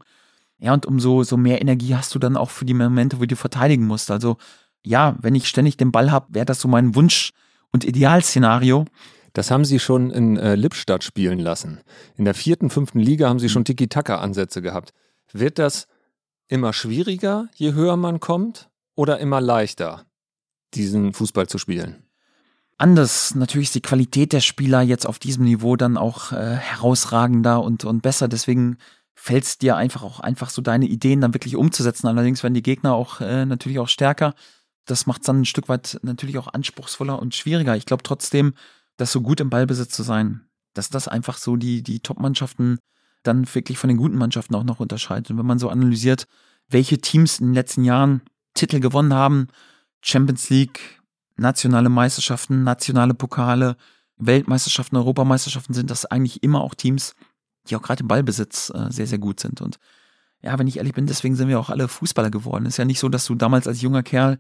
Ja, 0.59 0.73
und 0.73 0.87
umso 0.87 1.23
so 1.23 1.37
mehr 1.37 1.61
Energie 1.61 1.95
hast 1.95 2.15
du 2.15 2.19
dann 2.19 2.37
auch 2.37 2.51
für 2.51 2.65
die 2.65 2.75
Momente, 2.75 3.21
wo 3.21 3.25
du 3.25 3.37
verteidigen 3.37 3.87
musst. 3.87 4.11
Also 4.11 4.37
ja, 4.85 5.17
wenn 5.21 5.35
ich 5.35 5.49
ständig 5.49 5.77
den 5.77 5.93
Ball 5.93 6.11
habe, 6.11 6.35
wäre 6.35 6.47
das 6.47 6.61
so 6.61 6.69
mein 6.69 6.95
Wunsch 6.95 7.33
und 7.71 7.85
Idealszenario. 7.85 8.85
Das 9.33 9.51
haben 9.51 9.65
sie 9.65 9.79
schon 9.79 10.11
in 10.11 10.37
äh, 10.37 10.55
Lippstadt 10.55 11.05
spielen 11.05 11.39
lassen. 11.39 11.81
In 12.17 12.25
der 12.25 12.35
vierten, 12.35 12.71
fünften 12.71 13.01
Liga 13.01 13.29
haben 13.29 13.39
sie 13.39 13.49
schon 13.49 13.65
Tiki-Taka-Ansätze 13.65 14.63
gehabt. 14.63 14.93
Wird 15.33 15.59
das 15.59 15.89
immer 16.49 16.73
schwieriger, 16.73 17.49
je 17.55 17.73
höher 17.73 17.97
man 17.97 18.21
kommt, 18.21 18.69
oder 18.95 19.19
immer 19.19 19.41
leichter, 19.41 20.05
diesen 20.75 21.13
Fußball 21.13 21.49
zu 21.49 21.59
spielen? 21.59 22.05
Anders. 22.79 23.35
Natürlich 23.35 23.69
ist 23.69 23.75
die 23.77 23.81
Qualität 23.83 24.33
der 24.33 24.41
Spieler 24.41 24.83
jetzt 24.83 25.07
auf 25.07 25.19
diesem 25.19 25.45
Niveau 25.45 25.77
dann 25.77 25.97
auch 25.97 26.33
äh, 26.33 26.57
herausragender 26.57 27.63
und, 27.63 27.85
und 27.85 28.03
besser. 28.03 28.27
Deswegen 28.29 28.77
fällt 29.15 29.45
es 29.45 29.59
dir 29.59 29.77
einfach 29.77 30.03
auch 30.03 30.21
einfach 30.21 30.51
so 30.51 30.63
deine 30.63 30.87
Ideen 30.87 31.21
dann 31.21 31.35
wirklich 31.35 31.55
umzusetzen. 31.55 32.09
Allerdings 32.09 32.43
werden 32.43 32.55
die 32.55 32.63
Gegner 32.63 32.95
auch 32.95 33.21
äh, 33.21 33.47
natürlich 33.47 33.79
auch 33.79 33.89
stärker. 33.89 34.35
Das 34.85 35.07
macht 35.07 35.21
es 35.21 35.27
dann 35.27 35.43
ein 35.43 35.45
Stück 35.45 35.69
weit 35.69 36.01
natürlich 36.03 36.39
auch 36.39 36.49
anspruchsvoller 36.49 37.21
und 37.21 37.37
schwieriger. 37.37 37.77
Ich 37.77 37.87
glaube 37.87 38.03
trotzdem, 38.03 38.55
dass 38.97 39.13
so 39.13 39.21
gut 39.21 39.39
im 39.39 39.49
Ballbesitz 39.49 39.95
zu 39.95 40.03
sein, 40.03 40.41
dass 40.75 40.91
das 40.91 41.07
einfach 41.07 41.39
so 41.39 41.57
die, 41.57 41.85
die 41.85 42.01
Top-Mannschaften 42.01 42.79
dann 43.23 43.47
wirklich 43.55 43.79
von 43.79 43.89
den 43.89 43.97
guten 43.97 44.17
Mannschaften 44.17 44.57
auch 44.57 44.65
noch 44.65 44.81
unterscheidet. 44.81 45.31
Und 45.31 45.39
wenn 45.39 45.47
man 45.47 45.61
so 45.61 45.69
analysiert, 45.69 46.27
welche 46.69 46.99
Teams 46.99 47.39
in 47.39 47.49
den 47.49 47.55
letzten 47.55 47.85
Jahren 47.85 48.23
Titel 48.55 48.81
gewonnen 48.81 49.15
haben, 49.15 49.49
Champions 50.03 50.51
League, 50.51 51.01
nationale 51.37 51.89
Meisterschaften, 51.89 52.65
nationale 52.65 53.15
Pokale, 53.15 53.77
Weltmeisterschaften, 54.17 54.97
Europameisterschaften, 54.97 55.75
sind 55.75 55.91
das 55.91 56.07
eigentlich 56.07 56.43
immer 56.43 56.61
auch 56.61 56.75
Teams, 56.75 57.15
die 57.69 57.77
auch 57.77 57.83
gerade 57.83 58.03
im 58.03 58.09
Ballbesitz 58.09 58.71
äh, 58.75 58.91
sehr, 58.91 59.07
sehr 59.07 59.19
gut 59.19 59.41
sind. 59.41 59.61
Und 59.61 59.79
ja, 60.43 60.59
wenn 60.59 60.67
ich 60.67 60.79
ehrlich 60.79 60.95
bin, 60.95 61.07
deswegen 61.07 61.37
sind 61.37 61.49
wir 61.49 61.61
auch 61.61 61.71
alle 61.71 61.89
Fußballer 61.89 62.31
geworden. 62.31 62.67
Ist 62.67 62.77
ja 62.77 62.85
nicht 62.85 62.99
so, 62.99 63.09
dass 63.09 63.27
du 63.27 63.35
damals 63.35 63.67
als 63.67 63.81
junger 63.81 64.03
Kerl 64.03 64.39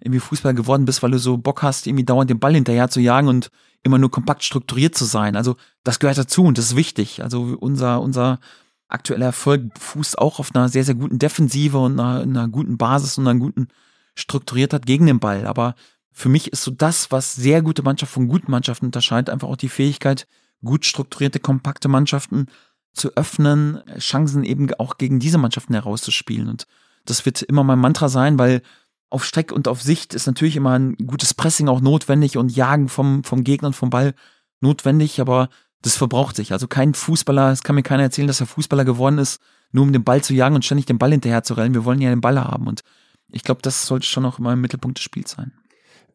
irgendwie 0.00 0.20
Fußballer 0.20 0.54
geworden 0.54 0.84
bist, 0.84 1.02
weil 1.02 1.12
du 1.12 1.18
so 1.18 1.36
Bock 1.38 1.62
hast, 1.62 1.86
irgendwie 1.86 2.04
dauernd 2.04 2.28
den 2.28 2.40
Ball 2.40 2.54
hinterher 2.54 2.88
zu 2.88 3.00
jagen 3.00 3.28
und 3.28 3.50
immer 3.82 3.98
nur 3.98 4.10
kompakt 4.10 4.42
strukturiert 4.42 4.94
zu 4.94 5.04
sein. 5.04 5.36
Also 5.36 5.56
das 5.84 6.00
gehört 6.00 6.18
dazu 6.18 6.44
und 6.44 6.58
das 6.58 6.66
ist 6.66 6.76
wichtig. 6.76 7.22
Also 7.22 7.56
unser, 7.60 8.00
unser 8.00 8.40
aktueller 8.88 9.26
Erfolg 9.26 9.78
fußt 9.78 10.18
auch 10.18 10.38
auf 10.38 10.54
einer 10.54 10.68
sehr, 10.68 10.84
sehr 10.84 10.94
guten 10.94 11.18
Defensive 11.18 11.78
und 11.78 11.98
einer, 11.98 12.20
einer 12.20 12.48
guten 12.48 12.76
Basis 12.76 13.18
und 13.18 13.26
einer 13.26 13.38
guten 13.38 13.68
Strukturiertheit 14.14 14.86
gegen 14.86 15.06
den 15.06 15.20
Ball. 15.20 15.46
Aber 15.46 15.74
für 16.12 16.28
mich 16.28 16.52
ist 16.52 16.62
so 16.62 16.70
das, 16.70 17.10
was 17.10 17.34
sehr 17.34 17.62
gute 17.62 17.82
Mannschaften 17.82 18.14
von 18.14 18.28
guten 18.28 18.50
Mannschaften 18.50 18.86
unterscheidet, 18.86 19.30
einfach 19.30 19.48
auch 19.48 19.56
die 19.56 19.68
Fähigkeit, 19.68 20.26
gut 20.62 20.84
strukturierte, 20.84 21.40
kompakte 21.40 21.88
Mannschaften 21.88 22.46
zu 22.92 23.16
öffnen, 23.16 23.82
Chancen 23.98 24.44
eben 24.44 24.72
auch 24.74 24.98
gegen 24.98 25.18
diese 25.18 25.38
Mannschaften 25.38 25.74
herauszuspielen. 25.74 26.48
Und 26.48 26.66
das 27.04 27.26
wird 27.26 27.42
immer 27.42 27.64
mein 27.64 27.80
Mantra 27.80 28.08
sein, 28.08 28.38
weil 28.38 28.62
auf 29.10 29.24
Streck 29.24 29.52
und 29.52 29.68
auf 29.68 29.82
Sicht 29.82 30.14
ist 30.14 30.26
natürlich 30.26 30.56
immer 30.56 30.78
ein 30.78 30.96
gutes 30.96 31.34
Pressing 31.34 31.68
auch 31.68 31.80
notwendig 31.80 32.36
und 32.36 32.54
Jagen 32.54 32.88
vom, 32.88 33.24
vom 33.24 33.44
Gegner 33.44 33.68
und 33.68 33.74
vom 33.74 33.90
Ball 33.90 34.14
notwendig, 34.60 35.20
aber 35.20 35.48
das 35.84 35.96
verbraucht 35.96 36.34
sich. 36.34 36.52
Also 36.52 36.66
kein 36.66 36.94
Fußballer, 36.94 37.52
es 37.52 37.62
kann 37.62 37.74
mir 37.74 37.82
keiner 37.82 38.04
erzählen, 38.04 38.26
dass 38.26 38.40
er 38.40 38.46
Fußballer 38.46 38.86
geworden 38.86 39.18
ist, 39.18 39.38
nur 39.70 39.84
um 39.84 39.92
den 39.92 40.02
Ball 40.02 40.24
zu 40.24 40.32
jagen 40.32 40.54
und 40.54 40.64
ständig 40.64 40.86
den 40.86 40.96
Ball 40.98 41.10
hinterher 41.10 41.42
zu 41.42 41.54
rennen. 41.54 41.74
Wir 41.74 41.84
wollen 41.84 42.00
ja 42.00 42.08
den 42.08 42.22
Ball 42.22 42.42
haben 42.42 42.66
und 42.66 42.80
ich 43.28 43.42
glaube, 43.42 43.60
das 43.60 43.86
sollte 43.86 44.06
schon 44.06 44.24
auch 44.24 44.38
immer 44.38 44.54
im 44.54 44.62
Mittelpunkt 44.62 44.98
des 44.98 45.04
Spiels 45.04 45.32
sein. 45.32 45.52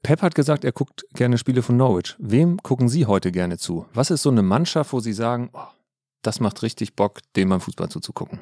Pep 0.01 0.23
hat 0.23 0.33
gesagt, 0.33 0.65
er 0.65 0.71
guckt 0.71 1.05
gerne 1.13 1.37
Spiele 1.37 1.61
von 1.61 1.77
Norwich. 1.77 2.15
Wem 2.17 2.57
gucken 2.57 2.89
Sie 2.89 3.05
heute 3.05 3.31
gerne 3.31 3.59
zu? 3.59 3.85
Was 3.93 4.09
ist 4.09 4.23
so 4.23 4.31
eine 4.31 4.41
Mannschaft, 4.41 4.91
wo 4.91 5.01
Sie 5.01 5.13
sagen, 5.13 5.51
oh, 5.53 5.67
das 6.23 6.39
macht 6.39 6.63
richtig 6.63 6.95
Bock, 6.95 7.19
dem 7.35 7.49
beim 7.49 7.61
Fußball 7.61 7.89
zuzugucken? 7.89 8.41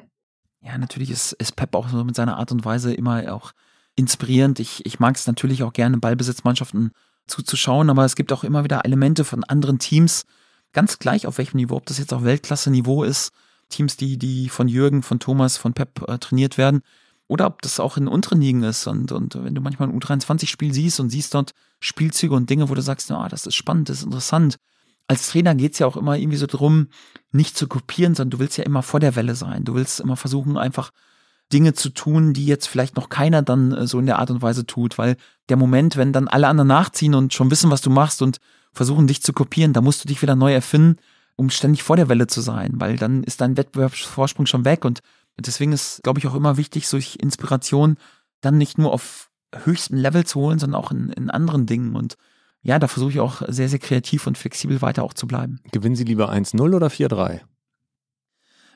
Ja, 0.62 0.78
natürlich 0.78 1.10
ist, 1.10 1.32
ist 1.32 1.56
Pep 1.56 1.74
auch 1.74 1.88
so 1.88 2.04
mit 2.04 2.16
seiner 2.16 2.38
Art 2.38 2.52
und 2.52 2.64
Weise 2.64 2.94
immer 2.94 3.34
auch 3.34 3.52
inspirierend. 3.96 4.60
Ich, 4.60 4.86
ich 4.86 4.98
mag 4.98 5.16
es 5.16 5.26
natürlich 5.26 5.62
auch 5.62 5.74
gerne, 5.74 5.98
Ballbesitzmannschaften 5.98 6.92
zuzuschauen, 7.26 7.90
aber 7.90 8.06
es 8.06 8.16
gibt 8.16 8.32
auch 8.32 8.44
immer 8.44 8.64
wieder 8.64 8.84
Elemente 8.86 9.24
von 9.24 9.44
anderen 9.44 9.78
Teams, 9.78 10.24
ganz 10.72 10.98
gleich 10.98 11.26
auf 11.26 11.38
welchem 11.38 11.56
Niveau, 11.56 11.76
ob 11.76 11.86
das 11.86 11.98
jetzt 11.98 12.12
auch 12.12 12.24
Weltklasse-Niveau 12.24 13.04
ist, 13.04 13.32
Teams, 13.68 13.96
die, 13.96 14.18
die 14.18 14.48
von 14.48 14.68
Jürgen, 14.68 15.02
von 15.02 15.20
Thomas, 15.20 15.56
von 15.56 15.74
Pep 15.74 16.08
äh, 16.08 16.18
trainiert 16.18 16.58
werden, 16.58 16.82
oder 17.26 17.46
ob 17.46 17.60
das 17.62 17.78
auch 17.78 17.96
in 17.96 18.08
unteren 18.08 18.40
Ligen 18.40 18.62
ist. 18.62 18.86
Und, 18.86 19.12
und 19.12 19.34
wenn 19.42 19.54
du 19.54 19.60
manchmal 19.60 19.88
ein 19.88 19.98
U23-Spiel 19.98 20.72
siehst 20.72 20.98
und 20.98 21.10
siehst 21.10 21.34
dort 21.34 21.52
Spielzüge 21.78 22.34
und 22.34 22.48
Dinge, 22.48 22.70
wo 22.70 22.74
du 22.74 22.80
sagst, 22.80 23.10
ah, 23.12 23.28
das 23.28 23.46
ist 23.46 23.54
spannend, 23.54 23.88
das 23.90 23.98
ist 23.98 24.04
interessant. 24.04 24.56
Als 25.06 25.28
Trainer 25.28 25.54
geht's 25.54 25.78
ja 25.78 25.86
auch 25.86 25.96
immer 25.96 26.16
irgendwie 26.16 26.38
so 26.38 26.46
drum, 26.46 26.88
nicht 27.30 27.56
zu 27.56 27.68
kopieren, 27.68 28.14
sondern 28.14 28.30
du 28.30 28.38
willst 28.38 28.56
ja 28.56 28.64
immer 28.64 28.82
vor 28.82 29.00
der 29.00 29.14
Welle 29.14 29.34
sein. 29.34 29.64
Du 29.64 29.74
willst 29.74 30.00
immer 30.00 30.16
versuchen, 30.16 30.56
einfach 30.56 30.90
Dinge 31.52 31.74
zu 31.74 31.90
tun, 31.90 32.32
die 32.32 32.46
jetzt 32.46 32.66
vielleicht 32.66 32.96
noch 32.96 33.08
keiner 33.08 33.42
dann 33.42 33.72
äh, 33.72 33.86
so 33.86 33.98
in 33.98 34.06
der 34.06 34.18
Art 34.18 34.30
und 34.30 34.42
Weise 34.42 34.66
tut, 34.66 34.98
weil 34.98 35.16
der 35.48 35.56
Moment, 35.56 35.96
wenn 35.96 36.12
dann 36.12 36.28
alle 36.28 36.48
anderen 36.48 36.68
nachziehen 36.68 37.14
und 37.14 37.32
schon 37.32 37.50
wissen, 37.50 37.70
was 37.70 37.80
du 37.80 37.90
machst 37.90 38.22
und 38.22 38.38
versuchen 38.78 39.08
dich 39.08 39.22
zu 39.22 39.32
kopieren, 39.32 39.72
da 39.72 39.80
musst 39.80 40.04
du 40.04 40.08
dich 40.08 40.22
wieder 40.22 40.36
neu 40.36 40.54
erfinden, 40.54 40.98
um 41.34 41.50
ständig 41.50 41.82
vor 41.82 41.96
der 41.96 42.08
Welle 42.08 42.28
zu 42.28 42.40
sein, 42.40 42.74
weil 42.74 42.96
dann 42.96 43.24
ist 43.24 43.40
dein 43.40 43.56
Wettbewerbsvorsprung 43.56 44.46
schon 44.46 44.64
weg 44.64 44.84
und 44.84 45.00
deswegen 45.36 45.72
ist, 45.72 46.00
glaube 46.04 46.20
ich, 46.20 46.28
auch 46.28 46.34
immer 46.36 46.56
wichtig, 46.56 46.86
solche 46.86 47.18
Inspiration 47.18 47.96
dann 48.40 48.56
nicht 48.56 48.78
nur 48.78 48.92
auf 48.92 49.30
höchstem 49.52 49.98
Level 49.98 50.24
zu 50.24 50.38
holen, 50.38 50.60
sondern 50.60 50.80
auch 50.80 50.92
in, 50.92 51.10
in 51.10 51.28
anderen 51.28 51.66
Dingen 51.66 51.96
und 51.96 52.14
ja, 52.62 52.78
da 52.78 52.86
versuche 52.86 53.10
ich 53.10 53.20
auch 53.20 53.42
sehr, 53.48 53.68
sehr 53.68 53.80
kreativ 53.80 54.28
und 54.28 54.38
flexibel 54.38 54.80
weiter 54.80 55.02
auch 55.02 55.12
zu 55.12 55.26
bleiben. 55.26 55.58
Gewinnen 55.72 55.96
Sie 55.96 56.04
lieber 56.04 56.32
1-0 56.32 56.60
oder 56.74 56.86
4-3? 56.86 57.40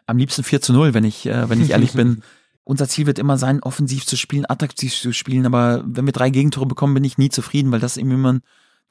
Am 0.07 0.19
liebsten 0.19 0.43
4 0.43 0.61
zu 0.61 0.73
0, 0.73 0.95
wenn 0.95 1.05
ich, 1.05 1.27
äh, 1.27 1.49
wenn 1.49 1.63
ich 1.63 1.71
ehrlich 1.71 1.93
bin. 2.01 2.23
unser 2.65 2.89
Ziel 2.89 3.07
wird 3.07 3.21
immer 3.21 3.39
sein, 3.39 3.63
offensiv 3.63 4.05
zu 4.05 4.17
spielen, 4.17 4.47
attraktiv 4.49 4.93
zu 4.95 5.13
spielen, 5.13 5.47
aber 5.47 5.85
wenn 5.87 6.07
wir 6.07 6.13
drei 6.13 6.31
Gegentore 6.31 6.67
bekommen, 6.67 6.95
bin 6.95 7.05
ich 7.05 7.19
nie 7.19 7.29
zufrieden, 7.29 7.71
weil 7.71 7.81
das 7.81 7.97
irgendwie 7.97 8.17
immer 8.17 8.33
ein 8.33 8.43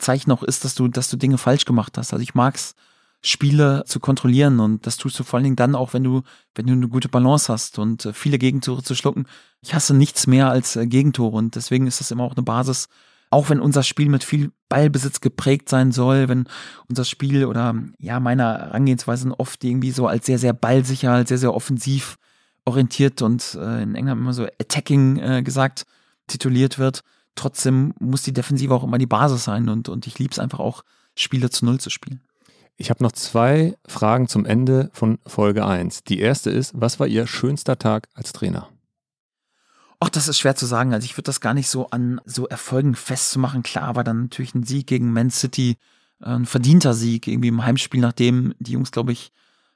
Zeichen 0.02 0.32
auch 0.32 0.44
ist, 0.44 0.66
dass 0.66 0.76
du, 0.76 0.88
dass 0.88 1.10
du 1.10 1.18
Dinge 1.18 1.38
falsch 1.38 1.66
gemacht 1.66 1.98
hast. 1.98 2.14
Also 2.14 2.22
ich 2.22 2.34
mag's, 2.34 2.76
Spiele 3.24 3.84
zu 3.86 4.00
kontrollieren 4.00 4.60
und 4.60 4.88
das 4.88 4.98
tust 4.98 5.20
du 5.20 5.24
vor 5.24 5.38
allen 5.38 5.44
Dingen 5.44 5.56
dann 5.56 5.76
auch, 5.76 5.94
wenn 5.94 6.04
du, 6.04 6.24
wenn 6.56 6.66
du 6.66 6.74
eine 6.74 6.88
gute 6.88 7.08
Balance 7.08 7.54
hast 7.54 7.78
und 7.78 8.06
äh, 8.06 8.14
viele 8.14 8.40
Gegentore 8.40 8.82
zu 8.82 8.96
schlucken. 8.96 9.28
Ich 9.62 9.76
hasse 9.76 9.94
nichts 9.94 10.26
mehr 10.26 10.50
als 10.50 10.76
äh, 10.76 10.88
Gegentore 10.88 11.38
und 11.38 11.56
deswegen 11.56 11.86
ist 11.86 12.00
das 12.00 12.10
immer 12.10 12.24
auch 12.24 12.36
eine 12.36 12.42
Basis, 12.42 12.88
auch 13.30 13.50
wenn 13.50 13.60
unser 13.60 13.84
Spiel 13.84 14.10
mit 14.10 14.24
viel 14.24 14.52
Ballbesitz 14.70 15.22
geprägt 15.22 15.70
sein 15.70 15.92
soll, 15.92 16.30
wenn 16.30 16.48
unser 16.90 17.06
Spiel 17.06 17.46
oder 17.46 17.76
ja, 18.00 18.20
meiner 18.20 18.58
Herangehensweise 18.58 19.40
oft 19.40 19.64
irgendwie 19.64 19.92
so 19.92 20.08
als 20.08 20.26
sehr, 20.26 20.40
sehr 20.40 20.54
ballsicher, 20.54 21.12
als 21.12 21.30
sehr, 21.30 21.38
sehr 21.38 21.54
offensiv 21.54 22.18
orientiert 22.66 23.22
und 23.22 23.56
äh, 23.56 23.84
in 23.84 23.94
England 23.94 24.20
immer 24.20 24.34
so 24.34 24.46
attacking 24.60 25.18
äh, 25.18 25.44
gesagt 25.44 25.86
tituliert 26.28 26.80
wird. 26.80 27.02
Trotzdem 27.36 27.94
muss 28.00 28.24
die 28.24 28.34
Defensive 28.34 28.74
auch 28.74 28.84
immer 28.84 28.98
die 28.98 29.08
Basis 29.08 29.44
sein 29.44 29.70
und, 29.70 29.90
und 29.90 30.08
ich 30.08 30.20
liebe 30.20 30.32
es 30.32 30.40
einfach 30.40 30.60
auch, 30.60 30.84
Spiele 31.16 31.50
zu 31.50 31.66
Null 31.66 31.80
zu 31.80 31.90
spielen. 31.90 32.22
Ich 32.78 32.90
habe 32.90 33.04
noch 33.04 33.12
zwei 33.12 33.78
Fragen 33.88 34.28
zum 34.28 34.46
Ende 34.46 34.90
von 34.94 35.20
Folge 35.26 35.66
1. 35.66 36.04
Die 36.04 36.20
erste 36.20 36.50
ist, 36.50 36.74
was 36.76 37.00
war 37.00 37.08
Ihr 37.08 37.28
schönster 37.28 37.78
Tag 37.78 38.08
als 38.14 38.34
Trainer? 38.34 38.70
Ach, 40.00 40.10
das 40.10 40.28
ist 40.28 40.40
schwer 40.40 40.56
zu 40.56 40.66
sagen. 40.66 40.94
Also 40.94 41.06
ich 41.06 41.16
würde 41.16 41.28
das 41.28 41.42
gar 41.42 41.54
nicht 41.54 41.70
so 41.70 41.92
an 41.92 42.20
so 42.26 42.48
Erfolgen 42.48 42.96
festzumachen. 42.96 43.62
Klar 43.62 43.96
war 43.96 44.04
dann 44.04 44.24
natürlich 44.24 44.56
ein 44.56 44.64
Sieg 44.64 44.88
gegen 44.88 45.14
Man 45.14 45.30
City, 45.30 45.78
äh, 46.22 46.30
ein 46.30 46.48
verdienter 46.48 46.96
Sieg 46.96 47.28
irgendwie 47.28 47.50
im 47.50 47.64
Heimspiel, 47.64 48.02
nachdem 48.02 48.56
die 48.58 48.72
Jungs, 48.72 48.92
glaube 48.92 49.12
ich, 49.12 49.32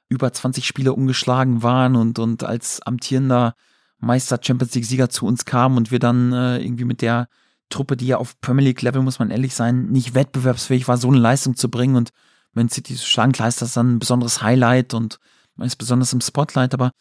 über 0.08 0.32
20 0.32 0.66
Spiele 0.66 0.92
ungeschlagen 0.92 1.62
waren 1.62 1.94
und, 1.94 2.18
und 2.18 2.42
als 2.42 2.82
amtierender 2.82 3.54
Meister 3.98 4.40
Champions 4.42 4.74
League 4.74 4.84
Sieger 4.84 5.10
zu 5.10 5.26
uns 5.26 5.44
kam 5.44 5.76
und 5.76 5.92
wir 5.92 6.00
dann 6.00 6.32
äh, 6.32 6.58
irgendwie 6.58 6.84
mit 6.84 7.02
der 7.02 7.28
Truppe, 7.68 7.96
die 7.96 8.06
ja 8.06 8.18
auf 8.18 8.40
Premier 8.40 8.64
League 8.64 8.82
Level, 8.82 9.02
muss 9.02 9.18
man 9.18 9.30
ehrlich 9.30 9.54
sein, 9.54 9.86
nicht 9.86 10.14
wettbewerbsfähig 10.14 10.88
war, 10.88 10.98
so 10.98 11.08
eine 11.08 11.18
Leistung 11.18 11.56
zu 11.56 11.70
bringen 11.70 11.96
und 11.96 12.10
Man 12.52 12.68
City 12.68 12.94
zu 12.94 13.06
schlagen, 13.06 13.32
klar 13.32 13.48
ist 13.48 13.76
dann 13.76 13.94
ein 13.94 13.98
besonderes 13.98 14.42
Highlight 14.42 14.94
und 14.94 15.18
man 15.56 15.66
ist 15.66 15.76
besonders 15.76 16.12
im 16.12 16.20
Spotlight, 16.20 16.74
aber 16.74 16.92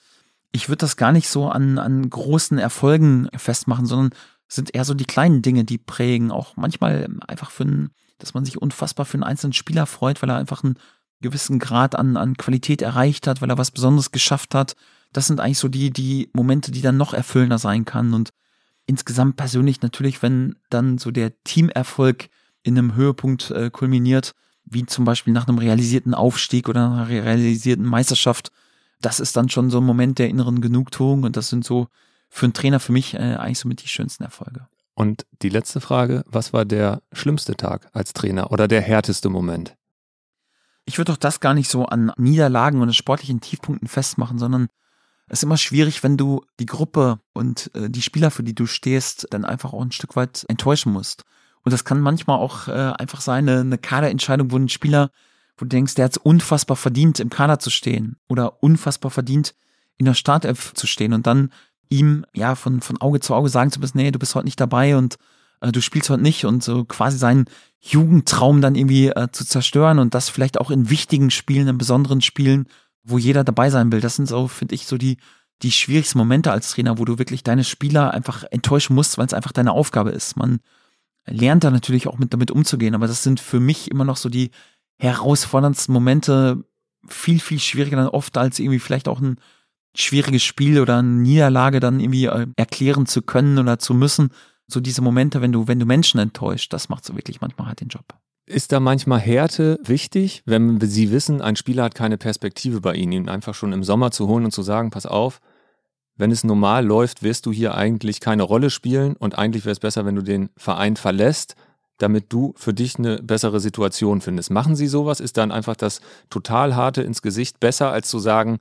ich 0.51 0.69
würde 0.69 0.79
das 0.79 0.95
gar 0.95 1.11
nicht 1.11 1.27
so 1.27 1.49
an, 1.49 1.77
an 1.77 2.09
großen 2.09 2.57
Erfolgen 2.57 3.27
festmachen, 3.35 3.85
sondern 3.85 4.11
sind 4.47 4.73
eher 4.73 4.85
so 4.85 4.93
die 4.93 5.05
kleinen 5.05 5.41
Dinge, 5.41 5.65
die 5.65 5.77
prägen. 5.77 6.31
Auch 6.31 6.55
manchmal 6.55 7.07
einfach 7.27 7.51
für 7.51 7.63
einen, 7.63 7.89
dass 8.19 8.33
man 8.33 8.45
sich 8.45 8.61
unfassbar 8.61 9.05
für 9.05 9.15
einen 9.15 9.23
einzelnen 9.23 9.53
Spieler 9.53 9.85
freut, 9.85 10.21
weil 10.21 10.29
er 10.29 10.37
einfach 10.37 10.63
ein 10.63 10.75
gewissen 11.21 11.59
Grad 11.59 11.95
an, 11.95 12.17
an 12.17 12.37
Qualität 12.37 12.81
erreicht 12.81 13.27
hat, 13.27 13.41
weil 13.41 13.49
er 13.49 13.57
was 13.57 13.71
Besonderes 13.71 14.11
geschafft 14.11 14.55
hat. 14.55 14.75
Das 15.11 15.27
sind 15.27 15.39
eigentlich 15.39 15.59
so 15.59 15.67
die, 15.67 15.91
die 15.91 16.29
Momente, 16.33 16.71
die 16.71 16.81
dann 16.81 16.97
noch 16.97 17.13
erfüllender 17.13 17.57
sein 17.57 17.85
kann. 17.85 18.13
Und 18.13 18.29
insgesamt 18.85 19.35
persönlich 19.35 19.81
natürlich, 19.81 20.21
wenn 20.21 20.55
dann 20.69 20.97
so 20.97 21.11
der 21.11 21.41
Teamerfolg 21.43 22.29
in 22.63 22.77
einem 22.77 22.95
Höhepunkt 22.95 23.51
äh, 23.51 23.69
kulminiert, 23.69 24.33
wie 24.63 24.85
zum 24.85 25.05
Beispiel 25.05 25.33
nach 25.33 25.47
einem 25.47 25.57
realisierten 25.57 26.13
Aufstieg 26.13 26.67
oder 26.69 26.85
einer 26.85 27.07
realisierten 27.07 27.85
Meisterschaft, 27.85 28.51
das 29.01 29.19
ist 29.19 29.35
dann 29.35 29.49
schon 29.49 29.69
so 29.69 29.79
ein 29.79 29.83
Moment 29.85 30.17
der 30.19 30.29
inneren 30.29 30.61
Genugtuung 30.61 31.23
und 31.23 31.37
das 31.37 31.49
sind 31.49 31.63
so 31.63 31.87
für 32.29 32.45
einen 32.45 32.53
Trainer 32.53 32.79
für 32.79 32.91
mich 32.91 33.13
äh, 33.13 33.35
eigentlich 33.35 33.59
so 33.59 33.67
mit 33.67 33.83
die 33.83 33.87
schönsten 33.87 34.23
Erfolge. 34.23 34.67
Und 34.95 35.25
die 35.41 35.49
letzte 35.49 35.81
Frage, 35.81 36.23
was 36.25 36.53
war 36.53 36.65
der 36.65 37.01
schlimmste 37.11 37.55
Tag 37.55 37.89
als 37.93 38.13
Trainer 38.13 38.51
oder 38.51 38.67
der 38.67 38.81
härteste 38.81 39.29
Moment? 39.29 39.75
ich 40.85 40.97
würde 40.97 41.11
doch 41.11 41.17
das 41.17 41.39
gar 41.39 41.53
nicht 41.53 41.69
so 41.69 41.85
an 41.85 42.11
Niederlagen 42.17 42.81
und 42.81 42.95
sportlichen 42.95 43.41
Tiefpunkten 43.41 43.87
festmachen, 43.87 44.37
sondern 44.37 44.67
ist 45.29 45.43
immer 45.43 45.57
schwierig, 45.57 46.03
wenn 46.03 46.17
du 46.17 46.41
die 46.59 46.65
Gruppe 46.65 47.19
und 47.33 47.71
äh, 47.75 47.89
die 47.89 48.01
Spieler, 48.01 48.31
für 48.31 48.43
die 48.43 48.55
du 48.55 48.65
stehst, 48.65 49.27
dann 49.31 49.45
einfach 49.45 49.73
auch 49.73 49.81
ein 49.81 49.91
Stück 49.91 50.15
weit 50.15 50.45
enttäuschen 50.47 50.93
musst. 50.93 51.23
Und 51.63 51.71
das 51.71 51.83
kann 51.83 51.99
manchmal 51.99 52.37
auch 52.37 52.67
äh, 52.67 52.71
einfach 52.71 53.21
sein, 53.21 53.49
eine, 53.49 53.61
eine 53.61 53.77
Kaderentscheidung, 53.77 54.51
wo 54.51 54.57
ein 54.57 54.69
Spieler, 54.69 55.09
wo 55.57 55.65
du 55.65 55.69
denkst, 55.69 55.95
der 55.95 56.05
hat 56.05 56.11
es 56.11 56.17
unfassbar 56.17 56.77
verdient, 56.77 57.19
im 57.19 57.29
Kader 57.29 57.59
zu 57.59 57.71
stehen 57.71 58.17
oder 58.27 58.61
unfassbar 58.61 59.09
verdient, 59.09 59.55
in 59.97 60.05
der 60.05 60.13
Startelf 60.13 60.73
zu 60.73 60.85
stehen 60.85 61.13
und 61.13 61.25
dann 61.25 61.51
ihm 61.89 62.25
ja 62.35 62.55
von, 62.55 62.81
von 62.81 62.99
Auge 63.01 63.19
zu 63.19 63.33
Auge 63.33 63.49
sagen 63.49 63.71
zu 63.71 63.79
müssen, 63.79 63.97
nee, 63.97 64.11
du 64.11 64.19
bist 64.19 64.35
heute 64.35 64.45
nicht 64.45 64.59
dabei 64.59 64.95
und 64.95 65.17
äh, 65.61 65.71
du 65.71 65.81
spielst 65.81 66.09
heute 66.09 66.21
nicht 66.21 66.45
und 66.45 66.63
so 66.63 66.85
quasi 66.85 67.17
seinen 67.17 67.45
Jugendtraum 67.79 68.61
dann 68.61 68.75
irgendwie 68.75 69.07
äh, 69.07 69.29
zu 69.31 69.45
zerstören 69.45 69.99
und 69.99 70.13
das 70.13 70.29
vielleicht 70.29 70.59
auch 70.59 70.71
in 70.71 70.89
wichtigen 70.89 71.31
Spielen, 71.31 71.67
in 71.67 71.77
besonderen 71.77 72.21
Spielen, 72.21 72.67
wo 73.05 73.17
jeder 73.17 73.43
dabei 73.43 73.69
sein 73.69 73.91
will. 73.91 74.01
Das 74.01 74.15
sind 74.15 74.27
so, 74.27 74.47
finde 74.47 74.75
ich, 74.75 74.87
so 74.87 74.97
die, 74.97 75.17
die 75.61 75.71
schwierigsten 75.71 76.17
Momente 76.17 76.51
als 76.51 76.71
Trainer, 76.71 76.97
wo 76.97 77.05
du 77.05 77.17
wirklich 77.17 77.43
deine 77.43 77.63
Spieler 77.63 78.11
einfach 78.11 78.43
enttäuschen 78.51 78.95
musst, 78.95 79.17
weil 79.17 79.27
es 79.27 79.33
einfach 79.33 79.51
deine 79.51 79.71
Aufgabe 79.71 80.11
ist. 80.11 80.35
Man 80.35 80.59
lernt 81.25 81.63
da 81.63 81.71
natürlich 81.71 82.07
auch 82.07 82.17
mit 82.17 82.33
damit 82.33 82.51
umzugehen, 82.51 82.95
aber 82.95 83.07
das 83.07 83.23
sind 83.23 83.39
für 83.39 83.59
mich 83.59 83.89
immer 83.89 84.05
noch 84.05 84.17
so 84.17 84.29
die 84.29 84.51
herausforderndsten 84.97 85.93
Momente, 85.93 86.63
viel, 87.07 87.39
viel 87.39 87.59
schwieriger 87.59 87.97
dann 87.97 88.07
oft 88.07 88.37
als 88.37 88.59
irgendwie 88.59 88.79
vielleicht 88.79 89.07
auch 89.07 89.21
ein 89.21 89.39
schwieriges 89.95 90.43
Spiel 90.43 90.79
oder 90.79 90.97
eine 90.99 91.07
Niederlage 91.07 91.79
dann 91.79 91.99
irgendwie 91.99 92.25
äh, 92.25 92.47
erklären 92.55 93.05
zu 93.05 93.21
können 93.21 93.57
oder 93.57 93.79
zu 93.79 93.93
müssen, 93.93 94.29
so 94.67 94.79
diese 94.79 95.01
Momente, 95.01 95.41
wenn 95.41 95.51
du, 95.51 95.67
wenn 95.67 95.79
du 95.79 95.85
Menschen 95.85 96.19
enttäuscht, 96.19 96.73
das 96.73 96.89
macht 96.89 97.05
so 97.05 97.15
wirklich 97.15 97.41
manchmal 97.41 97.67
halt 97.67 97.81
den 97.81 97.89
Job. 97.89 98.05
Ist 98.47 98.71
da 98.71 98.79
manchmal 98.79 99.19
Härte 99.19 99.79
wichtig, 99.83 100.43
wenn 100.45 100.79
Sie 100.79 101.11
wissen, 101.11 101.41
ein 101.41 101.55
Spieler 101.55 101.83
hat 101.83 101.95
keine 101.95 102.17
Perspektive 102.17 102.79
bei 102.79 102.93
Ihnen, 102.93 103.11
ihn 103.11 103.29
einfach 103.29 103.55
schon 103.55 103.73
im 103.73 103.83
Sommer 103.83 104.11
zu 104.11 104.27
holen 104.27 104.45
und 104.45 104.51
zu 104.51 104.61
sagen, 104.61 104.91
pass 104.91 105.07
auf, 105.07 105.41
wenn 106.15 106.31
es 106.31 106.43
normal 106.43 106.85
läuft, 106.85 107.23
wirst 107.23 107.45
du 107.45 107.51
hier 107.51 107.75
eigentlich 107.75 108.19
keine 108.19 108.43
Rolle 108.43 108.69
spielen 108.69 109.15
und 109.15 109.37
eigentlich 109.37 109.65
wäre 109.65 109.73
es 109.73 109.79
besser, 109.79 110.05
wenn 110.05 110.15
du 110.15 110.21
den 110.21 110.49
Verein 110.55 110.95
verlässt, 110.95 111.55
damit 111.97 112.31
du 112.31 112.53
für 112.55 112.73
dich 112.73 112.97
eine 112.99 113.17
bessere 113.17 113.59
Situation 113.59 114.21
findest. 114.21 114.51
Machen 114.51 114.75
Sie 114.75 114.87
sowas? 114.87 115.19
Ist 115.19 115.37
dann 115.37 115.51
einfach 115.51 115.75
das 115.75 116.01
total 116.29 116.75
harte 116.75 117.01
ins 117.01 117.21
Gesicht 117.21 117.59
besser, 117.59 117.91
als 117.91 118.09
zu 118.09 118.19
sagen, 118.19 118.59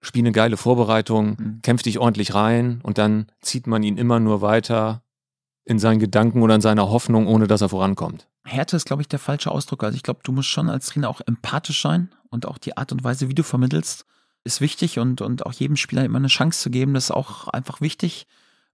spiel 0.00 0.22
eine 0.22 0.32
geile 0.32 0.56
Vorbereitung, 0.56 1.36
mhm. 1.38 1.58
kämpf 1.62 1.82
dich 1.82 1.98
ordentlich 1.98 2.34
rein 2.34 2.80
und 2.82 2.98
dann 2.98 3.26
zieht 3.40 3.66
man 3.66 3.82
ihn 3.82 3.98
immer 3.98 4.20
nur 4.20 4.42
weiter 4.42 5.02
in 5.64 5.78
seinen 5.78 6.00
Gedanken 6.00 6.42
oder 6.42 6.54
in 6.54 6.60
seiner 6.60 6.88
Hoffnung, 6.88 7.26
ohne 7.26 7.46
dass 7.46 7.60
er 7.60 7.68
vorankommt. 7.68 8.28
Härte 8.44 8.76
ist, 8.76 8.86
glaube 8.86 9.02
ich, 9.02 9.08
der 9.08 9.18
falsche 9.18 9.50
Ausdruck. 9.50 9.84
Also 9.84 9.96
ich 9.96 10.02
glaube, 10.02 10.20
du 10.22 10.32
musst 10.32 10.48
schon 10.48 10.68
als 10.68 10.86
Trainer 10.86 11.08
auch 11.08 11.20
empathisch 11.26 11.80
sein 11.80 12.10
und 12.30 12.46
auch 12.46 12.58
die 12.58 12.76
Art 12.76 12.92
und 12.92 13.04
Weise, 13.04 13.28
wie 13.28 13.34
du 13.34 13.42
vermittelst, 13.42 14.04
ist 14.44 14.60
wichtig 14.60 14.98
und, 14.98 15.20
und 15.20 15.46
auch 15.46 15.52
jedem 15.52 15.76
Spieler 15.76 16.04
immer 16.04 16.18
eine 16.18 16.28
Chance 16.28 16.60
zu 16.60 16.70
geben, 16.70 16.94
das 16.94 17.04
ist 17.04 17.10
auch 17.12 17.48
einfach 17.48 17.80
wichtig. 17.80 18.26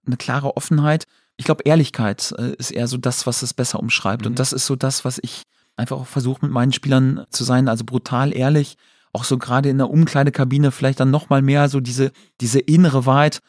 Eine 0.05 0.17
klare 0.17 0.57
Offenheit. 0.57 1.05
Ich 1.37 1.45
glaube, 1.45 1.63
Ehrlichkeit 1.65 2.33
äh, 2.37 2.55
ist 2.55 2.71
eher 2.71 2.87
so 2.87 2.97
das, 2.97 3.27
was 3.27 3.43
es 3.43 3.53
besser 3.53 3.79
umschreibt. 3.79 4.23
Mhm. 4.23 4.31
Und 4.31 4.39
das 4.39 4.53
ist 4.53 4.65
so 4.65 4.75
das, 4.75 5.05
was 5.05 5.19
ich 5.21 5.43
einfach 5.75 5.97
auch 5.97 6.07
versuche 6.07 6.45
mit 6.45 6.51
meinen 6.51 6.73
Spielern 6.73 7.25
zu 7.29 7.43
sein. 7.43 7.67
Also 7.67 7.83
brutal 7.85 8.35
ehrlich. 8.35 8.77
Auch 9.13 9.23
so 9.23 9.37
gerade 9.37 9.69
in 9.69 9.77
der 9.77 9.89
Umkleidekabine 9.89 10.71
vielleicht 10.71 10.99
dann 10.99 11.11
nochmal 11.11 11.41
mehr 11.41 11.69
so 11.69 11.79
diese, 11.79 12.11
diese 12.41 12.59
innere 12.59 13.05
Wahrheit 13.05 13.41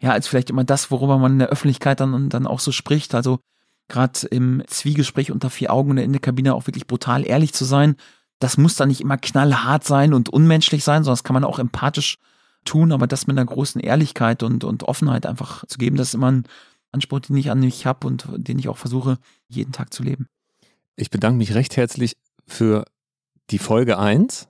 ja, 0.00 0.12
als 0.12 0.28
vielleicht 0.28 0.50
immer 0.50 0.64
das, 0.64 0.90
worüber 0.90 1.18
man 1.18 1.32
in 1.32 1.38
der 1.38 1.48
Öffentlichkeit 1.48 2.00
dann, 2.00 2.28
dann 2.28 2.46
auch 2.46 2.60
so 2.60 2.72
spricht. 2.72 3.14
Also 3.14 3.40
gerade 3.88 4.26
im 4.28 4.62
Zwiegespräch 4.66 5.30
unter 5.30 5.50
vier 5.50 5.72
Augen 5.72 5.96
in 5.98 6.12
der 6.12 6.20
Kabine 6.20 6.54
auch 6.54 6.66
wirklich 6.66 6.86
brutal 6.86 7.26
ehrlich 7.26 7.52
zu 7.52 7.64
sein. 7.64 7.96
Das 8.38 8.58
muss 8.58 8.76
dann 8.76 8.88
nicht 8.88 9.00
immer 9.00 9.16
knallhart 9.16 9.84
sein 9.84 10.12
und 10.12 10.28
unmenschlich 10.28 10.84
sein, 10.84 11.04
sondern 11.04 11.16
das 11.16 11.24
kann 11.24 11.34
man 11.34 11.44
auch 11.44 11.58
empathisch 11.58 12.18
tun, 12.64 12.92
aber 12.92 13.06
das 13.06 13.26
mit 13.26 13.38
einer 13.38 13.46
großen 13.46 13.80
Ehrlichkeit 13.80 14.42
und, 14.42 14.64
und 14.64 14.82
Offenheit 14.82 15.24
einfach 15.24 15.64
zu 15.66 15.78
geben, 15.78 15.96
das 15.96 16.08
ist 16.08 16.14
immer 16.14 16.32
ein 16.32 16.44
Anspruch, 16.92 17.20
den 17.20 17.36
ich 17.36 17.50
an 17.50 17.60
mich 17.60 17.86
habe 17.86 18.06
und 18.06 18.26
den 18.36 18.58
ich 18.58 18.68
auch 18.68 18.76
versuche, 18.76 19.18
jeden 19.48 19.72
Tag 19.72 19.94
zu 19.94 20.02
leben. 20.02 20.28
Ich 20.96 21.10
bedanke 21.10 21.38
mich 21.38 21.54
recht 21.54 21.76
herzlich 21.76 22.16
für 22.46 22.84
die 23.50 23.58
Folge 23.58 23.98
1. 23.98 24.48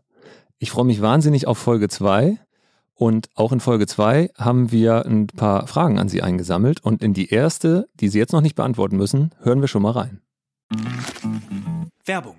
Ich 0.58 0.70
freue 0.70 0.86
mich 0.86 1.02
wahnsinnig 1.02 1.46
auf 1.46 1.58
Folge 1.58 1.88
2. 1.88 2.38
Und 2.98 3.28
auch 3.34 3.52
in 3.52 3.60
Folge 3.60 3.86
2 3.86 4.30
haben 4.38 4.72
wir 4.72 5.04
ein 5.04 5.26
paar 5.26 5.66
Fragen 5.66 5.98
an 5.98 6.08
Sie 6.08 6.22
eingesammelt. 6.22 6.82
Und 6.82 7.02
in 7.02 7.12
die 7.12 7.28
erste, 7.28 7.88
die 7.94 8.08
Sie 8.08 8.18
jetzt 8.18 8.32
noch 8.32 8.40
nicht 8.40 8.54
beantworten 8.54 8.96
müssen, 8.96 9.34
hören 9.42 9.60
wir 9.60 9.68
schon 9.68 9.82
mal 9.82 9.90
rein. 9.90 10.22
Werbung. 12.06 12.36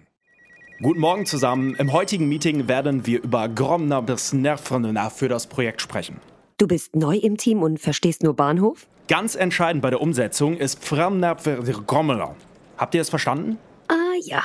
Guten 0.82 1.00
Morgen 1.00 1.26
zusammen. 1.28 1.76
Im 1.76 1.94
heutigen 1.94 2.28
Meeting 2.28 2.68
werden 2.68 3.06
wir 3.06 3.24
über 3.24 3.48
Gromner 3.50 4.02
bis 4.02 4.34
Nervner 4.34 5.10
für 5.12 5.28
das 5.28 5.46
Projekt 5.48 5.82
sprechen. 5.82 6.20
Du 6.58 6.68
bist 6.68 6.96
neu 6.96 7.18
im 7.18 7.38
Team 7.38 7.62
und 7.62 7.80
verstehst 7.80 8.24
nur 8.24 8.36
Bahnhof? 8.36 8.88
Ganz 9.08 9.36
entscheidend 9.36 9.84
bei 9.84 9.92
der 9.92 10.02
Umsetzung 10.02 10.58
ist 10.58 10.82
Gromner. 10.88 12.36
Habt 12.78 12.96
ihr 12.96 13.02
es 13.02 13.10
verstanden? 13.10 13.58
Ah 13.88 14.16
ja, 14.24 14.44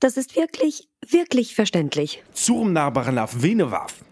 das 0.00 0.16
ist 0.16 0.36
wirklich, 0.36 0.88
wirklich 1.06 1.54
verständlich. 1.54 2.22
Zurmnarbarnaf 2.32 3.42
Venewaf. 3.42 4.04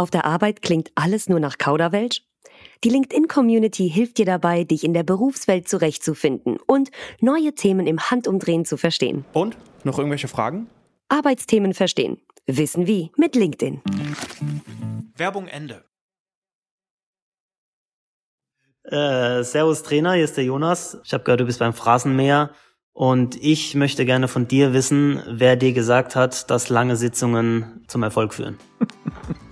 Auf 0.00 0.08
der 0.08 0.24
Arbeit 0.24 0.62
klingt 0.62 0.90
alles 0.94 1.28
nur 1.28 1.40
nach 1.40 1.58
Kauderwelsch? 1.58 2.22
Die 2.84 2.88
LinkedIn-Community 2.88 3.90
hilft 3.90 4.16
dir 4.16 4.24
dabei, 4.24 4.64
dich 4.64 4.82
in 4.82 4.94
der 4.94 5.02
Berufswelt 5.02 5.68
zurechtzufinden 5.68 6.56
und 6.66 6.90
neue 7.20 7.54
Themen 7.54 7.86
im 7.86 8.00
Handumdrehen 8.00 8.64
zu 8.64 8.78
verstehen. 8.78 9.26
Und? 9.34 9.58
Noch 9.84 9.98
irgendwelche 9.98 10.26
Fragen? 10.26 10.70
Arbeitsthemen 11.10 11.74
verstehen. 11.74 12.16
Wissen 12.46 12.86
wie 12.86 13.12
mit 13.18 13.34
LinkedIn. 13.34 13.82
Werbung 15.18 15.48
Ende. 15.48 15.84
Äh, 18.84 19.42
servus 19.42 19.82
Trainer, 19.82 20.14
hier 20.14 20.24
ist 20.24 20.38
der 20.38 20.44
Jonas. 20.44 20.96
Ich 21.04 21.12
habe 21.12 21.24
gehört, 21.24 21.40
du 21.40 21.44
bist 21.44 21.58
beim 21.58 21.74
Phrasenmäher 21.74 22.54
und 22.94 23.36
ich 23.36 23.74
möchte 23.74 24.06
gerne 24.06 24.28
von 24.28 24.48
dir 24.48 24.72
wissen, 24.72 25.22
wer 25.28 25.56
dir 25.56 25.74
gesagt 25.74 26.16
hat, 26.16 26.50
dass 26.50 26.70
lange 26.70 26.96
Sitzungen 26.96 27.84
zum 27.86 28.02
Erfolg 28.02 28.32
führen. 28.32 28.56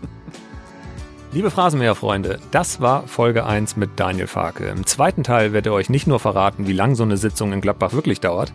Liebe 1.30 1.50
Phrasenmäher-Freunde, 1.50 2.38
das 2.52 2.80
war 2.80 3.06
Folge 3.06 3.44
1 3.44 3.76
mit 3.76 3.90
Daniel 3.96 4.26
Farke. 4.26 4.68
Im 4.68 4.86
zweiten 4.86 5.22
Teil 5.22 5.52
wird 5.52 5.66
er 5.66 5.74
euch 5.74 5.90
nicht 5.90 6.06
nur 6.06 6.20
verraten, 6.20 6.66
wie 6.66 6.72
lang 6.72 6.94
so 6.94 7.02
eine 7.02 7.18
Sitzung 7.18 7.52
in 7.52 7.60
Gladbach 7.60 7.92
wirklich 7.92 8.20
dauert, 8.20 8.50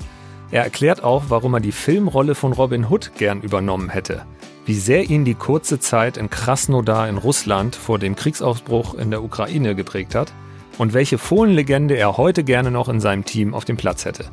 er 0.50 0.64
erklärt 0.64 1.04
auch, 1.04 1.26
warum 1.30 1.54
er 1.54 1.60
die 1.60 1.72
Filmrolle 1.72 2.34
von 2.34 2.52
Robin 2.52 2.90
Hood 2.90 3.12
gern 3.16 3.42
übernommen 3.42 3.90
hätte, 3.90 4.26
wie 4.66 4.74
sehr 4.74 5.10
ihn 5.10 5.24
die 5.24 5.36
kurze 5.36 5.80
Zeit 5.80 6.18
in 6.18 6.32
Krasnodar 6.32 7.08
in 7.10 7.18
Russland 7.18 7.76
vor 7.76 8.00
dem 8.00 8.16
Kriegsausbruch 8.16 8.96
in 8.96 9.12
der 9.12 9.24
Ukraine 9.24 9.76
geprägt 9.76 10.16
hat 10.16 10.34
und 10.80 10.94
welche 10.94 11.20
Fohlenlegende 11.20 11.96
er 11.96 12.18
heute 12.18 12.44
gerne 12.44 12.72
noch 12.72 12.90
in 12.90 13.00
seinem 13.00 13.24
Team 13.24 13.54
auf 13.54 13.66
dem 13.66 13.78
Platz 13.78 14.06
hätte. 14.06 14.26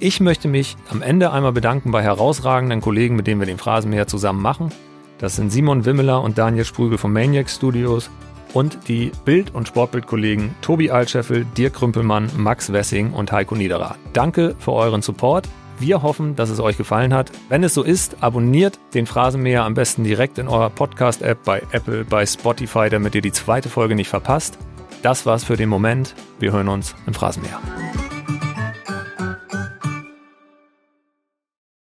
Ich 0.00 0.20
möchte 0.20 0.48
mich 0.48 0.76
am 0.90 1.02
Ende 1.02 1.32
einmal 1.32 1.52
bedanken 1.52 1.92
bei 1.92 2.02
herausragenden 2.02 2.80
Kollegen, 2.80 3.16
mit 3.16 3.26
denen 3.26 3.40
wir 3.40 3.46
den 3.46 3.58
Phrasenmäher 3.58 4.06
zusammen 4.06 4.42
machen. 4.42 4.70
Das 5.18 5.36
sind 5.36 5.50
Simon 5.50 5.84
Wimmeler 5.84 6.22
und 6.22 6.38
Daniel 6.38 6.64
Sprügel 6.64 6.98
von 6.98 7.12
Maniac 7.12 7.48
Studios 7.48 8.10
und 8.52 8.88
die 8.88 9.12
Bild- 9.24 9.54
und 9.54 9.68
Sportbildkollegen 9.68 10.54
Tobi 10.62 10.90
Altscheffel, 10.90 11.44
Dirk 11.56 11.74
Krümpelmann, 11.74 12.30
Max 12.36 12.72
Wessing 12.72 13.12
und 13.12 13.32
Heiko 13.32 13.54
Niederer. 13.54 13.96
Danke 14.12 14.54
für 14.58 14.72
euren 14.72 15.02
Support. 15.02 15.48
Wir 15.78 16.02
hoffen, 16.02 16.36
dass 16.36 16.48
es 16.48 16.60
euch 16.60 16.78
gefallen 16.78 17.12
hat. 17.12 17.30
Wenn 17.50 17.62
es 17.62 17.74
so 17.74 17.82
ist, 17.82 18.16
abonniert 18.22 18.78
den 18.94 19.06
Phrasenmäher 19.06 19.64
am 19.64 19.74
besten 19.74 20.04
direkt 20.04 20.38
in 20.38 20.48
eurer 20.48 20.70
Podcast-App 20.70 21.44
bei 21.44 21.62
Apple, 21.70 22.04
bei 22.04 22.24
Spotify, 22.24 22.88
damit 22.88 23.14
ihr 23.14 23.20
die 23.20 23.32
zweite 23.32 23.68
Folge 23.68 23.94
nicht 23.94 24.08
verpasst. 24.08 24.58
Das 25.02 25.26
war's 25.26 25.44
für 25.44 25.56
den 25.56 25.68
Moment. 25.68 26.14
Wir 26.38 26.52
hören 26.52 26.68
uns 26.68 26.94
im 27.06 27.12
Phrasenmäher. 27.12 27.60